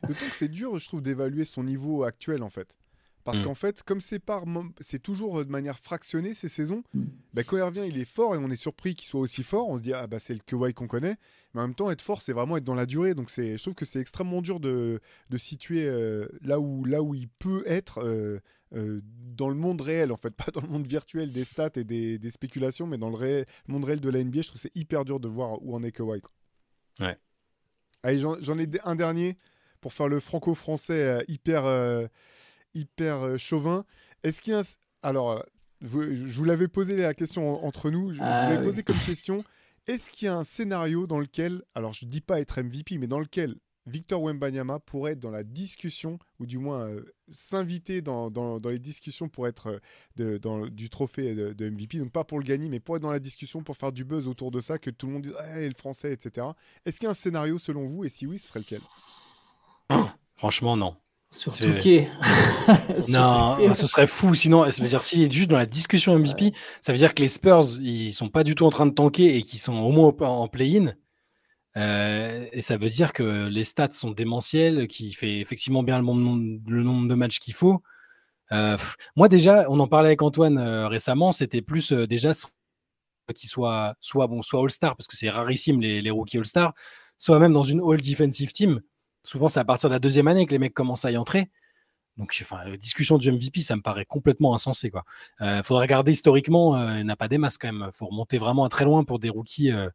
D'autant 0.02 0.26
que 0.26 0.34
c'est 0.34 0.48
dur, 0.48 0.78
je 0.78 0.86
trouve, 0.86 1.00
d'évaluer 1.00 1.46
son 1.46 1.64
niveau 1.64 2.04
actuel, 2.04 2.42
en 2.42 2.50
fait. 2.50 2.76
Parce 3.24 3.40
mm. 3.40 3.42
qu'en 3.42 3.54
fait, 3.54 3.82
comme 3.82 4.00
c'est 4.00 4.18
par, 4.18 4.44
c'est 4.80 5.02
toujours 5.02 5.40
euh, 5.40 5.44
de 5.44 5.50
manière 5.50 5.78
fractionnée 5.78 6.34
ces 6.34 6.48
saisons. 6.48 6.82
Mm. 6.92 7.04
Bah, 7.34 7.42
quand 7.44 7.56
il 7.56 7.62
revient, 7.62 7.84
il 7.88 7.98
est 7.98 8.08
fort 8.08 8.34
et 8.34 8.38
on 8.38 8.50
est 8.50 8.56
surpris 8.56 8.94
qu'il 8.94 9.08
soit 9.08 9.20
aussi 9.20 9.42
fort. 9.42 9.68
On 9.68 9.78
se 9.78 9.82
dit 9.82 9.92
ah 9.92 10.06
bah 10.06 10.18
c'est 10.18 10.34
le 10.34 10.40
Kawhi 10.40 10.74
qu'on 10.74 10.86
connaît. 10.86 11.16
Mais 11.54 11.60
en 11.60 11.66
même 11.68 11.74
temps, 11.74 11.90
être 11.90 12.02
fort, 12.02 12.22
c'est 12.22 12.32
vraiment 12.32 12.56
être 12.56 12.64
dans 12.64 12.74
la 12.74 12.86
durée. 12.86 13.14
Donc 13.14 13.30
c'est, 13.30 13.56
je 13.56 13.62
trouve 13.62 13.74
que 13.74 13.84
c'est 13.84 14.00
extrêmement 14.00 14.42
dur 14.42 14.60
de, 14.60 15.00
de 15.30 15.38
situer 15.38 15.84
euh, 15.86 16.28
là 16.42 16.60
où 16.60 16.84
là 16.84 17.02
où 17.02 17.14
il 17.14 17.28
peut 17.28 17.62
être 17.66 18.04
euh, 18.04 18.40
euh, 18.74 19.00
dans 19.36 19.48
le 19.48 19.54
monde 19.54 19.80
réel, 19.80 20.12
en 20.12 20.16
fait, 20.16 20.30
pas 20.34 20.50
dans 20.52 20.60
le 20.60 20.68
monde 20.68 20.86
virtuel 20.86 21.32
des 21.32 21.44
stats 21.44 21.70
et 21.76 21.84
des, 21.84 22.18
des 22.18 22.30
spéculations, 22.30 22.86
mais 22.86 22.98
dans 22.98 23.10
le 23.10 23.16
réel, 23.16 23.46
monde 23.68 23.84
réel 23.84 24.00
de 24.00 24.10
la 24.10 24.22
NBA, 24.22 24.42
je 24.42 24.48
trouve 24.48 24.60
que 24.60 24.68
c'est 24.68 24.76
hyper 24.76 25.04
dur 25.04 25.20
de 25.20 25.28
voir 25.28 25.62
où 25.62 25.74
en 25.74 25.82
est 25.82 25.92
Kawhi. 25.92 26.20
quoi. 26.20 26.30
Ouais. 27.00 27.16
Allez, 28.02 28.18
j'en 28.18 28.40
j'en 28.40 28.58
ai 28.58 28.68
un 28.84 28.96
dernier 28.96 29.38
pour 29.80 29.92
faire 29.92 30.08
le 30.08 30.20
franco-français 30.20 31.02
euh, 31.02 31.22
hyper, 31.28 31.64
euh, 31.64 32.06
hyper 32.74 33.22
euh, 33.22 33.36
chauvin. 33.38 33.84
Est-ce 34.22 34.40
qu'il 34.42 34.52
y 34.52 34.56
a 34.56 34.60
un... 34.60 34.64
Alors, 35.02 35.30
euh, 35.32 35.40
vous- 35.80 36.02
je 36.02 36.32
vous 36.36 36.44
l'avais 36.44 36.68
posé 36.68 36.96
la 36.96 37.14
question 37.14 37.48
en- 37.62 37.66
entre 37.66 37.90
nous. 37.90 38.10
Je, 38.12 38.18
je 38.18 38.22
Ah, 38.22 38.42
vous 38.44 38.50
l'avais 38.50 38.58
oui. 38.66 38.70
posé 38.70 38.82
comme 38.82 38.98
question. 38.98 39.44
Est-ce 39.86 40.10
qu'il 40.10 40.26
y 40.26 40.28
a 40.28 40.36
un 40.36 40.44
scénario 40.44 41.06
dans 41.06 41.18
lequel, 41.20 41.62
alors 41.74 41.92
je 41.92 42.06
dis 42.06 42.20
pas 42.22 42.40
être 42.40 42.58
MVP, 42.62 42.96
mais 42.98 43.06
dans 43.06 43.20
lequel 43.20 43.56
Victor 43.86 44.22
Wembanyama 44.22 44.78
pourrait 44.78 45.12
être 45.12 45.20
dans 45.20 45.30
la 45.30 45.42
discussion, 45.42 46.18
ou 46.40 46.46
du 46.46 46.56
moins 46.56 46.88
euh, 46.88 47.04
s'inviter 47.32 48.00
dans, 48.00 48.30
dans- 48.30 48.58
dans 48.60 48.70
les 48.70 48.78
discussions 48.78 49.28
pour 49.28 49.46
être 49.46 49.66
euh, 49.66 49.78
de- 50.16 50.38
dans, 50.38 50.66
du 50.68 50.88
trophée 50.88 51.34
de, 51.34 51.52
de 51.52 51.68
MVP, 51.68 51.98
donc 51.98 52.10
pas 52.10 52.24
pour 52.24 52.38
le 52.38 52.44
gagner, 52.44 52.70
mais 52.70 52.80
pour 52.80 52.96
être 52.96 53.02
dans 53.02 53.10
la 53.12 53.18
discussion, 53.18 53.62
pour 53.62 53.76
faire 53.76 53.92
du 53.92 54.06
buzz 54.06 54.26
autour 54.26 54.50
de 54.50 54.62
ça, 54.62 54.78
que 54.78 54.88
tout 54.88 55.06
le 55.06 55.12
monde 55.12 55.22
dise 55.24 55.36
ah, 55.38 55.60
le 55.60 55.74
français, 55.74 56.14
etc. 56.14 56.46
Est-ce 56.86 56.96
qu'il 56.98 57.04
y 57.04 57.08
a 57.08 57.10
un 57.10 57.14
scénario 57.14 57.58
selon 57.58 57.86
vous, 57.86 58.06
et 58.06 58.08
si 58.08 58.26
oui, 58.26 58.38
ce 58.38 58.48
serait 58.48 58.60
lequel? 58.60 58.80
Franchement, 60.36 60.76
non. 60.78 60.96
Sur 61.38 61.54
C'est- 61.54 61.64
Touquet. 61.64 62.08
Sur 63.00 63.20
Non, 63.20 63.56
Touquet. 63.56 63.74
ce 63.74 63.86
serait 63.86 64.06
fou. 64.06 64.34
Sinon, 64.34 64.70
ça 64.70 64.82
veut 64.82 64.88
dire 64.88 65.02
s'il 65.02 65.22
est 65.22 65.30
juste 65.32 65.50
dans 65.50 65.56
la 65.56 65.66
discussion 65.66 66.18
MVP, 66.18 66.52
ça 66.80 66.92
veut 66.92 66.98
dire 66.98 67.14
que 67.14 67.22
les 67.22 67.28
Spurs, 67.28 67.64
ils 67.80 68.12
sont 68.12 68.28
pas 68.28 68.44
du 68.44 68.54
tout 68.54 68.64
en 68.66 68.70
train 68.70 68.86
de 68.86 68.92
tanker 68.92 69.36
et 69.36 69.42
qu'ils 69.42 69.58
sont 69.58 69.74
au 69.76 69.90
moins 69.90 70.12
en 70.20 70.48
play-in. 70.48 70.94
Euh, 71.76 72.46
et 72.52 72.62
ça 72.62 72.76
veut 72.76 72.88
dire 72.88 73.12
que 73.12 73.46
les 73.48 73.64
stats 73.64 73.90
sont 73.90 74.12
démentiels, 74.12 74.86
qu'il 74.86 75.14
fait 75.16 75.38
effectivement 75.38 75.82
bien 75.82 75.98
le 75.98 76.04
nombre, 76.04 76.60
le 76.68 76.82
nombre 76.84 77.08
de 77.08 77.14
matchs 77.14 77.40
qu'il 77.40 77.54
faut. 77.54 77.82
Euh, 78.52 78.76
pff, 78.76 78.94
moi 79.16 79.28
déjà, 79.28 79.66
on 79.68 79.80
en 79.80 79.88
parlait 79.88 80.10
avec 80.10 80.22
Antoine 80.22 80.58
euh, 80.58 80.86
récemment, 80.86 81.32
c'était 81.32 81.62
plus 81.62 81.92
déjà 81.92 82.30
qu'il 83.34 83.48
soit 83.48 83.94
soit 84.00 84.26
bon, 84.28 84.40
soit 84.42 84.60
All-Star 84.62 84.94
parce 84.96 85.08
que 85.08 85.16
c'est 85.16 85.30
rarissime 85.30 85.80
les, 85.80 86.00
les 86.02 86.10
rookies 86.10 86.38
All-Star, 86.38 86.74
soit 87.18 87.38
même 87.40 87.52
dans 87.54 87.62
une 87.64 87.80
All 87.80 88.00
Defensive 88.00 88.52
Team. 88.52 88.80
Souvent, 89.24 89.48
c'est 89.48 89.58
à 89.58 89.64
partir 89.64 89.88
de 89.88 89.94
la 89.94 89.98
deuxième 89.98 90.28
année 90.28 90.46
que 90.46 90.52
les 90.52 90.58
mecs 90.60 90.74
commencent 90.74 91.04
à 91.04 91.10
y 91.10 91.16
entrer. 91.16 91.50
Donc, 92.16 92.38
enfin, 92.42 92.64
la 92.64 92.76
discussion 92.76 93.18
du 93.18 93.32
MVP, 93.32 93.60
ça 93.60 93.74
me 93.74 93.82
paraît 93.82 94.04
complètement 94.04 94.54
insensé. 94.54 94.88
Quoi. 94.90 95.02
Euh, 95.40 95.64
faudrait 95.64 95.86
regarder 95.86 96.12
historiquement, 96.12 96.76
euh, 96.76 97.00
il 97.00 97.04
n'a 97.06 97.16
pas 97.16 97.26
des 97.26 97.38
masses 97.38 97.58
quand 97.58 97.72
même. 97.72 97.90
faut 97.92 98.06
remonter 98.06 98.38
vraiment 98.38 98.64
à 98.64 98.68
très 98.68 98.84
loin 98.84 99.02
pour 99.02 99.18
des 99.18 99.30
rookies. 99.30 99.72
euh. 99.72 99.88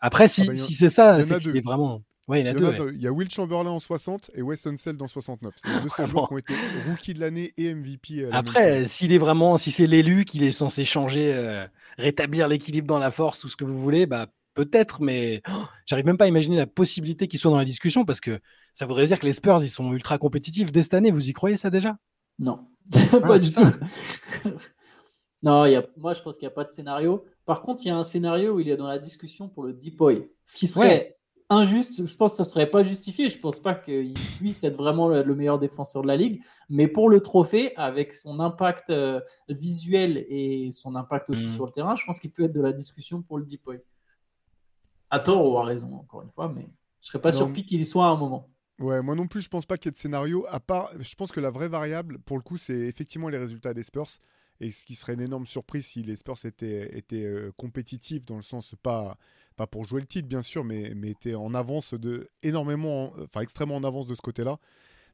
Après, 0.00 0.28
si, 0.28 0.42
Ah 0.42 0.46
bah, 0.48 0.56
si 0.56 0.74
c'est 0.74 0.90
ça, 0.90 1.22
c'est 1.22 1.38
qu'il 1.38 1.56
est 1.56 1.60
vraiment. 1.64 2.02
Ouais, 2.28 2.40
il 2.40 2.46
y 2.46 2.48
a 2.48 2.52
Il 2.52 2.60
y, 2.60 2.64
en 2.66 2.70
deux. 2.72 2.84
ouais. 2.84 2.92
Il 2.94 3.00
y 3.00 3.06
a 3.06 3.12
Will 3.12 3.30
Chamberlain 3.30 3.70
en 3.70 3.80
60 3.80 4.30
et 4.34 4.42
Wes 4.42 4.66
Unseld 4.66 5.00
en 5.02 5.06
69. 5.08 5.54
C'est 5.56 5.68
deux 5.82 5.88
seuls 5.88 6.06
Vraiment. 6.06 6.06
joueurs 6.06 6.28
qui 6.28 6.34
ont 6.34 6.38
été 6.38 6.54
rookie 6.88 7.14
de 7.14 7.20
l'année 7.20 7.52
et 7.56 7.74
MVP. 7.74 8.20
euh, 8.24 8.30
la 8.30 8.36
Après, 8.36 8.84
s'il 8.86 9.12
est 9.12 9.18
vraiment, 9.18 9.56
si 9.58 9.72
c'est 9.72 9.86
l'élu 9.86 10.24
qu'il 10.24 10.42
est 10.44 10.52
censé 10.52 10.84
changer, 10.84 11.32
euh, 11.34 11.66
rétablir 11.98 12.46
l'équilibre 12.46 12.86
dans 12.86 12.98
la 13.00 13.10
force, 13.10 13.40
tout 13.40 13.48
ce 13.48 13.56
que 13.56 13.64
vous 13.64 13.78
voulez, 13.78 14.06
bah 14.06 14.26
peut-être, 14.54 15.00
mais 15.02 15.42
oh, 15.48 15.64
j'arrive 15.86 16.06
même 16.06 16.18
pas 16.18 16.24
à 16.26 16.28
imaginer 16.28 16.56
la 16.56 16.66
possibilité 16.66 17.28
qu'il 17.28 17.38
soit 17.38 17.50
dans 17.50 17.56
la 17.58 17.64
discussion 17.64 18.04
parce 18.04 18.20
que 18.20 18.40
ça 18.74 18.86
voudrait 18.86 19.06
dire 19.06 19.18
que 19.18 19.26
les 19.26 19.32
Spurs 19.32 19.62
ils 19.62 19.68
sont 19.70 19.92
ultra 19.92 20.18
compétitifs 20.18 20.72
dès 20.72 20.82
cette 20.82 20.94
année. 20.94 21.10
Vous 21.10 21.28
y 21.28 21.32
croyez 21.32 21.56
ça 21.56 21.70
déjà? 21.70 21.96
Non, 22.38 22.66
pas 23.26 23.38
du 23.38 23.52
tout. 23.52 23.62
non, 25.42 25.64
il 25.66 25.72
y 25.72 25.76
a, 25.76 25.84
moi 25.96 26.12
je 26.14 26.22
pense 26.22 26.36
qu'il 26.36 26.46
n'y 26.46 26.52
a 26.52 26.54
pas 26.54 26.64
de 26.64 26.70
scénario. 26.70 27.24
Par 27.44 27.62
contre, 27.62 27.82
il 27.84 27.88
y 27.88 27.90
a 27.90 27.96
un 27.96 28.02
scénario 28.04 28.54
où 28.54 28.60
il 28.60 28.68
est 28.68 28.76
dans 28.76 28.86
la 28.86 28.98
discussion 28.98 29.48
pour 29.48 29.64
le 29.64 29.72
Depoy. 29.72 30.30
Ce 30.44 30.56
qui 30.56 30.66
serait 30.68 30.86
Ouais. 30.88 31.16
injuste, 31.50 32.06
je 32.06 32.16
pense 32.16 32.32
que 32.32 32.36
ça 32.38 32.44
ne 32.44 32.48
serait 32.48 32.70
pas 32.70 32.82
justifié. 32.84 33.28
Je 33.28 33.36
ne 33.36 33.42
pense 33.42 33.58
pas 33.60 33.74
qu'il 33.74 34.14
puisse 34.38 34.62
être 34.64 34.76
vraiment 34.76 35.08
le, 35.08 35.22
le 35.22 35.34
meilleur 35.34 35.58
défenseur 35.58 36.02
de 36.02 36.06
la 36.08 36.16
ligue. 36.16 36.42
Mais 36.70 36.86
pour 36.86 37.08
le 37.10 37.20
trophée, 37.20 37.72
avec 37.76 38.12
son 38.12 38.38
impact 38.40 38.90
euh, 38.90 39.20
visuel 39.48 40.24
et 40.28 40.70
son 40.70 40.94
impact 40.94 41.30
aussi 41.30 41.46
Mhm. 41.46 41.52
sur 41.52 41.64
le 41.66 41.70
terrain, 41.72 41.96
je 41.96 42.04
pense 42.04 42.20
qu'il 42.20 42.30
peut 42.30 42.44
être 42.44 42.52
de 42.54 42.62
la 42.62 42.72
discussion 42.72 43.20
pour 43.22 43.38
le 43.38 43.44
Depoy. 43.44 43.80
À 45.12 45.20
tort 45.20 45.46
ou 45.48 45.58
à 45.58 45.64
raison, 45.64 45.94
encore 45.94 46.22
une 46.22 46.30
fois, 46.30 46.48
mais 46.48 46.62
je 46.62 46.66
ne 46.66 46.72
serais 47.02 47.20
pas 47.20 47.30
Non, 47.30 47.52
surpris 47.52 47.64
qu'il 47.64 47.80
y 47.80 47.86
soit 47.86 48.06
à 48.06 48.10
un 48.10 48.16
moment. 48.16 48.50
Ouais, 48.78 49.00
moi 49.02 49.14
non 49.14 49.28
plus, 49.28 49.40
je 49.42 49.48
pense 49.48 49.66
pas 49.66 49.76
qu'il 49.78 49.86
y 49.86 49.90
ait 49.90 49.92
de 49.92 49.98
scénario. 49.98 50.44
À 50.48 50.58
part, 50.58 50.90
je 50.98 51.14
pense 51.14 51.30
que 51.30 51.40
la 51.40 51.50
vraie 51.50 51.68
variable, 51.68 52.18
pour 52.20 52.36
le 52.36 52.42
coup, 52.42 52.56
c'est 52.56 52.74
effectivement 52.74 53.28
les 53.28 53.38
résultats 53.38 53.74
des 53.74 53.82
Spurs. 53.82 54.08
Et 54.60 54.70
ce 54.70 54.84
qui 54.84 54.94
serait 54.94 55.14
une 55.14 55.20
énorme 55.20 55.46
surprise 55.46 55.86
si 55.86 56.02
les 56.02 56.16
Spurs 56.16 56.44
étaient, 56.44 56.96
étaient 56.96 57.24
euh, 57.24 57.52
compétitifs, 57.56 58.24
dans 58.26 58.36
le 58.36 58.42
sens 58.42 58.74
pas, 58.82 59.16
pas 59.56 59.66
pour 59.66 59.84
jouer 59.84 60.00
le 60.00 60.06
titre, 60.06 60.28
bien 60.28 60.42
sûr, 60.42 60.64
mais, 60.64 60.92
mais 60.96 61.10
étaient 61.10 61.34
en 61.34 61.54
avance 61.54 61.94
de 61.94 62.28
énormément, 62.42 63.12
en- 63.14 63.22
enfin 63.24 63.40
extrêmement 63.40 63.76
en 63.76 63.84
avance 63.84 64.06
de 64.06 64.14
ce 64.14 64.22
côté-là. 64.22 64.58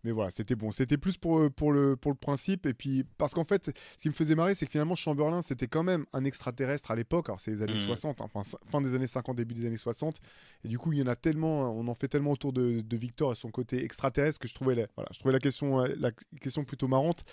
Mais 0.05 0.13
voilà, 0.13 0.31
c'était 0.31 0.55
bon. 0.55 0.71
C'était 0.71 0.97
plus 0.97 1.17
pour, 1.17 1.39
euh, 1.41 1.51
pour, 1.51 1.73
le, 1.73 1.97
pour 1.97 2.13
le 2.13 2.17
principe. 2.17 2.67
Et 2.67 2.75
puis, 2.75 3.05
parce 3.19 3.35
qu'en 3.35 3.45
fait, 3.45 3.67
ce 3.67 4.03
qui 4.03 4.09
me 4.09 4.15
faisait 4.15 4.35
marrer, 4.35 4.55
c'est 4.55 4.67
que 4.67 4.73
finalement, 4.73 4.95
Chamberlain, 4.95 5.43
c'était 5.43 5.67
quand 5.67 5.83
même 5.83 6.07
un 6.13 6.25
extraterrestre 6.25 6.91
à 6.91 6.97
l'époque. 6.97 7.29
Alors, 7.29 7.41
c'est 7.41 7.51
les 7.51 7.63
années 7.63 7.73
Mhm. 7.75 7.79
60, 7.87 8.21
enfin, 8.21 8.43
fin 8.71 8.81
des 8.81 8.95
années 8.95 9.07
50, 9.07 9.37
début 9.37 9.55
des 9.55 9.67
années 9.67 9.77
60. 9.77 10.17
Et 10.65 10.69
du 10.69 10.79
coup, 10.79 10.93
il 10.93 10.99
y 10.99 11.03
en 11.03 11.07
a 11.07 11.17
tellement, 11.17 11.71
on 11.77 11.89
en 11.89 11.95
fait 11.95 12.09
tellement 12.09 12.33
autour 12.33 12.53
de, 12.53 12.81
de 12.81 12.97
Victor 12.97 13.33
et 13.33 13.35
son 13.35 13.51
côté 13.51 13.83
extraterrestre 13.85 14.39
que 14.39 14.49
je 14.49 14.55
trouvais 14.55 14.75
la, 14.75 14.87
voilà, 14.97 15.09
je 15.13 15.19
trouvais 15.19 15.33
la 15.33 15.41
question, 15.41 15.81
euh, 15.81 15.89
la 15.99 16.11
question 16.41 16.65
plutôt 16.65 16.89
marrante. 16.89 17.25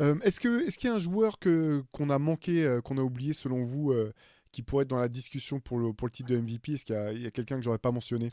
Euh, 0.00 0.14
est-ce 0.22 0.40
que, 0.40 0.66
est-ce 0.66 0.78
qu'il 0.78 0.88
y 0.88 0.92
a 0.92 0.96
un 0.96 0.98
joueur 0.98 1.38
que 1.38 1.82
qu'on 1.92 2.10
a 2.10 2.18
manqué, 2.18 2.78
qu'on 2.84 2.98
a 2.98 3.02
oublié 3.02 3.32
selon 3.32 3.64
vous, 3.64 3.92
euh, 3.92 4.12
qui 4.52 4.62
pourrait 4.62 4.82
être 4.84 4.90
dans 4.90 4.98
la 4.98 5.08
discussion 5.08 5.60
pour 5.60 5.78
le 5.78 5.92
pour 5.92 6.06
le 6.06 6.12
titre 6.12 6.30
de 6.30 6.38
MVP 6.38 6.72
Est-ce 6.74 6.84
qu'il 6.84 6.94
y 6.94 6.98
a, 6.98 7.12
il 7.12 7.22
y 7.22 7.26
a 7.26 7.30
quelqu'un 7.30 7.56
que 7.56 7.62
j'aurais 7.62 7.78
pas 7.78 7.90
mentionné? 7.92 8.30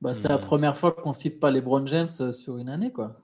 Bah, 0.00 0.14
c'est 0.14 0.28
la 0.28 0.38
première 0.38 0.78
fois 0.78 0.92
qu'on 0.92 1.12
cite 1.12 1.38
pas 1.40 1.50
les 1.50 1.60
Brown 1.60 1.86
James 1.86 2.32
sur 2.32 2.56
une 2.56 2.68
année, 2.70 2.90
quoi. 2.90 3.22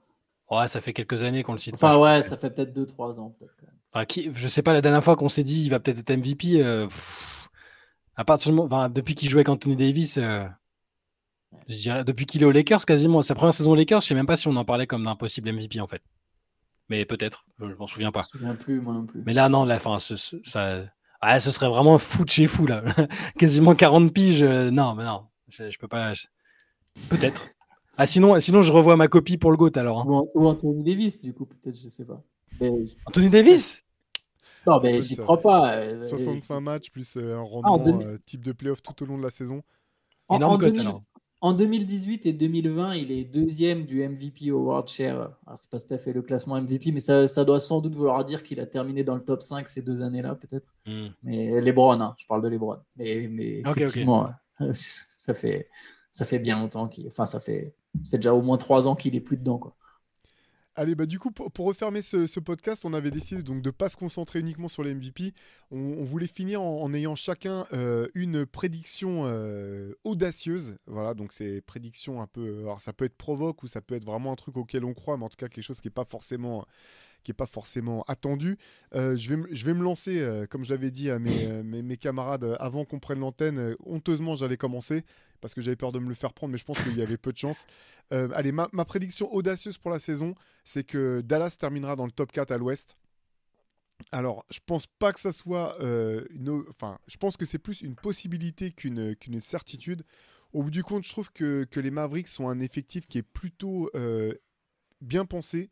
Ouais, 0.49 0.67
ça 0.67 0.79
fait 0.79 0.93
quelques 0.93 1.23
années 1.23 1.43
qu'on 1.43 1.51
le 1.53 1.57
cite. 1.57 1.75
Enfin, 1.75 1.91
pas, 1.91 1.99
ouais, 1.99 2.21
ça 2.21 2.37
fait 2.37 2.49
peut-être 2.51 2.73
2-3 2.73 3.19
ans. 3.19 3.35
Peut-être, 3.37 3.53
quand 3.59 3.67
même. 3.67 3.75
Enfin, 3.93 4.05
qui- 4.05 4.29
je 4.33 4.47
sais 4.47 4.61
pas, 4.61 4.73
la 4.73 4.81
dernière 4.81 5.03
fois 5.03 5.15
qu'on 5.15 5.29
s'est 5.29 5.43
dit 5.43 5.63
il 5.63 5.69
va 5.69 5.79
peut-être 5.79 5.99
être 5.99 6.09
MVP, 6.11 6.61
euh, 6.63 6.87
pff, 6.87 7.49
à 8.15 8.23
partir 8.25 8.51
du 8.51 8.55
moment- 8.55 8.67
enfin, 8.73 8.89
depuis 8.89 9.15
qu'il 9.15 9.29
jouait 9.29 9.39
avec 9.39 9.49
Anthony 9.49 9.75
Davis, 9.75 10.17
euh, 10.17 10.45
je 11.67 11.75
dirais, 11.75 12.03
depuis 12.03 12.25
qu'il 12.25 12.41
est 12.43 12.45
aux 12.45 12.51
Lakers 12.51 12.85
quasiment, 12.85 13.21
sa 13.21 13.35
première 13.35 13.53
saison 13.53 13.71
aux 13.71 13.75
Lakers, 13.75 14.01
je 14.01 14.07
sais 14.07 14.15
même 14.15 14.25
pas 14.25 14.35
si 14.37 14.47
on 14.47 14.55
en 14.55 14.65
parlait 14.65 14.87
comme 14.87 15.03
d'un 15.03 15.15
possible 15.15 15.49
MVP 15.51 15.79
en 15.81 15.87
fait. 15.87 16.01
Mais 16.89 17.03
peut-être, 17.05 17.45
je, 17.59 17.69
je 17.69 17.75
m'en 17.75 17.87
souviens 17.87 18.11
pas. 18.13 18.21
Je 18.21 18.37
me 18.37 18.39
souviens 18.43 18.55
plus, 18.55 18.79
moi 18.79 18.93
non 18.93 19.05
plus. 19.05 19.21
Mais 19.25 19.33
là, 19.33 19.49
non, 19.49 19.65
là, 19.65 19.75
enfin, 19.75 19.99
ce, 19.99 20.15
ce- 20.15 20.37
ça, 20.45 20.83
ah, 21.19 21.39
ce 21.41 21.51
serait 21.51 21.67
vraiment 21.69 21.97
fou 21.97 22.23
de 22.23 22.29
chez 22.29 22.47
fou 22.47 22.65
là. 22.67 22.83
quasiment 23.37 23.75
40 23.75 24.13
piges, 24.13 24.43
euh, 24.43 24.71
non, 24.71 24.95
mais 24.95 25.03
non, 25.03 25.25
je, 25.49 25.69
je 25.69 25.77
peux 25.77 25.87
pas. 25.89 26.13
je- 26.13 26.27
Peut-être. 27.09 27.49
Ah, 27.97 28.05
sinon, 28.05 28.39
sinon, 28.39 28.61
je 28.61 28.71
revois 28.71 28.95
ma 28.95 29.07
copie 29.07 29.37
pour 29.37 29.51
le 29.51 29.57
GOAT 29.57 29.71
alors. 29.75 30.01
hein. 30.01 30.05
Ou, 30.07 30.29
ou 30.35 30.47
Anthony 30.47 30.83
Davis, 30.83 31.21
du 31.21 31.33
coup, 31.33 31.45
peut-être, 31.45 31.77
je 31.79 31.87
sais 31.87 32.05
pas. 32.05 32.21
Mais, 32.61 32.71
Anthony 33.05 33.29
Davis? 33.29 33.83
Non, 34.67 34.79
mais 34.81 35.01
j'y 35.01 35.15
crois 35.15 35.41
pas. 35.41 35.77
euh, 35.77 36.07
65 36.07 36.55
euh, 36.55 36.59
matchs 36.59 36.91
plus 36.91 37.15
euh, 37.17 37.35
un 37.37 37.41
rendement 37.41 37.77
2000 37.77 38.07
euh, 38.07 38.17
type 38.25 38.43
de 38.43 38.51
playoff 38.51 38.81
tout 38.83 39.01
au 39.03 39.05
long 39.05 39.17
de 39.17 39.23
la 39.23 39.29
saison. 39.31 39.61
En, 40.27 40.35
Énorme 40.37 40.55
en 40.55 40.57
cote, 40.57 40.73
2000 40.73 40.81
alors. 40.81 41.03
en 41.39 41.53
2018 41.53 42.25
et 42.25 42.33
2020, 42.33 42.95
il 42.95 43.11
est 43.11 43.23
deuxième 43.23 43.85
du 43.85 44.07
MVP 44.07 44.49
Award 44.49 44.89
Share. 44.89 45.15
Alors, 45.45 45.57
c'est 45.57 45.69
pas 45.69 45.79
tout 45.79 45.93
à 45.93 45.97
fait 45.97 46.11
le 46.11 46.21
classement 46.21 46.61
MVP, 46.61 46.91
mais 46.91 46.99
ça, 46.99 47.27
ça 47.27 47.45
doit 47.45 47.59
sans 47.61 47.79
doute 47.79 47.95
vouloir 47.95 48.25
dire 48.25 48.43
qu'il 48.43 48.59
a 48.59 48.65
terminé 48.65 49.03
dans 49.05 49.15
le 49.15 49.23
top 49.23 49.41
5 49.41 49.67
ces 49.69 49.81
deux 49.81 50.01
années-là, 50.01 50.35
peut-être. 50.35 50.69
Hmm. 50.85 51.07
Mais 51.23 51.61
LeBron, 51.61 51.99
hein, 52.01 52.13
je 52.17 52.25
parle 52.27 52.41
de 52.43 52.49
LeBron. 52.49 52.77
Mais, 52.97 53.27
mais 53.31 53.59
Ok, 53.61 53.67
ok. 53.69 53.77
effectivement, 53.77 54.25
ça 54.73 55.33
fait 55.33 55.69
ça 56.17 56.25
fait 56.25 56.39
bien 56.39 56.59
longtemps 56.59 56.87
qu'il, 56.87 57.05
enfin 57.05 57.27
ça 57.27 57.39
fait 57.39 57.75
ça 58.01 58.09
fait 58.09 58.17
déjà 58.17 58.33
au 58.33 58.41
moins 58.41 58.57
trois 58.57 58.87
ans 58.87 58.95
qu'il 58.95 59.15
est 59.15 59.21
plus 59.21 59.37
dedans 59.37 59.59
quoi. 59.59 59.75
Allez, 60.73 60.93
bah 60.93 61.07
du 61.07 61.17
coup, 61.17 61.31
pour, 61.31 61.65
refermer 61.65 62.03
ce, 62.03 62.39
podcast, 62.39 62.85
on 62.85 62.93
avait 62.93 63.09
décidé 63.09 63.41
donc 63.41 63.63
de 63.63 63.71
pas 63.71 63.89
se 63.89 63.97
concentrer 63.97 64.39
uniquement 64.39 64.67
sur 64.67 64.83
les 64.83 64.93
MVP. 64.93 65.33
On, 65.71 66.03
voulait 66.03 66.27
finir 66.27 66.61
en, 66.61 66.93
ayant 66.93 67.15
chacun 67.15 67.65
euh, 67.73 68.07
une 68.13 68.45
prédiction 68.45 69.23
euh, 69.25 69.95
audacieuse. 70.03 70.75
Voilà, 70.85 71.15
donc 71.15 71.33
c'est 71.33 71.61
prédiction 71.61 72.21
un 72.21 72.27
peu. 72.27 72.59
Alors 72.59 72.79
ça 72.79 72.93
peut 72.93 73.05
être 73.05 73.17
provoque 73.17 73.63
ou 73.63 73.67
ça 73.67 73.81
peut 73.81 73.95
être 73.95 74.05
vraiment 74.05 74.31
un 74.31 74.35
truc 74.35 74.55
auquel 74.55 74.85
on 74.85 74.93
croit, 74.93 75.17
mais 75.17 75.23
en 75.23 75.29
tout 75.29 75.35
cas 75.35 75.47
quelque 75.47 75.63
chose 75.63 75.81
qui 75.81 75.87
est 75.87 75.89
pas 75.89 76.05
forcément 76.05 76.67
qui 77.27 77.31
est 77.31 77.33
pas 77.33 77.45
forcément 77.45 78.03
attendu. 78.07 78.57
Euh, 78.95 79.17
je, 79.17 79.35
vais 79.35 79.43
je 79.51 79.65
vais 79.65 79.73
me 79.73 79.83
lancer, 79.83 80.21
euh, 80.21 80.45
comme 80.47 80.63
je 80.63 80.69
l'avais 80.69 80.91
dit 80.91 81.11
à 81.11 81.19
mes, 81.19 81.45
euh, 81.45 81.95
camarades 81.99 82.45
euh, 82.45 82.55
avant 82.59 82.85
qu'on 82.85 82.99
prenne 82.99 83.19
l'antenne. 83.19 83.57
euh, 83.57 83.75
honteusement, 83.85 84.35
j'allais 84.35 84.55
commencer 84.55 85.03
parce 85.41 85.53
que 85.53 85.61
j'avais 85.61 85.75
peur 85.75 85.91
de 85.91 85.99
me 85.99 86.09
le 86.09 86.15
faire 86.15 86.33
prendre, 86.33 86.51
mais 86.51 86.57
je 86.57 86.65
pense 86.65 86.81
qu'il 86.81 86.97
y 86.97 87.01
avait 87.01 87.17
peu 87.17 87.31
de 87.31 87.37
chance. 87.37 87.65
Euh, 88.13 88.29
allez, 88.33 88.51
ma, 88.51 88.67
prédiction 88.85 89.31
audacieuse 89.33 89.77
pour 89.77 89.91
la 89.91 89.99
saison, 89.99 90.35
c'est 90.65 90.83
que 90.83 91.21
Dallas 91.21 91.55
terminera 91.59 91.95
dans 91.95 92.05
le 92.05 92.11
top 92.11 92.31
4 92.31 92.51
à 92.51 92.57
l'ouest. 92.57 92.97
Alors, 94.11 94.45
je 94.51 94.59
pense 94.65 94.85
pas 94.85 95.11
que 95.11 95.19
ça 95.19 95.33
soit 95.33 95.79
euh, 95.81 96.25
une. 96.29 96.63
Enfin, 96.69 96.99
je 97.07 97.17
pense 97.17 97.35
que 97.35 97.45
c'est 97.45 97.57
plus 97.59 97.81
une 97.81 97.95
possibilité 97.95 98.71
qu'une 98.71 99.39
certitude. 99.39 100.03
Au 100.53 100.63
bout 100.63 100.71
du 100.71 100.83
compte, 100.83 101.03
je 101.03 101.09
trouve 101.09 101.31
que, 101.31 101.65
que 101.65 101.79
les 101.79 101.91
Mavericks 101.91 102.27
sont 102.27 102.47
un 102.47 102.59
effectif 102.59 103.07
qui 103.07 103.17
est 103.17 103.23
plutôt 103.23 103.89
euh, 103.95 104.33
bien 105.01 105.25
pensé, 105.25 105.69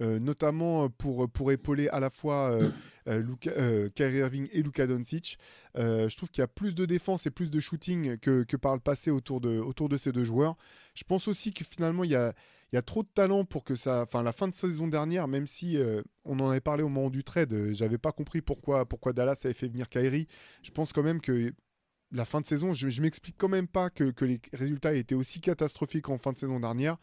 euh, 0.00 0.18
notamment 0.18 0.88
pour, 0.88 1.28
pour 1.30 1.52
épauler 1.52 1.88
à 1.88 2.00
la 2.00 2.10
fois 2.10 2.50
euh, 2.50 2.70
euh, 3.08 3.22
euh, 3.46 3.88
Kyrie 3.94 4.18
Irving 4.18 4.48
et 4.52 4.62
Luka 4.62 4.86
Doncic. 4.86 5.38
Euh, 5.76 6.08
je 6.08 6.16
trouve 6.16 6.30
qu'il 6.30 6.40
y 6.40 6.44
a 6.44 6.48
plus 6.48 6.74
de 6.74 6.86
défense 6.86 7.26
et 7.26 7.30
plus 7.30 7.50
de 7.50 7.60
shooting 7.60 8.18
que, 8.18 8.44
que 8.44 8.56
par 8.56 8.74
le 8.74 8.80
passé 8.80 9.10
autour 9.10 9.40
de, 9.40 9.58
autour 9.58 9.88
de 9.88 9.96
ces 9.96 10.12
deux 10.12 10.24
joueurs. 10.24 10.56
Je 10.94 11.04
pense 11.04 11.28
aussi 11.28 11.52
que 11.52 11.64
finalement, 11.64 12.04
il 12.04 12.10
y 12.10 12.16
a, 12.16 12.32
y 12.72 12.76
a 12.76 12.82
trop 12.82 13.02
de 13.02 13.08
talent 13.08 13.44
pour 13.44 13.64
que 13.64 13.74
ça. 13.74 14.02
Enfin, 14.02 14.22
la 14.22 14.32
fin 14.32 14.48
de 14.48 14.54
saison 14.54 14.88
dernière, 14.88 15.28
même 15.28 15.46
si 15.46 15.78
euh, 15.78 16.02
on 16.24 16.38
en 16.40 16.50
avait 16.50 16.60
parlé 16.60 16.82
au 16.82 16.88
moment 16.88 17.10
du 17.10 17.24
trade, 17.24 17.52
euh, 17.54 17.72
j'avais 17.72 17.98
pas 17.98 18.12
compris 18.12 18.42
pourquoi, 18.42 18.86
pourquoi 18.86 19.12
Dallas 19.12 19.36
avait 19.44 19.54
fait 19.54 19.68
venir 19.68 19.88
Kyrie. 19.88 20.26
Je 20.62 20.70
pense 20.70 20.92
quand 20.92 21.02
même 21.02 21.20
que 21.20 21.52
la 22.10 22.24
fin 22.24 22.40
de 22.40 22.46
saison, 22.46 22.72
je, 22.72 22.88
je 22.88 23.02
m'explique 23.02 23.36
quand 23.36 23.48
même 23.48 23.68
pas 23.68 23.90
que, 23.90 24.10
que 24.10 24.24
les 24.24 24.40
résultats 24.54 24.94
étaient 24.94 25.14
aussi 25.14 25.40
catastrophiques 25.40 26.08
en 26.08 26.16
fin 26.18 26.32
de 26.32 26.38
saison 26.38 26.58
dernière. 26.58 26.96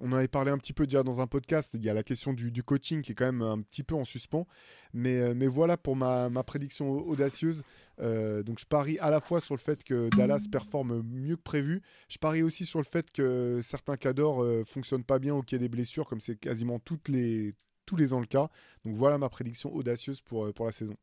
On 0.00 0.10
en 0.12 0.16
avait 0.16 0.28
parlé 0.28 0.50
un 0.50 0.58
petit 0.58 0.72
peu 0.72 0.86
déjà 0.86 1.02
dans 1.02 1.20
un 1.20 1.26
podcast. 1.26 1.72
Il 1.74 1.84
y 1.84 1.88
a 1.88 1.94
la 1.94 2.02
question 2.02 2.32
du, 2.32 2.62
coaching 2.62 3.02
qui 3.02 3.12
est 3.12 3.14
quand 3.14 3.26
même 3.26 3.42
un 3.42 3.60
petit 3.60 3.82
peu 3.82 3.94
en 3.94 4.04
suspens. 4.04 4.46
Mais, 4.92 5.20
euh, 5.20 5.48
voilà 5.48 5.76
pour 5.76 5.94
ma, 5.96 6.28
prédiction 6.44 6.90
audacieuse. 6.90 7.62
Euh, 8.00 8.42
donc 8.42 8.58
je 8.58 8.66
parie 8.66 8.98
à 8.98 9.10
la 9.10 9.20
fois 9.20 9.40
sur 9.40 9.54
le 9.54 9.60
fait 9.60 9.84
que 9.84 10.08
Dallas 10.16 10.46
performe 10.50 11.02
mieux 11.02 11.36
que 11.36 11.42
prévu. 11.42 11.80
Je 12.08 12.18
parie 12.18 12.42
aussi 12.42 12.66
sur 12.66 12.80
le 12.80 12.84
fait 12.84 13.10
que 13.12 13.60
certains 13.62 13.96
cadors 13.96 14.42
euh, 14.42 14.64
fonctionnent 14.66 15.04
pas 15.04 15.20
bien 15.20 15.34
au 15.34 15.42
qu'il 15.42 15.56
y 15.56 15.58
ait 15.62 15.64
des 15.64 15.68
blessures, 15.68 16.08
comme 16.08 16.20
c'est 16.20 16.36
quasiment 16.36 16.80
tous 16.80 17.00
les 17.08 18.12
ans 18.12 18.20
le 18.20 18.26
cas. 18.26 18.48
Donc 18.84 18.96
voilà 18.96 19.16
ma 19.18 19.28
prédiction 19.28 19.72
audacieuse 19.72 20.20
pour 20.20 20.46
la 20.46 20.72
saison. 20.72 20.96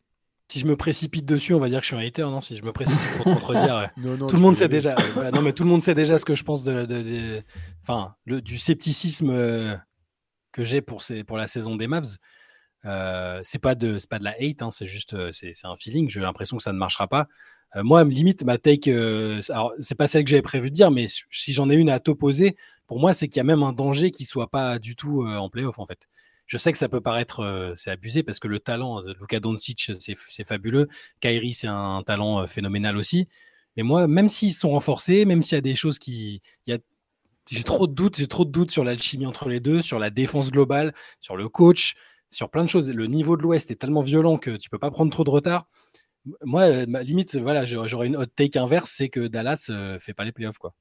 Si 0.52 0.60
je 0.60 0.66
me 0.66 0.76
précipite 0.76 1.26
dessus, 1.26 1.54
on 1.54 1.60
va 1.60 1.70
dire 1.70 1.80
que 1.80 1.86
je 1.86 1.96
suis 1.96 1.96
un 1.96 2.06
hater, 2.06 2.24
non 2.24 2.42
Si 2.42 2.58
je 2.58 2.62
me 2.64 2.74
précipite 2.74 3.02
pour 3.16 3.24
te 3.26 3.30
contredire, 3.40 3.74
ouais. 3.98 4.04
Non, 4.04 4.18
non, 4.18 4.28
tout 4.28 4.36
le 4.36 4.42
monde 4.42 4.56
sait 4.56 4.68
déjà. 4.68 4.90
euh, 4.92 5.12
voilà, 5.14 5.32
non, 5.32 5.42
mais 5.42 5.54
tout 5.54 5.64
le 5.64 5.70
monde 5.70 5.82
sait 5.82 5.94
déjà 5.96 6.18
ce 6.18 6.26
que 6.26 6.36
je 6.36 6.44
pense 6.44 6.64
de, 6.66 6.86
de- 6.86 7.02
de- 7.02 7.44
enfin, 7.84 8.16
le, 8.26 8.42
du 8.42 8.58
scepticisme 8.58 9.30
euh, 9.30 9.76
que 10.52 10.66
j'ai 10.66 10.82
pour, 10.82 11.04
ces- 11.04 11.24
pour 11.24 11.38
la 11.38 11.48
saison 11.48 11.78
des 11.78 11.88
Mavs. 11.88 12.18
Euh, 12.84 13.40
c'est 13.44 13.60
pas 13.60 13.76
de 13.76 13.98
c'est 13.98 14.10
pas 14.10 14.20
de 14.20 14.24
la 14.26 14.36
hate, 14.40 14.62
hein, 14.62 14.72
c'est 14.72 14.88
juste 14.88 15.14
euh, 15.14 15.30
c'est 15.32 15.54
un 15.64 15.76
feeling. 15.78 16.10
J'ai 16.10 16.20
l'impression 16.20 16.58
que 16.58 16.64
ça 16.64 16.74
ne 16.74 16.78
marchera 16.78 17.08
pas. 17.08 17.28
Euh, 17.78 17.84
moi, 17.84 18.04
limite, 18.04 18.44
ma 18.44 18.58
take, 18.58 18.92
alors, 19.50 19.72
c'est 19.80 19.96
pas 19.96 20.08
celle 20.08 20.26
que 20.26 20.32
j'avais 20.32 20.42
prévu 20.42 20.70
de 20.70 20.76
dire, 20.76 20.92
mais 20.92 21.06
si 21.08 21.54
j'en 21.54 21.70
ai 21.70 21.76
une 21.76 21.90
à 21.90 22.00
t'opposer, 22.02 22.58
pour 22.88 23.00
moi, 23.00 23.14
c'est 23.14 23.30
qu'il 23.30 23.38
y 23.38 23.40
a 23.40 23.46
même 23.46 23.64
un 23.64 23.72
danger 23.72 24.12
qui 24.12 24.26
soit 24.26 24.50
pas 24.50 24.80
du 24.80 24.98
tout 24.98 25.24
en 25.26 25.50
playoff 25.50 25.80
en 25.80 25.86
fait. 25.86 26.00
Je 26.52 26.58
sais 26.58 26.74
que 26.74 26.78
ça 26.78 26.90
peut 26.90 27.00
paraître 27.00 27.40
euh, 27.40 27.74
c'est 27.78 27.92
abusé 27.92 28.24
parce 28.24 28.38
que 28.38 28.50
le 28.50 28.60
talent 28.60 29.02
de 29.02 29.14
Luka 29.14 29.40
Doncic 29.40 29.90
c'est 30.02 30.44
fabuleux. 30.44 30.90
Kyrie 31.22 31.54
c'est 31.54 31.68
un 31.68 32.04
talent 32.04 32.42
euh, 32.42 32.46
phénoménal 32.46 32.98
aussi. 32.98 33.30
Mais 33.78 33.84
moi, 33.84 34.06
même 34.06 34.28
s'ils 34.28 34.52
sont 34.52 34.72
renforcés, 34.72 35.24
même 35.24 35.44
s'il 35.44 35.56
y 35.56 35.60
a 35.60 35.62
des 35.62 35.76
choses 35.76 35.98
qui, 35.98 36.42
j'ai 36.68 37.64
trop 37.64 37.88
de 37.88 37.94
doutes, 37.94 38.18
j'ai 38.18 38.28
trop 38.28 38.44
de 38.44 38.52
doutes 38.52 38.72
sur 38.72 38.84
l'alchimie 38.84 39.26
entre 39.26 39.48
les 39.48 39.62
deux, 39.62 39.82
sur 39.82 39.98
la 39.98 40.10
défense 40.10 40.52
globale, 40.52 40.94
sur 41.22 41.38
le 41.38 41.48
coach, 41.48 41.96
sur 42.30 42.50
plein 42.50 42.66
de 42.66 42.70
choses. 42.70 42.92
Le 42.92 43.08
niveau 43.08 43.38
de 43.38 43.44
l'Ouest 43.44 43.72
est 43.72 43.76
tellement 43.76 44.02
violent 44.02 44.38
que 44.38 44.58
tu 44.58 44.70
peux 44.70 44.80
pas 44.80 44.92
prendre 44.92 45.10
trop 45.10 45.24
de 45.24 45.30
retard. 45.30 45.68
Moi, 46.44 46.64
euh, 46.64 46.86
limite, 47.04 47.38
voilà, 47.38 47.64
j'aurais 47.64 48.08
une 48.08 48.18
hot 48.18 48.26
take 48.26 48.60
inverse, 48.60 48.92
c'est 48.92 49.08
que 49.08 49.26
Dallas 49.28 49.72
fait 50.02 50.14
pas 50.14 50.26
les 50.26 50.34
playoffs, 50.34 50.58
quoi. 50.58 50.74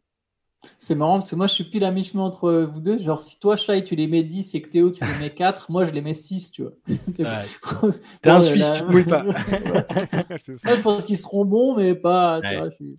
C'est 0.79 0.95
marrant 0.95 1.15
parce 1.15 1.31
que 1.31 1.37
moi 1.37 1.47
je 1.47 1.55
suis 1.55 1.65
pile 1.65 1.85
à 1.85 1.91
mi-chemin 1.91 2.23
entre 2.23 2.53
vous 2.71 2.81
deux. 2.81 2.99
Genre, 2.99 3.23
si 3.23 3.39
toi, 3.39 3.57
Shai, 3.57 3.83
tu 3.83 3.97
les 3.97 4.07
mets 4.07 4.23
10 4.23 4.55
et 4.55 4.61
que 4.63 4.69
Théo, 4.69 4.91
tu 4.91 5.03
les 5.05 5.19
mets 5.19 5.35
4, 5.35 5.71
moi 5.71 5.85
je 5.85 5.93
les 5.93 6.03
mets 6.03 6.15
6, 6.15 6.51
tu 6.53 6.63
vois. 6.63 6.73
C'est 7.15 7.25
Ouais. 7.25 7.45
bon. 7.83 7.91
T'es 8.23 8.31
un 8.31 8.41
Suisse, 8.41 8.71
là- 8.71 8.77
tu 8.77 8.83
te 8.85 8.91
mouilles 8.93 9.05
pas. 9.05 9.23
Moi, 9.25 9.35
je 10.77 10.81
pense 10.83 11.05
qu'ils 11.05 11.17
seront 11.19 11.45
bons, 11.45 11.77
mais 11.77 11.95
pas. 11.95 12.41
tu 12.43 12.49
Ouais. 12.49 12.57
vois, 12.59 12.71
je 12.71 12.75
suis- 12.75 12.99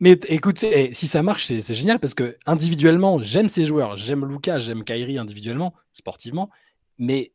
Mais 0.00 0.12
écoute, 0.28 0.62
eh, 0.62 0.92
si 0.94 1.06
ça 1.06 1.22
marche, 1.22 1.46
c'est 1.46 1.74
génial 1.74 1.98
parce 2.00 2.14
que 2.14 2.36
individuellement, 2.46 3.20
j'aime 3.20 3.48
ces 3.48 3.64
joueurs, 3.64 3.96
j'aime 3.96 4.24
Lucas, 4.26 4.58
j'aime 4.58 4.82
Kyrie 4.84 5.18
individuellement, 5.18 5.74
sportivement, 5.92 6.48
mais 6.98 7.32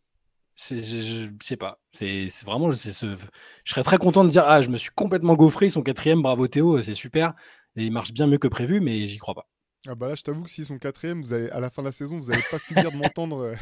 c'est, 0.56 0.84
je, 0.84 0.97
je 1.02 1.30
sais 1.41 1.56
pas, 1.58 1.80
c'est 1.91 2.28
c'est 2.30 2.45
vraiment, 2.45 2.72
c'est 2.74 2.91
ce, 2.91 3.16
je 3.64 3.72
serais 3.72 3.84
très 3.84 3.97
content 3.97 4.24
de 4.24 4.30
dire 4.30 4.43
ah, 4.45 4.62
je 4.62 4.70
me 4.70 4.78
suis 4.78 4.89
complètement 4.93 5.36
gaufré, 5.36 5.68
ils 5.68 5.72
sont 5.72 5.84
quatrième, 5.84 6.22
bravo 6.22 6.47
Théo, 6.47 6.82
c'est 6.82 6.95
super, 6.95 7.34
et 7.76 7.86
ils 7.86 7.91
marchent 7.91 8.13
bien 8.13 8.28
mieux 8.28 8.38
que 8.38 8.47
prévu, 8.47 8.80
mais 8.80 9.05
j'y 9.07 9.17
crois 9.17 9.36
pas. 9.36 9.47
Ah 9.88 9.95
bah 9.95 10.09
là, 10.09 10.15
je 10.15 10.24
t'avoue 10.24 10.43
que 10.43 10.49
s'ils 10.49 10.65
sont 10.65 10.78
quatrième, 10.78 11.22
vous 11.22 11.32
allez, 11.32 11.49
à 11.51 11.61
la 11.61 11.70
fin 11.70 11.82
de 11.82 11.88
la 11.88 11.93
saison, 11.93 12.17
vous 12.17 12.30
n'allez 12.30 12.43
pas 12.51 12.59
finir 12.59 12.91
de 12.91 12.97
m'entendre. 12.97 13.43
euh, 13.43 13.53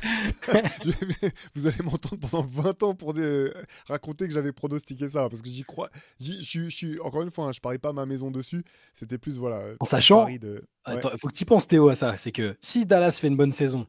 vous 1.56 1.68
allez 1.68 1.84
m'entendre 1.84 2.18
pendant 2.28 2.44
20 2.44 2.84
ans 2.84 2.96
pour 2.96 3.14
des- 3.14 3.52
raconter 3.88 4.28
que 4.28 4.34
j'avais 4.34 4.52
pronostiqué 4.52 5.10
ça. 5.10 5.30
Parce 5.30 5.44
que 5.44 5.50
j'y 5.50 5.64
crois. 5.64 5.90
Je 6.20 6.68
suis, 6.70 7.00
encore 7.02 7.22
une 7.22 7.30
fois, 7.30 7.46
hein, 7.46 7.52
je 7.52 7.60
parie 7.60 7.78
pas 7.78 7.94
ma 7.94 8.06
maison 8.08 8.32
dessus. 8.32 8.64
C'était 8.96 9.20
plus, 9.20 9.38
voilà. 9.38 9.62
En 9.80 9.86
sachant- 9.86 10.26
de- 10.40 10.64
ouais. 10.88 11.00
Il 11.14 11.20
faut 11.20 11.28
que 11.28 11.34
tu 11.36 11.46
penses 11.46 11.68
Théo 11.68 11.90
à 11.90 11.96
ça, 11.96 12.18
c'est 12.18 12.32
que 12.32 12.58
si 12.62 12.86
Dallas 12.88 13.20
fait 13.22 13.28
une 13.28 13.38
bonne 13.38 13.54
saison, 13.54 13.86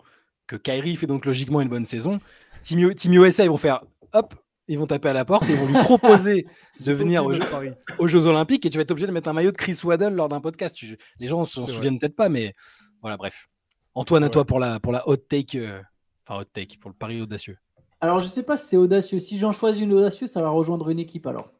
que 0.47 0.57
Kyrie 0.57 0.97
fait 0.97 1.07
donc 1.07 1.25
logiquement 1.25 1.63
une 1.63 1.69
bonne 1.71 1.87
saison, 1.87 2.21
Team, 2.63 2.81
U- 2.81 2.95
Team 2.95 3.15
USA 3.15 3.45
ils 3.45 3.51
vont 3.51 3.57
faire 3.57 3.81
hop, 4.13 4.35
ils 4.69 4.79
vont 4.79 4.87
taper 4.87 5.09
à 5.09 5.13
la 5.13 5.25
porte, 5.25 5.49
et 5.49 5.53
ils 5.53 5.59
vont 5.59 5.67
lui 5.67 5.85
proposer 5.85 6.47
de 6.81 6.93
venir 6.93 7.25
aux 7.25 7.33
Jeux, 7.33 7.41
pari. 7.41 7.71
aux 7.99 8.07
Jeux 8.09 8.27
Olympiques 8.27 8.65
et 8.67 8.71
tu 8.71 8.77
vas 8.79 8.83
être 8.83 8.91
obligé 8.91 9.07
de 9.07 9.13
mettre 9.13 9.29
un 9.29 9.33
maillot 9.33 9.51
de 9.53 9.57
Chris 9.57 9.79
Waddle 9.85 10.15
lors 10.15 10.29
d'un 10.29 10.41
podcast. 10.41 10.77
Tu- 10.77 10.99
les 11.19 11.27
gens 11.27 11.45
s'en 11.45 11.67
souviennent 11.67 11.99
peut-être 11.99 12.17
pas, 12.17 12.29
mais 12.29 12.55
voilà, 13.01 13.17
bref. 13.17 13.49
Antoine, 13.95 14.23
à 14.25 14.29
toi 14.29 14.45
pour 14.45 14.61
la, 14.61 14.79
pour 14.79 14.93
la 14.93 15.09
hot 15.09 15.17
take, 15.17 15.59
euh, 15.59 15.81
enfin 16.27 16.41
hot 16.41 16.45
take, 16.53 16.79
pour 16.79 16.91
le 16.91 16.97
pari 16.97 17.21
audacieux. 17.21 17.57
Alors, 18.01 18.21
je 18.21 18.29
sais 18.29 18.45
pas 18.45 18.57
si 18.57 18.67
c'est 18.69 18.77
audacieux. 18.77 19.19
Si 19.19 19.39
j'en 19.39 19.51
choisis 19.51 19.83
une 19.83 19.93
audacieux, 19.93 20.29
ça 20.29 20.41
va 20.41 20.51
rejoindre 20.51 20.89
une 20.91 21.01
équipe 21.01 21.27
alors. 21.27 21.53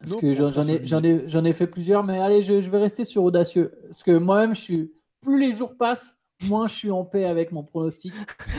Parce 0.00 0.12
Non, 0.14 0.18
que 0.20 0.32
j'en 0.32 0.66
ai, 0.66 0.84
j'en 0.84 1.02
ai, 1.04 1.22
j'en 1.28 1.44
ai 1.44 1.52
fait 1.52 1.68
plusieurs, 1.68 2.02
mais 2.02 2.18
allez, 2.18 2.42
je, 2.42 2.60
je 2.60 2.68
vais 2.70 2.78
rester 2.78 3.04
sur 3.04 3.22
audacieux. 3.22 3.72
Parce 3.84 4.02
que 4.02 4.10
moi-même, 4.18 4.54
je 4.56 4.60
suis. 4.60 4.92
Plus 5.20 5.38
les 5.38 5.52
jours 5.52 5.76
passent, 5.76 6.18
moins 6.48 6.66
je 6.66 6.74
suis 6.74 6.90
en 6.90 7.04
paix 7.04 7.26
avec 7.26 7.52
mon 7.52 7.62
pronostic. 7.62 8.12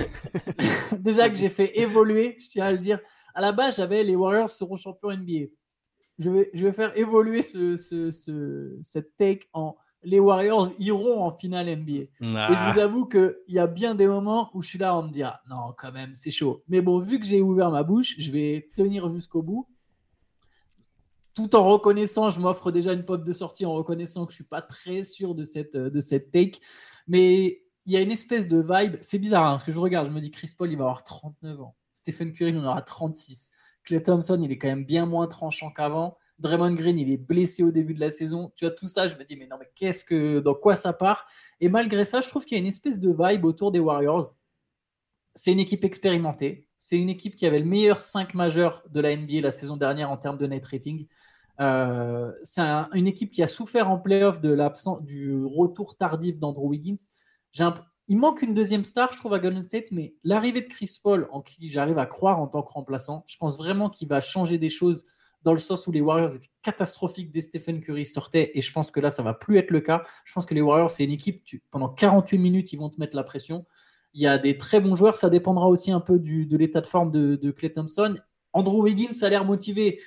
Déjà 1.00 1.30
que 1.30 1.36
j'ai 1.36 1.50
fait 1.50 1.78
évoluer, 1.80 2.38
je 2.40 2.48
tiens 2.48 2.66
à 2.66 2.72
le 2.72 2.78
dire. 2.78 3.00
À 3.34 3.42
la 3.42 3.52
base, 3.52 3.78
j'avais 3.78 4.04
les 4.04 4.16
Warriors 4.16 4.50
seront 4.50 4.76
champions 4.76 5.12
NBA. 5.12 5.48
Je 6.20 6.30
vais, 6.30 6.50
je 6.54 6.64
vais 6.64 6.74
faire 6.74 6.96
évoluer 6.98 7.42
ce, 7.42 7.76
ce- 7.76 8.12
ce- 8.12 8.78
cette 8.82 9.16
take 9.16 9.48
en 9.54 9.76
les 10.06 10.20
Warriors 10.20 10.70
iront 10.80 11.24
en 11.24 11.32
finale 11.32 11.70
NBA. 11.70 11.94
Et 12.52 12.56
je 12.56 12.74
vous 12.74 12.80
avoue 12.80 13.06
qu'il 13.08 13.34
y 13.48 13.58
a 13.58 13.68
bien 13.68 13.96
des 13.96 14.06
moments 14.06 14.50
où 14.54 14.62
je 14.62 14.68
suis 14.68 14.78
là 14.78 14.94
à 14.94 15.02
me 15.02 15.10
dire 15.10 15.28
ah, 15.34 15.42
non, 15.50 15.74
quand 15.78 15.94
même, 15.94 16.14
c'est 16.14 16.30
chaud. 16.30 16.62
Mais 16.68 16.82
bon, 16.82 17.00
vu 17.00 17.20
que 17.22 17.26
j'ai 17.26 17.42
ouvert 17.42 17.72
ma 17.72 17.84
bouche, 17.84 18.16
je 18.18 18.30
vais 18.32 18.70
tenir 18.76 19.10
jusqu'au 19.10 19.42
bout. 19.42 19.66
Tout 21.36 21.56
en 21.56 21.64
reconnaissant, 21.64 22.30
je 22.30 22.40
m'offre 22.40 22.70
déjà 22.70 22.94
une 22.94 23.06
pote 23.06 23.24
de 23.24 23.34
sortie 23.34 23.66
en 23.66 23.74
reconnaissant 23.74 24.26
que 24.26 24.32
je 24.32 24.36
suis 24.36 24.44
pas 24.44 24.62
très 24.62 25.04
sûr 25.04 25.34
de 25.34 25.44
cette, 25.44 25.76
de 25.76 26.00
cette 26.00 26.30
take. 26.32 26.60
Mais 27.08 27.64
il 27.86 27.94
y 27.94 27.98
a 27.98 28.02
une 28.02 28.12
espèce 28.12 28.48
de 28.48 28.58
vibe. 28.62 28.98
C'est 29.02 29.18
bizarre, 29.20 29.46
hein, 29.48 29.52
parce 29.54 29.64
que 29.64 29.72
je 29.72 29.80
regarde, 29.80 30.08
je 30.10 30.14
me 30.14 30.20
dis 30.20 30.30
Chris 30.32 30.52
Paul, 30.56 30.70
il 30.72 30.78
va 30.78 30.84
avoir 30.84 31.04
39 31.04 31.62
ans. 31.62 31.76
Stephen 32.04 32.34
Curry, 32.34 32.52
il 32.52 32.58
en 32.60 32.66
aura 32.66 32.82
36. 32.82 33.52
Clay 33.86 34.02
Thompson, 34.04 34.38
il 34.42 34.52
est 34.52 34.58
quand 34.58 34.68
même 34.68 34.86
bien 34.86 35.06
moins 35.06 35.28
tranchant 35.28 35.72
qu'avant. 35.72 36.18
Draymond 36.40 36.74
Green, 36.74 36.98
il 37.00 37.10
est 37.12 37.18
blessé 37.18 37.64
au 37.64 37.72
début 37.72 37.94
de 37.94 38.00
la 38.00 38.10
saison. 38.10 38.52
Tu 38.56 38.66
vois, 38.66 38.74
tout 38.74 38.88
ça, 38.90 39.08
je 39.08 39.16
me 39.16 39.24
dis, 39.24 39.36
mais 39.38 39.48
non, 39.48 39.56
mais 39.60 39.70
qu'est-ce 39.76 40.04
que, 40.04 40.40
dans 40.40 40.56
quoi 40.56 40.76
ça 40.76 40.92
part? 40.92 41.26
Et 41.62 41.70
malgré 41.70 42.04
ça, 42.04 42.22
je 42.22 42.28
trouve 42.28 42.44
qu'il 42.46 42.58
y 42.58 42.60
a 42.60 42.62
une 42.62 42.68
espèce 42.68 43.00
de 43.00 43.16
vibe 43.18 43.46
autour 43.46 43.72
des 43.72 43.80
Warriors. 43.80 44.36
C'est 45.36 45.52
une 45.52 45.60
équipe 45.60 45.84
expérimentée. 45.84 46.68
C'est 46.78 46.98
une 46.98 47.10
équipe 47.10 47.36
qui 47.36 47.46
avait 47.46 47.60
le 47.60 47.66
meilleur 47.66 48.02
5 48.02 48.34
majeur 48.34 48.84
de 48.90 49.00
la 49.00 49.12
NBA 49.16 49.42
la 49.42 49.52
saison 49.52 49.78
dernière 49.78 50.12
en 50.12 50.18
termes 50.18 50.38
de 50.38 50.46
net 50.46 50.66
rating. 50.66 51.08
Euh, 51.60 52.32
c'est 52.42 52.62
un- 52.62 52.90
une 52.94 53.08
équipe 53.08 53.32
qui 53.32 53.42
a 53.44 53.48
souffert 53.48 53.90
en 53.90 53.98
playoff 54.00 54.42
de 54.42 54.50
l'absence 54.52 55.02
du 55.04 55.44
retour 55.46 55.96
tardif 55.98 56.40
d'Andrew 56.40 56.68
Wiggins. 56.68 56.96
J'ai 57.52 57.64
il 58.08 58.18
manque 58.18 58.42
une 58.42 58.54
deuxième 58.54 58.84
star, 58.84 59.12
je 59.14 59.18
trouve, 59.18 59.34
à 59.34 59.40
Golden 59.40 59.68
State, 59.68 59.92
mais 59.92 60.14
l'arrivée 60.24 60.62
de 60.62 60.68
Chris 60.68 61.00
Paul, 61.02 61.28
en 61.32 61.42
qui 61.42 61.68
j'arrive 61.68 61.98
à 61.98 62.06
croire 62.06 62.40
en 62.40 62.48
tant 62.48 62.62
que 62.62 62.72
remplaçant, 62.72 63.24
je 63.28 63.38
pense 63.38 63.58
vraiment 63.58 63.90
qu'il 63.90 64.08
va 64.08 64.22
changer 64.22 64.58
des 64.58 64.70
choses 64.70 65.06
dans 65.44 65.52
le 65.52 65.58
sens 65.58 65.88
où 65.88 65.92
les 65.92 66.02
Warriors 66.02 66.36
étaient 66.36 66.50
catastrophiques 66.62 67.30
dès 67.30 67.42
Stephen 67.42 67.82
Curry 67.82 68.06
sortait, 68.06 68.52
et 68.56 68.62
je 68.62 68.72
pense 68.72 68.92
que 68.92 69.00
là, 69.00 69.10
ça 69.10 69.24
va 69.24 69.34
plus 69.34 69.58
être 69.58 69.72
le 69.72 69.82
cas. 69.82 70.04
Je 70.26 70.34
pense 70.34 70.46
que 70.46 70.54
les 70.54 70.62
Warriors, 70.62 70.90
c'est 70.90 71.04
une 71.04 71.12
équipe, 71.12 71.44
pendant 71.72 71.90
48 71.90 72.38
minutes, 72.38 72.74
ils 72.74 72.78
vont 72.78 72.90
te 72.90 73.00
mettre 73.00 73.16
la 73.16 73.24
pression. 73.24 73.66
Il 74.14 74.22
y 74.22 74.28
a 74.28 74.38
des 74.38 74.58
très 74.58 74.80
bons 74.80 74.96
joueurs, 74.96 75.18
ça 75.18 75.30
dépendra 75.30 75.68
aussi 75.68 75.92
un 75.92 76.00
peu 76.00 76.20
de 76.20 76.58
l'état 76.58 76.82
de 76.82 76.88
forme 76.88 77.12
de, 77.12 77.36
de 77.36 77.52
Clay 77.52 77.72
Thompson. 77.72 78.16
Andrew 78.54 78.84
Wiggins 78.84 79.24
a 79.24 79.30
l'air 79.30 79.44
motivé. 79.44 80.00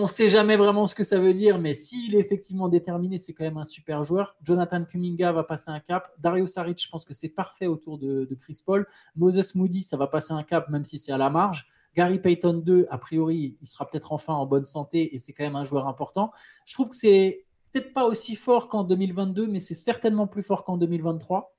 On 0.00 0.02
ne 0.02 0.06
sait 0.06 0.28
jamais 0.28 0.54
vraiment 0.54 0.86
ce 0.86 0.94
que 0.94 1.02
ça 1.02 1.18
veut 1.18 1.32
dire, 1.32 1.58
mais 1.58 1.74
s'il 1.74 2.14
est 2.14 2.20
effectivement 2.20 2.68
déterminé, 2.68 3.18
c'est 3.18 3.32
quand 3.32 3.42
même 3.42 3.56
un 3.56 3.64
super 3.64 4.04
joueur. 4.04 4.36
Jonathan 4.44 4.84
Kuminga 4.84 5.32
va 5.32 5.42
passer 5.42 5.72
un 5.72 5.80
cap. 5.80 6.12
Dario 6.20 6.46
Saric, 6.46 6.80
je 6.80 6.88
pense 6.88 7.04
que 7.04 7.12
c'est 7.12 7.30
parfait 7.30 7.66
autour 7.66 7.98
de, 7.98 8.28
Chris 8.38 8.60
Paul. 8.64 8.86
Moses 9.16 9.56
Moody, 9.56 9.82
ça 9.82 9.96
va 9.96 10.06
passer 10.06 10.32
un 10.32 10.44
cap, 10.44 10.68
même 10.68 10.84
si 10.84 10.98
c'est 10.98 11.10
à 11.10 11.18
la 11.18 11.30
marge. 11.30 11.66
Gary 11.96 12.20
Payton 12.20 12.62
2, 12.64 12.86
a 12.88 12.98
priori, 12.98 13.56
il 13.60 13.66
sera 13.66 13.90
peut-être 13.90 14.12
enfin 14.12 14.34
en 14.34 14.46
bonne 14.46 14.64
santé 14.64 15.16
et 15.16 15.18
c'est 15.18 15.32
quand 15.32 15.42
même 15.42 15.56
un 15.56 15.64
joueur 15.64 15.88
important. 15.88 16.30
Je 16.64 16.74
trouve 16.74 16.90
que 16.90 16.94
c'est 16.94 17.44
peut-être 17.72 17.92
pas 17.92 18.04
aussi 18.04 18.36
fort 18.36 18.68
qu'en 18.68 18.84
2022, 18.84 19.48
mais 19.48 19.58
c'est 19.58 19.74
certainement 19.74 20.28
plus 20.28 20.44
fort 20.44 20.62
qu'en 20.62 20.76
2023. 20.76 21.56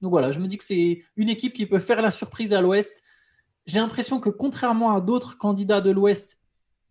Donc 0.00 0.12
voilà, 0.12 0.30
je 0.30 0.38
me 0.38 0.46
dis 0.46 0.58
que 0.58 0.64
c'est 0.64 1.02
une 1.16 1.28
équipe 1.28 1.54
qui 1.54 1.66
peut 1.66 1.80
faire 1.80 2.02
la 2.02 2.12
surprise 2.12 2.52
à 2.52 2.60
l'Ouest. 2.60 3.02
J'ai 3.66 3.80
l'impression 3.80 4.20
que 4.20 4.30
contrairement 4.30 4.94
à 4.94 5.00
d'autres 5.00 5.36
candidats 5.36 5.80
de 5.80 5.90
l'Ouest, 5.90 6.38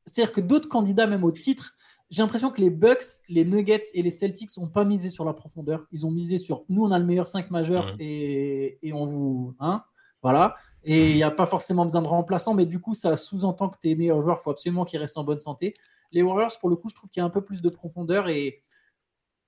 c'est-à-dire 0.08 0.32
que 0.34 0.41
d'autres 0.41 0.70
candidats, 0.70 1.08
même 1.08 1.24
au 1.24 1.32
titre, 1.32 1.74
j'ai 2.10 2.22
l'impression 2.24 2.51
que 2.51 2.62
les 2.62 2.70
Bucks, 2.70 3.03
les 3.30 3.43
Nuggets 3.45 3.82
et 3.93 4.01
les 4.01 4.10
Celtics 4.12 4.49
n'ont 4.58 4.70
pas 4.70 4.86
misé 4.86 5.10
sur 5.10 5.26
la 5.26 5.34
profondeur. 5.34 5.88
Ils 5.91 6.05
ont 6.05 6.12
misé 6.12 6.38
sur 6.39 6.64
nous, 6.70 6.84
on 6.86 6.91
a 6.91 6.99
le 6.99 7.05
meilleur 7.05 7.28
5 7.28 7.51
majeur 7.51 7.91
Mhm. 7.93 7.97
et, 7.99 8.80
et 8.88 8.93
on 8.93 9.05
vous. 9.05 9.55
Hein, 9.60 9.84
voilà. 10.24 10.55
Et 10.84 11.12
il 11.12 11.16
n'y 11.18 11.24
a 11.24 11.32
pas 11.32 11.45
forcément 11.45 11.84
besoin 11.86 12.01
de 12.01 12.08
remplaçants, 12.08 12.53
mais 12.53 12.66
du 12.66 12.80
coup, 12.80 12.93
ça 12.93 13.16
sous-entend 13.18 13.70
que 13.70 13.78
tes 13.80 13.95
meilleurs 13.95 14.22
joueurs, 14.22 14.38
il 14.39 14.43
faut 14.43 14.51
absolument 14.51 14.86
qu'ils 14.86 14.99
restent 14.99 15.18
en 15.18 15.26
bonne 15.26 15.39
santé. 15.39 15.74
Les 16.14 16.22
Warriors, 16.24 16.58
pour 16.62 16.70
le 16.70 16.78
coup, 16.78 16.88
je 16.89 16.95
trouve 16.95 17.10
qu'il 17.10 17.20
y 17.20 17.24
a 17.24 17.26
un 17.26 17.30
peu 17.30 17.43
plus 17.43 17.62
de 17.62 17.70
profondeur 17.70 18.30
et 18.30 18.64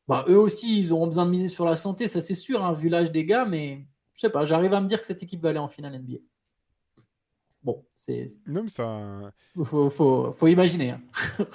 Bah, 0.07 0.25
eux 0.27 0.37
aussi, 0.39 0.79
ils 0.79 0.91
auront 0.91 1.05
besoin 1.07 1.25
de 1.25 1.31
miser 1.31 1.47
sur 1.47 1.65
la 1.65 1.75
santé, 1.75 2.07
ça 2.07 2.19
c'est 2.19 2.33
sûr, 2.33 2.65
hein, 2.65 2.73
vu 2.73 2.89
l'âge 2.89 3.11
des 3.11 3.25
gars, 3.25 3.45
mais 3.45 3.85
je 4.15 4.21
sais 4.21 4.29
pas, 4.31 4.43
j'arrive 4.43 4.73
à 4.73 4.81
me 4.81 4.87
dire 4.87 4.99
que 4.99 5.05
cette 5.05 5.21
équipe 5.23 5.41
va 5.41 5.49
aller 5.49 5.59
en 5.59 5.67
finale 5.67 5.93
NBA. 5.95 6.17
Bon, 7.63 7.85
c'est. 7.95 8.27
Non, 8.47 8.63
mais 8.63 8.69
ça. 8.69 9.33
Faut, 9.63 9.89
faut, 9.89 10.31
faut 10.31 10.47
imaginer. 10.47 10.91
Hein. 10.91 11.01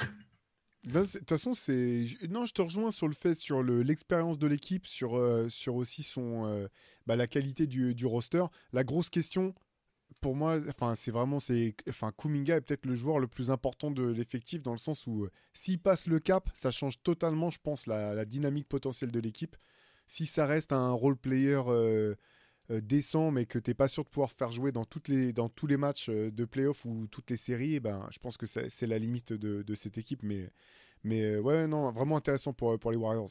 De 0.84 1.06
toute 1.06 1.28
façon, 1.30 1.54
c'est. 1.54 2.04
Non, 2.28 2.44
je 2.44 2.52
te 2.52 2.60
rejoins 2.60 2.90
sur 2.90 3.08
le 3.08 3.14
fait, 3.14 3.34
sur 3.34 3.62
l'expérience 3.62 4.38
de 4.38 4.46
l'équipe, 4.46 4.86
sur, 4.86 5.16
euh, 5.16 5.48
sur 5.48 5.76
aussi 5.76 6.02
son, 6.02 6.44
euh, 6.44 6.68
bah, 7.06 7.16
la 7.16 7.26
qualité 7.26 7.66
du, 7.66 7.94
du, 7.94 8.04
roster. 8.04 8.44
La 8.74 8.84
grosse 8.84 9.08
question, 9.08 9.54
pour 10.20 10.34
moi, 10.34 10.60
enfin, 10.68 10.94
c'est 10.94 11.10
vraiment. 11.10 11.40
c'est 11.40 11.74
enfin, 11.88 12.12
Kuminga 12.12 12.56
est 12.56 12.60
peut-être 12.60 12.84
le 12.84 12.94
joueur 12.94 13.18
le 13.18 13.28
plus 13.28 13.50
important 13.50 13.90
de 13.90 14.04
l'effectif, 14.04 14.62
dans 14.62 14.72
le 14.72 14.78
sens 14.78 15.06
où 15.06 15.24
euh, 15.24 15.30
s'il 15.54 15.80
passe 15.80 16.06
le 16.06 16.18
cap, 16.20 16.50
ça 16.54 16.70
change 16.70 17.02
totalement, 17.02 17.48
je 17.48 17.60
pense, 17.62 17.86
la, 17.86 18.12
la 18.12 18.26
dynamique 18.26 18.68
potentielle 18.68 19.10
de 19.10 19.20
l'équipe. 19.20 19.56
Si 20.06 20.26
ça 20.26 20.44
reste 20.44 20.72
un 20.72 20.90
role 20.90 21.16
player 21.16 21.62
décent, 22.70 23.30
mais 23.30 23.46
que 23.46 23.58
tu 23.58 23.70
n'es 23.70 23.74
pas 23.74 23.88
sûr 23.88 24.04
de 24.04 24.08
pouvoir 24.08 24.30
faire 24.30 24.52
jouer 24.52 24.72
dans, 24.72 24.84
toutes 24.84 25.08
les, 25.08 25.32
dans 25.32 25.48
tous 25.48 25.66
les 25.66 25.76
matchs 25.76 26.08
euh, 26.08 26.30
de 26.30 26.44
playoff 26.44 26.84
ou 26.84 27.06
toutes 27.10 27.30
les 27.30 27.36
séries, 27.36 27.74
eh 27.74 27.80
ben, 27.80 28.06
je 28.10 28.18
pense 28.18 28.36
que 28.36 28.46
c'est 28.46 28.86
la 28.86 28.98
limite 28.98 29.32
de, 29.32 29.62
de, 29.62 29.74
cette 29.74 29.98
équipe. 29.98 30.22
Mais, 30.22 30.50
mais 31.02 31.22
euh, 31.22 31.40
ouais, 31.40 31.66
non, 31.66 31.90
vraiment 31.92 32.16
intéressant 32.16 32.52
pour, 32.52 32.78
pour 32.78 32.90
les 32.90 32.96
Warriors. 32.96 33.30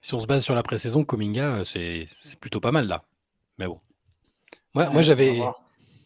Si 0.00 0.14
on 0.14 0.20
se 0.20 0.26
base 0.26 0.44
sur 0.44 0.54
la 0.54 0.62
pré-saison, 0.62 1.04
Kominga, 1.04 1.64
c'est 1.64 2.06
plutôt 2.40 2.60
pas 2.60 2.72
mal 2.72 2.86
là. 2.86 3.04
Mais 3.58 3.66
bon. 3.66 3.80
Moi, 4.74 4.90
moi 4.90 5.02
j'avais. 5.02 5.38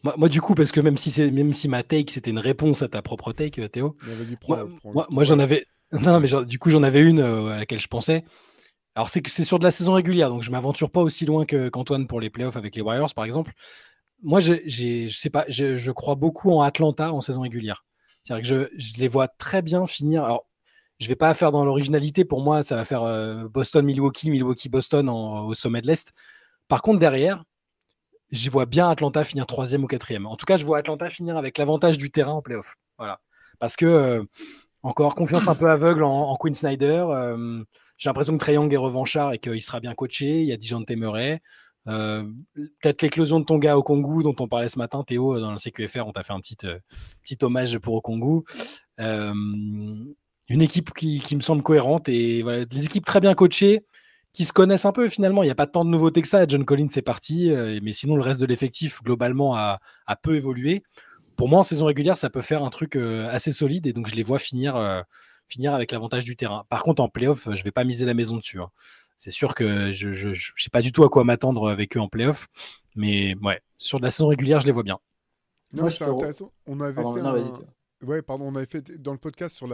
Moi, 0.01 0.15
moi, 0.17 0.29
du 0.29 0.39
coup, 0.39 0.55
parce 0.55 0.71
que 0.71 0.79
même 0.79 0.95
si, 0.95 1.21
même 1.31 1.53
si 1.53 1.67
ma 1.67 1.83
take, 1.83 2.09
c'était 2.09 2.31
une 2.31 2.39
réponse 2.39 2.81
à 2.81 2.87
ta 2.87 3.01
propre 3.01 3.33
take, 3.33 3.67
Théo. 3.67 3.95
moi, 4.85 5.07
moi, 5.09 5.23
j'en 5.23 5.39
avais. 5.39 5.65
Non, 5.91 6.19
mais 6.19 6.27
du 6.45 6.59
coup, 6.59 6.69
j'en 6.69 6.83
avais 6.83 7.01
une 7.01 7.19
à 7.19 7.57
laquelle 7.57 7.79
je 7.79 7.87
pensais. 7.87 8.23
Alors, 8.99 9.07
c'est 9.07 9.21
que 9.21 9.31
c'est 9.31 9.45
sur 9.45 9.59
de 9.59 9.63
la 9.63 9.71
saison 9.71 9.93
régulière, 9.93 10.29
donc 10.29 10.43
je 10.43 10.51
m'aventure 10.51 10.91
pas 10.91 10.99
aussi 10.99 11.25
loin 11.25 11.45
qu'Antoine 11.45 12.05
pour 12.05 12.19
les 12.19 12.29
playoffs 12.29 12.57
avec 12.57 12.75
les 12.75 12.81
Warriors, 12.81 13.13
par 13.13 13.23
exemple. 13.23 13.53
Moi, 14.23 14.41
je, 14.41 15.07
sais 15.07 15.29
pas, 15.29 15.45
je, 15.47 15.91
crois 15.91 16.15
beaucoup 16.15 16.51
en 16.51 16.63
Atlanta 16.63 17.13
en 17.13 17.21
saison 17.21 17.39
régulière. 17.39 17.85
C'est-à-dire 18.23 18.43
que 18.43 18.69
je, 18.75 18.99
les 18.99 19.07
vois 19.07 19.29
très 19.29 19.61
bien 19.61 19.87
finir. 19.87 20.25
Alors, 20.25 20.49
je 20.99 21.07
vais 21.07 21.15
pas 21.15 21.33
faire 21.33 21.51
dans 21.51 21.63
l'originalité. 21.63 22.25
Pour 22.25 22.41
moi, 22.41 22.61
ça 22.61 22.75
va 22.75 22.83
faire 22.83 23.03
euh, 23.03 23.47
Boston-Milwaukee, 23.47 24.31
Milwaukee-Boston 24.31 25.07
au 25.07 25.53
sommet 25.53 25.79
de 25.79 25.87
l'Est. 25.87 26.11
Par 26.67 26.81
contre, 26.81 26.99
derrière, 26.99 27.45
j'y 28.31 28.49
vois 28.49 28.65
bien 28.65 28.89
Atlanta 28.89 29.23
finir 29.23 29.45
troisième 29.45 29.85
ou 29.85 29.87
quatrième. 29.87 30.25
En 30.25 30.35
tout 30.35 30.45
cas, 30.45 30.57
je 30.57 30.65
vois 30.65 30.79
Atlanta 30.79 31.09
finir 31.09 31.37
avec 31.37 31.57
l'avantage 31.57 31.97
du 31.97 32.11
terrain 32.11 32.33
en 32.33 32.41
playoff. 32.41 32.75
Voilà. 32.97 33.21
Parce 33.59 33.77
que, 33.77 33.85
euh, 33.85 34.23
encore, 34.83 35.15
confiance 35.15 35.47
un 35.47 35.55
peu 35.55 35.69
aveugle 35.69 36.03
en, 36.03 36.35
Quinn 36.35 36.53
Snyder. 36.53 37.05
Euh, 37.11 37.63
j'ai 37.99 38.09
l'impression 38.09 38.35
que 38.35 38.51
Young 38.51 38.73
est 38.73 38.77
revanchard 38.77 39.33
et 39.33 39.37
qu'il 39.37 39.61
sera 39.61 39.79
bien 39.79 39.93
coaché. 39.93 40.41
Il 40.41 40.47
y 40.47 40.51
a 40.51 40.57
Dijon 40.57 40.83
Temeray. 40.83 41.39
Euh, 41.87 42.23
Peut-être 42.55 43.03
l'éclosion 43.03 43.39
de 43.39 43.45
ton 43.45 43.57
gars 43.57 43.77
au 43.77 43.83
Congo 43.83 44.23
dont 44.23 44.35
on 44.39 44.47
parlait 44.47 44.69
ce 44.69 44.79
matin, 44.79 45.03
Théo, 45.03 45.39
dans 45.39 45.51
le 45.51 45.57
CQFR, 45.57 46.07
on 46.07 46.11
t'a 46.11 46.23
fait 46.23 46.33
un 46.33 46.39
petit, 46.39 46.57
euh, 46.63 46.79
hommage 47.41 47.77
pour 47.77 47.93
au 47.93 48.01
Congo. 48.01 48.45
Euh, 48.99 49.33
une 50.49 50.61
équipe 50.61 50.91
qui, 50.93 51.35
me 51.35 51.41
semble 51.41 51.61
cohérente 51.61 52.09
et 52.09 52.43
des 52.65 52.85
équipes 52.85 53.05
très 53.05 53.19
bien 53.19 53.35
coachées 53.35 53.85
qui 54.33 54.45
se 54.45 54.53
connaissent 54.53 54.85
un 54.85 54.91
peu 54.91 55.09
finalement. 55.09 55.43
Il 55.43 55.47
n'y 55.47 55.51
a 55.51 55.55
pas 55.55 55.67
tant 55.67 55.85
de 55.85 55.89
nouveautés 55.89 56.21
que 56.21 56.27
ça. 56.27 56.45
John 56.47 56.65
Collins 56.65 56.87
est 56.95 57.01
parti, 57.01 57.51
euh, 57.51 57.79
mais 57.83 57.91
sinon 57.91 58.15
le 58.15 58.21
reste 58.21 58.39
de 58.39 58.45
l'effectif 58.45 59.01
globalement 59.03 59.55
a, 59.55 59.79
peu 60.21 60.35
évolué. 60.35 60.83
Pour 61.35 61.47
moi, 61.47 61.59
en 61.59 61.63
saison 61.63 61.85
régulière, 61.85 62.17
ça 62.17 62.29
peut 62.29 62.41
faire 62.41 62.63
un 62.63 62.69
truc 62.69 62.95
euh, 62.95 63.29
assez 63.29 63.51
solide 63.51 63.87
et 63.87 63.93
donc 63.93 64.07
je 64.07 64.15
les 64.15 64.23
vois 64.23 64.39
finir 64.39 64.75
finir 65.49 65.73
avec 65.73 65.91
l'avantage 65.91 66.23
du 66.23 66.35
terrain. 66.35 66.65
Par 66.69 66.83
contre, 66.83 67.01
en 67.01 67.09
playoff, 67.09 67.45
je 67.45 67.59
ne 67.59 67.63
vais 67.63 67.71
pas 67.71 67.83
miser 67.83 68.05
la 68.05 68.13
maison 68.13 68.37
dessus. 68.37 68.61
Hein. 68.61 68.69
C'est 69.17 69.31
sûr 69.31 69.53
que 69.53 69.91
je 69.91 70.29
ne 70.29 70.33
sais 70.33 70.69
pas 70.71 70.81
du 70.81 70.91
tout 70.91 71.03
à 71.03 71.09
quoi 71.09 71.23
m'attendre 71.23 71.69
avec 71.69 71.97
eux 71.97 71.99
en 71.99 72.07
playoff. 72.07 72.47
Mais 72.95 73.35
ouais, 73.41 73.61
sur 73.77 73.99
de 73.99 74.05
la 74.05 74.11
saison 74.11 74.27
régulière, 74.27 74.61
je 74.61 74.67
les 74.67 74.71
vois 74.71 74.83
bien. 74.83 74.99
Non, 75.73 75.89
c'est 75.89 76.03
intéressant. 76.03 76.51
On 76.65 76.79
avait 76.79 76.93
fait 76.93 77.21
Ouais, 78.01 78.21
pardon, 78.21 78.45
on 78.45 78.55
avait 78.55 78.65
fait 78.65 78.91
dans 79.01 79.11
le 79.11 79.17
podcast 79.17 79.57
sur 79.57 79.67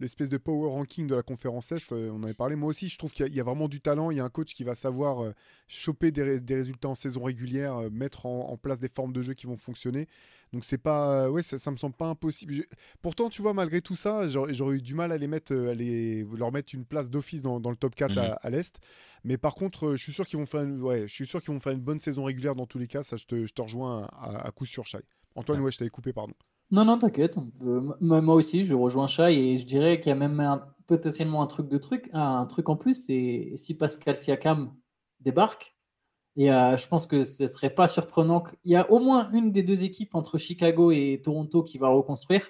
l'espèce 0.00 0.28
de 0.28 0.38
power 0.38 0.70
ranking 0.70 1.06
de 1.06 1.14
la 1.14 1.22
conférence 1.22 1.70
Est, 1.70 1.92
euh, 1.92 2.10
on 2.12 2.24
avait 2.24 2.34
parlé. 2.34 2.56
Moi 2.56 2.68
aussi, 2.68 2.88
je 2.88 2.98
trouve 2.98 3.12
qu'il 3.12 3.32
y, 3.32 3.38
a 3.38 3.44
vraiment 3.44 3.68
du 3.68 3.80
talent. 3.80 4.10
Il 4.10 4.16
y 4.16 4.20
a 4.20 4.24
un 4.24 4.28
coach 4.28 4.54
qui 4.54 4.64
va 4.64 4.74
savoir 4.74 5.22
euh, 5.22 5.32
choper 5.68 6.10
des, 6.10 6.40
résultats 6.48 6.88
en 6.88 6.96
saison 6.96 7.22
régulière, 7.22 7.76
euh, 7.76 7.88
mettre 7.90 8.26
en, 8.26 8.56
place 8.56 8.80
des 8.80 8.88
formes 8.88 9.12
de 9.12 9.22
jeu 9.22 9.34
qui 9.34 9.46
vont 9.46 9.56
fonctionner. 9.56 10.08
Donc 10.52 10.64
c'est 10.64 10.78
pas, 10.78 11.30
ouais, 11.30 11.44
ça, 11.44 11.58
ça, 11.58 11.70
me 11.70 11.76
semble 11.76 11.94
pas 11.94 12.08
impossible. 12.08 12.64
Pourtant, 13.02 13.30
tu 13.30 13.40
vois, 13.40 13.54
malgré 13.54 13.80
tout 13.80 13.94
ça, 13.94 14.28
j'aurais 14.28 14.74
eu 14.74 14.82
du 14.82 14.94
mal 14.94 15.12
à 15.12 15.16
les 15.16 15.28
mettre, 15.28 15.54
à 15.54 15.74
les, 15.74 16.24
leur 16.24 16.50
mettre 16.50 16.74
une 16.74 16.84
place 16.84 17.08
d'office 17.08 17.40
dans, 17.40 17.58
le 17.58 17.76
top 17.76 17.94
4 17.94 18.10
mhm. 18.10 18.36
à, 18.42 18.50
l'est. 18.50 18.80
Mais 19.22 19.38
par 19.38 19.54
contre, 19.54 19.92
je 19.92 20.02
suis 20.02 20.12
sûr 20.12 20.26
qu'ils 20.26 20.40
vont 20.40 20.46
faire, 20.46 20.62
une, 20.62 20.82
ouais, 20.82 21.02
je 21.06 21.14
suis 21.14 21.26
sûr 21.26 21.40
qu'ils 21.40 21.54
vont 21.54 21.60
faire 21.60 21.72
une 21.72 21.80
bonne 21.80 22.00
saison 22.00 22.24
régulière 22.24 22.56
dans 22.56 22.66
tous 22.66 22.78
les 22.78 22.88
cas. 22.88 23.04
Ça, 23.04 23.16
je 23.16 23.26
te, 23.26 23.46
je 23.46 23.52
te 23.52 23.62
rejoins 23.62 24.08
à, 24.20 24.50
coup 24.50 24.66
sur 24.66 24.86
Chai. 24.86 24.98
Antoine, 25.36 25.60
ouais, 25.60 25.70
je 25.70 25.78
t'avais 25.78 25.90
coupé, 25.90 26.12
pardon. 26.12 26.34
Non, 26.70 26.84
non, 26.84 26.98
t'inquiète. 26.98 27.36
moi 28.00 28.34
aussi, 28.34 28.64
je 28.64 28.74
rejoins 28.74 29.08
Chai 29.08 29.34
et 29.34 29.58
je 29.58 29.66
dirais 29.66 30.00
qu'il 30.00 30.10
y 30.10 30.12
a 30.12 30.14
même 30.14 30.60
potentiellement 30.86 31.42
un 31.42 31.46
truc 31.46 31.68
de 31.68 31.78
truc, 31.78 32.08
un 32.12 32.46
truc 32.46 32.68
en 32.68 32.76
plus, 32.76 32.94
c'est 33.06 33.52
si 33.56 33.76
Pascal 33.76 34.16
Siakam 34.16 34.74
débarque. 35.20 35.76
Et 36.36 36.46
je 36.46 36.86
pense 36.88 37.06
que 37.06 37.24
ce 37.24 37.46
serait 37.48 37.70
pas 37.74 37.88
surprenant. 37.88 38.44
Il 38.64 38.70
y 38.72 38.76
a 38.76 38.90
au 38.90 39.00
moins 39.00 39.30
une 39.32 39.50
des 39.52 39.62
deux 39.64 39.82
équipes 39.82 40.14
entre 40.14 40.38
Chicago 40.38 40.92
et 40.92 41.20
Toronto 41.22 41.64
qui 41.64 41.78
va 41.78 41.88
reconstruire. 41.88 42.48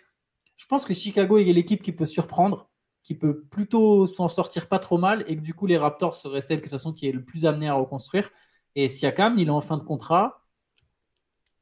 Je 0.56 0.66
pense 0.66 0.84
que 0.84 0.92
Chicago 0.92 1.38
est 1.38 1.44
l'équipe 1.44 1.82
qui 1.82 1.92
peut 1.92 2.04
surprendre, 2.04 2.68
qui 3.02 3.14
peut 3.14 3.42
plutôt 3.50 4.06
s'en 4.06 4.28
sortir 4.28 4.68
pas 4.68 4.78
trop 4.78 4.98
mal, 4.98 5.24
et 5.28 5.36
que 5.36 5.40
du 5.40 5.54
coup 5.54 5.66
les 5.66 5.78
Raptors 5.78 6.14
seraient 6.14 6.42
celle 6.42 6.58
de 6.58 6.62
toute 6.64 6.72
façon 6.72 6.92
qui 6.92 7.08
est 7.08 7.12
le 7.12 7.24
plus 7.24 7.46
amenée 7.46 7.68
à 7.68 7.74
reconstruire. 7.74 8.30
Et 8.74 8.86
Siakam, 8.86 9.38
il 9.38 9.48
est 9.48 9.50
en 9.50 9.62
fin 9.62 9.78
de 9.78 9.82
contrat 9.82 10.39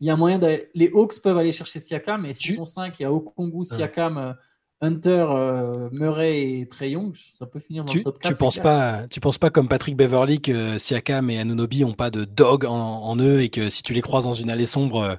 il 0.01 0.07
y 0.07 0.11
a 0.11 0.17
moyen 0.17 0.39
d'aller. 0.39 0.71
Les 0.75 0.91
Hawks 0.93 1.21
peuvent 1.21 1.39
aller 1.39 1.53
chercher 1.53 1.81
Siakam, 1.81 2.23
mais 2.23 2.33
si 2.33 2.55
ton 2.55 2.65
5, 2.65 2.99
il 2.99 3.03
y 3.03 3.07
a 3.07 3.13
Okongu, 3.13 3.65
Siakam, 3.65 4.19
euh, 4.19 4.33
Hunter, 4.81 5.27
euh, 5.29 5.89
Murray 5.91 6.61
et 6.61 6.67
Trey 6.69 6.93
Young, 6.93 7.15
ça 7.17 7.47
peut 7.47 7.59
finir 7.59 7.85
dans 7.85 7.93
tu, 7.93 7.99
le 7.99 8.05
top 8.05 8.19
4. 8.19 8.33
Tu 8.33 8.39
penses, 8.39 8.59
pas, 8.59 9.07
tu 9.09 9.21
penses 9.21 9.39
pas 9.39 9.51
comme 9.51 9.69
Patrick 9.69 9.97
Beverly 9.97 10.41
que 10.41 10.79
Siakam 10.79 11.31
et 11.31 11.39
Anunobi 11.39 11.83
n'ont 11.83 11.95
pas 11.95 12.11
de 12.11 12.25
dog 12.25 12.65
en, 12.65 13.17
eux 13.17 13.41
et 13.41 13.49
que 13.49 13.71
si 13.71 13.83
tu 13.83 13.93
les 13.93 14.03
croises 14.03 14.25
dans 14.25 14.33
une 14.33 14.51
allée 14.51 14.67
sombre, 14.67 15.19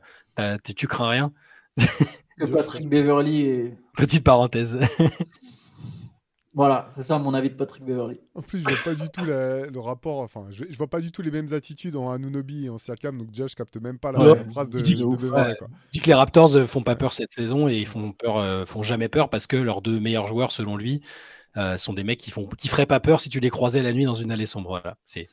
tu 0.75 0.87
crains 0.87 1.09
rien? 1.09 1.31
Que 2.39 2.45
Patrick 2.45 2.87
Beverly 2.87 3.41
est. 3.41 3.77
Petite 3.97 4.23
parenthèse. 4.23 4.79
Voilà, 6.55 6.89
c'est 6.95 7.03
ça 7.03 7.19
mon 7.19 7.35
avis 7.35 7.49
de 7.49 7.55
Patrick 7.55 7.83
Beverly. 7.85 8.19
En 8.33 8.41
plus, 8.41 8.59
je 8.59 8.63
vois 8.63 8.77
pas 8.83 8.95
du 8.95 9.09
tout 9.09 9.23
le 9.23 9.79
rapport, 9.79 10.19
enfin, 10.19 10.47
je, 10.49 10.65
vois 10.77 10.87
pas 10.87 10.99
du 10.99 11.11
tout 11.11 11.21
les 11.21 11.29
mêmes 11.29 11.53
attitudes 11.53 11.95
en 11.95 12.11
Anunobi 12.11 12.65
et 12.65 12.69
en 12.69 12.79
Siakam, 12.79 13.19
donc 13.19 13.29
déjà, 13.29 13.45
je 13.45 13.55
capte 13.55 13.77
même 13.77 13.99
pas 13.99 14.11
la 14.11 14.35
phrase 14.45 14.69
de, 14.69 14.79
dis, 14.79 14.95
Beverly. 14.95 15.55
Dis 15.91 15.99
que 15.99 16.07
les 16.07 16.15
Raptors 16.15 16.55
euh, 16.55 16.65
font 16.65 16.81
pas 16.81 16.95
peur 16.95 17.13
cette 17.13 17.31
saison 17.31 17.67
et 17.67 17.77
ils 17.77 17.85
font 17.85 18.13
peur, 18.13 18.37
euh, 18.37 18.65
font 18.65 18.81
jamais 18.81 19.09
peur 19.09 19.29
parce 19.29 19.45
que 19.45 19.57
leurs 19.57 19.81
deux 19.81 19.99
meilleurs 19.99 20.27
joueurs, 20.27 20.51
selon 20.51 20.75
lui, 20.75 21.01
euh, 21.55 21.77
sont 21.77 21.93
des 21.93 22.03
mecs 22.03 22.19
qui 22.19 22.31
font, 22.31 22.47
qui 22.47 22.67
feraient 22.67 22.87
pas 22.87 22.99
peur 22.99 23.19
si 23.19 23.29
tu 23.29 23.39
les 23.39 23.49
croisais 23.51 23.83
la 23.83 23.93
nuit 23.93 24.05
dans 24.05 24.15
une 24.15 24.31
allée 24.31 24.47
sombre. 24.47 24.69
Voilà, 24.69 24.97
c'est, 25.05 25.29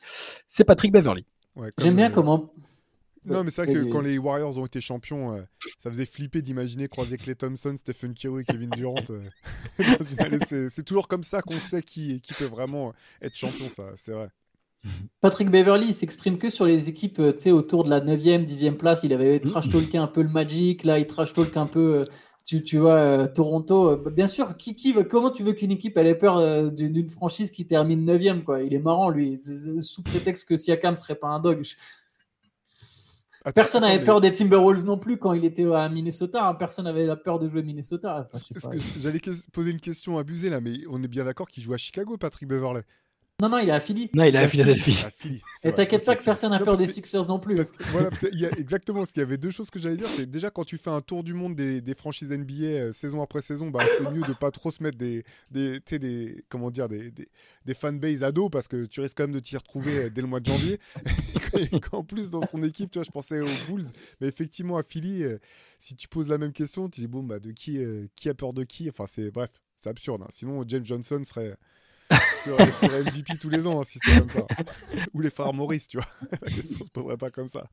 c'est 0.47 0.65
Patrick 0.65 0.91
Beverly. 0.91 1.25
J'aime 1.79 1.95
bien 1.95 2.11
comment 2.11 2.53
non, 3.27 3.43
mais 3.43 3.51
c'est 3.51 3.65
vrai 3.65 3.73
que 3.73 3.83
quand 3.91 4.01
les 4.01 4.17
Warriors 4.17 4.57
ont 4.57 4.65
été 4.65 4.81
champions, 4.81 5.33
euh, 5.33 5.41
ça 5.79 5.91
faisait 5.91 6.05
flipper 6.05 6.41
d'imaginer 6.41 6.87
croiser 6.87 7.17
Clay 7.17 7.35
Thompson, 7.35 7.75
Stephen 7.77 8.13
Curry 8.13 8.41
et 8.41 8.45
Kevin 8.45 8.69
Durant. 8.69 9.03
Euh, 9.09 9.21
c'est 10.69 10.83
toujours 10.83 11.07
comme 11.07 11.23
ça 11.23 11.41
qu'on 11.41 11.53
sait 11.53 11.81
qui, 11.81 12.21
qui 12.21 12.33
peut 12.33 12.45
vraiment 12.45 12.93
être 13.21 13.35
champion, 13.35 13.69
ça, 13.69 13.83
c'est 13.95 14.11
vrai. 14.11 14.29
Patrick 15.21 15.49
Beverly 15.49 15.93
s'exprime 15.93 16.37
que 16.37 16.49
sur 16.49 16.65
les 16.65 16.87
équipes 16.87 17.19
euh, 17.19 17.51
autour 17.51 17.83
de 17.83 17.89
la 17.89 17.99
9e, 17.99 18.45
10e 18.45 18.75
place. 18.75 19.03
Il 19.03 19.13
avait 19.13 19.39
trash 19.39 19.69
talké 19.69 19.97
un 19.97 20.07
peu 20.07 20.21
le 20.21 20.29
Magic, 20.29 20.85
là 20.85 20.99
il 20.99 21.07
trash 21.07 21.33
talk 21.33 21.57
un 21.57 21.65
peu, 21.65 22.05
tu, 22.45 22.63
tu 22.63 22.77
vois, 22.77 23.27
Toronto. 23.27 23.97
Bien 24.11 24.27
sûr, 24.27 24.55
qui, 24.55 24.75
qui, 24.75 24.93
comment 25.09 25.31
tu 25.31 25.43
veux 25.43 25.53
qu'une 25.53 25.71
équipe 25.71 25.97
ait 25.97 26.15
peur 26.15 26.71
d'une 26.71 27.09
franchise 27.09 27.51
qui 27.51 27.65
termine 27.65 28.09
9e 28.09 28.43
quoi? 28.43 28.61
Il 28.61 28.73
est 28.73 28.79
marrant 28.79 29.09
lui, 29.09 29.37
sous 29.81 30.03
prétexte 30.03 30.47
que 30.47 30.55
Siakam 30.55 30.95
serait 30.95 31.15
pas 31.15 31.27
un 31.27 31.39
dog. 31.39 31.65
Personne 33.53 33.81
n'avait 33.81 34.03
peur 34.03 34.21
des 34.21 34.31
Timberwolves 34.31 34.83
non 34.83 34.97
plus 34.97 35.17
quand 35.17 35.33
il 35.33 35.45
était 35.45 35.65
à 35.71 35.89
Minnesota. 35.89 36.47
Hein. 36.47 36.53
Personne 36.55 36.85
n'avait 36.85 37.05
la 37.05 37.15
peur 37.15 37.39
de 37.39 37.47
jouer 37.47 37.63
Minnesota. 37.63 38.29
J'allais 38.97 39.21
poser 39.51 39.71
une 39.71 39.79
question 39.79 40.17
abusée 40.17 40.49
là, 40.49 40.61
mais 40.61 40.79
on 40.89 41.01
est 41.03 41.07
bien 41.07 41.25
d'accord 41.25 41.47
qu'il 41.47 41.63
joue 41.63 41.73
à 41.73 41.77
Chicago, 41.77 42.17
Patrick 42.17 42.47
Beverley. 42.47 42.83
Non, 43.39 43.49
non, 43.49 43.59
il 43.59 43.69
est 43.69 43.71
à 43.71 43.79
Philly. 43.79 44.09
Non, 44.15 44.23
il 44.23 44.35
est 44.35 44.39
à 44.39 44.47
Philadelphie. 44.47 44.97
Et 45.63 45.71
t'inquiète 45.71 46.03
pas 46.03 46.15
que 46.15 46.23
personne 46.23 46.49
n'a 46.49 46.59
peur 46.59 46.75
des 46.75 46.87
Sixers 46.87 47.27
non 47.27 47.37
plus. 47.37 47.55
voilà, 47.91 48.09
il 48.31 48.39
y 48.39 48.47
a 48.47 48.51
exactement, 48.57 49.05
ce 49.05 49.13
qu'il 49.13 49.19
y 49.19 49.23
avait 49.23 49.37
deux 49.37 49.51
choses 49.51 49.69
que 49.69 49.77
j'allais 49.77 49.97
dire. 49.97 50.07
C'est 50.15 50.27
déjà 50.27 50.49
quand 50.49 50.63
tu 50.63 50.79
fais 50.79 50.89
un 50.89 51.01
tour 51.01 51.23
du 51.23 51.35
monde 51.35 51.55
des, 51.55 51.79
des 51.79 51.93
franchises 51.93 52.31
NBA 52.31 52.53
euh, 52.63 52.93
saison 52.93 53.21
après 53.21 53.43
saison, 53.43 53.69
bah, 53.69 53.81
c'est 53.95 54.09
mieux 54.11 54.23
de 54.23 54.33
pas 54.33 54.49
trop 54.49 54.71
se 54.71 54.81
mettre 54.81 54.97
des, 54.97 55.23
des, 55.51 55.79
des 55.79 56.43
comment 56.49 56.71
dire, 56.71 56.89
des, 56.89 57.11
des, 57.11 57.29
des 57.63 57.73
fanbases 57.75 58.23
ados 58.23 58.49
parce 58.49 58.67
que 58.67 58.85
tu 58.85 59.01
risques 59.01 59.17
quand 59.17 59.25
même 59.25 59.35
de 59.35 59.39
t'y 59.39 59.55
retrouver 59.55 60.05
euh, 60.05 60.09
dès 60.09 60.21
le 60.21 60.27
mois 60.27 60.39
de 60.39 60.47
janvier. 60.47 60.79
en 61.91 62.03
plus, 62.03 62.31
dans 62.31 62.43
son 62.47 62.63
équipe, 62.63 62.89
tu 62.89 62.97
vois, 62.97 63.05
je 63.05 63.11
pensais 63.11 63.39
aux 63.39 63.65
Bulls. 63.67 63.85
Mais 64.19 64.27
effectivement, 64.27 64.77
à 64.77 64.83
Philly, 64.83 65.23
euh, 65.23 65.37
si 65.77 65.95
tu 65.95 66.07
poses 66.07 66.29
la 66.29 66.39
même 66.39 66.53
question, 66.53 66.89
tu 66.89 67.01
dis, 67.01 67.07
bon, 67.07 67.21
bah, 67.21 67.37
de 67.37 67.51
qui, 67.51 67.79
qui 68.15 68.29
a 68.29 68.33
peur 68.33 68.53
de 68.53 68.63
qui? 68.63 68.89
Enfin, 68.89 69.05
c'est 69.07 69.29
bref, 69.29 69.51
c'est 69.83 69.91
absurde. 69.91 70.23
Hein. 70.23 70.29
Sinon, 70.31 70.63
James 70.67 70.85
Johnson 70.87 71.21
serait 71.23 71.55
sur, 72.43 72.59
sur 72.59 72.89
MVP 72.89 73.37
tous 73.39 73.49
les 73.49 73.65
ans, 73.67 73.81
un 73.81 73.83
système 73.83 74.27
comme 74.27 74.45
ça. 74.47 74.63
Ou 75.13 75.21
les 75.21 75.29
frères 75.29 75.53
Maurice, 75.53 75.87
tu 75.87 75.97
vois. 75.97 76.07
La 76.41 76.49
question 76.51 76.85
se 76.85 76.91
poserait 76.91 77.17
pas 77.17 77.29
comme 77.29 77.49
ça. 77.49 77.69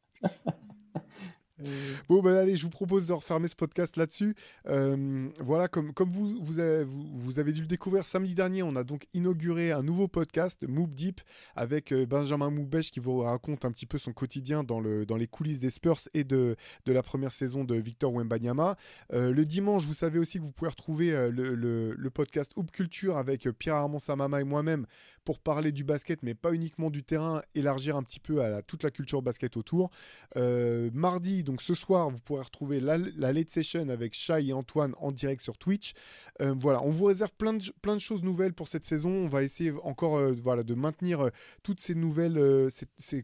Bon, 2.09 2.21
ben 2.21 2.35
allez, 2.35 2.57
je 2.57 2.65
vous 2.65 2.71
propose 2.71 3.07
de 3.07 3.13
refermer 3.13 3.47
ce 3.47 3.55
podcast 3.55 3.97
là-dessus. 3.97 4.35
Euh, 4.67 5.29
voilà, 5.39 5.69
comme, 5.69 5.93
vous, 5.97 6.59
avez, 6.59 7.53
dû 7.53 7.61
le 7.61 7.67
découvrir 7.69 8.07
samedi 8.07 8.35
dernier, 8.35 8.65
on 8.65 8.75
a 8.75 8.83
donc 8.83 9.07
inauguré 9.15 9.71
un 9.71 9.83
nouveau 9.83 10.09
podcast, 10.09 10.67
Moop 10.67 10.93
Deep, 10.95 11.21
avec 11.55 11.93
euh, 11.93 12.07
Benjamin 12.07 12.51
Moubèche 12.51 12.91
qui 12.91 12.99
vous 12.99 13.21
raconte 13.21 13.65
un 13.65 13.71
petit 13.71 13.87
peu 13.87 13.99
son 13.99 14.13
quotidien 14.13 14.65
dans, 14.65 14.81
le, 14.81 15.07
dans 15.07 15.17
les 15.17 15.29
coulisses 15.29 15.61
des 15.61 15.71
Spurs 15.71 16.01
et 16.13 16.25
de, 16.25 16.57
la 16.87 17.03
première 17.03 17.33
saison 17.33 17.63
de 17.63 17.77
Victor 17.77 18.13
Wembanyama. 18.13 18.77
Euh, 19.13 19.31
le 19.31 19.45
dimanche, 19.45 19.85
vous 19.87 19.95
savez 19.95 20.19
aussi 20.19 20.39
que 20.39 20.45
vous 20.45 20.53
pouvez 20.53 20.71
retrouver 20.71 21.31
le, 21.31 22.11
podcast 22.13 22.53
Hoop 22.57 22.71
Culture 22.71 23.17
avec 23.17 23.47
euh, 23.47 23.53
Pierre-Armand 23.53 23.99
Samama 23.99 24.41
et 24.41 24.45
moi-même 24.45 24.87
pour 25.25 25.39
parler 25.39 25.73
du 25.73 25.85
basket, 25.85 26.23
mais 26.23 26.35
pas 26.35 26.53
uniquement 26.53 26.91
du 26.91 27.03
terrain, 27.03 27.43
élargir 27.55 27.97
un 27.97 28.03
petit 28.03 28.21
peu 28.21 28.45
à 28.45 28.61
toute 28.63 28.83
la 28.83 28.91
culture 28.91 29.23
basket 29.23 29.57
autour. 29.57 29.91
Mardi, 30.37 31.44
donc 31.45 31.63
ce 31.63 31.75
soir, 31.75 32.11
vous 32.11 32.19
pourrez 32.19 32.43
retrouver 32.43 32.81
la, 32.81 32.99
la 32.99 33.33
late 33.33 33.51
session 33.51 33.89
avec 33.89 34.15
Shai 34.15 34.47
et 34.49 34.53
Antoine 34.53 34.95
en 34.99 35.13
direct 35.13 35.43
sur 35.43 35.59
Twitch. 35.59 35.95
Euh, 36.41 36.55
voilà, 36.59 36.83
on 36.83 36.91
vous 36.91 37.05
réserve 37.05 37.33
plein 37.39 37.55
de, 37.55 37.63
plein 37.81 37.95
de 37.95 38.01
choses 38.01 38.23
nouvelles 38.23 38.53
pour 38.53 38.69
cette 38.69 38.85
saison. 38.85 39.11
On 39.11 39.29
va 39.29 39.43
essayer 39.43 39.73
encore 39.83 40.17
euh, 40.17 40.33
voilà, 40.33 40.63
de 40.63 40.75
maintenir 40.75 41.21
euh, 41.21 41.31
toutes 41.63 41.81
ces 41.81 41.95
nouvelles, 41.95 42.41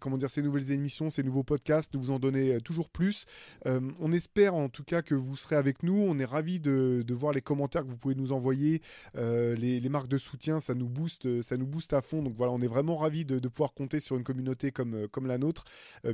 comment 0.01 0.17
dire, 0.17 0.31
ces 0.31 0.43
nouvelles 0.43 0.71
émissions, 0.71 1.11
ces 1.11 1.23
nouveaux 1.23 1.43
podcasts, 1.43 1.93
de 1.93 1.99
vous 1.99 2.11
en 2.11 2.19
donner 2.19 2.61
toujours 2.61 2.89
plus. 2.89 3.25
On 3.65 4.13
espère 4.13 4.55
en 4.55 4.69
tout 4.69 4.85
cas 4.85 5.03
que 5.03 5.15
vous 5.15 5.37
serez 5.37 5.57
avec 5.57 5.83
nous. 5.83 5.95
On 5.95 6.19
est 6.19 6.25
ravis 6.25 6.61
de, 6.61 7.03
de 7.07 7.15
voir 7.15 7.33
les 7.33 7.41
commentaires 7.41 7.83
que 7.83 7.89
vous 7.89 7.97
pouvez 7.97 8.15
nous 8.15 8.33
envoyer, 8.33 8.81
les, 9.15 9.89
marques 9.89 10.09
de 10.09 10.19
soutien, 10.19 10.61
ça 10.61 10.75
nous 10.75 10.89
booste, 10.89 11.43
ça 11.43 11.57
nous 11.57 11.67
booste 11.67 11.93
à 11.93 12.03
fond. 12.03 12.23
Donc 12.23 12.35
voilà, 12.37 12.53
on 12.53 12.61
est 12.61 12.69
vraiment 12.69 12.97
ravis 12.97 13.25
de, 13.25 13.49
pouvoir 13.49 13.75
compter 13.75 14.01
sur 14.01 14.17
une 14.17 14.25
communauté 14.25 14.71
comme, 14.71 15.09
comme 15.09 15.27
la 15.27 15.39
nôtre. 15.39 15.65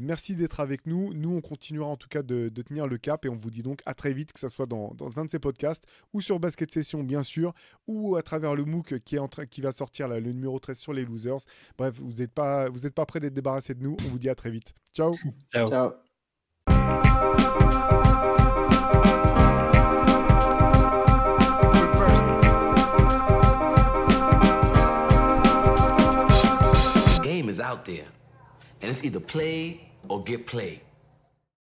Merci 0.01 0.35
d'être 0.35 0.61
avec 0.61 0.87
nous. 0.87 1.13
Nous, 1.15 1.35
on 1.35 1.41
continuera 1.41 1.89
en 1.89 1.96
tout 1.97 2.09
cas 2.09 2.23
de, 2.23 2.49
de 2.49 2.63
tenir 2.63 2.87
le 2.87 2.99
cap 2.99 3.25
et 3.25 3.29
on 3.29 3.37
vous 3.37 3.51
dit 3.51 3.63
donc 3.63 3.81
à 3.87 3.95
très 3.95 4.13
vite, 4.13 4.33
que 4.33 4.41
ce 4.41 4.49
soit 4.49 4.67
dans, 4.67 4.95
dans 4.95 5.21
un 5.21 5.25
de 5.25 5.31
ces 5.31 5.39
podcasts 5.39 5.85
ou 6.13 6.21
sur 6.21 6.39
Basket 6.41 6.73
Session, 6.73 7.03
bien 7.03 7.23
sûr, 7.23 7.53
ou 7.87 8.17
à 8.17 8.23
travers 8.23 8.55
le 8.55 8.65
MOOC 8.65 9.01
qui, 9.01 9.17
est 9.17 9.19
en 9.19 9.29
train, 9.29 9.47
qui 9.47 9.61
va 9.61 9.73
sortir 9.73 10.09
là, 10.09 10.21
le 10.21 10.33
numéro 10.33 10.59
13 10.59 10.79
sur 10.79 10.93
les 10.93 11.05
losers. 11.05 11.41
Bref, 11.79 11.95
vous 11.99 12.21
n'êtes 12.21 12.33
pas, 12.33 12.69
vous 12.69 12.87
êtes 12.87 12.95
pas 12.95 13.07
prêts 13.07 13.21
d'être 13.21 13.35
débarrassés 13.35 13.75
de 13.75 13.83
nous. 13.83 13.97
On 14.07 14.09
vous 14.09 14.19
dit 14.19 14.29
à 14.29 14.35
très 14.35 14.51
vite. 14.51 14.75
Ciao. 14.93 15.11
Ciao. 15.53 15.69
Ciao. 15.69 15.93
The 27.15 27.21
game 27.23 27.49
is 27.49 27.61
out 27.61 27.85
there, 27.85 28.07
and 28.83 28.91
it's 28.91 29.03
either 29.05 29.21
play 29.21 29.91
or 30.09 30.23
get 30.25 30.47
played. 30.47 30.86